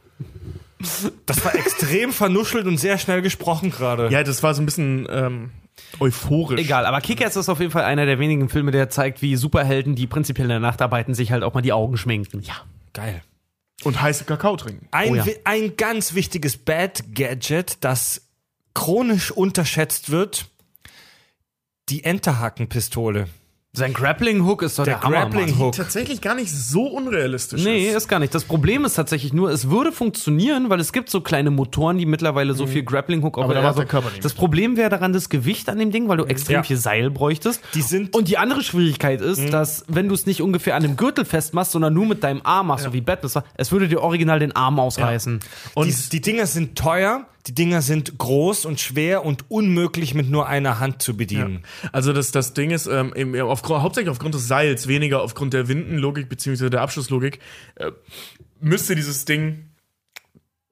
[1.25, 4.09] Das war extrem vernuschelt und sehr schnell gesprochen gerade.
[4.11, 5.51] Ja, das war so ein bisschen ähm,
[6.01, 6.61] euphorisch.
[6.61, 9.95] Egal, aber Kick-Ass ist auf jeden Fall einer der wenigen Filme, der zeigt, wie Superhelden,
[9.95, 12.43] die prinzipiell in der Nacht arbeiten, sich halt auch mal die Augen schminken.
[12.43, 12.57] Ja.
[12.93, 13.23] Geil.
[13.85, 14.87] Und heiße Kakao trinken.
[14.91, 15.25] Ein, Oh ja.
[15.45, 18.23] ein ganz wichtiges Bad-Gadget, das
[18.75, 20.47] chronisch unterschätzt wird,
[21.89, 23.29] die Enterhakenpistole.
[23.77, 25.17] Sein Grappling-Hook ist doch der, Der Hammer.
[25.29, 25.75] Grappling-Hook.
[25.77, 27.95] Tatsächlich gar nicht so unrealistisch Nee, ist.
[27.97, 28.35] ist gar nicht.
[28.35, 32.07] Das Problem ist tatsächlich nur, es würde funktionieren, weil es gibt so kleine Motoren, die
[32.07, 34.89] mittlerweile so viel Grappling-Hook auch Aber da also, macht der Körper nicht Das Problem wäre
[34.89, 36.63] daran das Gewicht an dem Ding, weil du extrem Ja.
[36.63, 37.61] viel Seil bräuchtest.
[37.75, 40.97] Die sind- Und die andere Schwierigkeit ist, dass wenn du es nicht ungefähr an dem
[40.97, 43.89] Gürtel festmachst, sondern nur mit deinem Arm machst, so wie Batman, es war, es würde
[43.89, 45.41] dir original den Arm ausreißen.
[45.75, 50.29] Und die, die Dinger sind teuer, die Dinger sind groß und schwer und unmöglich mit
[50.29, 51.65] nur einer Hand zu bedienen.
[51.93, 55.69] Also das, das Ding ist, ähm, eben aufgrund, hauptsächlich aufgrund des Seils, weniger aufgrund der
[55.69, 57.39] Windenlogik beziehungsweise der Abschlusslogik,
[57.77, 57.93] äh,
[58.61, 59.71] müsste dieses Ding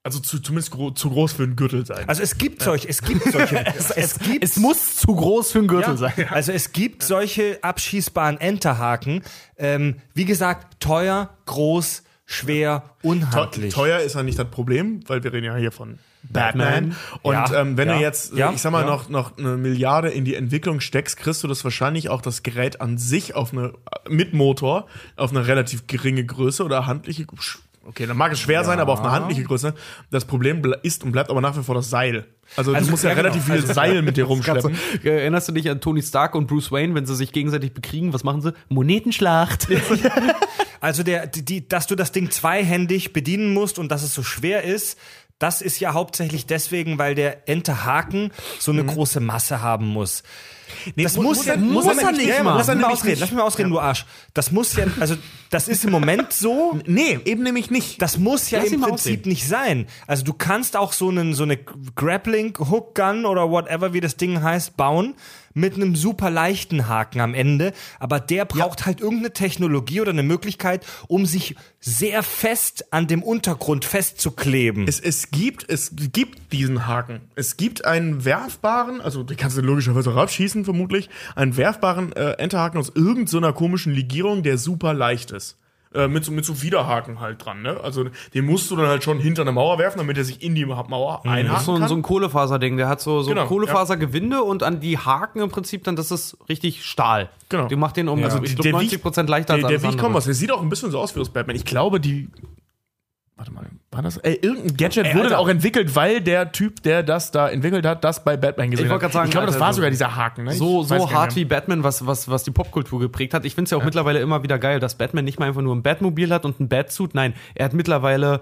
[0.03, 2.07] also zu, zumindest gro zu groß für einen Gürtel sein.
[2.07, 3.65] Also es gibt solche, es gibt solche,
[3.97, 6.13] es, gibt Es muss zu groß für einen Gürtel Ja, sein.
[6.29, 9.23] Also es gibt solche abschießbaren Enterhaken.
[9.57, 13.73] Ähm, wie gesagt, teuer, groß, schwer, unhandlich.
[13.73, 15.99] Teuer ist ja nicht das Problem, weil wir reden ja hier von
[16.31, 16.97] Batman.
[17.23, 18.87] Und Ja, ähm, wenn ja, du jetzt, ja, ich sag mal, ja.
[18.87, 22.81] noch, noch eine Milliarde in die Entwicklung steckst, kriegst du das wahrscheinlich auch das Gerät
[22.81, 23.73] an sich auf eine,
[24.09, 24.87] mit Motor,
[25.17, 27.27] auf eine relativ geringe Größe oder handliche.
[27.87, 29.75] Okay, dann mag es schwer sein, aber auf eine handliche Größe.
[30.11, 32.27] Das Problem ble- ist und bleibt aber nach wie vor das Seil.
[32.57, 33.29] Also, Also, du musst ja, ja, genau.
[33.29, 34.75] relativ viel Seil mit dir rumschleppen.
[35.03, 38.13] Erinnerst du dich an Tony Stark und Bruce Wayne, wenn sie sich gegenseitig bekriegen?
[38.15, 38.53] Was machen sie?
[38.71, 39.69] Monetenschlacht.
[40.81, 44.23] Also der, die, die, dass du das Ding zweihändig bedienen musst und dass es so
[44.23, 44.99] schwer ist,
[45.39, 50.23] das ist ja hauptsächlich deswegen, weil der Enterhaken so eine große Masse haben muss.
[50.97, 52.43] das mu- muss, muss ja, muss er nicht ja.
[52.43, 54.07] Lass mich mal ausreden, nämlich lass mich mal ausreden, du Arsch.
[54.33, 55.17] Das muss ja, also
[55.51, 58.01] das ist im Moment so, Nee, eben nämlich nicht.
[58.01, 59.87] Das muss ja Lass im Prinzip nicht sein.
[60.07, 61.59] Also du kannst auch so einen so eine
[61.95, 65.15] Grappling Hook Gun oder whatever wie das Ding heißt bauen
[65.55, 70.23] mit einem super leichten Haken am Ende, aber der braucht halt irgendeine Technologie oder eine
[70.23, 74.87] Möglichkeit, um sich sehr fest an dem Untergrund festzukleben.
[74.89, 77.21] Es, es gibt, es gibt diesen Haken.
[77.37, 82.33] Es gibt einen werfbaren, also den kannst du logischerweise auch abschießen, vermutlich, einen werfbaren äh,
[82.33, 85.57] Enterhaken aus irgendeiner so komischen Legierung, der super leicht ist.
[85.95, 87.79] Äh, mit, so, mit so Widerhaken halt dran, ne?
[87.83, 90.55] Also den musst du dann halt schon hinter eine Mauer werfen, damit er sich in
[90.57, 91.89] die Mauer Das einhaken ist so ein, kann.
[91.89, 92.77] so ein Kohlefaserding.
[92.77, 96.37] Der hat so, so Genau, Kohlefasergewinde und an die Haken im Prinzip dann, das ist
[96.49, 97.31] richtig Stahl.
[97.49, 97.69] Genau.
[97.69, 99.83] Die macht den um, also ich Der glaube, wiegt- 90% leichter der, als der alles
[99.85, 100.15] wiegt kaum andere.
[100.15, 100.25] was.
[100.25, 101.55] Der sieht auch ein bisschen so aus wie das Batman.
[101.55, 102.29] Ich glaube, die.
[103.37, 104.19] Warte mal, war das?
[104.19, 105.39] Ey, irgendein Gadget wurde Alter.
[105.41, 108.91] auch entwickelt, weil der Typ, der das da entwickelt hat, das bei Batman gesehen Ich
[108.93, 109.13] wollte hat.
[109.13, 110.45] sagen, ich glaube, das Alter, war so- sogar dieser Haken.
[110.45, 110.53] Ne?
[110.53, 113.45] So, so hart wie Batman, was, was, was die Popkultur geprägt hat.
[113.45, 115.75] Ich finde es ja auch mittlerweile immer wieder geil, dass Batman nicht mal einfach nur
[115.75, 117.15] ein Batmobil hat und ein Batsuit.
[117.17, 118.41] Nein, er hat mittlerweile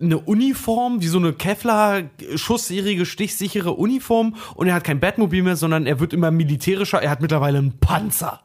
[0.00, 5.86] eine Uniform, wie so eine Kevlar-schusssierige, stichsichere Uniform und er hat kein Batmobil mehr, sondern
[5.86, 7.02] er wird immer militärischer.
[7.02, 8.40] Er hat mittlerweile einen Panzer.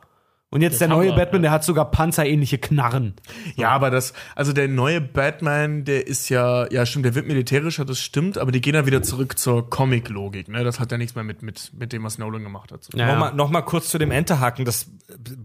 [0.51, 3.13] Und jetzt der neue Hammer, Batman, der hat sogar panzerähnliche Knarren.
[3.55, 7.85] Ja, aber das, also der neue Batman, der ist ja, ja stimmt, der wird militärischer,
[7.85, 10.63] das stimmt, aber die gehen dann wieder zurück zur Comic-Logik, ne?
[10.63, 12.83] Das hat ja nichts mehr mit, mit, mit dem, was Nolan gemacht hat.
[12.83, 12.97] So.
[12.97, 14.65] Ja, Nochmal noch mal kurz zu dem Enterhaken.
[14.65, 14.87] Das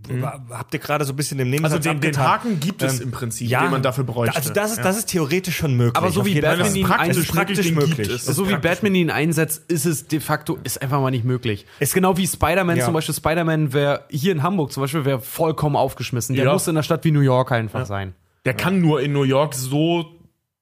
[0.09, 2.16] äh, habt ihr gerade so ein bisschen im Nebensatz Also den, den.
[2.16, 4.35] Haken gibt es im Prinzip, den man dafür bräuchte.
[4.35, 4.85] Also das ist, ja.
[4.85, 5.97] das ist theoretisch schon möglich.
[5.97, 6.40] Aber so wie.
[6.40, 8.09] Batman Das ist ihn ist praktisch möglich.
[8.09, 11.66] ist so wie Batman ihn einsetzt, ist es de facto, ist einfach mal nicht möglich.
[11.78, 12.86] Ist genau wie Spider-Man Ja.
[12.86, 13.14] zum Beispiel.
[13.14, 16.37] Spider-Man wäre hier in Hamburg zum Beispiel wäre vollkommen aufgeschmissen.
[16.37, 16.53] Der Ja.
[16.53, 18.15] muss in einer Stadt wie New York einfach sein.
[18.45, 20.05] Der kann nur in New York so.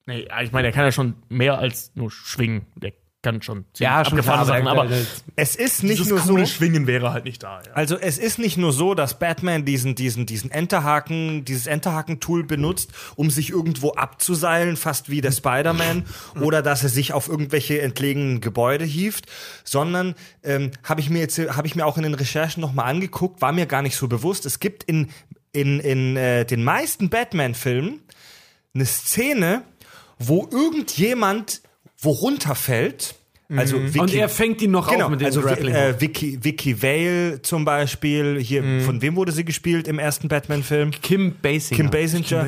[0.07, 2.67] Nee, ich meine, der kann ja schon mehr als nur schwingen.
[2.77, 2.93] Der
[3.23, 4.89] kann schon ziemlich Ja, schon abgefahrene Sachen, aber-
[5.37, 6.45] Es ist nicht nur so.
[6.45, 7.63] Schwingen wäre halt nicht da.
[7.65, 7.73] Ja.
[7.73, 12.91] Also es ist nicht nur so, dass Batman diesen, diesen, diesen Enterhaken, dieses Enterhaken-Tool benutzt,
[13.15, 16.05] um sich irgendwo abzuseilen, fast wie der Spider-Man,
[16.41, 19.27] oder dass er sich auf irgendwelche entlegenen Gebäude hieft,
[19.63, 23.41] sondern ähm, habe ich mir jetzt, habe ich mir auch in den Recherchen nochmal angeguckt,
[23.41, 24.47] war mir gar nicht so bewusst.
[24.47, 25.11] Es gibt in,
[25.53, 28.01] in, in äh, den meisten Batman-Filmen
[28.75, 29.63] eine Szene,
[30.19, 31.63] wo irgendjemand
[32.03, 33.15] wo runterfällt.
[33.55, 35.75] Also Vicky, Und er fängt ihn noch Genau, auf mit dem also Grappling.
[35.75, 40.91] äh, Vicky, Vicky Vale zum Beispiel, hier, von wem wurde sie gespielt im ersten Batman-Film?
[41.03, 41.77] Kim Basinger.
[41.77, 42.47] Kim Basinger.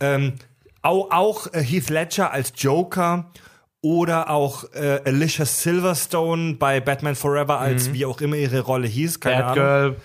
[0.00, 0.32] Ähm,
[0.80, 3.30] auch auch äh, Heath Ledger als Joker
[3.82, 9.20] oder auch äh, Alicia Silverstone bei Batman Forever als wie auch immer ihre Rolle hieß,
[9.20, 9.56] keine Ahnung.
[9.56, 9.96] Batgirl.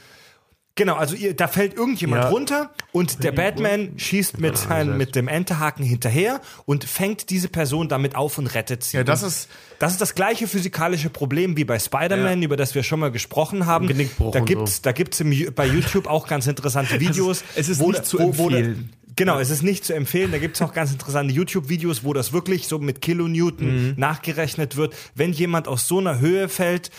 [0.75, 2.29] Genau, also ihr, da fällt irgendjemand Ja.
[2.29, 7.89] runter und der Batman schießt mit, sein, mit dem Enterhaken hinterher und fängt diese Person
[7.89, 8.95] damit auf und rettet sie.
[8.97, 9.49] Ja, das ist-
[9.79, 13.65] das ist das gleiche physikalische Problem wie bei Spider-Man, über das wir schon mal gesprochen
[13.65, 13.87] haben.
[13.87, 17.43] Genickbruch da gibt's, da gibt's im, bei YouTube auch ganz interessante Videos.
[17.55, 18.93] es ist wo nicht zu wo, wo empfehlen.
[19.17, 20.31] Genau, es ist nicht zu empfehlen.
[20.31, 23.93] Da gibt's auch ganz interessante YouTube-Videos, wo das wirklich so mit Kilonewton Mhm.
[23.97, 24.95] nachgerechnet wird.
[25.15, 26.91] Wenn jemand aus so einer Höhe fällt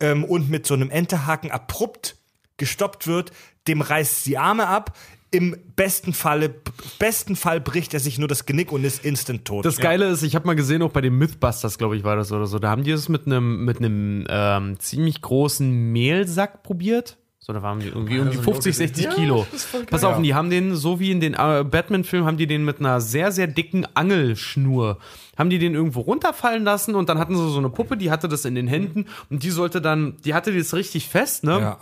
[0.00, 2.16] ähm, und mit so einem Enterhaken abrupt
[2.58, 3.32] gestoppt wird,
[3.66, 4.96] dem reißt die Arme ab.
[5.30, 6.54] Im besten Falle,
[6.98, 9.66] besten Fall bricht er sich nur das Genick und ist instant tot.
[9.66, 12.32] Das Geile ist, ich habe mal gesehen, auch bei den Mythbusters, glaube ich, war das
[12.32, 12.58] oder so.
[12.58, 17.18] Da haben die es mit einem mit einem ähm, ziemlich großen Mehlsack probiert.
[17.48, 19.46] So, da waren die irgendwie um die 50, 60 Kilo.
[19.90, 22.62] Pass auf, und die haben den, so wie in den äh, Batman-Filmen, haben die den
[22.62, 24.98] mit einer sehr, sehr dicken Angelschnur,
[25.38, 28.28] haben die den irgendwo runterfallen lassen und dann hatten sie so eine Puppe, die hatte
[28.28, 31.58] das in den Händen und die sollte dann, die hatte das richtig fest, ne?
[31.58, 31.78] Ja.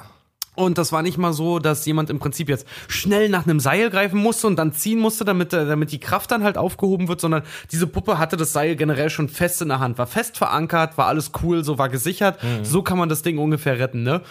[0.56, 3.90] Und das war nicht mal so, dass jemand im Prinzip jetzt schnell nach einem Seil
[3.90, 7.20] greifen musste und dann ziehen musste, damit, äh, damit die Kraft dann halt aufgehoben wird,
[7.20, 10.98] sondern diese Puppe hatte das Seil generell schon fest in der Hand, war fest verankert,
[10.98, 12.38] war alles cool, so war gesichert.
[12.62, 14.22] So kann man das Ding ungefähr retten, ne?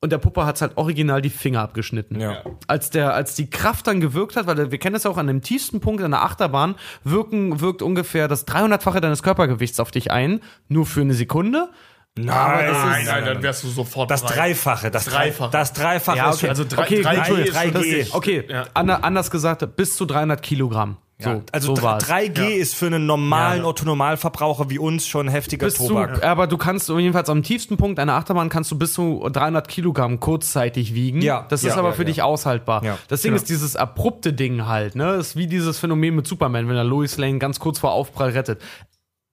[0.00, 2.20] Und der Puppe hat's halt original die Finger abgeschnitten.
[2.20, 2.42] Ja.
[2.68, 5.26] Als, der, als die Kraft dann gewirkt hat, weil wir kennen das ja auch an
[5.26, 10.12] dem tiefsten Punkt an der Achterbahn, wirken, wirkt ungefähr das 300-fache deines Körpergewichts auf dich
[10.12, 11.68] ein, nur für eine Sekunde.
[12.16, 14.22] Nein, Nein, nein, dann wärst du sofort Das.
[14.24, 15.50] Dreifache, das Dreifache.
[15.52, 16.48] Das Dreifache Ja, ist okay.
[16.48, 17.76] Also drei, Okay, drei, gut, G ist schon 3G.
[17.78, 18.14] richtig.
[18.14, 18.64] Okay, Ja.
[18.74, 20.96] ander, anders gesagt, bis zu 300 Kilogramm.
[21.20, 22.04] So, Also so war's.
[22.08, 26.22] 3G ist für einen normalen Otto-Normalverbraucher wie uns schon heftiger Bis zu, Tobak.
[26.24, 30.20] aber du kannst jedenfalls am tiefsten Punkt einer Achterbahn kannst du bis zu 300 Kilogramm
[30.20, 31.20] kurzzeitig wiegen.
[31.20, 32.06] Ja, das ja, ist aber ja, für ja.
[32.06, 32.84] dich aushaltbar.
[32.84, 35.16] Ja, das Ding ist dieses abrupte Ding halt, ne?
[35.16, 38.30] Das ist wie dieses Phänomen mit Superman, wenn er Lois Lane ganz kurz vor Aufprall
[38.30, 38.60] rettet.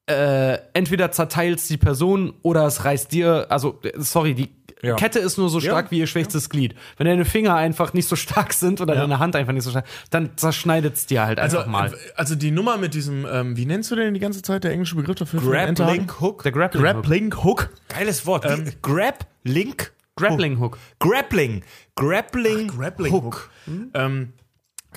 [0.07, 4.49] Äh, entweder zerteilst die Person oder es reißt dir, also äh, sorry, die
[4.84, 4.95] Ja.
[4.95, 6.76] Kette ist nur so stark wie ihr schwächstes Glied.
[6.98, 9.86] Wenn deine Finger einfach nicht so stark sind oder deine Hand einfach nicht so stark,
[10.11, 11.94] dann zerschneidet es dir halt Also, einfach mal.
[12.15, 14.95] also die Nummer mit diesem, ähm, wie nennst du denn die ganze Zeit der englische
[14.95, 15.41] Begriff dafür?
[15.41, 16.11] für den Grappling?
[16.22, 16.44] Hook.
[16.44, 16.94] Der Grappling Hook.
[16.94, 17.69] Grappling Hook.
[17.90, 18.45] Geiles Wort.
[18.45, 20.77] Ähm, Grab, Link, Grappling Hook.
[20.99, 21.64] Grappling.
[21.95, 23.49] Grappling, Grappling Hook.
[23.95, 24.34] Ähm,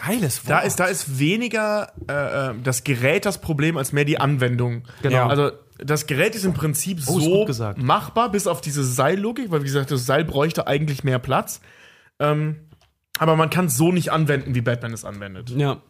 [0.07, 0.51] Geiles Wort.
[0.51, 4.85] da ist, da ist weniger äh, äh, das Gerät das Problem als mehr die Anwendung.
[5.03, 5.27] Genau.
[5.29, 9.67] Also das Gerät ist im Prinzip Oh, so machbar, bis auf diese Seillogik, weil wie
[9.67, 11.61] gesagt, das Seil bräuchte eigentlich mehr Platz.
[12.19, 12.69] Ähm,
[13.19, 15.51] aber man kann es so nicht anwenden, wie Batman es anwendet.
[15.51, 15.83] Ja.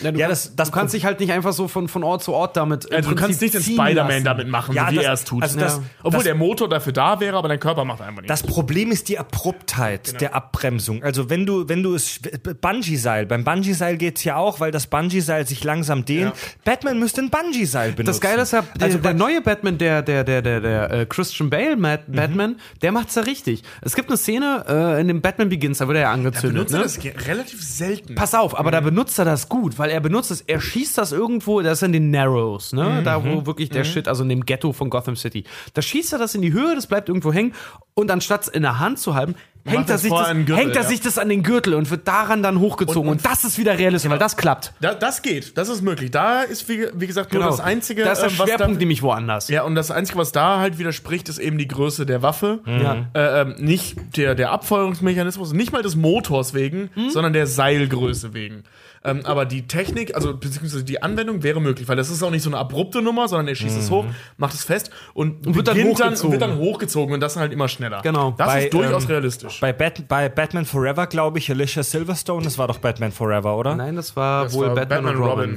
[0.00, 2.04] Ja, du, Ja, kannst, das- das du kannst dich halt nicht einfach so von, von
[2.04, 2.90] Ort zu Ort damit.
[2.92, 5.42] Also du kannst nicht den Spider-Man damit machen, Ja, so wie das- er es tut.
[5.42, 8.30] also das- Obwohl das- der Motor dafür da wäre, aber dein Körper macht einfach nicht.
[8.30, 10.18] Das Problem ist die Abruptheit Genau.
[10.20, 11.02] der Abbremsung.
[11.02, 12.20] Also wenn du, wenn du es
[12.60, 16.32] Bungee-Seil, beim Bungee-Seil geht's ja auch, weil das Bungee-Seil sich langsam dehnt.
[16.64, 18.06] Batman müsste ein Bungee-Seil benutzen.
[18.06, 21.06] Das Geile ist ja, der, Also der neue Batman, der, der, der, der, der äh,
[21.06, 22.12] Christian Bale Matt, Mhm.
[22.14, 23.64] Batman, der macht's ja richtig.
[23.82, 26.68] Es gibt eine Szene äh, in dem Batman Begins, da wird er ja angezündet.
[26.68, 27.12] benutzt er ne?
[27.16, 28.14] das relativ selten.
[28.14, 28.72] Pass auf, aber Mhm.
[28.72, 31.82] da benutzt er das gut, weil er benutzt es, er schießt das irgendwo, das ist
[31.82, 32.84] in den Narrows, ne?
[33.00, 33.04] Mhm.
[33.04, 35.44] Da, wo wirklich der Shit, also in dem Ghetto von Gotham City.
[35.74, 37.54] Da schießt er das in die Höhe, das bleibt irgendwo hängen
[37.94, 39.34] und anstatt es in der Hand zu halten,
[39.64, 40.88] hängt er, das sich das, an den Gürtel, hängt er ja.
[40.88, 43.02] sich das an den Gürtel und wird daran dann hochgezogen.
[43.02, 44.72] Und, Und- und- das ist wieder realistisch, weil das klappt.
[44.80, 46.10] Da, das geht, das ist möglich.
[46.10, 49.02] Da ist, wie, wie gesagt, nur das Einzige, Da ist der ähm, Schwerpunkt da, nämlich
[49.02, 49.48] woanders.
[49.48, 52.60] Ja, und das Einzige, was da halt widerspricht, ist eben die Größe der Waffe.
[52.66, 53.06] Ja.
[53.14, 57.10] Äh, ähm, nicht der, der Abfeuerungsmechanismus, nicht mal des Motors wegen, Hm?
[57.10, 58.62] sondern der Seilgröße wegen.
[59.10, 62.42] Ähm, aber die Technik, also beziehungsweise die Anwendung wäre möglich, weil das ist auch nicht
[62.42, 64.04] so eine abrupte Nummer, sondern er schießt es hoch,
[64.36, 65.54] macht es fest und, Hm.
[65.54, 66.32] wird dann hochgezogen.
[66.32, 68.00] wird dann hochgezogen und das halt immer schneller.
[68.02, 68.34] Genau.
[68.36, 69.60] Das Bei, ist durchaus ähm, realistisch.
[69.60, 73.74] Bei, Bat bei Batman Forever, glaube ich, Alicia Silverstone, das war doch Batman Forever, oder?
[73.74, 75.54] Nein, das war Das wohl war Batman, und Robin.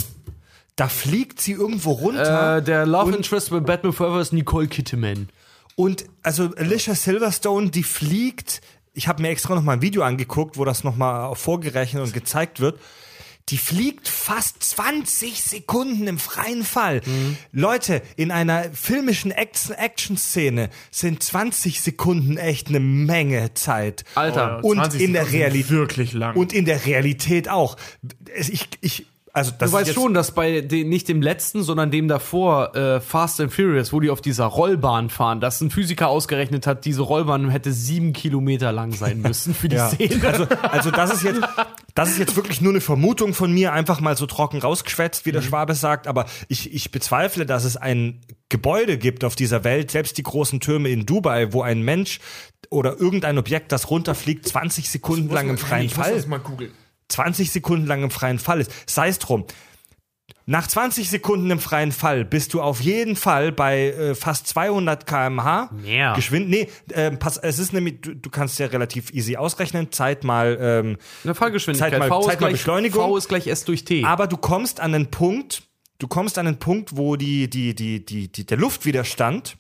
[0.75, 2.57] Da fliegt sie irgendwo runter.
[2.57, 5.29] Äh, der Love Interest bei Batman Forever ist Nicole Kidman.
[5.75, 8.61] Und also Alicia Silverstone, die fliegt,
[8.93, 12.13] ich habe mir extra noch mal ein Video angeguckt, wo das noch mal vorgerechnet und
[12.13, 12.79] gezeigt wird.
[13.51, 17.01] Die fliegt fast 20 Sekunden im freien Fall.
[17.51, 24.05] Leute, in einer filmischen Action- Action-Szene sind 20 Sekunden echt eine Menge Zeit.
[24.15, 24.61] Alter.
[24.63, 26.35] Oh, und 20 in der Sekunden sind Realität wirklich lang.
[26.37, 27.75] Und in der Realität auch.
[28.35, 32.07] Ich, ich, also das Du weißt schon, dass bei den, nicht dem letzten, sondern dem
[32.07, 36.67] davor, äh, Fast and Furious, wo die auf dieser Rollbahn fahren, dass ein Physiker ausgerechnet
[36.67, 39.89] hat, diese Rollbahn hätte sieben Kilometer lang sein müssen für die Ja.
[39.89, 40.25] Szene.
[40.27, 41.41] Also, also das ist jetzt,
[41.95, 45.31] das ist jetzt wirklich nur eine Vermutung von mir, einfach mal so trocken rausgeschwätzt, wie
[45.31, 46.07] der Schwabe sagt.
[46.07, 50.59] Aber ich, ich bezweifle, dass es ein Gebäude gibt auf dieser Welt, selbst die großen
[50.59, 52.19] Türme in Dubai, wo ein Mensch
[52.69, 56.15] oder irgendein Objekt, das runterfliegt, 20 Sekunden lang im freien ich muss Fall.
[56.15, 56.71] das mal googeln.
[57.11, 58.71] 20 Sekunden lang im freien Fall ist.
[58.89, 59.45] Sei es drum.
[60.47, 65.05] Nach 20 Sekunden im freien Fall bist du auf jeden Fall bei äh, fast 200
[65.05, 65.69] km/h.
[65.71, 66.13] Mehr.
[66.15, 66.49] Geschwind.
[66.49, 69.91] Nee, ähm, pass, es ist nämlich, du, du kannst ja relativ easy ausrechnen.
[69.91, 70.57] Zeit mal.
[70.59, 71.91] Ähm, Eine Fallgeschwindigkeit.
[71.91, 73.09] Zeit mal- v, Zeit ist mal gleich, Beschleunigung.
[73.09, 74.03] v ist gleich S durch T.
[74.03, 75.63] aber du kommst an einen Punkt,
[75.99, 79.57] du kommst an einen Punkt, wo die, die, die, die, die, der Luftwiderstand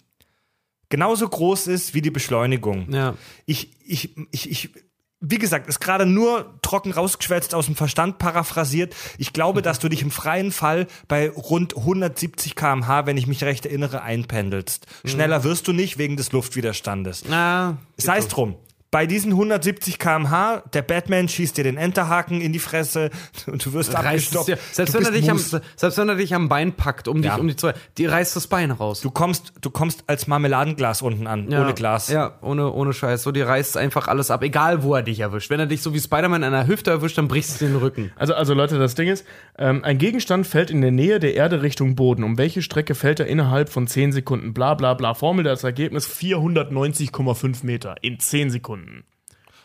[0.89, 2.91] genauso groß ist wie die Beschleunigung.
[2.91, 3.15] ja.
[3.45, 4.69] Ich, ich, ich, ich,
[5.21, 8.95] wie gesagt, ist gerade nur trocken rausgeschwätzt aus dem Verstand paraphrasiert.
[9.19, 13.43] Ich glaube, dass du dich im freien Fall bei rund 170 km/h, wenn ich mich
[13.43, 14.87] recht erinnere, einpendelst.
[15.05, 17.23] Schneller wirst du nicht wegen des Luftwiderstandes.
[17.29, 18.55] Na, Sei es drum.
[18.91, 23.09] Bei diesen 170 km/h, der Batman schießt dir den Enterhaken in die Fresse
[23.47, 24.47] und du wirst reißt es abgestoppt.
[24.49, 25.37] dir, selbst, du, wenn er am,
[25.77, 27.31] selbst wenn er dich am Bein packt, um Ja.
[27.31, 28.99] dich um die zwei, die reißt das Bein raus.
[28.99, 31.61] du kommst, du kommst als Marmeladenglas unten an, Ja.
[31.63, 32.09] ohne Glas.
[32.09, 33.23] Ja, ohne, ohne Scheiß.
[33.23, 35.49] So, die reißt einfach alles ab, egal wo er dich erwischt.
[35.49, 38.11] Wenn er dich so wie Spider-Man an der Hüfte erwischt, dann brichst du den Rücken.
[38.17, 39.25] Also, also Leute, das Ding ist,
[39.57, 42.25] ähm, ein Gegenstand fällt in der Nähe der Erde Richtung Boden.
[42.25, 44.53] Um welche Strecke fällt er innerhalb von 10 Sekunden?
[44.53, 45.13] Bla bla bla.
[45.13, 48.80] Formel das Ergebnis 490,5 Meter in 10 Sekunden.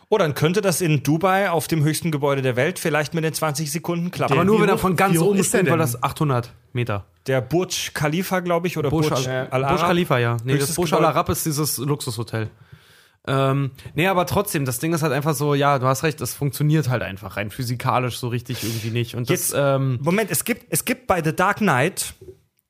[0.08, 3.34] Oh, dann könnte das in Dubai auf dem höchsten Gebäude der Welt vielleicht mit den
[3.34, 4.34] 20 Sekunden klappen.
[4.34, 5.78] Aber nur wenn er von ganz oben ist springt, weil denn?
[5.80, 7.06] das 800 Meter.
[7.26, 9.80] Der Burj Khalifa, glaube ich, oder Burj, Burj, Al Al Burj.
[9.80, 10.36] Khalifa, ja.
[10.44, 11.06] Nee, das Burj Gebäude.
[11.06, 12.50] Al Arab ist dieses Luxushotel.
[13.26, 16.34] Ähm, nee, aber trotzdem, das Ding ist halt einfach so, ja, du hast recht, das
[16.34, 19.16] funktioniert halt einfach rein physikalisch so richtig irgendwie nicht.
[19.16, 22.14] Und das, Jetzt, ähm, Moment, es gibt, es gibt bei The Dark Knight,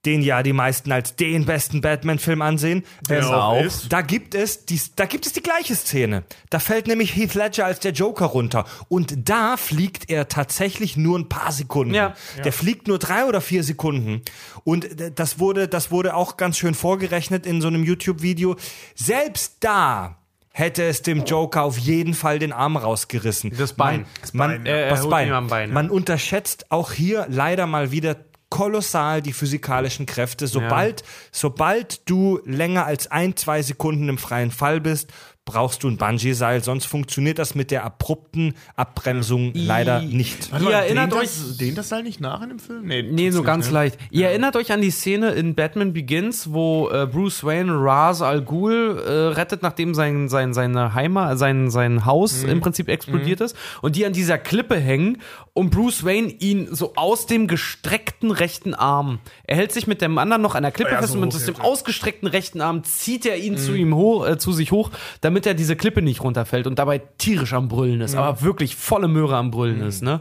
[0.07, 3.93] den ja die meisten als den besten Batman-Film ansehen, ähm, auch ist.
[3.93, 6.23] da gibt es die, da gibt es die gleiche Szene.
[6.49, 11.19] Da fällt nämlich Heath Ledger als der Joker runter und da fliegt er tatsächlich nur
[11.19, 11.93] ein paar Sekunden.
[11.95, 12.15] Ja.
[12.45, 14.23] Der fliegt nur drei oder vier Sekunden
[14.65, 18.57] und d- das wurde, das wurde auch ganz schön vorgerechnet in so einem YouTube-Video.
[18.95, 20.16] Selbst da
[20.53, 23.53] hätte es dem Joker auf jeden Fall den Arm rausgerissen.
[23.59, 24.07] Das Bein.
[24.33, 24.73] Man, Bein, man, ja.
[24.77, 25.47] Er das Bein.
[25.49, 25.74] Bein, ja.
[25.74, 30.47] Man unterschätzt auch hier leider mal wieder kolossal die physikalischen Kräfte.
[30.47, 31.02] Sobald,
[31.32, 35.12] sobald du länger als ein, zwei Sekunden im freien Fall bist,
[35.47, 40.51] brauchst du ein Bungee-Seil, sonst funktioniert das mit der abrupten Abbremsung leider nicht.
[40.60, 42.85] Ihr erinnert dehnt euch- Das, dehnt das Seil nicht nach in dem Film?
[42.85, 43.73] Nee, nur nicht, ganz ne?
[43.74, 43.98] leicht.
[44.10, 48.43] Ihr erinnert euch an die Szene in Batman Begins, wo äh, Bruce Wayne Ra's al
[48.43, 52.48] Ghul äh, rettet, nachdem sein, sein, seine Heimat, sein, sein Haus Mhm.
[52.48, 55.18] im Prinzip explodiert ist und die an dieser Klippe hängen
[55.55, 60.18] und Bruce Wayne ihn so aus dem gestreckten rechten Arm, er hält sich mit dem
[60.18, 63.24] anderen noch an der Klippe Ja, fest so und mit dem ausgestreckten rechten Arm zieht
[63.27, 63.59] er ihn Mhm.
[63.59, 64.90] zu ihm hoch, äh, zu sich hoch,
[65.20, 69.08] damit er diese Klippe nicht runterfällt und dabei tierisch am Brüllen ist, aber wirklich volle
[69.08, 70.20] Möhre am Brüllen ist, ne?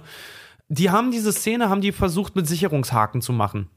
[0.68, 3.70] Die haben diese Szene, haben die versucht mit Sicherungshaken zu machen.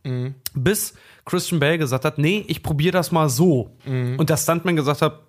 [0.54, 0.94] Bis
[1.26, 3.76] Christian Bale gesagt hat, nee, ich probiere das mal so.
[4.16, 5.20] Und der Stuntman gesagt hat,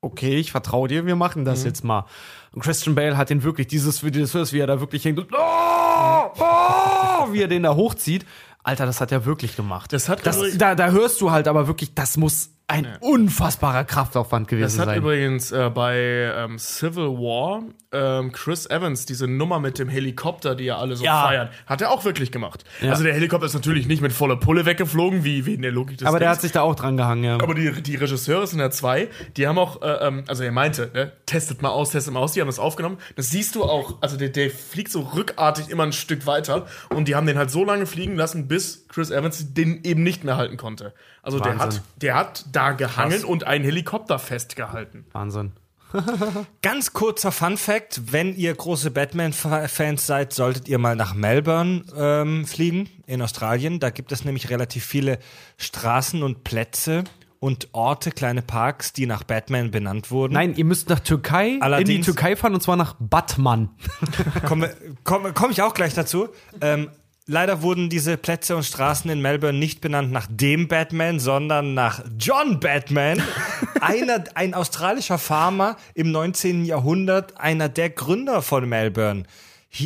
[0.00, 2.04] okay, ich vertraue dir, wir machen das jetzt mal.
[2.52, 6.32] Und Christian Bale hat den wirklich, dieses, dieses, wie er da wirklich hängt und, oh,
[6.36, 8.26] oh, wie er den da hochzieht.
[8.64, 9.92] Alter, das hat er wirklich gemacht.
[9.92, 14.46] Das hat das, da, da hörst du halt aber wirklich, das muss ein unfassbarer Kraftaufwand
[14.46, 14.98] gewesen Das hat sein.
[14.98, 15.96] übrigens äh, bei
[16.36, 17.62] ähm, Civil War
[17.92, 21.22] ähm, Chris Evans diese Nummer mit dem Helikopter, die ja alle so Ja.
[21.26, 22.64] feiern, hat er auch wirklich gemacht.
[22.82, 22.90] Ja.
[22.90, 25.96] Also der Helikopter ist natürlich nicht mit voller Pulle weggeflogen, wie, wie in der Logik
[25.96, 26.36] des aber der Dings.
[26.36, 27.34] hat sich da auch dran gehangen, ja.
[27.40, 29.08] Aber die, die Regisseure sind ja zwei,
[29.38, 32.32] die haben auch, äh, ähm, also er meinte, ne, testet mal aus, testet mal aus,
[32.32, 32.98] die haben das aufgenommen.
[33.16, 37.08] Das siehst du auch, also der, der fliegt so rückartig immer ein Stück weiter und
[37.08, 40.36] die haben den halt so lange fliegen lassen, bis Chris Evans den eben nicht mehr
[40.36, 40.94] halten konnte.
[41.22, 45.04] Also der hat, der hat da gehangen und einen Helikopter festgehalten.
[45.12, 45.52] Wahnsinn.
[46.62, 52.46] Ganz kurzer Fun Fact: Wenn ihr große Batman-Fans seid, solltet ihr mal nach Melbourne ähm,
[52.46, 53.80] fliegen in Australien.
[53.80, 55.18] Da gibt es nämlich relativ viele
[55.56, 57.04] Straßen und Plätze
[57.40, 60.34] und Orte, kleine Parks, die nach Batman benannt wurden.
[60.34, 63.70] Nein, ihr müsst nach Türkei, in die Allerdings- Türkei fahren und zwar nach Batman.
[64.46, 64.74] komme
[65.04, 66.28] komm, komm ich auch gleich dazu.
[66.60, 66.90] Ähm,
[67.28, 72.02] leider wurden diese Plätze und Straßen in Melbourne nicht benannt nach dem Batman, sondern nach
[72.18, 73.22] John Batman,
[73.80, 76.64] einer, ein australischer Farmer im 19.
[76.64, 79.22] Jahrhundert, einer der Gründer von Melbourne.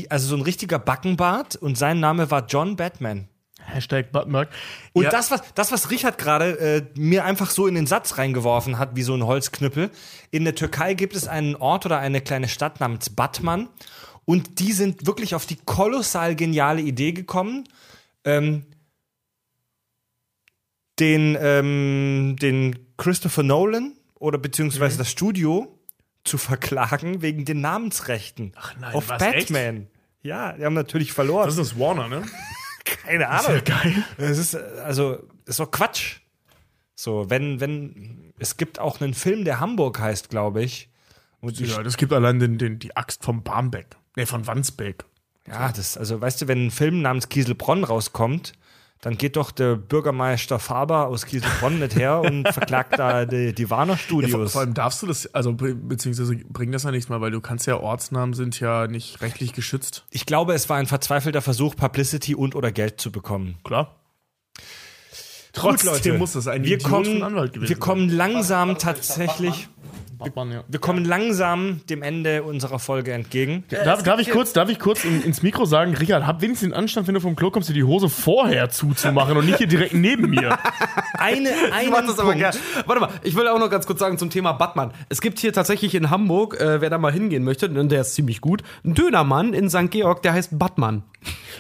[0.09, 3.29] also so ein richtiger Backenbart und sein Name war John Batman.
[3.65, 4.49] Hashtag Buttonmark.
[4.93, 5.11] Und Ja.
[5.11, 8.97] das, was, das, was Richard gerade äh, mir einfach so in den Satz reingeworfen hat,
[8.97, 9.91] wie so ein Holzknüppel.
[10.31, 13.69] In der Türkei gibt es einen Ort oder eine kleine Stadt namens Batman.
[14.25, 17.69] Und die sind wirklich auf die kolossal geniale Idee gekommen,
[18.25, 18.67] ähm,
[20.99, 25.79] den, ähm, den Christopher Nolan oder beziehungsweise das Studio
[26.25, 29.89] zu verklagen wegen den Namensrechten Ach nein, auf Batman.
[30.23, 31.47] Ja, die haben natürlich verloren.
[31.47, 32.23] Das ist Warner, ne?
[32.85, 33.61] Keine Ahnung.
[33.65, 34.05] geil.
[34.17, 36.21] Es ist, also, ist doch Quatsch.
[36.95, 40.89] So, wenn, wenn, es gibt auch einen Film, der Hamburg heißt, glaube ich.
[41.41, 43.97] Und Ja, das gibt allein den, den, die Axt vom Barmbek.
[44.17, 45.05] Ne, von Wandsbek.
[45.49, 48.53] ja, das, also, weißt du, wenn ein Film namens Kieselbronn rauskommt,
[49.01, 53.69] dann geht doch der Bürgermeister Faber aus Kieselbronn nicht her und verklagt da die, die
[53.69, 54.53] Warner Ja, vor, Studios.
[54.53, 57.41] vor allem darfst du das, also be- beziehungsweise bringt das ja nichts mal, weil du
[57.41, 60.05] kannst ja, Ortsnamen sind ja nicht rechtlich geschützt.
[60.11, 63.57] ich glaube, es war ein verzweifelter Versuch, Publicity und oder Geld zu bekommen.
[63.65, 63.97] Klar.
[65.55, 69.69] Gut, Trotzdem muss das ein wir Idiot kommen, von Anwalt gewesen wir kommen langsam tatsächlich,
[70.35, 70.53] sein.
[70.53, 70.65] Ja.
[70.69, 73.65] wir kommen langsam dem Ende unserer Folge entgegen.
[73.71, 76.77] Darf, darf ich kurz, darf ich kurz in, ins Mikro sagen, Richard, hab wenigstens den
[76.77, 79.95] Anstand, wenn du vom Klo kommst, dir die Hose vorher zuzumachen und nicht hier direkt
[79.95, 80.59] neben mir.
[81.15, 81.51] Eine,
[82.53, 82.59] gerne.
[82.87, 84.93] Warte mal, ich will auch noch ganz kurz sagen zum Thema Batman.
[85.09, 88.15] Es gibt hier tatsächlich in Hamburg, äh, wer da mal hingehen möchte, und der ist
[88.15, 89.91] ziemlich gut, einen Dönermann in St.
[89.91, 91.03] Georg, der heißt Batman.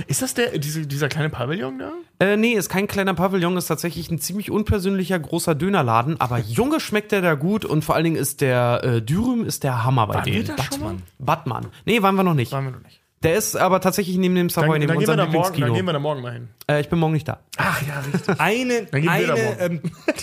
[0.06, 1.92] Ist das der, diese, dieser kleine Pavillon da?
[2.18, 6.80] Äh, nee, ist kein kleiner Pavillon, ist tatsächlich ein ziemlich unpersönlicher großer Dönerladen, aber Junge
[6.80, 10.06] schmeckt der da gut und vor allen Dingen ist der äh, Dürüm ist der Hammer
[10.06, 10.46] bei denen.
[10.46, 10.96] wir da schon mal?
[11.18, 11.66] Batman.
[11.84, 12.52] Nee, waren wir noch nicht.
[12.52, 13.00] Waren wir noch nicht.
[13.22, 15.60] Der ist aber tatsächlich neben dem Dann, Savoy, dann, neben gehen wir unserem da morgen,
[15.60, 16.48] dann gehen wir da morgen mal hin.
[16.68, 17.38] äh, ich bin morgen nicht da.
[17.56, 18.34] Ach ja, richtig.
[18.40, 19.80] Eine, Dann gehen eine, ähm,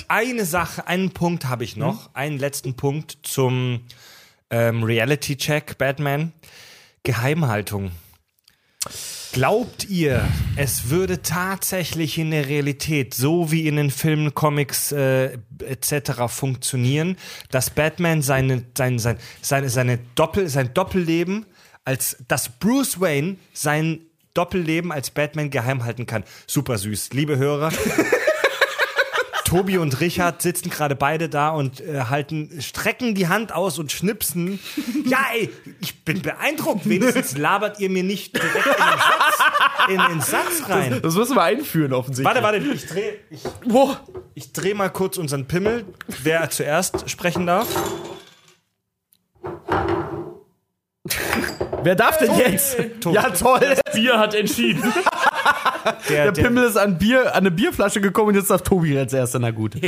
[0.09, 2.13] eine Sache, einen Punkt habe ich noch.
[2.13, 3.85] Einen letzten Punkt zum
[4.49, 6.33] ähm, Reality-Check Batman.
[7.03, 7.91] Geheimhaltung.
[9.31, 15.37] Glaubt ihr, es würde tatsächlich in der Realität, so wie in den Filmen, Comics äh,
[15.59, 16.23] etc.
[16.27, 17.15] funktionieren,
[17.51, 21.45] dass Batman seine, sein, sein, seine, seine Doppel, sein Doppelleben
[21.85, 24.01] als dass Bruce Wayne sein
[24.35, 26.23] Doppelleben als Batman geheim halten kann?
[26.45, 27.13] Super süß.
[27.13, 27.71] Liebe Hörer,
[29.49, 33.91] Tobi und Richard sitzen gerade beide da und äh, halten, strecken die Hand aus und
[33.91, 34.59] schnipsen.
[35.05, 35.49] Ja, ey,
[35.81, 36.87] ich bin beeindruckt.
[36.87, 40.99] Wenigstens labert ihr mir nicht direkt in den Satz, in den Satz rein.
[41.01, 42.27] Das müssen wir einführen offensichtlich.
[42.27, 43.41] Warte, warte, ich dreh, ich,
[44.35, 45.83] ich dreh mal kurz unseren Pimmel.
[46.21, 47.67] Wer zuerst sprechen darf?
[51.81, 52.77] Wer darf denn jetzt?
[53.01, 53.15] Tobi.
[53.15, 53.77] Ja, toll.
[53.93, 54.93] Bier hat entschieden.
[56.09, 59.13] Der, Der Pimmel ist an, Bier, an eine Bierflasche gekommen und jetzt darf Tobi als
[59.13, 59.39] erster.
[59.39, 59.75] Na gut.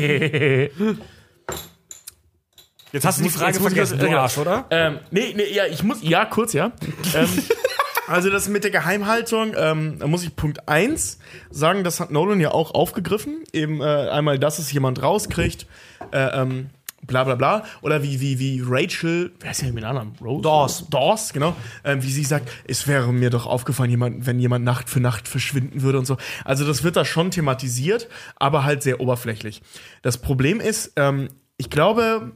[2.93, 4.18] Jetzt hast du die Frage vergessen, das- du.
[4.18, 4.65] Arsch, oder?
[4.69, 6.73] ähm, nee, nee, ja, ich muss, ja, kurz, ja.
[7.15, 7.30] ähm,
[8.07, 11.18] also das mit der Geheimhaltung, ähm, da muss ich Punkt 1
[11.49, 13.43] sagen, das hat Nolan ja auch aufgegriffen.
[13.53, 15.68] Eben äh, einmal, dass es jemand rauskriegt,
[16.11, 16.69] äh, ähm,
[17.06, 17.64] bla bla bla.
[17.82, 20.14] Oder wie, wie, wie Rachel, wer ist ja mit Namen?
[20.22, 20.41] Rose?
[20.41, 20.86] Dawes.
[20.90, 21.56] Dawes, genau.
[21.84, 25.28] Ähm, wie sie sagt, es wäre mir doch aufgefallen, jemand, wenn jemand Nacht für Nacht
[25.28, 26.18] verschwinden würde und so.
[26.45, 29.61] Also das wird da schon thematisiert, aber halt sehr oberflächlich.
[30.02, 32.32] Das Problem ist, ähm, ich glaube,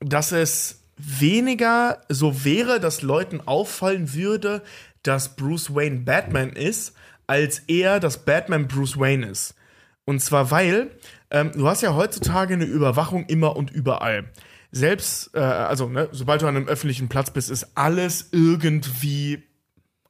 [0.00, 4.62] dass es weniger so wäre, dass Leuten auffallen würde,
[5.02, 6.94] dass Bruce Wayne Batman ist,
[7.26, 9.54] als eher, dass Batman Bruce Wayne ist.
[10.04, 10.90] Und zwar weil,
[11.32, 14.30] ähm, du hast ja heutzutage eine Überwachung immer und überall.
[14.70, 19.42] Selbst, äh, also, ne, sobald du an einem öffentlichen Platz bist, ist alles irgendwie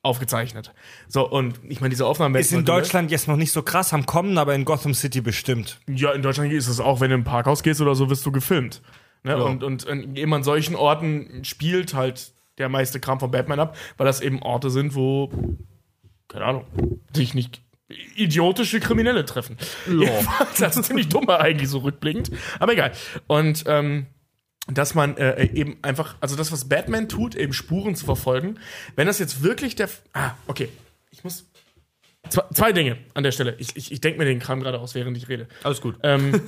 [0.03, 0.73] aufgezeichnet.
[1.09, 4.05] So, und ich meine, diese Aufnahmen Ist in Deutschland jetzt noch nicht so krass am
[4.05, 5.81] Kommen, aber in Gotham City bestimmt.
[5.89, 8.32] Ja, in Deutschland ist es auch, wenn du im Parkhaus gehst oder so, wirst du
[8.32, 8.82] gefilmt.
[9.23, 9.43] Ne?
[9.43, 13.77] Und, und, und eben an solchen Orten spielt halt der meiste Kram von Batman ab,
[13.97, 15.31] weil das eben Orte sind, wo,
[16.27, 16.65] keine Ahnung,
[17.15, 17.62] sich nicht
[18.16, 19.56] idiotische Kriminelle treffen.
[20.59, 22.31] Das ist ziemlich dumm eigentlich so rückblickend.
[22.59, 22.93] Aber egal.
[23.27, 24.06] Und ähm,
[24.69, 28.59] dass man äh, eben einfach, also das, was Batman tut, eben Spuren zu verfolgen,
[28.94, 29.86] wenn das jetzt wirklich der.
[29.86, 30.69] F ah, okay.
[31.10, 31.47] Ich muss.
[32.28, 33.56] Zwei, zwei Dinge an der Stelle.
[33.59, 35.48] Ich, ich, ich denke mir den Kram gerade aus, während ich rede.
[35.64, 35.97] Alles gut.
[36.05, 36.40] Ähm,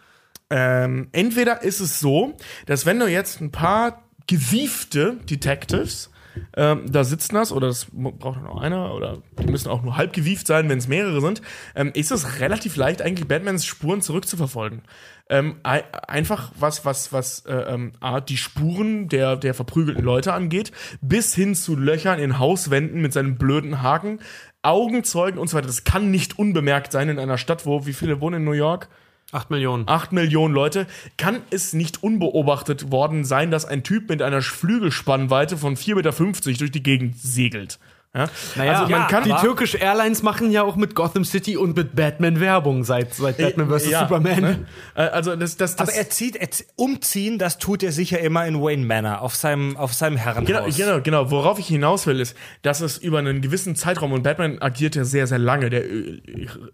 [0.50, 2.36] ähm, entweder ist es so,
[2.66, 6.09] dass wenn du jetzt ein paar gewiefte Detectives
[6.56, 10.12] ähm, da sitzen hast, oder das braucht nur einer, oder die müssen auch nur halb
[10.12, 11.42] gewieft sein, wenn es mehrere sind,
[11.74, 14.82] ähm, ist es relativ leicht, eigentlich Batmans Spuren zurückzuverfolgen.
[15.28, 20.32] Ähm, ei- einfach was, was, was äh, ähm, A, die Spuren der, der verprügelten Leute
[20.32, 24.18] angeht, bis hin zu Löchern in Hauswänden mit seinen blöden Haken,
[24.62, 25.68] Augenzeugen und so weiter.
[25.68, 28.88] Das kann nicht unbemerkt sein in einer Stadt, wo, wie viele wohnen in New York?
[29.32, 29.88] Acht Millionen.
[29.88, 30.86] 8 Millionen Leute,
[31.16, 36.58] kann es nicht unbeobachtet worden sein, dass ein Typ mit einer Flügelspannweite von 4,50 Meter
[36.58, 37.78] durch die Gegend segelt.
[38.12, 38.28] Ja?
[38.56, 41.94] Naja, also man kann die Turkish Airlines machen ja auch mit Gotham City und mit
[41.94, 43.88] Batman Werbung seit, seit Batman vs.
[43.88, 44.40] Ja, Superman.
[44.40, 44.66] ne?
[44.96, 48.18] Äh, Also das, das, das Aber er zieht, er zieht, umziehen, das tut er sicher
[48.18, 50.76] immer in Wayne Manor, auf seinem, auf seinem Herrenhaus.
[50.76, 51.30] Genau, genau, genau.
[51.30, 55.04] Worauf ich hinaus will, ist, dass es über einen gewissen Zeitraum, und Batman agiert ja
[55.04, 56.20] sehr, sehr lange, der äh,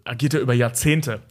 [0.05, 1.21] agiert ja über Jahrzehnte,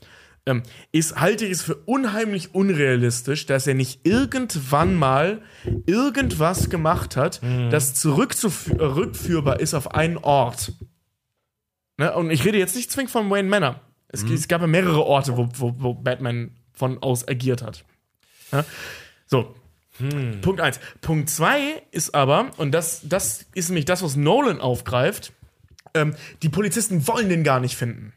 [0.46, 0.62] ähm,
[0.92, 5.42] ist, halte ich es für unheimlich unrealistisch, dass er nicht irgendwann mal
[5.86, 7.40] irgendwas gemacht hat,
[7.70, 10.72] das zurückführbar ist auf einen Ort.
[11.98, 12.14] Ne?
[12.14, 13.80] Und ich rede jetzt nicht zwingend von Wayne Manor.
[14.08, 17.84] Es, es gab ja mehrere Orte, wo, wo, wo Batman von aus agiert hat.
[18.52, 18.64] Ja?
[19.26, 19.54] So,
[20.42, 20.78] Punkt eins.
[21.00, 25.32] Punkt zwei ist aber, und das, das ist nämlich das, was Nolan aufgreift,
[25.94, 28.12] ähm, die Polizisten wollen den gar nicht finden.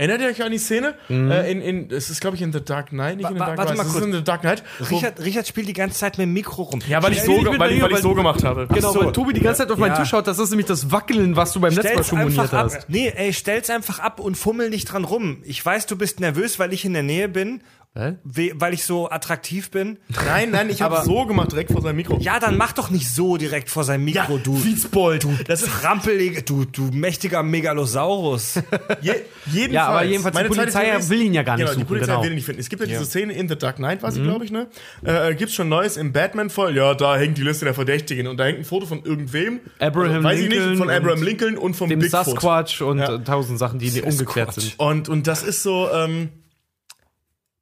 [0.00, 0.94] Erinnert ihr euch an die Szene?
[1.10, 3.58] Äh, in, in, es ist, glaube ich, in The Dark Knight, nicht in The Dark
[3.58, 3.76] warte Knight.
[3.78, 4.04] mal es ist kurz.
[4.06, 4.62] in The Dark Knight.
[4.92, 6.78] Richard, Richard spielt die ganze Zeit mit dem Mikro rum.
[6.88, 8.68] ja, weil ich, so, weil weil dir, ich so weil- gemacht habe.
[8.72, 9.04] Genau, so.
[9.04, 9.98] weil Tobi die ganze Zeit auf meinen Ja.
[9.98, 12.54] Tisch schaut, das ist nämlich das Wackeln, was du beim letzten Mal Stell's schon moniert
[12.54, 12.66] ab.
[12.72, 12.88] hast.
[12.88, 15.38] Nee, ey, stell's einfach ab und fummel nicht dran rum.
[15.42, 17.60] Ich weiß, du bist nervös, weil ich in der Nähe bin?
[17.94, 19.98] We- weil ich so attraktiv bin.
[20.26, 22.18] Nein, nein, ich habe so gemacht, direkt vor seinem Mikro.
[22.20, 24.54] Ja, dann mach doch nicht so direkt vor seinem Mikro, du.
[24.56, 25.24] Fitzbold.
[25.24, 28.54] Du, das ist rampelige, du, du mächtiger Megalosaurus.
[29.00, 29.14] Je,
[29.46, 31.74] jedenfalls, Ja, aber jedenfalls, die meine zweite Polizei ist- will ihn ja gar nicht genau,
[31.74, 32.22] die suchen, Polizei genau.
[32.22, 32.60] will ihn nicht finden.
[32.60, 34.68] Es gibt ja diese Szene in The Dark Knight, war sie, glaube ich, ne?
[35.04, 36.76] Äh, gibt's schon Neues im Batman-Fall?
[36.76, 39.60] Ja, da hängt die Liste der Verdächtigen und da hängt ein Foto von irgendwem.
[39.78, 42.24] Abraham also, weiß ich Lincoln nicht, von Abraham Lincoln und vom Dem Bigfoot.
[42.26, 43.14] Sasquatch und Ja.
[43.16, 44.74] äh, tausend Sachen, die ungeklärt sind.
[44.78, 46.28] Und, und das ist so, ähm,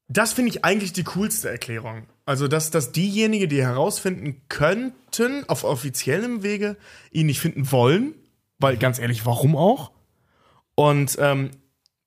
[0.09, 2.07] das finde ich eigentlich die coolste Erklärung.
[2.25, 6.77] Also, dass, dass diejenigen, die herausfinden könnten, auf offiziellem Wege,
[7.11, 8.15] ihn nicht finden wollen,
[8.59, 9.93] weil ganz ehrlich, warum auch?
[10.75, 11.51] Und ähm,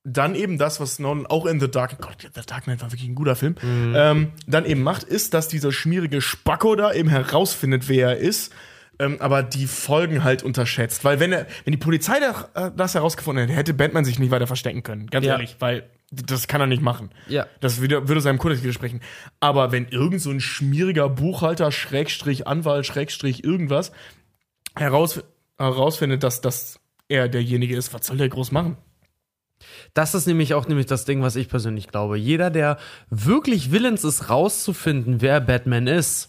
[0.03, 3.09] dann eben das, was Nolan auch in The Dark Gott, The Dark Knight war wirklich
[3.09, 7.89] ein guter Film, ähm, dann eben macht, ist, dass dieser schmierige Spacko da eben herausfindet,
[7.89, 8.53] wer er ist,
[8.99, 11.03] ähm, aber die Folgen halt unterschätzt.
[11.03, 14.47] Weil wenn er, wenn die Polizei äh, das herausgefunden hätte, hätte Batman sich nicht weiter
[14.47, 15.07] verstecken können.
[15.07, 15.33] Ganz Ja.
[15.33, 17.09] ehrlich, weil das kann er nicht machen.
[17.27, 17.47] Ja.
[17.59, 19.01] Das würde, würde seinem Kodex widersprechen.
[19.39, 23.91] Aber wenn irgend so ein schmieriger Buchhalter, Schrägstrich, Anwalt, Schrägstrich, irgendwas
[24.75, 25.23] heraus,
[25.57, 28.77] herausfindet, dass das er derjenige ist, was soll der groß machen?
[29.93, 32.17] Das ist nämlich auch nämlich das Ding, was ich persönlich glaube.
[32.17, 32.77] Jeder, der
[33.09, 36.28] wirklich willens ist, rauszufinden, wer Batman ist,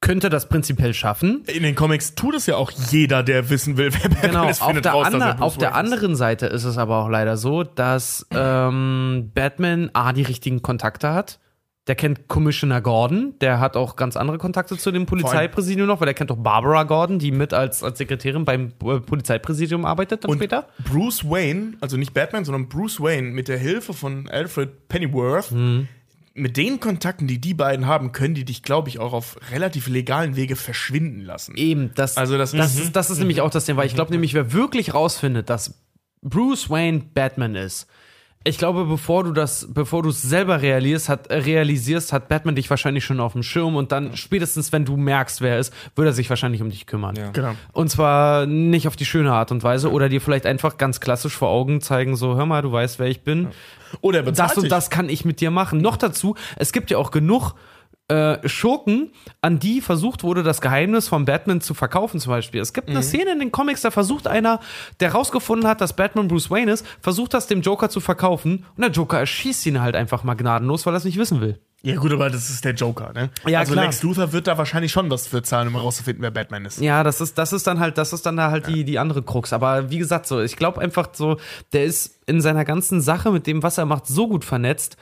[0.00, 1.44] könnte das prinzipiell schaffen.
[1.46, 4.60] In den Comics tut es ja auch jeder, der wissen will, wer Batman Genau, ist,
[4.62, 8.26] auf findet der, er auf der anderen Seite ist es aber auch leider so, dass
[8.30, 11.38] ähm, Batman A, die richtigen Kontakte hat.
[11.86, 16.06] Der kennt Commissioner Gordon, der hat auch ganz andere Kontakte zu dem Polizeipräsidium noch, weil
[16.06, 20.30] der kennt auch Barbara Gordon, die mit als, als Sekretärin beim äh, Polizeipräsidium arbeitet dann
[20.30, 20.68] Und später.
[20.84, 25.88] Bruce Wayne, also nicht Batman, sondern Bruce Wayne mit der Hilfe von Alfred Pennyworth, Mhm.
[26.34, 29.88] Mit den Kontakten, die die beiden haben, können die dich, glaube ich, auch auf relativ
[29.88, 31.56] legalen Wege verschwinden lassen.
[31.56, 32.82] Eben, das, Also das- das, Mhm.
[32.82, 35.74] ist, das ist nämlich auch das Ding, weil ich glaube nämlich, wer wirklich rausfindet, dass
[36.22, 37.86] Bruce Wayne Batman ist,
[38.42, 42.54] ich glaube, bevor du das, bevor du es selber realisierst hat, äh, realisierst, hat Batman
[42.54, 45.74] dich wahrscheinlich schon auf dem Schirm und dann spätestens, wenn du merkst, wer er ist,
[45.94, 47.18] würde er sich wahrscheinlich um dich kümmern.
[47.34, 47.52] Genau.
[47.72, 51.36] Und zwar nicht auf die schöne Art und Weise oder dir vielleicht einfach ganz klassisch
[51.36, 53.48] vor Augen zeigen, so, hör mal, du weißt, wer ich bin.
[54.00, 54.70] Oder er bezahlt Das und dich.
[54.70, 55.80] das kann ich mit dir machen.
[55.82, 57.54] Noch dazu, es gibt ja auch genug
[58.10, 62.60] äh, Schurken, an die versucht wurde, das Geheimnis von Batman zu verkaufen, zum Beispiel.
[62.60, 62.96] Es gibt Mhm.
[62.96, 64.60] eine Szene in den Comics, da versucht einer,
[65.00, 68.82] der rausgefunden hat, dass Batman Bruce Wayne ist, versucht das dem Joker zu verkaufen und
[68.82, 71.58] der Joker erschießt ihn halt einfach mal gnadenlos, weil er es nicht wissen will.
[71.82, 73.30] Ja, gut, aber das ist der Joker, ne?
[73.46, 73.86] Ja, also klar.
[73.86, 76.78] Lex Luthor wird da wahrscheinlich schon was für zahlen, um herauszufinden, wer Batman ist.
[76.80, 79.22] Ja, das ist, das ist dann halt, das ist dann da halt die, die andere
[79.22, 79.54] Krux.
[79.54, 81.38] Aber wie gesagt, so, ich glaube einfach so,
[81.72, 84.98] der ist in seiner ganzen Sache mit dem, was er macht, so gut vernetzt.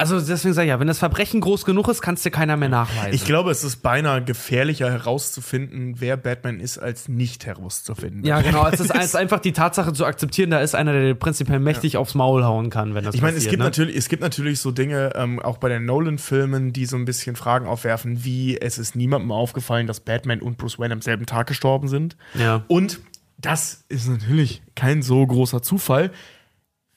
[0.00, 2.70] Also deswegen sage ich ja, wenn das Verbrechen groß genug ist, kannst dir keiner mehr
[2.70, 3.12] nachweisen.
[3.12, 8.24] Ich glaube, es ist beinahe gefährlicher herauszufinden, wer Batman ist, als nicht herauszufinden.
[8.24, 8.66] Ja, genau.
[8.66, 11.98] Es ist, ist einfach die Tatsache zu akzeptieren, da ist einer, der dir prinzipiell mächtig
[11.98, 13.64] aufs Maul hauen kann, wenn das Ich meine, es gibt ne?
[13.64, 17.36] natürlich, es gibt natürlich so Dinge, ähm, auch bei den Nolan-Filmen, die so ein bisschen
[17.36, 21.46] Fragen aufwerfen, wie es ist niemandem aufgefallen, dass Batman und Bruce Wayne am selben Tag
[21.46, 22.16] gestorben sind.
[22.38, 22.64] Ja.
[22.68, 23.00] Und
[23.36, 26.10] das ist natürlich kein so großer Zufall,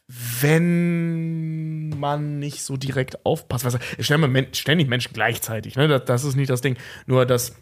[0.07, 3.65] wenn man nicht so direkt aufpasst.
[3.97, 5.87] Es sterben Men- ständig Menschen gleichzeitig, ne?
[5.87, 6.77] Das, das ist nicht das Ding.
[7.05, 7.55] Nur, dass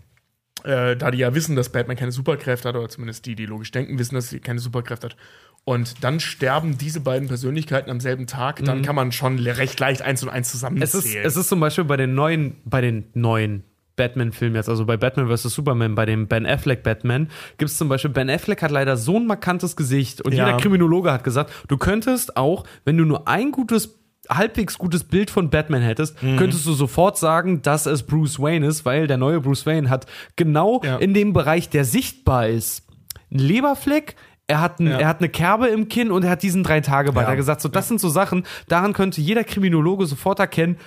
[0.63, 3.71] äh, da die ja wissen, dass Batman keine Superkräfte hat, oder zumindest die, die logisch
[3.71, 5.17] denken, wissen, dass sie keine Superkräfte hat.
[5.63, 10.01] Und dann sterben diese beiden Persönlichkeiten am selben Tag, dann kann man schon recht leicht
[10.01, 11.23] eins und eins Es zusammenzählen.
[11.23, 13.63] ist, es ist zum Beispiel bei den neuen, bei den neuen
[13.95, 15.43] Batman-Filmen jetzt, also bei Batman vs.
[15.53, 19.17] Superman, bei dem Ben Affleck Batman, gibt es zum Beispiel, Ben Affleck hat leider so
[19.17, 20.45] ein markantes Gesicht und Ja.
[20.47, 23.97] jeder Kriminologe hat gesagt, du könntest auch, wenn du nur ein gutes
[24.29, 26.37] halbwegs gutes Bild von Batman hättest, Mhm.
[26.37, 30.05] könntest du sofort sagen, dass es Bruce Wayne ist, weil der neue Bruce Wayne hat
[30.35, 30.97] genau Ja.
[30.97, 32.83] in dem Bereich, der sichtbar ist,
[33.31, 34.15] einen Leberfleck,
[34.47, 37.13] er hat, ein, er hat eine Kerbe im Kinn und er hat diesen drei Tage
[37.13, 37.25] Bart.
[37.25, 40.77] Er hat gesagt, so das sind so Sachen, daran könnte jeder Kriminologe sofort erkennen,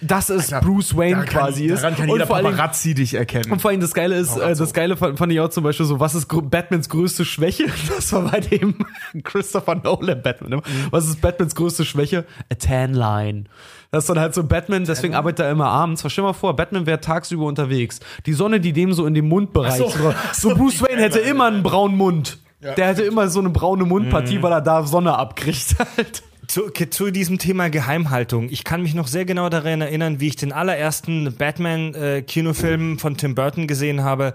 [0.00, 1.82] dass es Bruce Wayne kann- quasi ist.
[1.82, 3.50] Daran kann und jeder vor allem, Paparazzi dich erkennen.
[3.50, 5.86] und vor allem das Geile ist, äh, das Geile fand, fand ich auch zum Beispiel
[5.86, 7.64] so, was ist Batmans größte Schwäche?
[7.88, 8.74] Das war bei dem
[9.24, 10.52] Christopher Nolan Batman.
[10.52, 10.62] immer.
[10.90, 12.24] Was ist Batmans größte Schwäche?
[12.52, 13.44] A tan line.
[13.90, 16.00] Das ist dann halt so Batman, deswegen arbeitet er immer abends.
[16.06, 18.00] Stell dir mal vor, Batman wäre tagsüber unterwegs.
[18.26, 19.78] Die Sonne, die dem so in den Mundbereich.
[19.78, 19.88] So.
[19.88, 20.14] so.
[20.32, 22.38] so Bruce Wayne hätte immer einen braunen Mund.
[22.60, 26.22] Der hätte immer so eine braune Mundpartie, weil er da Sonne abkriegt halt.
[26.48, 28.48] Zu, zu diesem Thema Geheimhaltung.
[28.48, 33.34] Ich kann mich noch sehr genau daran erinnern, wie ich den allerersten Batman-Kinofilm von Tim
[33.34, 34.34] Burton gesehen habe.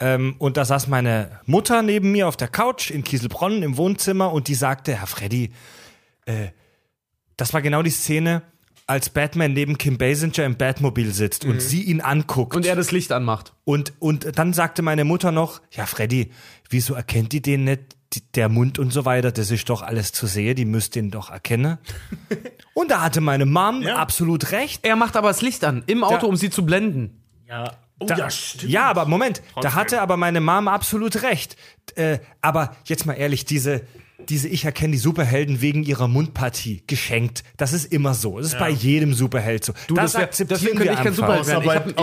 [0.00, 4.32] Ähm, und da saß meine Mutter neben mir auf der Couch in Kieselbronn im Wohnzimmer
[4.32, 5.52] und die sagte, Herr Freddy,
[6.26, 6.48] äh,
[7.36, 8.42] das war genau die Szene,
[8.86, 12.54] als Batman neben Kim Basinger im Batmobil sitzt und sie ihn anguckt.
[12.54, 13.54] Und er das Licht anmacht.
[13.64, 16.30] Und, und dann sagte meine Mutter noch, ja, Freddy,
[16.68, 17.96] wieso erkennt die den nicht?
[18.34, 21.30] Der Mund und so weiter, das ist doch alles zu sehen, die müsst ihn doch
[21.30, 21.78] erkennen.
[22.74, 24.84] und da hatte meine Mom absolut recht.
[24.86, 27.22] Er macht aber das Licht an, im Auto, Da- um sie zu blenden.
[28.00, 28.16] Oh, Da,
[28.66, 31.56] ja, aber Moment, da hatte aber meine Mom absolut recht.
[31.94, 33.82] Äh, aber jetzt mal ehrlich, diese,
[34.28, 37.44] diese Ich erkenne die Superhelden wegen ihrer Mundpartie geschenkt.
[37.56, 38.38] Das ist immer so.
[38.38, 39.74] Das ist bei jedem Superheld so.
[39.86, 41.14] Du, das wär- deswegen könnte ich kein einfach.
[41.44, 41.94] Superheld werden.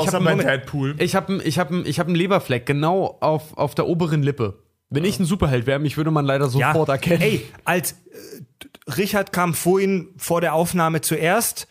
[1.00, 4.64] Ich habe ich hab, ich hab einen Leberfleck genau auf, auf der oberen Lippe.
[4.94, 7.22] Wenn ich ein Superheld wäre, mich würde man leider Ja, sofort erkennen.
[7.22, 11.68] ey, als äh, Richard kam vorhin vor der Aufnahme zuerst,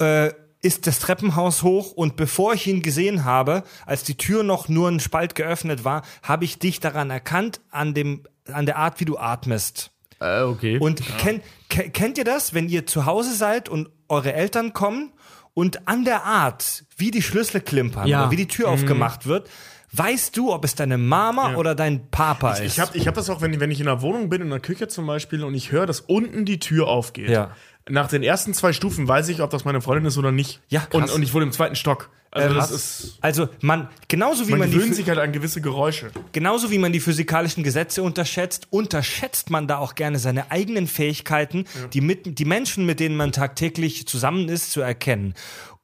[0.00, 0.30] äh,
[0.62, 4.88] ist das Treppenhaus hoch und bevor ich ihn gesehen habe, als die Tür noch nur
[4.88, 9.04] ein Spalt geöffnet war, habe ich dich daran erkannt, an, dem, an der Art, wie
[9.04, 9.90] du atmest.
[10.20, 10.78] Äh, okay.
[10.78, 15.12] Und kenn, ke- kennt ihr das, wenn ihr zu Hause seid und eure Eltern kommen
[15.52, 18.22] und an der Art, wie die Schlüssel klimpern Ja.
[18.22, 19.50] oder wie die Tür aufgemacht wird,
[19.96, 22.60] weißt du, ob es deine Mama oder dein Papa ist?
[22.60, 24.60] Ich habe ich hab das auch, wenn, wenn ich in der Wohnung bin, in der
[24.60, 27.28] Küche zum Beispiel, und ich höre, dass unten die Tür aufgeht.
[27.30, 27.50] Ja.
[27.88, 30.60] Nach den ersten zwei Stufen weiß ich, ob das meine Freundin ist oder nicht.
[30.68, 30.94] Ja, krass.
[30.94, 32.08] und, und ich wohne im zweiten Stock.
[32.30, 33.18] Also Ähm, das ist.
[33.20, 36.10] also man genauso wie Man man, die, gewöhnt Phy- sich halt an gewisse Geräusche.
[36.32, 41.66] genauso wie man die physikalischen Gesetze unterschätzt, unterschätzt man da auch gerne seine eigenen Fähigkeiten,
[41.92, 45.34] die mit die Menschen, mit denen man tagtäglich zusammen ist, zu erkennen.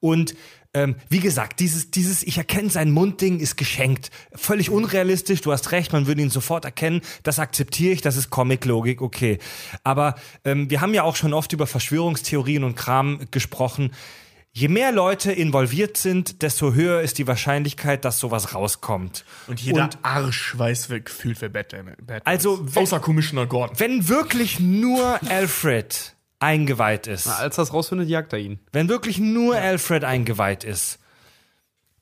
[0.01, 0.35] Und
[0.73, 4.11] ähm, wie gesagt, dieses, dieses Ich erkenne sein Mundding ist geschenkt.
[4.35, 7.01] Völlig unrealistisch, du hast recht, man würde ihn sofort erkennen.
[7.23, 9.39] Das akzeptiere ich, das ist Comic-Logik, okay.
[9.83, 13.91] Aber ähm, wir haben ja auch schon oft über Verschwörungstheorien und Kram gesprochen.
[14.53, 19.25] Je mehr Leute involviert sind, desto höher ist die Wahrscheinlichkeit, dass sowas rauskommt.
[19.47, 22.77] Und jeder Arsch weiß, wer gefühlt, wer Batman, Batman Also, ist.
[22.77, 23.79] Außer Commissioner Gordon.
[23.79, 28.59] Wenn wirklich nur Alfred eingeweiht ist, Als das rausfindet, jagt er ihn.
[28.73, 30.99] wenn wirklich nur Alfred eingeweiht ist,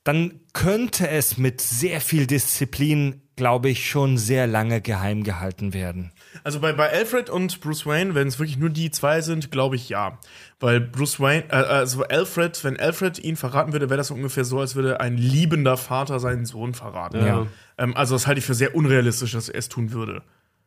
[0.04, 6.12] dann könnte es mit sehr viel Disziplin, glaube ich, schon sehr lange geheim gehalten werden.
[6.44, 9.76] Also bei, bei Alfred und Bruce Wayne, wenn es wirklich nur die zwei sind, glaube
[9.76, 10.18] ich ja.
[10.60, 14.60] Weil Bruce Wayne, äh, also Alfred, wenn Alfred ihn verraten würde, wäre das ungefähr so,
[14.60, 17.24] als würde ein liebender Vater seinen Sohn verraten.
[17.26, 17.46] Ja.
[17.76, 20.22] Ähm, also das halte ich für sehr unrealistisch, dass er es tun würde.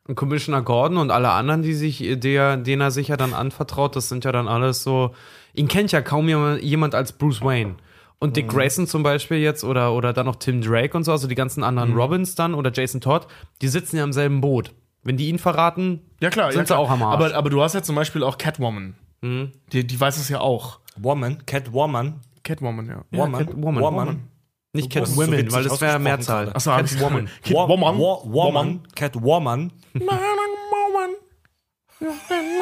[0.07, 3.95] Und Commissioner Gordon und alle anderen, die sich, der, denen er sich ja dann anvertraut,
[3.95, 5.11] das sind ja dann alles so.
[5.53, 7.75] Ihn kennt ja kaum jemand, als Bruce Wayne.
[8.19, 11.27] Und Dick Grayson zum Beispiel jetzt oder, oder dann noch Tim Drake und so, also
[11.27, 13.27] die ganzen anderen Robins dann oder Jason Todd,
[13.61, 14.73] die sitzen ja im selben Boot.
[15.03, 16.77] Wenn die ihn verraten, Ja klar, sind ja, klar.
[16.77, 17.15] sie auch am Arsch.
[17.15, 18.95] Aber, aber du hast ja zum Beispiel auch Catwoman.
[19.23, 20.79] Die, die weiß es ja auch.
[20.97, 23.03] Woman, Catwoman, Catwoman, ja.
[23.11, 23.83] Woman, Catwoman.
[23.83, 24.27] Woman.
[24.73, 26.49] Nicht so Catwomen, witzig weil das wäre Mehrzahl.
[26.53, 27.29] Achso, Catwoman.
[27.43, 27.97] Catwoman.
[27.97, 29.71] Wo- Woman, Catwoman.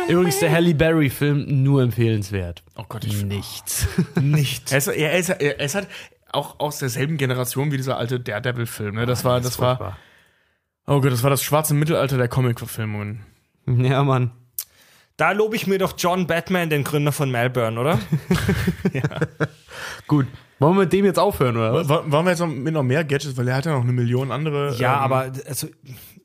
[0.09, 2.63] Übrigens, der Halle Berry-Film nur empfehlenswert.
[2.75, 3.87] Oh Gott, ich Nichts.
[4.19, 4.71] Nicht.
[4.71, 5.87] Er ist, er, ist, er ist halt
[6.31, 8.95] auch aus derselben Generation wie dieser alte Daredevil-Film.
[8.95, 9.05] Ne?
[9.05, 9.97] Das war, das war.
[10.87, 13.23] Oh Gott, das war das schwarze Mittelalter der Comic-Verfilmungen.
[13.67, 14.31] Ja, Mann.
[15.15, 17.99] Da lobe ich mir doch John Batman, den Gründer von Melbourne, oder?
[20.07, 20.27] Gut.
[20.59, 21.87] Wollen wir mit dem jetzt aufhören, oder?
[21.87, 23.93] Wa- Wollen wir jetzt noch mit noch mehr Gadgets, weil er hat ja noch eine
[23.93, 24.75] Million andere.
[24.77, 25.67] Ja, ähm, aber also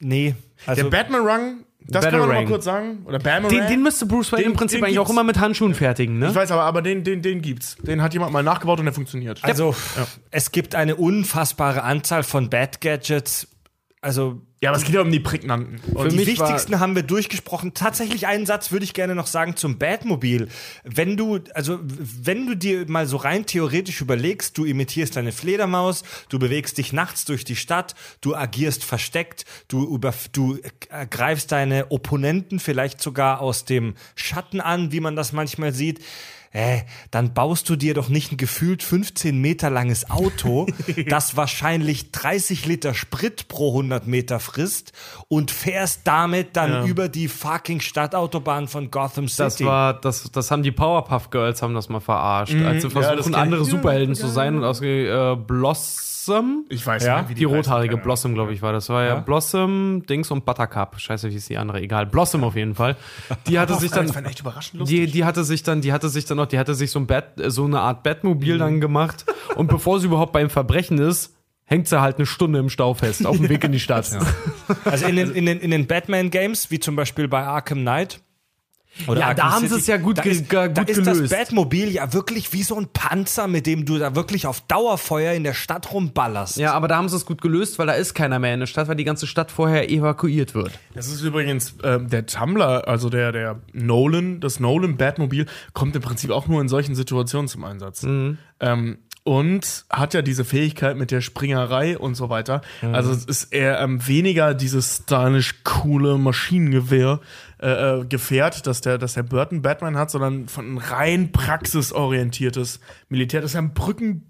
[0.00, 0.34] nee,
[0.66, 3.02] also der Batman-Rung, das kann man noch mal kurz sagen.
[3.06, 5.74] Oder Batman Den, den müsste Bruce Wayne Den- im Prinzip eigentlich auch immer mit Handschuhen
[5.74, 6.28] fertigen, ne?
[6.28, 7.76] Ich weiß aber, aber den, den, den gibt's.
[7.76, 9.38] Den hat jemand mal nachgebaut und der funktioniert.
[9.44, 9.74] Also,
[10.30, 13.48] es gibt eine unfassbare Anzahl von Bad Gadgets.
[14.04, 15.80] Also, ja, aber es geht ja um die prägnanten.
[15.94, 17.72] Und die wichtigsten haben wir durchgesprochen.
[17.72, 20.48] Tatsächlich einen Satz würde ich gerne noch sagen zum Batmobil.
[20.84, 26.02] Wenn du, also, wenn du dir mal so rein theoretisch überlegst, du imitierst eine Fledermaus,
[26.28, 30.58] du bewegst dich nachts durch die Stadt, du agierst versteckt, du über, du
[31.08, 36.04] greifst deine Opponenten vielleicht sogar aus dem Schatten an, wie man das manchmal sieht.
[36.54, 36.78] Äh,
[37.10, 40.66] dann baust du dir doch nicht ein gefühlt 15 Meter langes Auto,
[41.08, 44.92] das wahrscheinlich 30 Liter Sprit pro 100 Meter frisst
[45.28, 49.42] und fährst damit dann über die fucking Stadtautobahn von Gotham City.
[49.42, 52.94] Das war, das, das haben die Powerpuff Girls haben das mal verarscht, als sie Mhm.
[52.94, 53.36] das versuchen, ich.
[53.36, 55.36] andere Ja, Superhelden zu sein und ausge äh,
[56.26, 56.64] Blossom.
[56.68, 58.04] Ich weiß Ja, nicht, wie Die rothaarige heißt.
[58.04, 58.88] Blossom, glaube ich, war das.
[58.88, 60.98] War ja, Blossom, Dings und Buttercup.
[61.00, 61.80] Scheiße, wie ist die andere?
[61.80, 62.06] Egal.
[62.06, 62.96] Blossom auf jeden Fall.
[63.46, 64.06] Die hatte sich dann.
[64.06, 65.06] Das war echt überraschend lustig.
[65.06, 67.06] Die, die hatte sich dann, die hatte sich dann noch, die hatte sich so ein
[67.06, 68.02] Bett, so eine Art Mhm.
[68.02, 69.24] Batmobil dann gemacht.
[69.56, 73.26] Und bevor sie überhaupt beim Verbrechen ist, hängt sie halt eine Stunde im Stau fest,
[73.26, 74.10] auf dem Weg in die Stadt.
[74.84, 78.20] Also in den, in den, in den Batman-Games, wie zum Beispiel bei Arkham Knight.
[79.08, 81.04] Oder Ja, da haben sie es ja gut da ge- ist, ge- da gut ist
[81.06, 81.32] das gelöst.
[81.36, 85.42] Batmobil ja wirklich wie so ein Panzer, mit dem du da wirklich auf Dauerfeuer in
[85.44, 86.56] der Stadt rumballerst.
[86.58, 88.66] Ja, aber da haben sie es gut gelöst, weil da ist keiner mehr in der
[88.66, 90.72] Stadt, weil die ganze Stadt vorher evakuiert wird.
[90.94, 96.02] Das ist übrigens ähm, der Tumblr, also der, der Nolan, das Nolan Batmobil, kommt im
[96.02, 98.04] Prinzip auch nur in solchen Situationen zum Einsatz.
[98.04, 102.60] Ähm, und hat ja diese Fähigkeit mit der Springerei und so weiter.
[102.82, 107.20] Also es ist eher ähm, weniger dieses stylisch coole Maschinengewehr
[107.64, 112.78] äh, äh, Gefährt, dass der, dass der Burton Batman hat, sondern von ein rein praxisorientiertes
[113.08, 113.40] Militär.
[113.40, 114.28] Das ist ja ein Brücken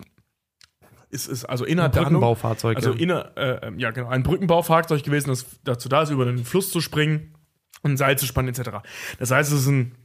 [1.10, 2.98] ist, ist also inner Brückenbaufahrzeug, Also ja.
[2.98, 6.80] inner, äh, ja genau, ein Brückenbaufahrzeug gewesen, das dazu da ist, über den Fluss zu
[6.80, 7.34] springen
[7.82, 8.70] und ein Seil zu spannen etc.
[9.18, 9.96] Das heißt, es ist ein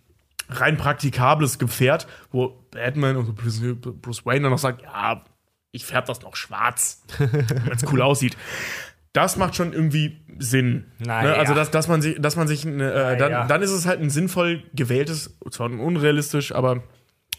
[0.50, 5.24] rein praktikables Gefährt, wo Batman und Bruce, Wayne dann noch sagt, ja,
[5.72, 8.36] ich färbe das noch schwarz, wenn es cool aussieht.
[9.14, 10.86] Das macht schon irgendwie Sinn.
[11.00, 11.32] Naja.
[11.32, 11.36] Ne?
[11.38, 13.48] Also, dass, dass man sich, dass man sich äh, dann, Naja.
[13.48, 16.84] dann ist es halt ein sinnvoll gewähltes, zwar unrealistisch, aber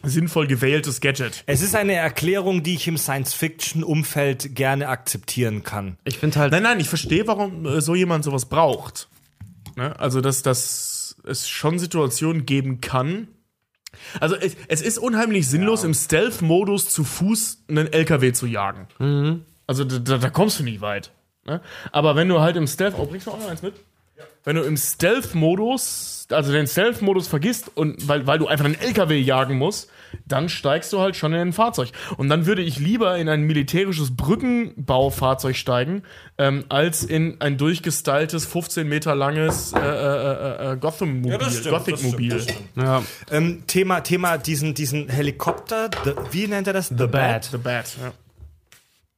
[0.02, 1.44] sinnvoll gewähltes Gadget.
[1.46, 5.96] Es ist eine Erklärung, die ich im Science-Fiction-Umfeld gerne akzeptieren kann.
[6.04, 9.08] Ich finde halt, Nein, nein, ich verstehe, warum äh, so jemand sowas braucht.
[9.76, 9.98] Ne?
[10.00, 13.28] Also, dass, dass es schon Situationen geben kann.
[14.20, 18.88] Also, es, es ist unheimlich sinnlos, im Stealth-Modus zu Fuß einen LKW zu jagen.
[19.66, 21.12] Also, da, da, da kommst du nicht weit.
[21.50, 21.60] Ne?
[21.90, 22.94] Aber wenn du halt im Stealth.
[22.96, 23.74] Oh, bringst du auch noch eins mit?
[24.44, 29.18] Wenn du im Stealth-Modus, also den Stealth-Modus vergisst und weil, weil du einfach einen LKW
[29.18, 29.90] jagen musst,
[30.26, 31.90] dann steigst du halt schon in ein Fahrzeug.
[32.16, 36.04] Und dann würde ich lieber in ein militärisches Brückenbaufahrzeug steigen,
[36.38, 41.38] ähm, als in ein durchgestyltes, 15 Meter langes äh, äh, äh, Gotham-Mobil,
[41.68, 42.46] Gothic-Mobil.
[42.76, 46.88] ja, Ähm, Thema, Thema diesen, diesen Helikopter, the, wie nennt er das?
[46.88, 47.44] The, Bat.
[47.52, 48.12] The Bat, ja.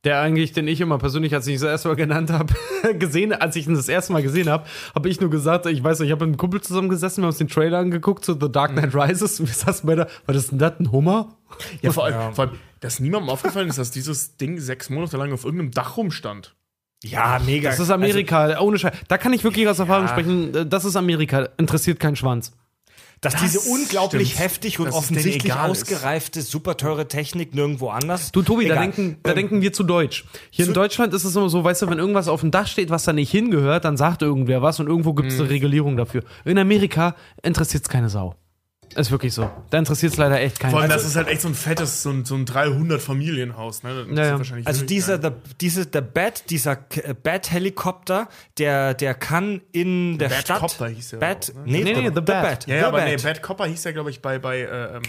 [0.04, 2.52] Der eigentlich, den ich immer persönlich, als ich ihn das erste Mal genannt habe,
[2.98, 4.64] gesehen, als ich ihn das erste Mal gesehen habe,
[4.94, 7.30] habe ich nur gesagt, ich weiß nicht, ich habe mit einem Kumpel zusammengesessen, wir haben
[7.30, 10.34] uns den Trailer angeguckt zu The Dark Knight Rises und wir saßen bei der, war
[10.34, 11.36] das denn das, ein Hummer?
[11.82, 15.32] Ja, vor allem, vor allem, dass niemandem aufgefallen ist, dass dieses Ding sechs Monate lang
[15.32, 16.54] auf irgendeinem Dach rumstand.
[17.04, 17.70] Ja, mega.
[17.70, 18.94] Das ist Amerika, ohne Scheiß.
[19.08, 20.10] Da kann ich wirklich aus Erfahrung Ja.
[20.12, 22.52] sprechen, äh, das ist Amerika, interessiert keinen Schwanz.
[23.22, 24.44] Dass diese unglaublich stimmt.
[24.44, 25.58] heftig und denen offensichtlich ist.
[25.58, 28.32] ausgereifte, super teure Technik nirgendwo anders.
[28.32, 30.24] Du, Tobi, da, denken, da denken wir zu deutsch.
[30.50, 32.90] Hier in Deutschland ist es immer so, weißt du, wenn irgendwas auf dem Dach steht,
[32.90, 36.24] was da nicht hingehört, dann sagt irgendwer was und irgendwo gibt es eine Regulierung dafür.
[36.44, 38.34] In Amerika interessiert es keine Sau.
[38.96, 39.50] Ist wirklich so.
[39.70, 40.72] Da interessiert es leider echt keinen.
[40.72, 43.82] Vor allem, das ist halt echt so ein fettes, so ein, so ein 300-Familienhaus.
[43.82, 44.06] Ne?
[44.14, 44.40] Ja, ja.
[44.64, 45.30] Also dieser, the,
[45.60, 50.60] diese, der Bat, dieser äh, Bat-Helikopter, der, der kann in der Stadt.
[50.60, 51.62] Batcopter hieß der Bat, auch, ne?
[51.66, 52.66] nee, Nee, nee, The Bat.
[52.66, 53.08] Ja, The ja, aber Bat.
[53.08, 55.02] nee, Bad Copper hieß ja, glaube ich, bei, bei äh, ähm,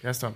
[0.00, 0.34] wie heißt er?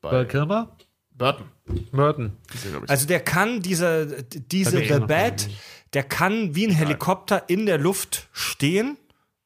[0.00, 0.76] Bei Kilmer?
[1.16, 1.46] Burton.
[1.92, 2.32] Burton.
[2.52, 2.90] Er, ich.
[2.90, 5.48] Also der kann dieser, diese The Bat,
[5.94, 8.96] der kann wie ein Helikopter in der Luft stehen,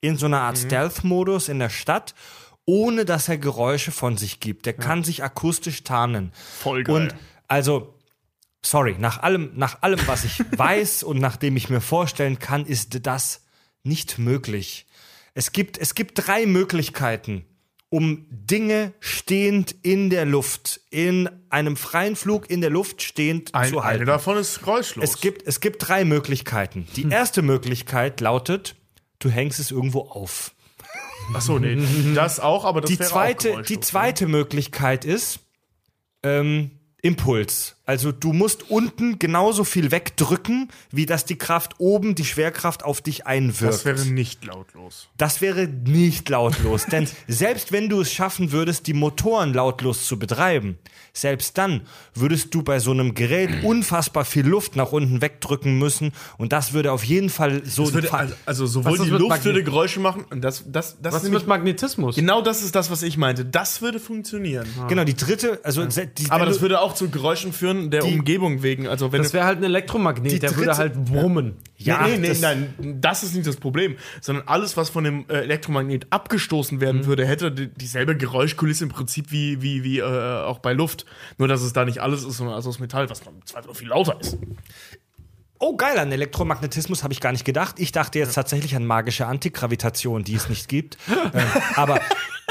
[0.00, 0.66] in so einer Art Mhm.
[0.66, 2.14] Stealth-Modus in der Stadt,
[2.68, 4.66] ohne dass er Geräusche von sich gibt.
[4.66, 6.32] Der kann sich akustisch tarnen.
[6.60, 6.94] Voll geil.
[6.94, 7.14] Und
[7.46, 7.94] also,
[8.62, 13.06] sorry, nach allem, nach allem, was ich weiß und nachdem ich mir vorstellen kann, ist
[13.06, 13.42] das
[13.84, 14.86] nicht möglich.
[15.32, 17.46] Es gibt, es gibt drei Möglichkeiten,
[17.88, 23.70] um Dinge stehend in der Luft, in einem freien Flug in der Luft stehend Ein,
[23.70, 24.04] zu eine halten.
[24.06, 25.02] davon ist geräuschlos.
[25.08, 26.86] Es gibt, es gibt drei Möglichkeiten.
[26.96, 27.12] Die Hm.
[27.12, 28.76] erste Möglichkeit lautet,
[29.20, 30.54] du hängst es irgendwo auf.
[31.34, 31.78] Achso, nee,
[32.14, 35.40] das auch, aber das Die wäre auch zweite, geräuschlos, die zweite Möglichkeit ist
[36.22, 36.70] ähm,
[37.02, 37.76] Impuls.
[37.88, 43.00] Also du musst unten genauso viel wegdrücken, wie dass die Kraft oben, die Schwerkraft auf
[43.00, 43.72] dich einwirkt.
[43.72, 45.08] Das wäre nicht lautlos.
[45.16, 50.18] Das wäre nicht lautlos, denn selbst wenn du es schaffen würdest, die Motoren lautlos zu
[50.18, 50.76] betreiben,
[51.14, 51.80] selbst dann
[52.14, 56.74] würdest du bei so einem Gerät unfassbar viel Luft nach unten wegdrücken müssen und das
[56.74, 60.42] würde auf jeden Fall so würde, also, also sowohl die Luft würde Geräusche machen und
[60.42, 62.16] das, das, das Was ist nämlich- mit Magnetismus?
[62.16, 63.46] Genau das ist das, was ich meinte.
[63.46, 64.66] Das würde funktionieren.
[64.88, 68.62] genau die dritte, also die, Aber das würde auch zu Geräuschen führen, sondern der Umgebung
[68.62, 68.86] wegen.
[68.86, 71.56] Also wenn Das wäre halt ein Elektromagnet, Die der würde halt brummen.
[71.76, 75.24] Ja, nee, nee, das- nein, das ist nicht das Problem, sondern alles, was von dem
[75.28, 80.02] äh, Elektromagnet abgestoßen werden würde, hätte die, dieselbe Geräuschkulisse im Prinzip wie, wie, wie äh,
[80.02, 81.06] auch bei Luft.
[81.38, 83.76] Nur, dass es da nicht alles ist, sondern alles aus Metall, was im Zweifel auch
[83.76, 84.36] viel lauter ist.
[85.60, 87.80] Oh, geil, an Elektromagnetismus habe ich gar nicht gedacht.
[87.80, 90.98] Ich dachte jetzt tatsächlich an magische Antigravitation, die es nicht gibt.
[91.34, 91.42] ähm,
[91.74, 92.00] aber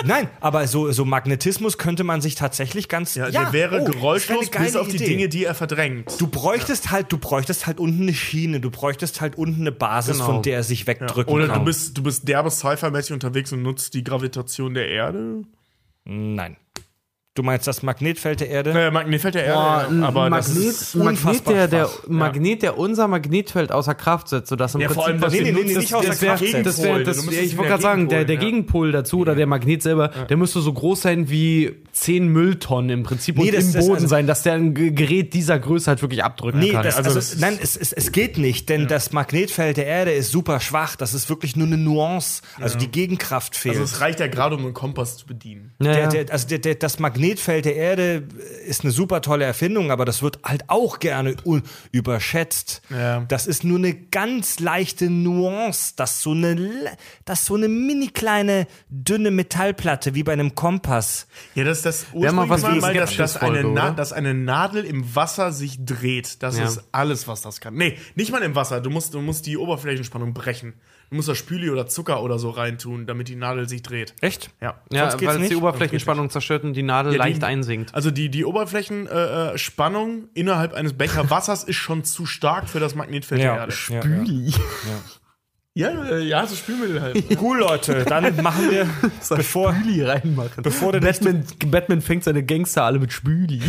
[0.05, 3.15] nein, aber so, so Magnetismus könnte man sich tatsächlich ganz.
[3.15, 5.05] Ja, der wäre oh, geräuschlos bis auf die Idee.
[5.05, 6.19] Dinge, die er verdrängt.
[6.19, 10.17] Du bräuchtest halt, du bräuchtest halt unten eine Schiene, du bräuchtest halt unten eine Basis,
[10.17, 10.25] Genau.
[10.25, 11.59] von der er sich wegdrücken Oder kann.
[11.59, 15.43] du bist, du bist derbe Sci-Fi-mäßig unterwegs und nutzt die Gravitation der Erde.
[16.05, 16.57] Nein.
[17.37, 18.71] Du meinst das Magnetfeld der Erde?
[18.71, 21.85] Äh, Magnetfeld der Boah, Erde, ein aber das Magnet, ist ein Magnet, unfassbar der, der
[21.85, 22.07] schwach.
[22.07, 25.39] Magnet, der unser Magnetfeld außer Kraft setzt, sodass im Ja, vor allem, Prinzip dass was
[25.39, 26.63] wir wir nutzen, nutzen, nicht außer das Kraft setzen.
[26.63, 28.41] das wär- das Ich wollte ja gerade sagen, der, der ja.
[28.41, 33.03] Gegenpol dazu oder der Magnet selber, der müsste so groß sein wie 10 Mülltonnen im
[33.03, 35.59] Prinzip Nee, und das- im das- Boden also- sein, dass der ein Ge- Gerät dieser
[35.59, 36.81] Größe halt wirklich abdrücken Nee, kann.
[36.83, 39.85] das, Also also, das ist- nein, es, es, es geht nicht, denn das Magnetfeld der
[39.85, 40.95] Erde ist super schwach.
[40.95, 42.41] Das ist wirklich nur eine Nuance.
[42.59, 43.75] Also die Gegenkraft fehlt.
[43.75, 45.71] Also es reicht ja gerade, um einen Kompass zu bedienen.
[45.79, 46.23] ja, ja.
[46.31, 46.47] also
[46.79, 48.27] das Magnetfeld der Erde
[48.65, 51.35] ist eine super tolle Erfindung, aber das wird halt auch gerne
[51.91, 52.81] überschätzt.
[52.89, 53.21] Ja.
[53.27, 56.57] Das ist nur eine ganz leichte Nuance, dass so eine,
[57.25, 61.27] dass so eine mini kleine dünne Metallplatte wie bei einem Kompass.
[61.55, 64.85] Ja, dass das Wär mal was ursprünglich mal, dass, dass, eine Na dass eine Nadel
[64.85, 66.41] im Wasser sich dreht.
[66.43, 66.65] Das Ja.
[66.65, 67.75] ist alles, was das kann.
[67.75, 68.81] Nee, nicht mal im Wasser.
[68.81, 70.73] Du musst, du musst die Oberflächenspannung brechen.
[71.09, 74.13] Du musst da Spüli oder Zucker oder so reintun, damit die Nadel sich dreht.
[74.21, 74.49] Echt?
[74.61, 74.75] Ja.
[74.91, 75.55] ja, sonst geht's weil es die?
[75.55, 77.95] Oberflächenspannung zerstört und die Nadel Ja, die- leicht einsinkt.
[77.95, 82.79] Also die, die Oberflächenspannung äh, Spannung innerhalb eines Becher Wassers ist schon zu stark für
[82.79, 83.73] das Magnetfeld der Erde.
[83.89, 84.01] ja,
[85.73, 87.23] Ja, äh, ja, so Spülmittel halt.
[87.39, 88.03] Cool, Leute.
[88.03, 88.87] Dann machen wir,
[89.29, 90.63] bevor, Spüli reinmachen.
[90.63, 93.61] bevor der nächste Batman, Batman fängt seine Gangster alle mit Spüli.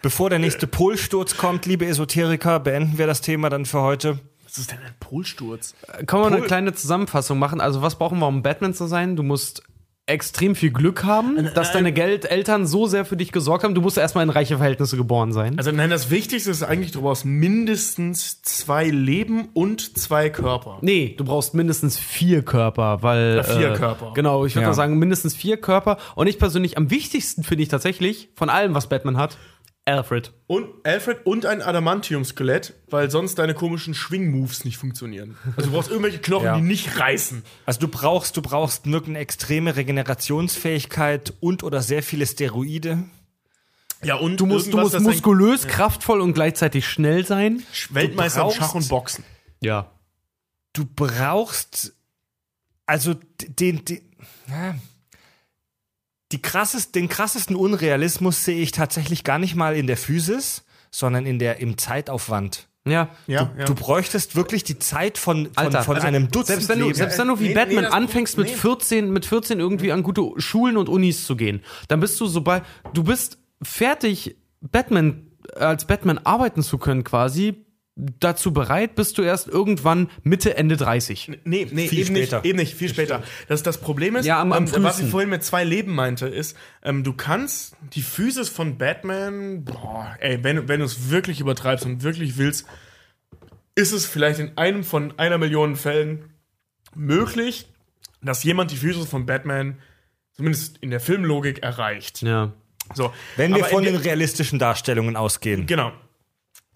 [0.00, 4.20] Bevor der nächste Polsturz kommt, liebe Esoteriker, beenden wir das Thema dann für heute.
[4.56, 5.74] Was ist denn ein Polsturz?
[6.06, 7.60] Können wir eine Pol- kleine Zusammenfassung machen?
[7.60, 9.16] Also, was brauchen wir, um Batman zu sein?
[9.16, 9.62] Du musst
[10.08, 13.74] extrem viel Glück haben, dass deine Geld Eltern so sehr für dich gesorgt haben.
[13.74, 15.58] Du musst erstmal in reiche Verhältnisse geboren sein.
[15.58, 20.78] Also nein, das Wichtigste ist eigentlich, du brauchst mindestens zwei Leben und zwei Körper.
[20.80, 23.36] Nee, du brauchst mindestens vier Körper, weil.
[23.38, 24.12] Ja, vier äh, Körper.
[24.14, 24.68] Genau, ich würde Ja.
[24.68, 25.98] mal sagen, mindestens vier Körper.
[26.14, 29.36] Und ich persönlich, am wichtigsten finde ich tatsächlich, von allem, was Batman hat,
[29.86, 30.32] Alfred.
[30.48, 35.36] Und Alfred und ein Adamantium-Skelett, weil sonst deine komischen Schwingmoves nicht funktionieren.
[35.56, 36.56] Also du brauchst irgendwelche Knochen, Ja.
[36.56, 37.44] die nicht reißen.
[37.66, 43.04] Also du brauchst, du brauchst eine extreme Regenerationsfähigkeit und oder sehr viele Steroide.
[44.02, 47.62] Ja, und Du musst, du musst muskulös, kraftvoll und gleichzeitig schnell sein.
[47.90, 49.24] Weltmeister im brauchst- Schach und Boxen.
[49.60, 49.90] Ja.
[50.72, 51.94] Du brauchst
[52.86, 53.14] also
[53.58, 54.00] den, den
[54.48, 54.78] ja, die
[56.42, 61.38] krassest, den krassesten Unrealismus sehe ich tatsächlich gar nicht mal in der Physis, sondern in
[61.38, 62.68] der im Zeitaufwand.
[62.86, 63.08] Ja.
[63.26, 63.64] Ja, ja.
[63.64, 66.84] Du bräuchtest wirklich die Zeit von, von, Alter, von also einem Dutzend Selbst wenn, du,
[66.86, 66.96] Leben.
[66.96, 68.54] selbst wenn du wie Nee, Batman nee, anfängst, mit nee.
[68.54, 72.62] 14, mit 14 irgendwie an gute Schulen und Unis zu gehen, dann bist du sobald,
[72.94, 77.65] du bist fertig, Batman, als Batman arbeiten zu können quasi,
[77.96, 81.40] dazu bereit, bist du erst irgendwann Mitte, Ende 30.
[81.44, 82.36] Nee, nee, Viel eben später.
[82.36, 83.22] nicht, eben nicht, viel später.
[83.48, 86.26] Das, das Problem ist, Ja, am- am ähm, was ich vorhin mit zwei Leben meinte,
[86.26, 91.40] ist, ähm, du kannst die Physis von Batman, boah, ey, wenn, wenn du es wirklich
[91.40, 92.66] übertreibst und wirklich willst,
[93.74, 96.34] ist es vielleicht in einem von einer Million Fällen
[96.94, 97.66] möglich,
[98.22, 99.78] dass jemand die Physis von Batman
[100.34, 102.22] zumindest in der Filmlogik erreicht.
[102.22, 102.52] Ja.
[102.94, 105.66] So, wenn wir aber von den realistischen Darstellungen ausgehen.
[105.66, 105.92] Genau.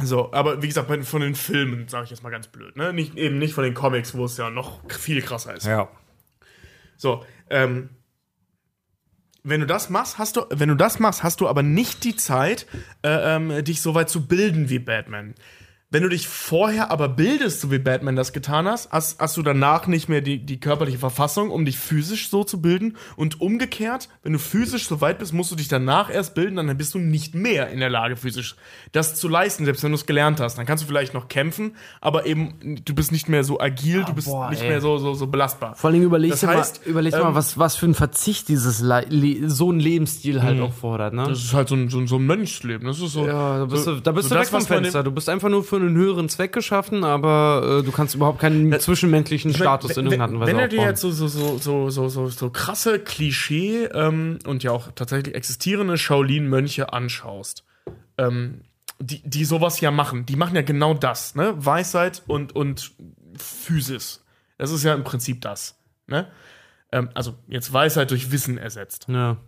[0.03, 2.93] So, aber wie gesagt, von den Filmen, sage ich jetzt mal ganz blöd, ne?
[2.93, 5.67] Nicht, eben nicht von den Comics, wo es ja noch viel krasser ist.
[5.67, 5.89] Ja.
[6.97, 7.91] So, ähm,
[9.43, 12.17] wenn du das machst, hast du, wenn du das machst, hast du aber nicht die
[12.17, 12.67] Zeit,
[13.03, 15.35] äh, ähm, dich so weit zu bilden wie Batman.
[15.93, 19.43] Wenn du dich vorher aber bildest, so wie Batman das getan hast, hast, hast du
[19.43, 22.97] danach nicht mehr die, die körperliche Verfassung, um dich physisch so zu bilden.
[23.17, 26.79] Und umgekehrt, wenn du physisch so weit bist, musst du dich danach erst bilden, dann
[26.79, 28.55] bist du nicht mehr in der Lage, physisch
[28.93, 30.59] das zu leisten, selbst wenn du es gelernt hast.
[30.59, 34.15] Dann kannst du vielleicht noch kämpfen, aber eben, du bist nicht mehr so agil, du
[34.15, 34.69] bist boah, nicht ey.
[34.69, 35.75] mehr so, so, so belastbar.
[35.75, 38.47] Vor allem überleg Das dir heißt, mal, überleg ähm, mal was, was für ein Verzicht
[38.47, 41.25] dieses Le Le so ein Lebensstil halt auch fordert, ne?
[41.27, 42.87] Das ist halt so ein, so ein, so ein Mönchsleben.
[42.87, 43.27] Das ist so.
[43.27, 45.03] Ja, da bist so, du, da bist so du das, weg vom Fenster.
[45.03, 48.79] Du bist einfach nur für einen höheren Zweck geschaffen, aber äh, du kannst überhaupt keinen
[48.79, 52.29] zwischenmenschlichen Status in irgendeiner Weise Wenn du dir jetzt so, so, so, so, so, so,
[52.29, 57.65] so krasse Klischee ähm, und ja auch tatsächlich existierende Shaolin-Mönche anschaust,
[58.19, 58.63] ähm,
[58.99, 61.55] die, die sowas ja machen, die machen ja genau das, ne?
[61.57, 62.93] Weisheit und, und
[63.37, 64.25] Physis.
[64.59, 65.79] Das ist ja im Prinzip das.
[66.07, 66.29] Ne?
[66.93, 69.07] Ähm, also jetzt Weisheit durch Wissen ersetzt.
[69.09, 69.39] ja.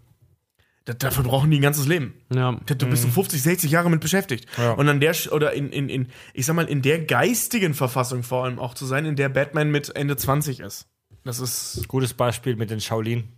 [0.85, 2.15] Da, dafür brauchen die ein ganzes Leben.
[2.35, 2.59] Ja.
[2.67, 4.47] Du bist so 50, 60 Jahre mit beschäftigt.
[4.77, 8.45] Und an der, oder in, in, in, ich sag mal, in der geistigen Verfassung vor
[8.45, 10.89] allem auch zu sein, in der Batman mit Ende 20 ist.
[11.25, 11.87] Das ist.
[11.87, 13.29] Gutes Beispiel mit den Shaolin.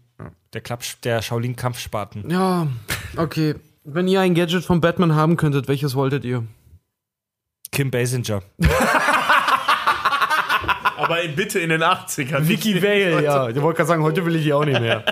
[0.52, 2.31] Der, Klapp, der Shaolin-Kampfspaten.
[2.31, 2.68] Ja,
[3.16, 3.56] okay.
[3.82, 6.47] Wenn ihr ein Gadget von Batman haben könntet, welches wolltet ihr?
[7.73, 8.42] Kim Basinger.
[10.97, 12.48] Aber bitte in den 80ern.
[12.48, 13.48] Vicky Vale, ja.
[13.50, 15.05] Ich wollte gerade sagen, heute will ich die auch nicht mehr.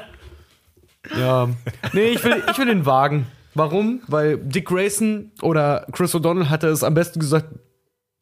[1.19, 1.49] Ja.
[1.93, 3.27] Nee, ich will, ich will den Wagen.
[3.55, 4.01] Warum?
[4.07, 7.49] Weil Dick Grayson oder Chris O'Donnell hatte es am besten gesagt,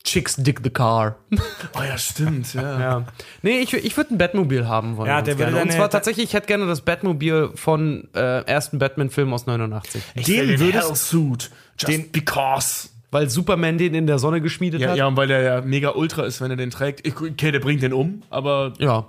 [0.02, 1.17] Chicks dick the car.
[1.78, 2.81] Oh ja, stimmt, ja.
[2.81, 3.05] Ja.
[3.42, 5.09] Nee, ich, ich würde ein Batmobil haben wollen.
[5.09, 5.62] Ja, der würde gerne.
[5.62, 10.02] Und zwar tatsächlich, ich hätte gerne das Batmobil von äh, ersten Batman-Film aus 89.
[10.15, 11.50] Ich Den den würdest- Hellsuit.
[11.78, 12.89] Just den- because.
[13.12, 14.97] Weil Superman den in der Sonne geschmiedet Ja, hat.
[14.97, 17.07] ja, und weil der ja mega ultra ist, wenn er den trägt.
[17.07, 18.73] Ich, okay, der bringt den um, aber.
[18.78, 19.07] ja.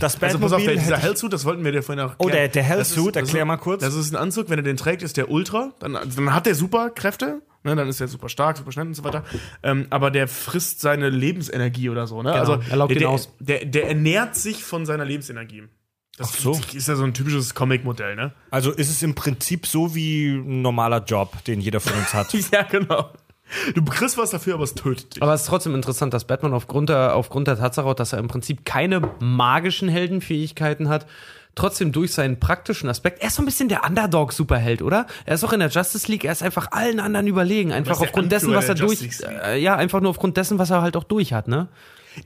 [0.00, 2.28] Das Also pass auf, der, Batmobil dieser Hellsuit, das wollten wir dir vorhin auch Oh,
[2.28, 3.82] der- der Hellsuit, erklär mal kurz.
[3.82, 5.72] Das ist ein Anzug, wenn er den trägt, ist der Ultra.
[5.78, 7.42] Dann, dann hat der Superkräfte.
[7.66, 9.24] Ne, dann ist er super stark, super schnell und so weiter.
[9.62, 12.22] Ähm, aber der frisst seine Lebensenergie oder so.
[12.22, 12.30] Ne?
[12.32, 13.30] also er laugt der, ihn der, aus.
[13.40, 15.62] Der, der ernährt sich von seiner Lebensenergie.
[16.18, 16.60] Das Ach so.
[16.74, 18.32] ist ja so ein typisches Comic-Modell, ne?
[18.50, 22.32] Also ist es im Prinzip so wie ein normaler Job, den jeder von uns hat.
[22.52, 23.10] Ja, genau.
[23.74, 25.22] Du kriegst was dafür, aber es tötet dich.
[25.22, 28.28] Aber es ist trotzdem interessant, dass Batman aufgrund der, aufgrund der Tatsache, dass er im
[28.28, 31.06] Prinzip keine magischen Heldenfähigkeiten hat,
[31.54, 35.06] trotzdem durch seinen praktischen Aspekt, er ist so ein bisschen der Underdog-Superheld, oder?
[35.24, 38.32] Er ist auch in der Justice League, er ist einfach allen anderen überlegen, einfach aufgrund
[38.32, 41.32] dessen, was er durch, äh, ja, einfach nur aufgrund dessen, was er halt auch durch
[41.32, 41.68] hat, ne?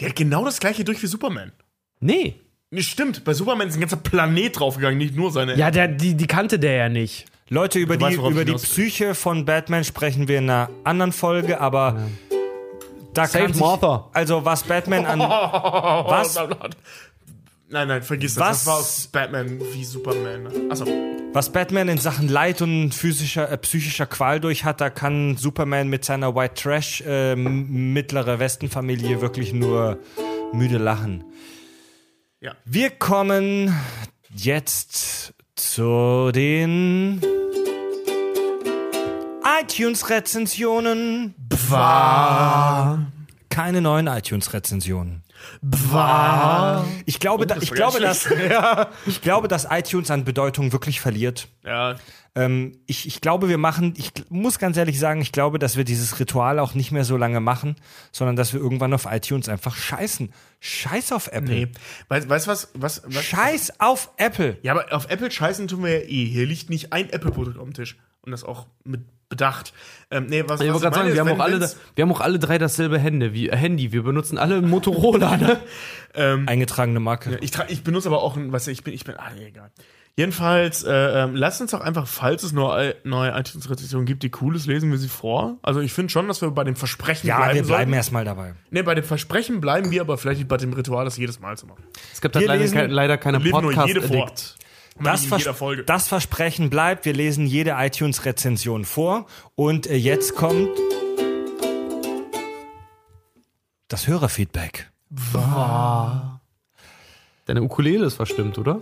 [0.00, 1.52] Der hat genau das gleiche durch wie Superman.
[2.00, 2.40] Nee.
[2.70, 3.24] Nee, stimmt.
[3.24, 5.56] Bei Superman ist ein ganzer Planet draufgegangen, nicht nur seine.
[5.56, 7.24] Ja, der, die, die kannte der ja nicht.
[7.50, 8.54] Leute, über Du weißt, die, worauf über die.
[8.54, 12.08] Psyche von Batman sprechen wir in einer anderen Folge, aber
[13.14, 14.08] da Save kann sich, Martha.
[14.12, 16.38] Also was Batman an was,
[17.70, 18.42] Nein, nein, vergiss das.
[18.42, 18.58] Was?
[18.58, 20.70] Das war aus Batman wie Superman.
[20.70, 20.86] Achso.
[21.32, 25.88] was Batman in Sachen Leid und physischer, äh, psychischer Qual durch hat, da kann Superman
[25.88, 29.98] mit seiner White Trash äh, mittlere Westenfamilie wirklich nur
[30.52, 31.24] müde lachen.
[32.40, 32.54] Ja.
[32.64, 33.74] Wir kommen
[34.30, 37.20] jetzt zu den
[39.60, 41.34] iTunes-Rezensionen.
[43.58, 45.24] Keine neuen iTunes-Rezensionen.
[47.06, 48.28] Ich glaube, da, ich, glaube, dass,
[49.06, 51.48] ich glaube, dass iTunes an Bedeutung wirklich verliert.
[51.64, 51.96] Ja.
[52.36, 55.82] Ähm, ich, ich glaube, wir machen, ich muss ganz ehrlich sagen, ich glaube, dass wir
[55.82, 57.74] dieses Ritual auch nicht mehr so lange machen,
[58.12, 60.32] sondern dass wir irgendwann auf iTunes einfach scheißen.
[60.60, 61.52] Scheiß auf Apple.
[61.52, 61.68] Nee.
[62.06, 63.24] Weißt weißt du was, was, was?
[63.24, 64.58] Scheiß auf Apple.
[64.62, 66.26] Ja, aber auf Apple scheißen tun wir ja eh.
[66.26, 67.96] Hier liegt nicht ein Apple-Produkt auf dem Tisch.
[68.22, 69.74] Und das auch mit Bedacht.
[70.10, 72.20] Ähm, nee, was, Ich wollte gerade sagen, wir haben, ist, auch alle, wir haben auch
[72.20, 73.92] alle drei dasselbe Hände, wie, äh, Handy.
[73.92, 75.60] Wir benutzen alle Motorola, ne?
[76.46, 77.38] Eingetragene Marke.
[77.42, 79.70] Ich, ich benutze aber auch ein, was ich bin, ich bin, ah, egal.
[80.16, 84.66] Jedenfalls, äh, ähm, lasst uns doch einfach, falls es neue, neue iTunes-Rezensionen gibt, die cooles,
[84.66, 85.58] lesen wir sie vor.
[85.62, 87.92] Also ich finde schon, dass wir bei dem Versprechen Ja, bleiben wir bleiben sollten.
[87.92, 88.54] erstmal dabei.
[88.70, 91.56] Nee, bei dem Versprechen bleiben wir, aber vielleicht nicht bei dem Ritual, das jedes Mal
[91.56, 91.84] zu machen.
[92.12, 93.52] Es gibt halt leider, leider keine nur.
[93.52, 94.56] Podcast-Addict.
[95.02, 95.84] Das, in Vers jeder Folge.
[95.84, 97.04] das Versprechen bleibt.
[97.04, 99.26] Wir lesen jede iTunes-Rezension vor.
[99.54, 100.70] Und äh, jetzt kommt
[103.88, 104.90] das Hörerfeedback.
[107.46, 108.80] Deine Ukulele ist verstimmt, oder?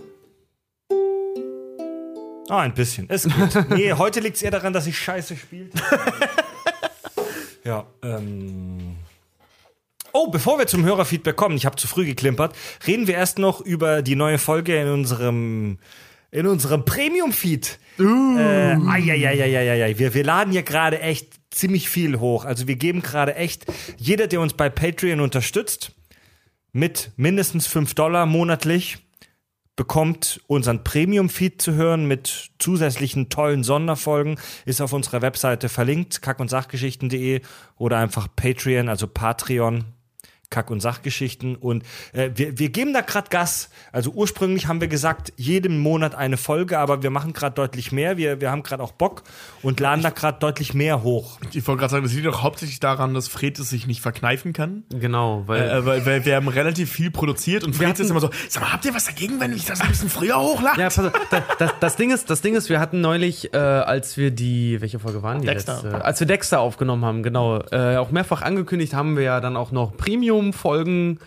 [2.49, 3.09] Ah, ein bisschen.
[3.09, 3.23] Es
[3.53, 3.69] geht.
[3.69, 5.73] nee, heute liegt es eher daran, dass ich scheiße spielt.
[7.63, 8.95] ja, ähm.
[10.13, 12.55] Oh, bevor wir zum Hörerfeedback kommen, ich habe zu früh geklimpert,
[12.87, 15.77] reden wir erst noch über die neue Folge in unserem
[16.31, 17.79] in unserem Premium-Feed.
[17.99, 18.37] Uh.
[18.37, 22.45] Äh, ai, wir, wir laden hier gerade echt ziemlich viel hoch.
[22.45, 23.65] Also wir geben gerade echt,
[23.97, 25.91] jeder, der uns bei Patreon unterstützt,
[26.71, 28.99] mit mindestens 5 Dollar monatlich,
[29.75, 34.39] bekommt unseren Premium-Feed zu hören mit zusätzlichen tollen Sonderfolgen.
[34.65, 37.41] Ist auf unserer Webseite verlinkt, kack- und sachgeschichten.de
[37.77, 39.85] oder einfach Patreon, also Patreon.
[40.49, 43.69] Kack- und Sachgeschichten und äh, wir, wir geben da gerade Gas.
[43.91, 48.15] Also ursprünglich haben wir gesagt, jeden Monat eine Folge, aber wir machen gerade deutlich mehr.
[48.15, 49.23] Wir, wir haben gerade auch Bock
[49.61, 51.37] und laden da gerade deutlich mehr hoch.
[51.53, 54.53] Ich wollte gerade sagen, das liegt doch hauptsächlich daran, dass Fred es sich nicht verkneifen
[54.53, 54.83] kann.
[54.89, 55.69] Genau, weil.
[55.69, 58.63] Äh, weil, weil wir haben relativ viel produziert und Fred hatten- ist immer so, sag
[58.63, 60.79] mal, habt ihr was dagegen, wenn ich das ein bisschen früher hochlade?
[60.79, 63.57] Ja, pass auf, da- das, das, Ding ist, das Ding ist, wir hatten neulich, äh,
[63.57, 65.73] als wir die, welche Folge waren die Dexter.
[65.83, 66.05] letzte?
[66.05, 69.71] Als wir Dexter aufgenommen haben, genau, äh, auch mehrfach angekündigt, haben wir ja dann auch
[69.71, 69.91] noch
[70.37, 71.19] Premium-Folgen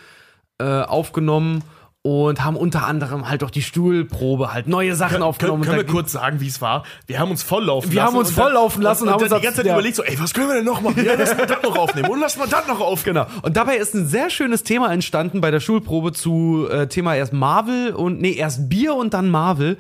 [0.61, 1.63] äh, aufgenommen
[2.03, 5.63] und haben unter anderem halt auch die Stuhlprobe, halt neue Sachen Können, aufgenommen.
[5.65, 6.85] können wir Und da- kurz sagen, wie es war?
[7.07, 8.07] Wir haben uns volllaufen Wir lassen.
[8.09, 10.03] haben uns volllaufen lassen und, und und haben uns die ganze Zeit ja- überlegt, so,
[10.05, 11.05] ey, was können wir denn noch machen?
[11.05, 13.27] Ja, lass mal das noch aufnehmen und lass mal das noch aufnehmen.
[13.27, 13.41] Genau.
[13.43, 17.33] Und dabei ist ein sehr schönes Thema entstanden bei der Schulprobe zu äh, Thema erst
[17.35, 19.77] Marvel und nee, erst Bier und dann Marvel.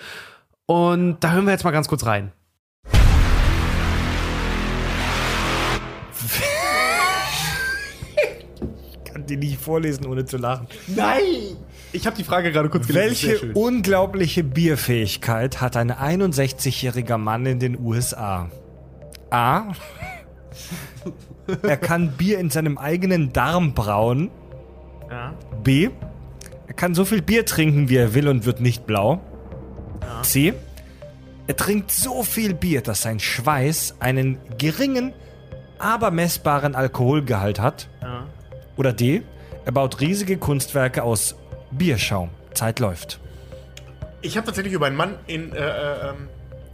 [0.66, 2.32] Und da hören wir jetzt mal ganz kurz rein.
[9.36, 10.66] Die nicht vorlesen, ohne zu lachen.
[11.92, 17.78] Ich habe die Frage gerade kurz Welche unglaubliche Bierfähigkeit hat ein 61-jähriger Mann in den
[17.80, 18.50] USA?
[19.30, 19.72] A.
[21.62, 24.30] Er kann Bier in seinem eigenen Darm brauen.
[25.64, 25.88] B.
[26.66, 29.20] Er kann so viel Bier trinken, wie er will und wird nicht blau.
[30.22, 30.54] C.
[31.46, 35.12] Er trinkt so viel Bier, dass sein Schweiß einen geringen,
[35.80, 37.88] aber messbaren Alkoholgehalt hat.
[38.76, 39.22] Oder D.
[39.64, 41.34] Er baut riesige Kunstwerke aus
[41.70, 42.30] Bierschaum.
[42.54, 43.20] Zeit läuft.
[44.22, 46.28] Ich habe tatsächlich über einen Mann in, äh, äh, ähm,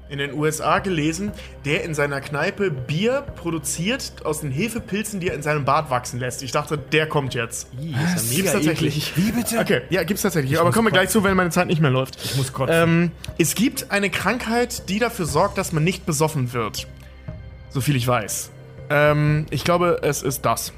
[0.08, 1.32] in den USA gelesen,
[1.64, 6.20] der in seiner Kneipe Bier produziert aus den Hefepilzen, die er in seinem Bad wachsen
[6.20, 6.42] lässt.
[6.42, 7.68] Ich dachte, der kommt jetzt.
[7.76, 9.16] Gibt's tatsächlich.
[9.16, 9.58] Wie bitte?
[9.58, 10.58] Okay, ja, gibt's tatsächlich.
[10.60, 12.24] Aber kommen wir gleich zu, wenn meine Zeit nicht mehr läuft.
[12.24, 12.74] Ich muss kotzen.
[12.74, 16.86] Ähm, es gibt eine Krankheit, die dafür sorgt, dass man nicht besoffen wird.
[17.70, 18.50] So viel ich weiß.
[18.90, 20.72] Ähm, ich glaube, es ist das.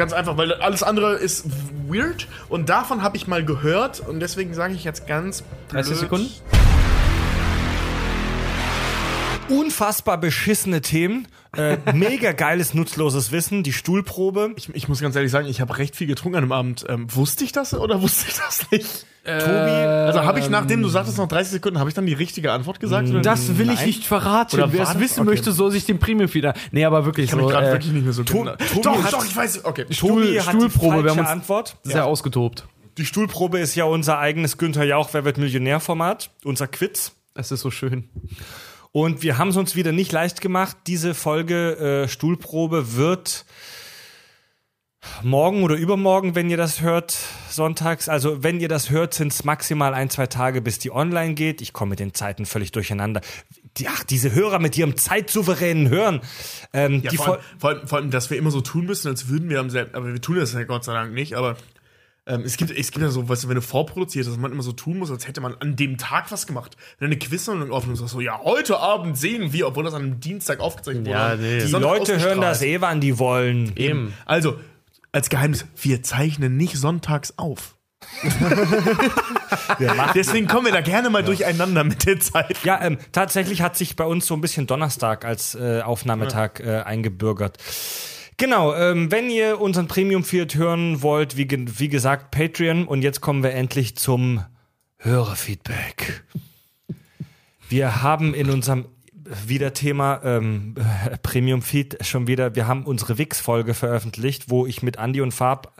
[0.00, 1.44] Ganz einfach, weil alles andere ist
[1.86, 6.00] weird und davon habe ich mal gehört und deswegen sage ich jetzt ganz 30 blöd-
[6.00, 6.30] Sekunden.
[9.50, 11.26] Unfassbar beschissene Themen.
[11.56, 13.62] Äh, mega geiles, nutzloses Wissen.
[13.64, 14.52] Die Stuhlprobe.
[14.56, 16.86] Ich, ich muss ganz ehrlich sagen, ich habe recht viel getrunken an dem Abend.
[16.88, 19.06] Ähm, wusste ich das oder wusste ich das nicht?
[19.24, 19.34] Tobi.
[19.36, 22.80] Also habe ich, nachdem du sagtest, noch 30 Sekunden, habe ich dann die richtige Antwort
[22.80, 23.08] gesagt?
[23.10, 23.86] oder- Das will ich Nein?
[23.86, 24.56] nicht verraten.
[24.56, 25.00] Oder Wer es das?
[25.00, 25.28] wissen Okay.
[25.30, 26.54] möchte, soll sich den Premium wieder.
[26.72, 27.44] Nee, aber wirklich Ich kann so.
[27.46, 28.56] mich gerade äh, wirklich nicht mehr so To- genau.
[28.56, 29.64] Tobi Doch, hat- doch, ich weiß.
[29.66, 29.84] Okay.
[29.84, 31.76] Tobi hat Stuhlprobe, die wir haben uns- Antwort.
[31.82, 32.66] sehr ausgetobt.
[32.96, 37.12] Die Stuhlprobe ist ja unser eigenes Günther Jauch, wer wird Millionär-Format, unser Quiz.
[37.34, 38.08] Es ist so schön.
[38.92, 40.76] Und wir haben es uns wieder nicht leicht gemacht.
[40.86, 43.44] Diese Folge äh, Stuhlprobe wird
[45.22, 47.16] morgen oder übermorgen, wenn ihr das hört,
[47.48, 48.08] sonntags.
[48.08, 51.60] Also wenn ihr das hört, sind es maximal ein, zwei Tage, bis die online geht.
[51.60, 53.20] Ich komme mit den Zeiten völlig durcheinander.
[53.76, 56.20] Die, ach, diese Hörer mit ihrem zeitsouveränen Hören.
[56.72, 59.08] Ähm, Ja, die vor, allem, vor, allem, vor allem, dass wir immer so tun müssen,
[59.08, 59.94] als würden wir am selben.
[59.94, 61.34] Aber wir tun das ja Gott sei Dank nicht.
[61.34, 61.56] Aber
[62.30, 64.62] ähm, es, gibt, es gibt ja so, weißt du, wenn du vorproduziert, dass man immer
[64.62, 66.76] so tun muss, als hätte man an dem Tag was gemacht.
[66.98, 70.02] Wenn du eine Quizsendung aufnimmst, sagst so, ja, heute Abend sehen wir, obwohl das an
[70.02, 71.18] einem Dienstag aufgezeichnet wurde.
[71.18, 71.58] Ja, nee.
[71.58, 73.72] Die die Leute hören das eh, wann die wollen.
[73.74, 74.14] Eben.
[74.26, 74.60] Also,
[75.10, 77.76] als Geheimnis, wir zeichnen nicht sonntags auf.
[80.14, 82.56] Deswegen kommen wir da gerne mal durcheinander mit der Zeit.
[82.64, 86.80] Ja, ähm, tatsächlich hat sich bei uns so ein bisschen Donnerstag als äh, Aufnahmetag äh,
[86.80, 87.58] eingebürgert.
[88.40, 92.86] Genau, ähm, wenn ihr unseren Premium Feed hören wollt, wie, wie gesagt, Patreon.
[92.86, 94.42] Und jetzt kommen wir endlich zum
[94.96, 96.24] Hörerfeedback.
[97.68, 98.86] Wir haben in unserem
[99.46, 100.74] wieder Thema ähm,
[101.22, 105.74] Premium Feed schon wieder, wir haben unsere Wix-Folge veröffentlicht, wo ich mit Andy und Farb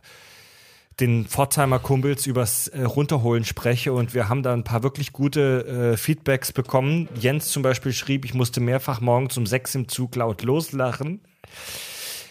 [1.01, 5.95] den Pforzheimer Kumpels übers äh, Runterholen spreche und wir haben da ein paar wirklich gute
[5.95, 7.09] äh, Feedbacks bekommen.
[7.19, 11.23] Jens zum Beispiel schrieb, ich musste mehrfach morgens um sechs im Zug laut loslachen.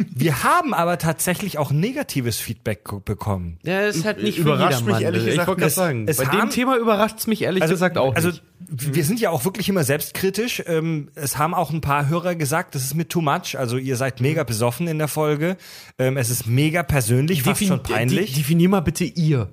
[0.08, 3.58] Wir haben aber tatsächlich auch negatives Feedback ko- bekommen.
[3.64, 6.18] Ja, ist halt nicht Überrascht für mich ehrlich ich gesagt, wollte gerade es- sagen, es
[6.18, 8.42] bei haben- dem Thema überrascht es mich ehrlich gesagt auch also nicht.
[8.60, 10.64] wir sind ja auch wirklich immer selbstkritisch.
[10.68, 13.58] Ähm, es haben auch ein paar Hörer gesagt, das ist mir too much.
[13.58, 15.58] Also ihr seid mega besoffen in der Folge.
[15.98, 18.32] Ähm, es ist mega persönlich, fast schon peinlich.
[18.34, 19.50] De definier mal bitte ihr.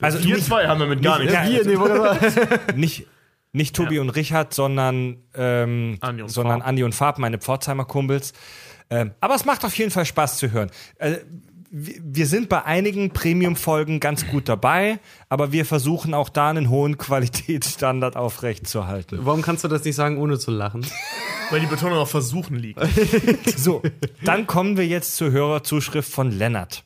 [0.00, 1.34] also Wir nicht, zwei haben damit gar nichts.
[1.34, 3.06] Ja, Wir, nee, nicht,
[3.52, 6.68] nicht Tobi und Richard, sondern, ähm, Andi und sondern Farb.
[6.68, 8.32] Andi und Farb, meine Pforzheimer Kumpels.
[8.90, 10.70] Ähm, aber es macht auf jeden Fall Spaß zu hören.
[10.98, 11.18] Äh,
[11.76, 16.98] wir sind bei einigen Premium-Folgen ganz gut dabei, aber wir versuchen auch da einen hohen
[16.98, 19.18] Qualitätsstandard aufrechtzuerhalten.
[19.22, 20.86] Warum kannst du das nicht sagen, ohne zu lachen?
[21.50, 22.80] Weil die Betonung auf Versuchen liegt.
[23.56, 23.82] So,
[24.24, 26.84] dann kommen wir jetzt zur Hörerzuschrift von Lennart.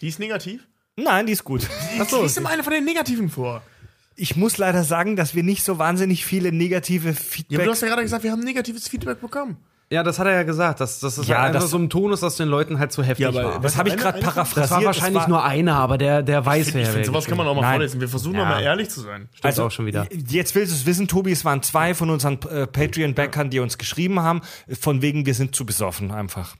[0.00, 0.66] Die ist negativ?
[0.96, 1.66] Nein, die ist gut.
[1.98, 2.22] Achso.
[2.22, 3.62] Lies immer eine von den negativen vor.
[4.16, 7.70] Ich muss leider sagen, dass wir nicht so wahnsinnig viele negative Ja, aber Feedback du
[7.70, 9.56] hast ja gerade gesagt, wir haben negatives Feedback bekommen.
[9.90, 11.88] Ja, das hat er ja gesagt, dass, dass es Ja, halt einfach das- so ein
[11.88, 13.60] Ton ist, dass den Leuten halt zu heftig Ja, aber war.
[13.60, 14.64] Das habe ich gerade paraphrasiert.
[14.64, 17.38] das war wahrscheinlich war- nur einer, aber der, der weiß, Ich wer finde, sowas kann
[17.38, 17.72] man auch mal Nein.
[17.76, 18.00] vorlesen.
[18.02, 18.44] Wir versuchen Ja.
[18.44, 19.30] mal ehrlich zu sein.
[19.42, 20.06] Also auch schon wieder.
[20.12, 23.78] Jetzt willst du es wissen, Tobi, es waren zwei von unseren äh, Patreon-Backern, die uns
[23.78, 24.42] geschrieben haben,
[24.78, 26.56] von wegen, wir sind zu besoffen einfach.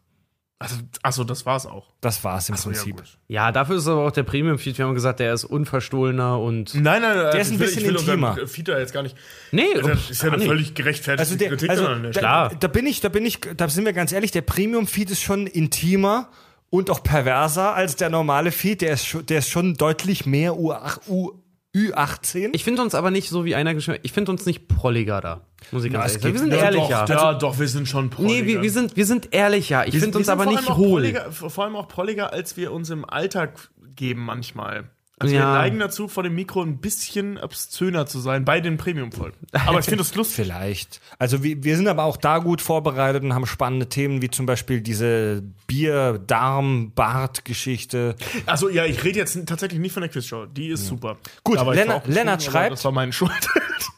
[0.61, 1.87] Also, achso, das war's auch.
[2.01, 2.97] Das war's im ja, Prinzip.
[2.97, 3.19] gut.
[3.29, 4.77] Ja, dafür ist aber auch der Premium-Feed.
[4.77, 6.75] Wir haben gesagt, der ist unverstohlener und.
[6.75, 7.31] Nein, nein, nein.
[7.31, 8.37] Der ist ein will, bisschen ich will intimer.
[8.49, 9.17] Feed da jetzt gar nicht.
[9.53, 12.11] Nee, Das ist ja gar eine völlig gerechtfertigte Also, der, Kritik also da.
[12.11, 12.55] Klar.
[12.59, 15.47] da bin ich, da bin ich, da sind wir ganz ehrlich, der Premium-Feed ist schon
[15.47, 16.29] intimer
[16.71, 18.81] und auch perverser als der normale Feed.
[18.81, 20.75] Der ist schon, der ist schon deutlich mehr U,
[21.09, 21.31] U,
[21.77, 22.51] Ü18.
[22.53, 25.43] Ich finde uns aber nicht so wie einer geschrieben Ich finde uns nicht prolliger da.
[25.71, 27.05] Muss ich ganz ehrlich Wir sind ja, ehrlicher.
[27.05, 28.35] doch, ja, doch, wir sind schon prolliger.
[28.43, 29.87] nee, wir, wir, sind, wir sind ehrlicher.
[29.87, 31.03] Ich finde uns aber nicht hohl.
[31.03, 34.91] prolliger- Vor allem auch prolliger, als wir uns im Alltag geben manchmal.
[35.21, 35.53] Also wir Ja.
[35.55, 39.37] neigen dazu, vor dem Mikro ein bisschen obszöner zu sein bei den Premium-Folgen.
[39.67, 40.37] Aber ich finde das lustig.
[40.37, 41.01] Vielleicht.
[41.19, 44.47] Also wir, wir sind aber auch da gut vorbereitet und haben spannende Themen, wie zum
[44.47, 48.15] Beispiel diese Bier-Darm-Bart-Geschichte.
[48.47, 50.47] Also ja, ich rede jetzt tatsächlich nicht von der Quizshow.
[50.47, 51.19] Die ist super.
[51.45, 53.33] Gut, ich Lennart- aber schreibt- Das war meine Schuld.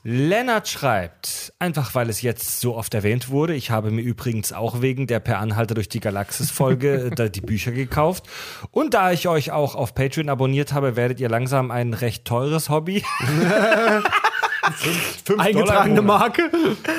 [0.03, 4.81] Lennart schreibt, einfach weil es jetzt so oft erwähnt wurde, ich habe mir übrigens auch
[4.81, 8.25] wegen der Per Anhalter durch die Galaxis-Folge da die Bücher gekauft.
[8.71, 12.69] Und da ich euch auch auf Patreon abonniert habe, werdet ihr langsam ein recht teures
[12.71, 13.03] Hobby.
[14.77, 16.03] Fünf- fünf Eingetragene.
[16.03, 16.53] Marke.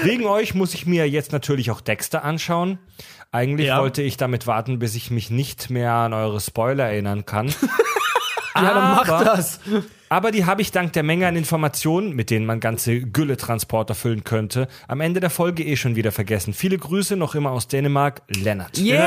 [0.04, 2.78] Wegen euch muss ich mir jetzt natürlich auch Dexter anschauen.
[3.32, 3.80] Eigentlich Ja.
[3.80, 7.54] wollte ich damit warten, bis ich mich nicht mehr an eure Spoiler erinnern kann.
[8.56, 9.60] Ja, dann mach Aber- das.
[10.10, 14.26] Aber die habe ich dank der Menge an Informationen, mit denen man ganze Gülle-Transporter füllen
[14.26, 16.54] könnte, am Ende der Folge eh schon wieder vergessen.
[16.54, 18.78] Viele Grüße noch immer aus Dänemark, Lennart.
[18.78, 18.98] Yay!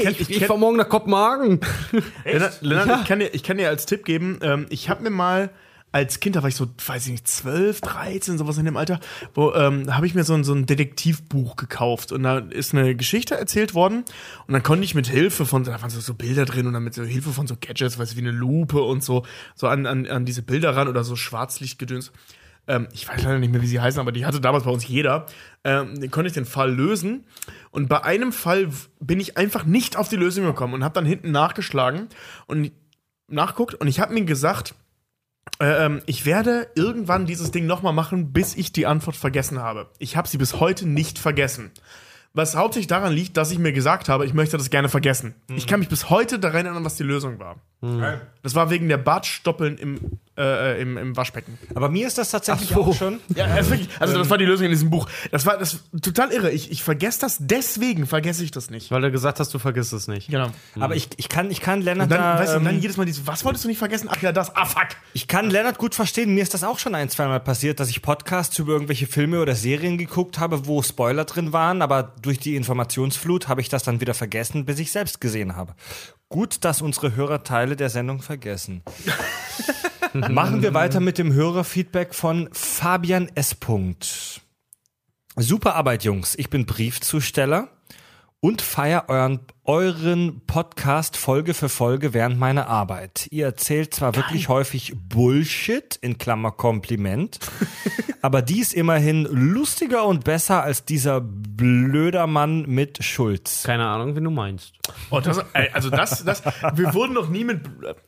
[0.00, 1.60] ich kenn- Ich, ich ich, kenn- fahr morgen nach Kopenhagen.
[2.26, 5.10] Lennart, Lennart ich, kann dir, ich kann dir als Tipp geben, ähm, ich habe mir
[5.10, 5.48] mal
[5.92, 9.00] als Kind, da war ich so, weiß ich nicht, 12, 13, sowas in dem Alter,
[9.34, 12.94] wo ähm, habe ich mir so ein, so ein Detektivbuch gekauft und da ist eine
[12.94, 14.04] Geschichte erzählt worden
[14.46, 16.84] und dann konnte ich mit Hilfe von, da waren so, so Bilder drin und dann
[16.84, 19.86] mit so Hilfe von so Gadgets, weiß ich, wie eine Lupe und so, so an,
[19.86, 22.12] an, an diese Bilder ran oder so Schwarzlichtgedöns.
[22.68, 24.86] Ähm, ich weiß leider nicht mehr, wie sie heißen, aber die hatte damals bei uns
[24.86, 25.26] jeder.
[25.64, 27.24] Ähm, konnte ich den Fall lösen.
[27.70, 28.68] Und bei einem Fall
[29.00, 32.08] bin ich einfach nicht auf die Lösung gekommen und habe dann hinten nachgeschlagen
[32.46, 32.70] und
[33.28, 34.74] nachguckt und ich habe mir gesagt,
[35.60, 39.88] ähm, ich werde irgendwann dieses Ding nochmal machen, bis ich die Antwort vergessen habe.
[39.98, 41.70] Ich habe sie bis heute nicht vergessen.
[42.32, 45.34] Was hauptsächlich daran liegt, dass ich mir gesagt habe, ich möchte das gerne vergessen.
[45.56, 47.56] Ich kann mich bis heute daran erinnern, was die Lösung war.
[48.42, 51.58] Das war wegen der Bartstoppeln im, äh, äh, im, im Waschbecken.
[51.74, 53.20] Aber mir ist das tatsächlich auch schon.
[53.34, 55.06] Ja, also, wirklich, also das war die Lösung in diesem Buch.
[55.30, 56.50] Das war das total irre.
[56.50, 58.90] Ich, ich vergesse das, deswegen vergesse ich das nicht.
[58.90, 60.30] Weil du gesagt hast, du vergisst es nicht.
[60.30, 60.50] Genau.
[60.78, 62.80] Aber ich, ich kann, ich kann Lennart Und dann, da, weißt du, und dann ähm,
[62.80, 64.08] jedes Mal dieses, was wolltest du nicht vergessen?
[64.10, 64.56] Ach ja, das.
[64.56, 64.88] Ah, fuck.
[65.12, 66.34] ich kann Lennart gut verstehen.
[66.34, 69.54] Mir ist das auch schon ein, zweimal passiert, dass ich Podcasts über irgendwelche Filme oder
[69.54, 74.00] Serien geguckt habe, wo Spoiler drin waren, aber durch die Informationsflut habe ich das dann
[74.00, 75.74] wieder vergessen, bis ich selbst gesehen habe.
[76.32, 78.82] Gut, dass unsere Hörer Teile der Sendung vergessen.
[80.30, 83.56] Machen wir weiter mit dem Hörerfeedback von Fabian S.
[85.36, 86.34] Super Arbeit, Jungs.
[86.36, 87.68] Ich bin Briefzusteller
[88.40, 93.28] und feier euren, euren Podcast Folge für Folge während meiner Arbeit.
[93.30, 97.38] Ihr erzählt zwar wirklich häufig Bullshit, in Klammer Kompliment,
[98.22, 103.62] aber dies immerhin lustiger und besser als dieser blöder Mann mit Schulz.
[103.64, 104.72] Keine Ahnung, wie du meinst.
[105.10, 105.44] Oh, das,
[105.74, 106.42] also das, das,
[106.74, 107.60] wir wurden noch nie mit,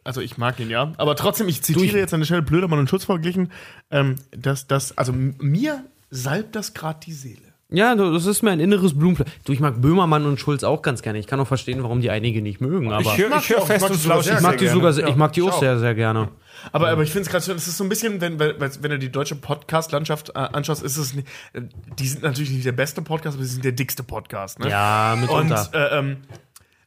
[0.02, 2.88] also ich mag ihn ja, aber trotzdem, ich zitiere jetzt an der Stelle Blödermann und
[2.88, 3.52] Schutz verglichen,
[3.90, 7.51] ähm, dass das, also mir salbt das gerade die Seele.
[7.72, 9.32] Ja, das ist mir ein inneres Blumenpflücken.
[9.44, 11.18] Du, ich mag Böhmermann und Schulz auch ganz gerne.
[11.18, 13.68] Ich kann auch verstehen, warum die einige nicht mögen, aber Ich höre mag die auch,
[13.70, 14.72] ich mag die sogar sehr ich mag die gerne.
[14.74, 16.28] sogar, sehr- ich mag die auch sehr, sehr gerne.
[16.70, 18.98] Aber, aber ich finde es gerade schön, es ist so ein bisschen, wenn, wenn, du
[18.98, 21.26] die deutsche Podcast-Landschaft äh, anschaust, ist es nicht,
[21.98, 24.60] die sind natürlich nicht der beste Podcast, aber sie sind der dickste Podcast.
[24.60, 24.68] Ne?
[24.70, 25.68] Ja, Und mitunter.
[25.72, 26.16] äh, ähm,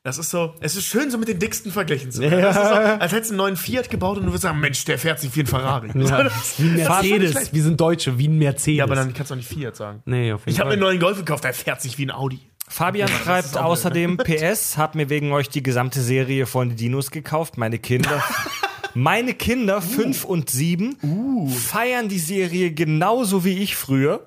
[0.05, 2.41] das ist so, es ist schön, so mit den dicksten verglichen zu werden.
[2.41, 4.85] Das ist so, als hättest du einen neuen Fiat gebaut und du würdest sagen, Mensch,
[4.85, 5.89] der fährt sich wie ein Ferrari.
[5.95, 6.23] Ja.
[6.23, 7.51] Das- Wie ein Mercedes.
[7.53, 8.77] Wir sind Deutsche, wie ein Mercedes.
[8.77, 10.01] Ja, aber dann kannst du auch nicht Fiat sagen.
[10.05, 10.73] Nee, auf jeden Ich habe mir Fall.
[10.73, 12.39] einen neuen Golf gekauft, der fährt sich wie ein Audi.
[12.67, 17.57] Fabian schreibt außerdem PS, hab mir wegen euch die gesamte Serie von den Dinos gekauft.
[17.57, 18.23] Meine Kinder,
[18.93, 20.97] meine Kinder, fünf und sieben,
[21.49, 24.25] feiern die Serie genauso wie ich früher.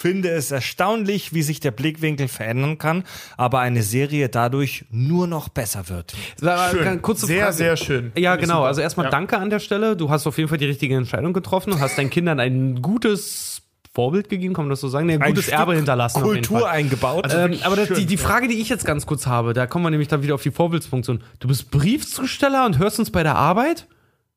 [0.00, 3.02] Finde es erstaunlich, wie sich der Blickwinkel verändern kann,
[3.36, 6.14] aber eine Serie dadurch nur noch besser wird.
[6.70, 7.02] Schön.
[7.02, 7.56] Kurze sehr, Frage.
[7.56, 8.12] sehr schön.
[8.16, 8.62] Ja, Finde genau.
[8.62, 9.10] Also erstmal Ja.
[9.10, 9.96] danke an der Stelle.
[9.96, 13.62] Du hast auf jeden Fall die richtige Entscheidung getroffen und hast deinen Kindern ein gutes
[13.92, 15.08] Vorbild gegeben, kann man das so sagen?
[15.08, 16.22] Nee, ein, Ein gutes Stück Erbe hinterlassen.
[16.22, 17.26] Kultur eingebaut.
[17.34, 18.20] Ähm, aber das, schön, die, die ja.
[18.20, 20.52] Frage, die ich jetzt ganz kurz habe, da kommen wir nämlich dann wieder auf die
[20.52, 21.24] Vorbildsfunktion.
[21.40, 23.88] Du bist Briefzusteller und hörst uns bei der Arbeit?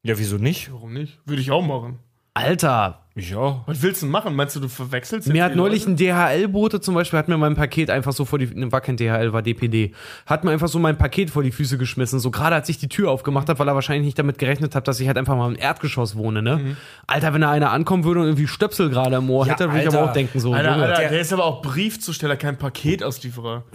[0.01, 0.73] ja, wieso nicht?
[0.73, 1.19] Warum nicht?
[1.27, 1.99] Würde ich auch machen.
[2.33, 3.61] Alter, Ja.
[3.65, 4.35] Was willst du denn machen?
[4.38, 6.06] Meinst du, du verwechselst Mir hat neulich Leute?
[6.06, 8.95] ein DHL-Bote zum Beispiel, hat mir mein Paket einfach so vor die, ne, war kein
[8.95, 9.93] DHL, war DPD,
[10.25, 12.88] hat mir einfach so mein Paket vor die Füße geschmissen, so gerade als ich die
[12.88, 15.49] Tür aufgemacht habe, weil er wahrscheinlich nicht damit gerechnet hat, dass ich halt einfach mal
[15.51, 16.56] im Erdgeschoss wohne, ne?
[16.57, 16.77] Mhm.
[17.06, 19.81] Alter, wenn da einer ankommen würde und irgendwie Stöpsel gerade im Ohr Ja, hätte, würde
[19.81, 20.72] ich aber auch denken so, Alter.
[20.72, 23.65] Alter, der, ist aber auch Briefzusteller, kein Paketauslieferer.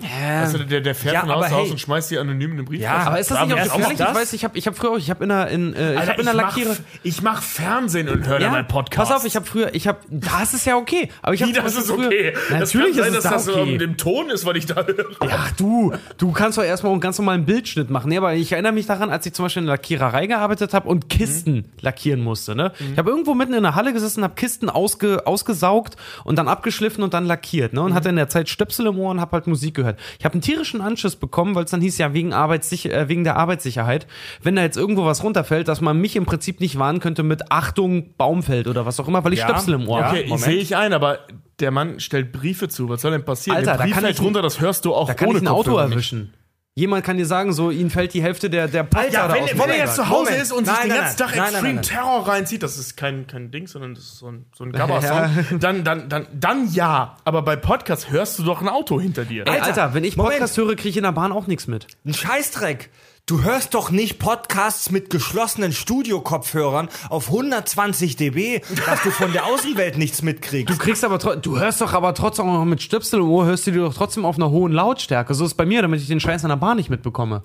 [0.40, 1.70] Also der, der fährt Ja, von Haus aber zu Haus hey.
[1.72, 2.80] und schmeißt die anonym in den Brief.
[2.80, 4.00] Ja, aber ist das Aber nicht auch gefährlich?
[4.00, 5.98] Ich weiß, ich habe ich hab früher auch, ich habe in der, in, äh, ich
[5.98, 6.76] Alter, hab in der mach, Lackierer...
[7.02, 9.10] ich mach Fernsehen und höre Ja, meinen Podcast.
[9.10, 11.08] pass auf, ich habe früher, ich habe, das ist ja okay.
[11.22, 12.32] Aber ich habe das ist okay.
[12.32, 13.78] das Natürlich kann sein, ist es dass da das so okay.
[13.78, 15.06] dem Ton ist, weil ich da höre.
[15.20, 18.08] Ach du, du kannst doch erstmal einen ganz normalen Bildschnitt machen.
[18.08, 20.88] Nee, aber ich erinnere mich daran, als ich zum Beispiel in der Lackiererei gearbeitet habe
[20.88, 22.54] und Kisten lackieren musste.
[22.54, 22.72] Ne?
[22.92, 27.02] Ich habe irgendwo mitten in der Halle gesessen, habe Kisten ausge, ausgesaugt und dann abgeschliffen
[27.02, 27.72] und dann lackiert.
[27.72, 27.82] Ne?
[27.82, 29.98] Und hatte in der Zeit Stöpsel im Ohr und habe halt Musik gehört.
[30.18, 33.24] Ich habe einen tierischen Anschiss bekommen, weil es dann hieß ja wegen, Arbeitssicher äh, wegen
[33.24, 34.06] der Arbeitssicherheit,
[34.42, 37.50] wenn da jetzt irgendwo was runterfällt, dass man mich im Prinzip nicht warnen könnte mit
[37.50, 40.18] Achtung, Baumfeld oder was auch immer, weil ich Ja, Stöpsel im Ohr habe.
[40.18, 41.20] Okay, sehe ich ein, aber
[41.60, 42.88] der Mann stellt Briefe zu.
[42.88, 43.56] Was soll denn passieren?
[43.58, 45.38] Alter, der da Brief kann fällt ich- runter, das hörst du auch Da kann ohne
[45.38, 45.92] ich ein Auto Kopfhörer nicht.
[45.94, 46.34] erwischen.
[46.78, 49.44] Jemand kann dir sagen, so, ihnen fällt die Hälfte der, der Polster Ja, da wenn,
[49.44, 49.86] aus dem wenn er Lenkrad.
[49.86, 50.42] jetzt zu Hause Moment.
[50.42, 51.28] ist und Nein, sich den nein, ganzen nein.
[51.28, 51.82] Tag Nein, Extreme nein, nein.
[51.82, 55.58] Terror reinzieht, das ist kein, kein Ding, sondern das ist so ein, so ein Gabba-Song,
[55.58, 57.16] dann, dann, dann, dann ja.
[57.24, 59.46] Aber bei Podcasts hörst du doch ein Auto hinter dir.
[59.46, 60.34] Ey, Alter, wenn ich Moment.
[60.34, 61.86] Podcast höre, kriege ich in der Bahn auch nichts mit.
[62.04, 62.90] Ein Scheißdreck.
[63.28, 69.46] Du hörst doch nicht Podcasts mit geschlossenen Studiokopfhörern auf 120 dB, dass du von der
[69.46, 70.72] Außenwelt nichts mitkriegst.
[70.72, 73.66] Du kriegst aber du hörst doch aber trotzdem auch noch mit Stöpsel im Ohr, hörst
[73.66, 75.34] du dir doch trotzdem auf einer hohen Lautstärke.
[75.34, 77.42] So ist es bei mir, damit ich den Scheiß an der Bahn nicht mitbekomme.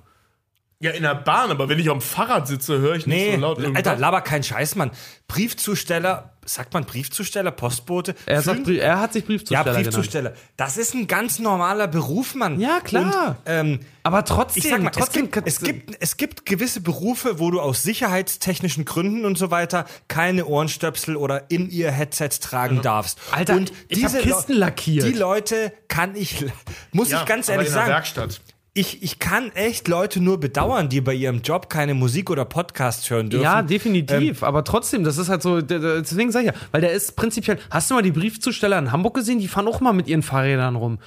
[0.81, 3.41] Ja, in der Bahn, aber wenn ich am Fahrrad sitze, höre ich nicht Nee, so
[3.41, 3.63] laut.
[3.75, 4.89] Alter, laber kein Scheiß, Mann.
[5.27, 8.15] Briefzusteller, sagt man Briefzusteller, Postbote?
[8.25, 9.83] Er, sagt, er hat sich ja, Briefzusteller genannt.
[9.83, 10.33] Briefzusteller.
[10.57, 12.59] Das ist ein ganz normaler Beruf, Mann.
[12.59, 13.29] Ja, klar.
[13.29, 16.81] Und, ähm, Aber trotzdem, ich sag mal, es trotzdem gibt, es, gibt, es gibt gewisse
[16.81, 22.39] Berufe, wo du aus sicherheitstechnischen Gründen und so weiter keine Ohrenstöpsel oder in ihr Headsets
[22.39, 23.19] tragen darfst.
[23.31, 25.05] Alter, und ich hab diese Kisten lackiert.
[25.05, 26.43] Die Leute kann ich,
[26.91, 28.41] muss ich ganz ehrlich in der sagen, Werkstatt.
[28.73, 33.09] Ich, ich kann echt Leute nur bedauern, die bei ihrem Job keine Musik oder Podcasts
[33.09, 33.43] hören dürfen.
[33.43, 34.43] Ja, definitiv.
[34.43, 37.59] aber trotzdem, das ist halt so, deswegen sag ich ja, weil der ist prinzipiell.
[37.69, 39.39] Hast du mal die Briefzusteller in Hamburg gesehen?
[39.39, 40.99] Die fahren auch mal mit ihren Fahrrädern rum.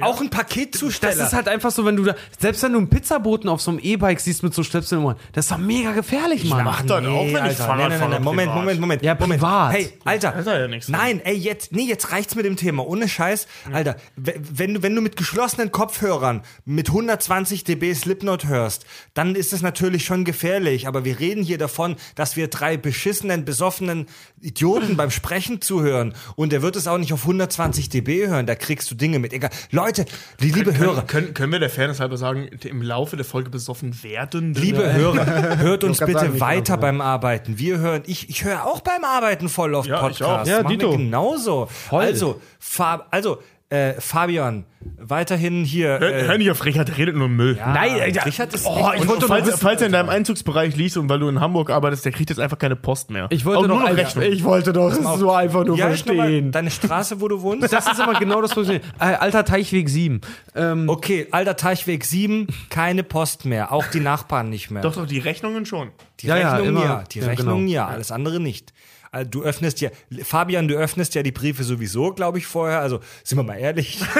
[0.00, 1.14] Auch ein Paketzusteller.
[1.16, 3.70] Das ist halt einfach so, wenn du da, selbst wenn du einen Pizzaboten auf so
[3.70, 6.64] einem E-Bike siehst mit so Stöpseln im Ohr, das ist doch mega gefährlich, Mann.
[6.64, 8.54] mach das auch, wenn ich Alter, Fahrrad nein, nein, nein, Moment.
[8.54, 9.02] Moment, Moment.
[9.02, 9.40] Ja, Moment.
[9.42, 9.72] privat.
[9.74, 10.34] Hey, Alter.
[10.36, 10.88] ist ja nichts.
[10.88, 12.86] Nein, ey, jetzt, nee, jetzt reicht's mit dem Thema.
[12.86, 13.46] Ohne Scheiß.
[13.72, 19.34] Alter, w- wenn du, wenn du mit geschlossenen Kopfhörern mit 120 dB Slipknot hörst, dann
[19.34, 20.86] ist es natürlich schon gefährlich.
[20.88, 24.06] Aber wir reden hier davon, dass wir drei beschissenen, besoffenen
[24.40, 26.14] Idioten beim Sprechen zuhören.
[26.36, 28.46] Und der wird es auch nicht auf 120 dB hören.
[28.46, 29.32] Da kriegst du Dinge mit.
[29.32, 29.50] Egal.
[29.84, 30.04] Leute,
[30.40, 33.50] die liebe Hörer, Können, können, können wir der Fairness halber sagen, im Laufe der Folge
[33.50, 34.54] besoffen werden?
[34.54, 37.58] Liebe Hörer, hört uns bitte sagen, weiter beim Arbeiten.
[37.58, 40.50] Wir hören, ich, ich höre auch beim Arbeiten voll oft Ja, ich Podcasts.
[40.52, 40.58] auch.
[40.58, 40.96] Ja, Dito.
[40.96, 41.68] genauso.
[41.90, 44.64] Also, Fa also äh, Fabian,
[44.98, 45.98] weiterhin hier.
[45.98, 47.54] Hör, äh, hör nicht auf Richard, der redet nur Müll.
[47.56, 48.26] Nein, Alter.
[48.26, 51.08] Richard ist Oh, ich wollte und falls, wissen, falls er in deinem Einzugsbereich liest und
[51.08, 53.28] weil du in Hamburg arbeitest, der kriegt jetzt einfach keine Post mehr.
[53.30, 54.24] Ich wollte Auch doch nur noch einfach, Rechnung.
[54.24, 56.52] ich wollte doch so einfach nur ja, mal verstehen.
[56.52, 57.72] deine Straße, wo du wohnst.
[57.72, 58.80] Das ist immer genau das Problem.
[58.98, 60.20] Äh, Alter Teichweg 7.
[60.54, 63.72] Ähm, Okay, alter Teichweg 7, keine Post mehr.
[63.72, 64.82] Auch die Nachbarn nicht mehr.
[64.82, 65.90] Doch, doch, die Rechnungen schon.
[66.20, 66.84] Die Ja, ja, Rechnung immer.
[66.84, 67.72] ja, die Ja, Rechnung genau.
[67.72, 68.72] ja, alles andere nicht.
[69.12, 69.90] Also, Du öffnest ja,
[70.24, 72.80] Fabian, du öffnest ja die Briefe sowieso, glaube ich, vorher.
[72.80, 74.00] Also sind wir mal ehrlich.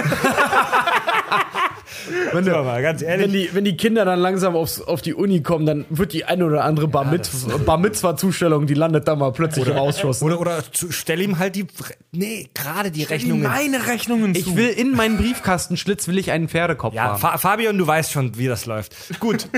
[2.33, 3.27] wenn wir mal ganz ehrlich.
[3.27, 6.27] wenn, die, wenn die Kinder dann langsam aufs, auf die Uni kommen, dann wird die
[6.27, 7.31] eine oder andere Bar, mit,
[7.65, 10.21] Bar Mitzwa-Zustellung, die landet da mal plötzlich im Ausschuss.
[10.21, 11.67] Oder, oder zu, stell ihm halt die,
[12.11, 13.45] nee, gerade die Rechnungen.
[13.45, 17.19] Meine Rechnungen Ich will in meinen Briefkastenschlitz will ich einen Pferdekopf Ja, haben.
[17.19, 18.95] Fa Fabian, du weißt schon, wie das läuft.
[19.21, 19.47] Gut.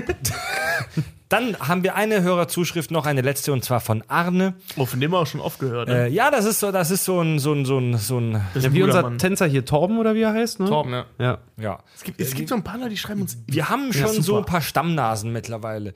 [1.34, 4.54] Dann haben wir eine Hörerzuschrift noch, eine letzte, und zwar von Arne.
[4.76, 5.88] Oh, von dem haben wir auch schon oft gehört.
[5.88, 6.06] Ne?
[6.06, 8.34] Äh, ja, das ist so, das ist so ein, so ein, so ein, so ein,
[8.54, 9.18] Das ist Ja, wie unser Mann.
[9.18, 10.66] Tänzer hier, Torben oder wie er heißt, ne?
[10.66, 11.06] Torben, ja.
[11.18, 11.38] Ja.
[11.56, 11.78] ja.
[11.96, 13.36] Es gibt, es gibt so ein paar Leute, die schreiben uns.
[13.48, 15.92] Wir haben schon so ein paar Stammnasen mittlerweile.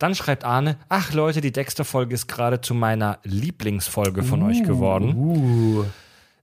[0.00, 5.84] Dann schreibt Arne, ach Leute, die Dexter-Folge ist gerade zu meiner Lieblingsfolge von euch geworden.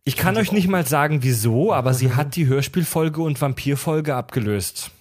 [0.05, 4.91] Ich kann euch nicht mal sagen, wieso, aber sie hat die Hörspielfolge und Vampirfolge abgelöst.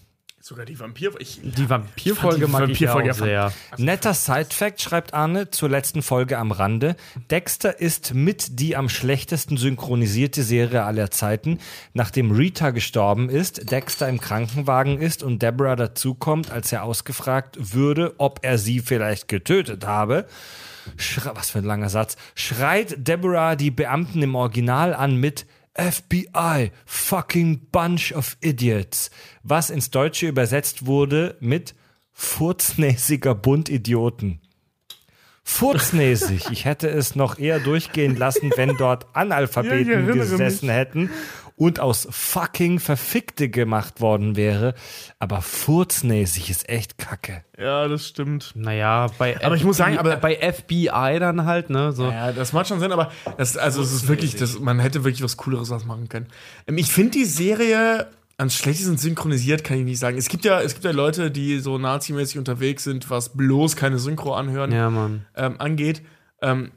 [0.46, 1.10] Sogar die Vampir.
[1.18, 3.52] Ich, Die Vampirfolge Ich mag ich ja auch Vampirfolge sehr.
[3.78, 6.94] Netter Side-Fact schreibt Arne zur letzten Folge am Rande.
[7.32, 11.58] Dexter ist mit die am schlechtesten synchronisierte Serie aller Zeiten.
[11.94, 18.14] Nachdem Rita gestorben ist, Dexter im Krankenwagen ist und Deborah dazukommt, als er ausgefragt würde,
[18.18, 20.26] ob er sie vielleicht getötet habe.
[20.96, 22.16] Schre was für ein langer Satz.
[22.36, 25.44] Schreit Deborah die Beamten im Original an mit
[25.76, 29.10] FBI, fucking bunch of idiots.
[29.42, 31.74] Was ins Deutsche übersetzt wurde mit
[32.12, 34.40] furznäsiger Bund Idioten.
[35.44, 36.50] Furznäsig.
[36.50, 41.10] Ich hätte es noch eher durchgehen lassen, wenn dort Analphabeten Ja, gesessen hätten
[41.56, 44.74] und aus fucking Verfickte gemacht worden wäre.
[45.18, 47.44] Aber furznäsig ist echt kacke.
[47.58, 48.52] ja, das stimmt.
[48.54, 51.92] Naja, bei Aber ich muss sagen, aber- bei FBI dann halt, ne?
[51.92, 52.04] So.
[52.10, 55.22] Ja, das macht schon Sinn, aber das, also es ist wirklich, das, man hätte wirklich
[55.22, 56.26] was Cooleres was machen können.
[56.66, 60.18] Ähm, Ich finde die Serie am schlechtesten synchronisiert, kann ich nicht sagen.
[60.18, 63.98] Es gibt ja, es gibt ja Leute, die so nazimäßig unterwegs sind, was bloß keine
[63.98, 65.24] Synchro anhören Ja, Mann.
[65.34, 66.02] ähm, angeht.
[66.42, 66.70] Ähm,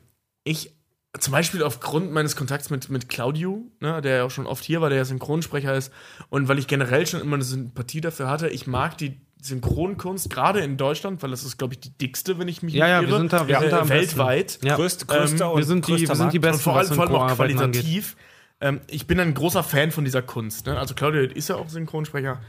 [0.45, 0.72] ich
[1.18, 4.80] zum Beispiel aufgrund meines Kontakts mit, mit Claudio, ne, der ja auch schon oft hier
[4.82, 5.92] war, der ja Synchronsprecher ist,
[6.30, 10.60] und weil ich generell schon immer eine Sympathie dafür hatte, ich mag die Synchronkunst, gerade
[10.60, 13.10] in Deutschland, weil das ist, glaube ich, die dickste, wenn ich mich Ja, ja, nicht
[13.10, 14.60] wir irre, sind da- wir äh, sind da am weltweit.
[14.64, 14.76] Ja.
[14.76, 16.40] Größt, größter Ähm, und wir sind die, größter wir sind die.
[16.40, 18.16] Besten, Und vor allem, vor allem auch qualitativ.
[18.62, 20.66] Ähm, ich bin ein großer Fan von dieser Kunst.
[20.66, 20.78] Ne?
[20.78, 22.42] Also Claudio ist ja auch Synchronsprecher.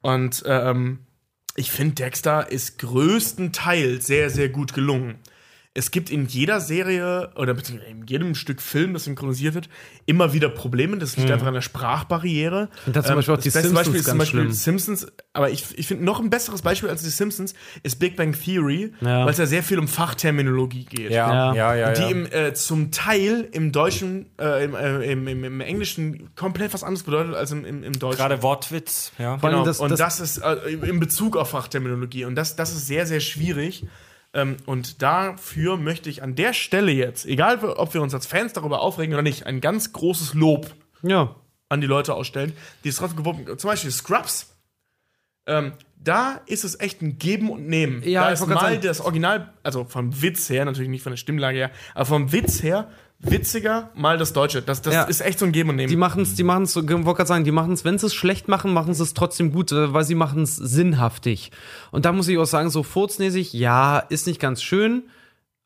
[0.00, 1.00] Und ähm,
[1.56, 5.16] ich finde, Dexter ist größtenteils sehr, sehr gut gelungen.
[5.72, 9.68] Es gibt in jeder Serie oder beziehungsweise in jedem Stück Film, das synchronisiert wird,
[10.04, 10.98] immer wieder Probleme.
[10.98, 12.68] Das liegt einfach an der Sprachbarriere.
[12.86, 14.52] Und da zum Beispiel auch die das beste Simpsons Beispiel ist zum Beispiel schlimm.
[14.52, 18.32] Simpsons, aber ich, ich finde noch ein besseres Beispiel als die Simpsons ist Big Bang
[18.32, 19.24] Theory, Ja.
[19.24, 21.74] weil es ja sehr viel um Fachterminologie geht Ja, ja, ja.
[21.76, 26.34] ja, die im, äh, zum Teil im Deutschen, äh, im, äh, im, im, im Englischen
[26.34, 28.18] komplett was anderes bedeutet als im, im, im Deutschen.
[28.18, 29.36] Gerade Wortwitz, ja.
[29.36, 29.64] Genau.
[29.64, 32.24] das- und das- das, ist äh, in Bezug auf Fachterminologie.
[32.24, 33.84] Und das, das ist sehr, sehr schwierig.
[34.32, 38.52] Ähm, und dafür möchte ich an der Stelle jetzt, egal ob wir uns als Fans
[38.52, 41.34] darüber aufregen oder nicht, ein ganz großes Lob Ja.
[41.68, 42.52] an die Leute ausstellen,
[42.84, 44.54] die es trotzdem gewuppt Zum Beispiel Scrubs.
[45.46, 48.02] Ähm, da ist es echt ein Geben und Nehmen.
[48.04, 51.58] Ja, da ist mal das Original, also vom Witz her, natürlich nicht von der Stimmlage
[51.58, 52.88] her, aber vom Witz her
[53.22, 54.62] witziger, mal das Deutsche.
[54.62, 55.02] Das, das Ja.
[55.04, 55.88] ist echt so ein Geben und Nehmen.
[55.90, 58.06] Die machen es, die machen es, ich wollte gerade sagen, die machen es, wenn sie
[58.06, 61.50] es schlecht machen, machen sie es trotzdem gut, äh, weil sie machen es sinnhaftig.
[61.90, 65.04] Und da muss ich auch sagen, so furznäsig, ja, ist nicht ganz schön,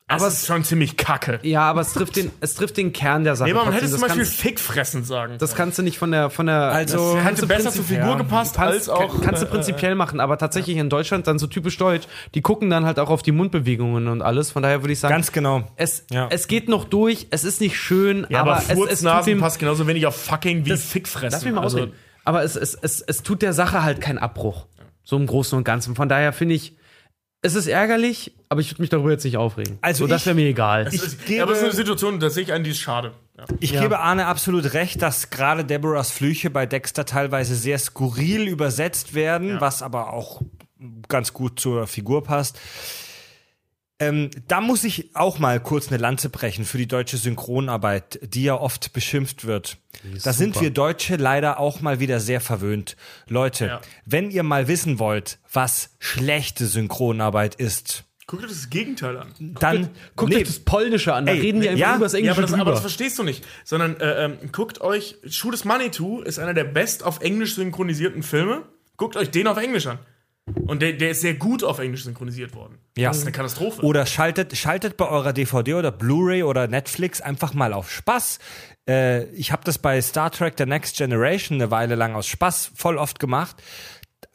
[0.06, 1.38] das aber ist es, schon ziemlich kacke.
[1.42, 3.48] ja, aber es trifft den, es trifft den Kern der Sache.
[3.48, 5.36] Nee, aber man hätte zum das, Beispiel Fickfressen sagen.
[5.38, 8.08] das kannst du nicht von der, von der, Also, das hätte du besser zur Figur
[8.10, 8.14] ja.
[8.16, 9.22] gepasst, Kannst, als auch.
[9.22, 12.84] kannst du prinzipiell machen, aber tatsächlich in Deutschland dann so typisch deutsch, die gucken dann
[12.84, 14.50] halt auch auf die Mundbewegungen und alles.
[14.50, 15.62] Von daher würde ich sagen, Ganz genau.
[15.76, 16.28] es, Ja.
[16.30, 19.40] es geht noch durch, es ist nicht schön, Ja, aber, aber, es, es tut dem,
[19.40, 21.30] passt genauso wenig auf fucking wie Fickfressen.
[21.32, 21.94] Lass mich mal also, ausreden.
[22.26, 24.66] Aber es, es, es, es tut der Sache halt keinen Abbruch.
[25.02, 25.94] So im Großen und Ganzen.
[25.94, 26.74] Von daher finde ich,
[27.44, 29.78] es ist ärgerlich, aber ich würde mich darüber jetzt nicht aufregen.
[29.82, 30.86] Also so, das ich- wäre mir egal.
[30.86, 32.80] es ist, gebe- ja, aber es ist eine Situation, da sehe ich einen, die ist
[32.80, 33.12] schade.
[33.38, 33.44] Ja.
[33.60, 33.82] Ich Ja.
[33.82, 39.60] gebe Arne absolut recht, dass gerade Deborahs Flüche bei Dexter teilweise sehr skurril übersetzt werden,
[39.60, 40.40] was aber auch
[41.08, 42.58] ganz gut zur Figur passt.
[44.00, 48.42] Ähm, da muss ich auch mal kurz eine Lanze brechen für die deutsche Synchronarbeit, die
[48.42, 49.76] ja oft beschimpft wird.
[50.24, 52.96] Da sind wir Deutsche leider auch mal wieder sehr verwöhnt.
[53.28, 53.80] Leute, Ja.
[54.04, 59.28] wenn ihr mal wissen wollt, was schlechte Synchronarbeit ist, Guck dir das Gegenteil an.
[59.38, 62.12] dann Guckt Nee, euch das Polnische an, da Ey, reden die einfach ja, über das
[62.14, 63.44] Ja, Englische aber das, aber das verstehst du nicht.
[63.64, 68.22] Sondern äh, ähm, guckt euch, Schuh des Manitou ist einer der best auf Englisch synchronisierten
[68.22, 68.62] Filme.
[68.96, 69.98] Guckt euch den auf Englisch an.
[70.46, 72.78] Und der, der ist sehr gut auf Englisch synchronisiert worden.
[72.98, 73.08] Ja.
[73.08, 73.82] Das ist eine Katastrophe.
[73.82, 78.40] Oder schaltet, schaltet bei eurer DVD oder Blu-ray oder Netflix einfach mal auf Spaß.
[78.86, 82.72] Äh, ich habe das bei Star Trek The Next Generation eine Weile lang aus Spaß
[82.74, 83.62] voll oft gemacht.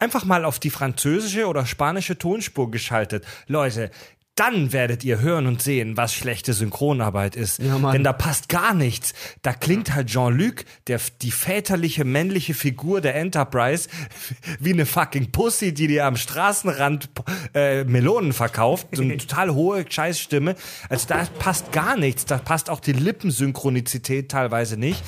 [0.00, 3.24] Einfach mal auf die französische oder spanische Tonspur geschaltet.
[3.46, 3.90] Leute,
[4.36, 7.58] dann werdet ihr hören und sehen, was schlechte Synchronarbeit ist.
[7.58, 7.92] Ja.
[7.92, 9.12] Denn da passt gar nichts.
[9.42, 13.88] Da klingt halt Jean-Luc, der die väterliche männliche Figur der Enterprise,
[14.58, 17.10] wie eine fucking Pussy, die dir am Straßenrand
[17.54, 18.88] äh, Melonen verkauft.
[18.92, 20.56] So eine total hohe Scheißstimme.
[20.88, 22.24] Also da passt gar nichts.
[22.24, 25.02] Da passt auch die Lippensynchronizität teilweise nicht.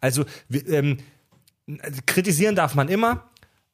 [0.00, 0.98] Also ähm,
[2.06, 3.28] kritisieren darf man immer.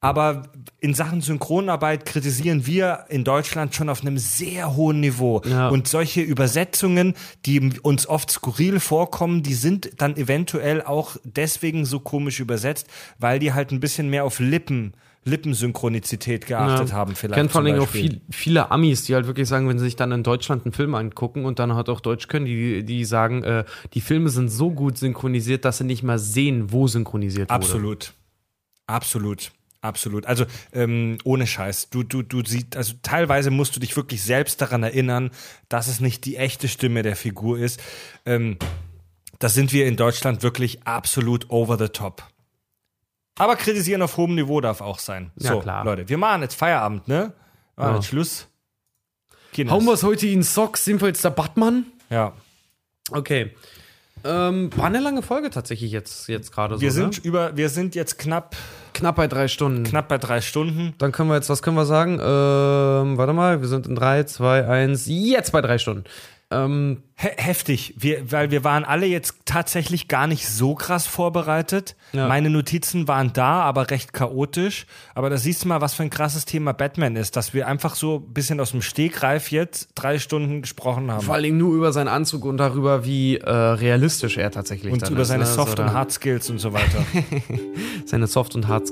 [0.05, 0.43] Aber
[0.81, 5.41] in Sachen Synchronarbeit kritisieren wir in Deutschland schon auf einem sehr hohen Niveau.
[5.47, 5.69] Ja.
[5.69, 7.15] Und solche Übersetzungen,
[7.47, 12.87] die uns oft skurril vorkommen, die sind dann eventuell auch deswegen so komisch übersetzt,
[13.19, 14.93] weil die halt ein bisschen mehr auf Lippen,
[15.25, 17.33] Lippensynchronizität geachtet haben vielleicht.
[17.33, 19.97] Ich kenne vor allem auch viel, viele Amis, die halt wirklich sagen, wenn sie sich
[19.97, 23.43] dann in Deutschland einen Film angucken und dann halt auch Deutsch können, die, die sagen,
[23.43, 27.55] äh, die Filme sind so gut synchronisiert, dass sie nicht mal sehen, wo synchronisiert wurde.
[27.55, 28.13] Absolut.
[28.87, 29.51] Absolut.
[29.85, 30.25] Absolut.
[30.25, 31.91] Also ähm, ohne Scheiß.
[31.91, 35.31] Du, du, du siehst, also teilweise musst du dich wirklich selbst daran erinnern,
[35.69, 37.79] dass es nicht die echte Stimme der Figur ist.
[38.25, 38.57] Ähm,
[39.41, 42.23] da sind wir in Deutschland wirklich absolut over the top.
[43.37, 45.33] Aber kritisieren auf hohem Niveau darf auch sein.
[45.37, 45.85] Ja, so, klar.
[45.85, 47.35] Leute, wir machen jetzt Feierabend, ne?
[47.77, 48.03] Ah, Ja.
[48.03, 48.49] Schluss.
[49.53, 49.73] Guinness.
[49.75, 50.87] Hauen wir es heute in Socks?
[50.87, 51.85] Sind wir jetzt der Batman?
[52.09, 52.33] Ja.
[53.11, 53.55] Okay.
[54.25, 56.81] Ähm, war eine lange Folge tatsächlich jetzt, jetzt gerade so.
[56.81, 56.93] Wir ne?
[56.93, 58.57] sind über, wir sind jetzt knapp,
[58.95, 59.85] knapp bei drei Stunden.
[59.85, 60.95] knapp bei drei Stunden.
[60.99, 62.15] Dann können wir jetzt, was können wir sagen?
[62.15, 66.05] Ähm, warte mal, wir sind in drei, zwei, eins, jetzt bei drei Stunden.
[66.55, 71.95] Ähm, He heftig, wir, weil wir waren alle jetzt tatsächlich gar nicht so krass vorbereitet.
[72.13, 72.27] Ja.
[72.27, 74.87] Meine Notizen waren da, aber recht chaotisch.
[75.15, 77.95] Aber da siehst du mal, was für ein krasses Thema Batman ist, dass wir einfach
[77.95, 81.23] so ein bisschen aus dem Stegreif jetzt drei Stunden gesprochen haben.
[81.25, 85.13] vor allem nur über seinen Anzug und darüber, wie äh, realistisch er tatsächlich und dann
[85.13, 85.51] über ist, seine ne?
[85.51, 87.05] Soft- So und da- Hard Skills und so weiter.
[88.07, 88.89] Seine Soft- und Hard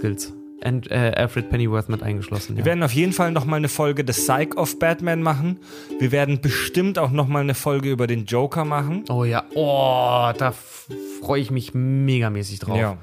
[0.64, 2.56] And, äh, Alfred Pennyworth mit eingeschlossen.
[2.56, 2.66] Wir Ja.
[2.66, 5.58] werden auf jeden Fall noch mal eine Folge des Psych of Batman machen.
[5.98, 9.04] Wir werden bestimmt auch noch mal eine Folge über den Joker machen.
[9.08, 10.52] Oh ja, oh, da
[11.20, 12.76] freue ich mich megamäßig drauf.
[12.78, 12.96] Ja.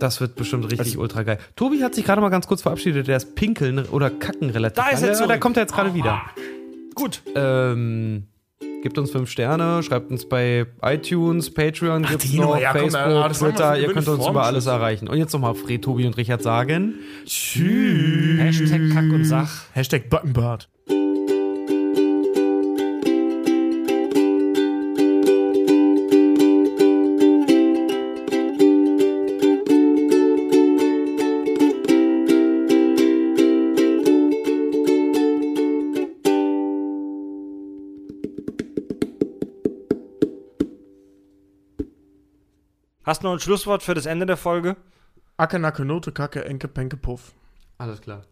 [0.00, 1.38] Das wird bestimmt richtig ultra geil.
[1.54, 3.06] Tobi hat sich gerade mal ganz kurz verabschiedet.
[3.06, 4.82] Der ist pinkeln oder kacken relativ.
[4.82, 5.28] Da ist er zurück.
[5.28, 6.22] Da kommt er jetzt gerade wieder.
[6.96, 7.22] Gut.
[7.36, 8.26] Ähm,
[8.82, 13.06] gebt uns fünf Sterne, schreibt uns bei iTunes, Patreon, gibt's Tino, noch, ja, komm, Facebook,
[13.06, 13.78] machen wir Twitter.
[13.78, 15.08] Ihr könnt uns über alles erreichen.
[15.08, 16.94] Und jetzt nochmal Fred, Tobi und Richard sagen.
[17.24, 19.64] Hashtag Kack und Sach.
[19.72, 20.68] Hashtag Buttonbart.
[43.04, 44.76] Hast du noch ein Schlusswort für das Ende der Folge?
[45.36, 47.32] Acke, Nacke, Note, Kacke, Enke, Penke, Puff.
[47.78, 48.22] Alles klar.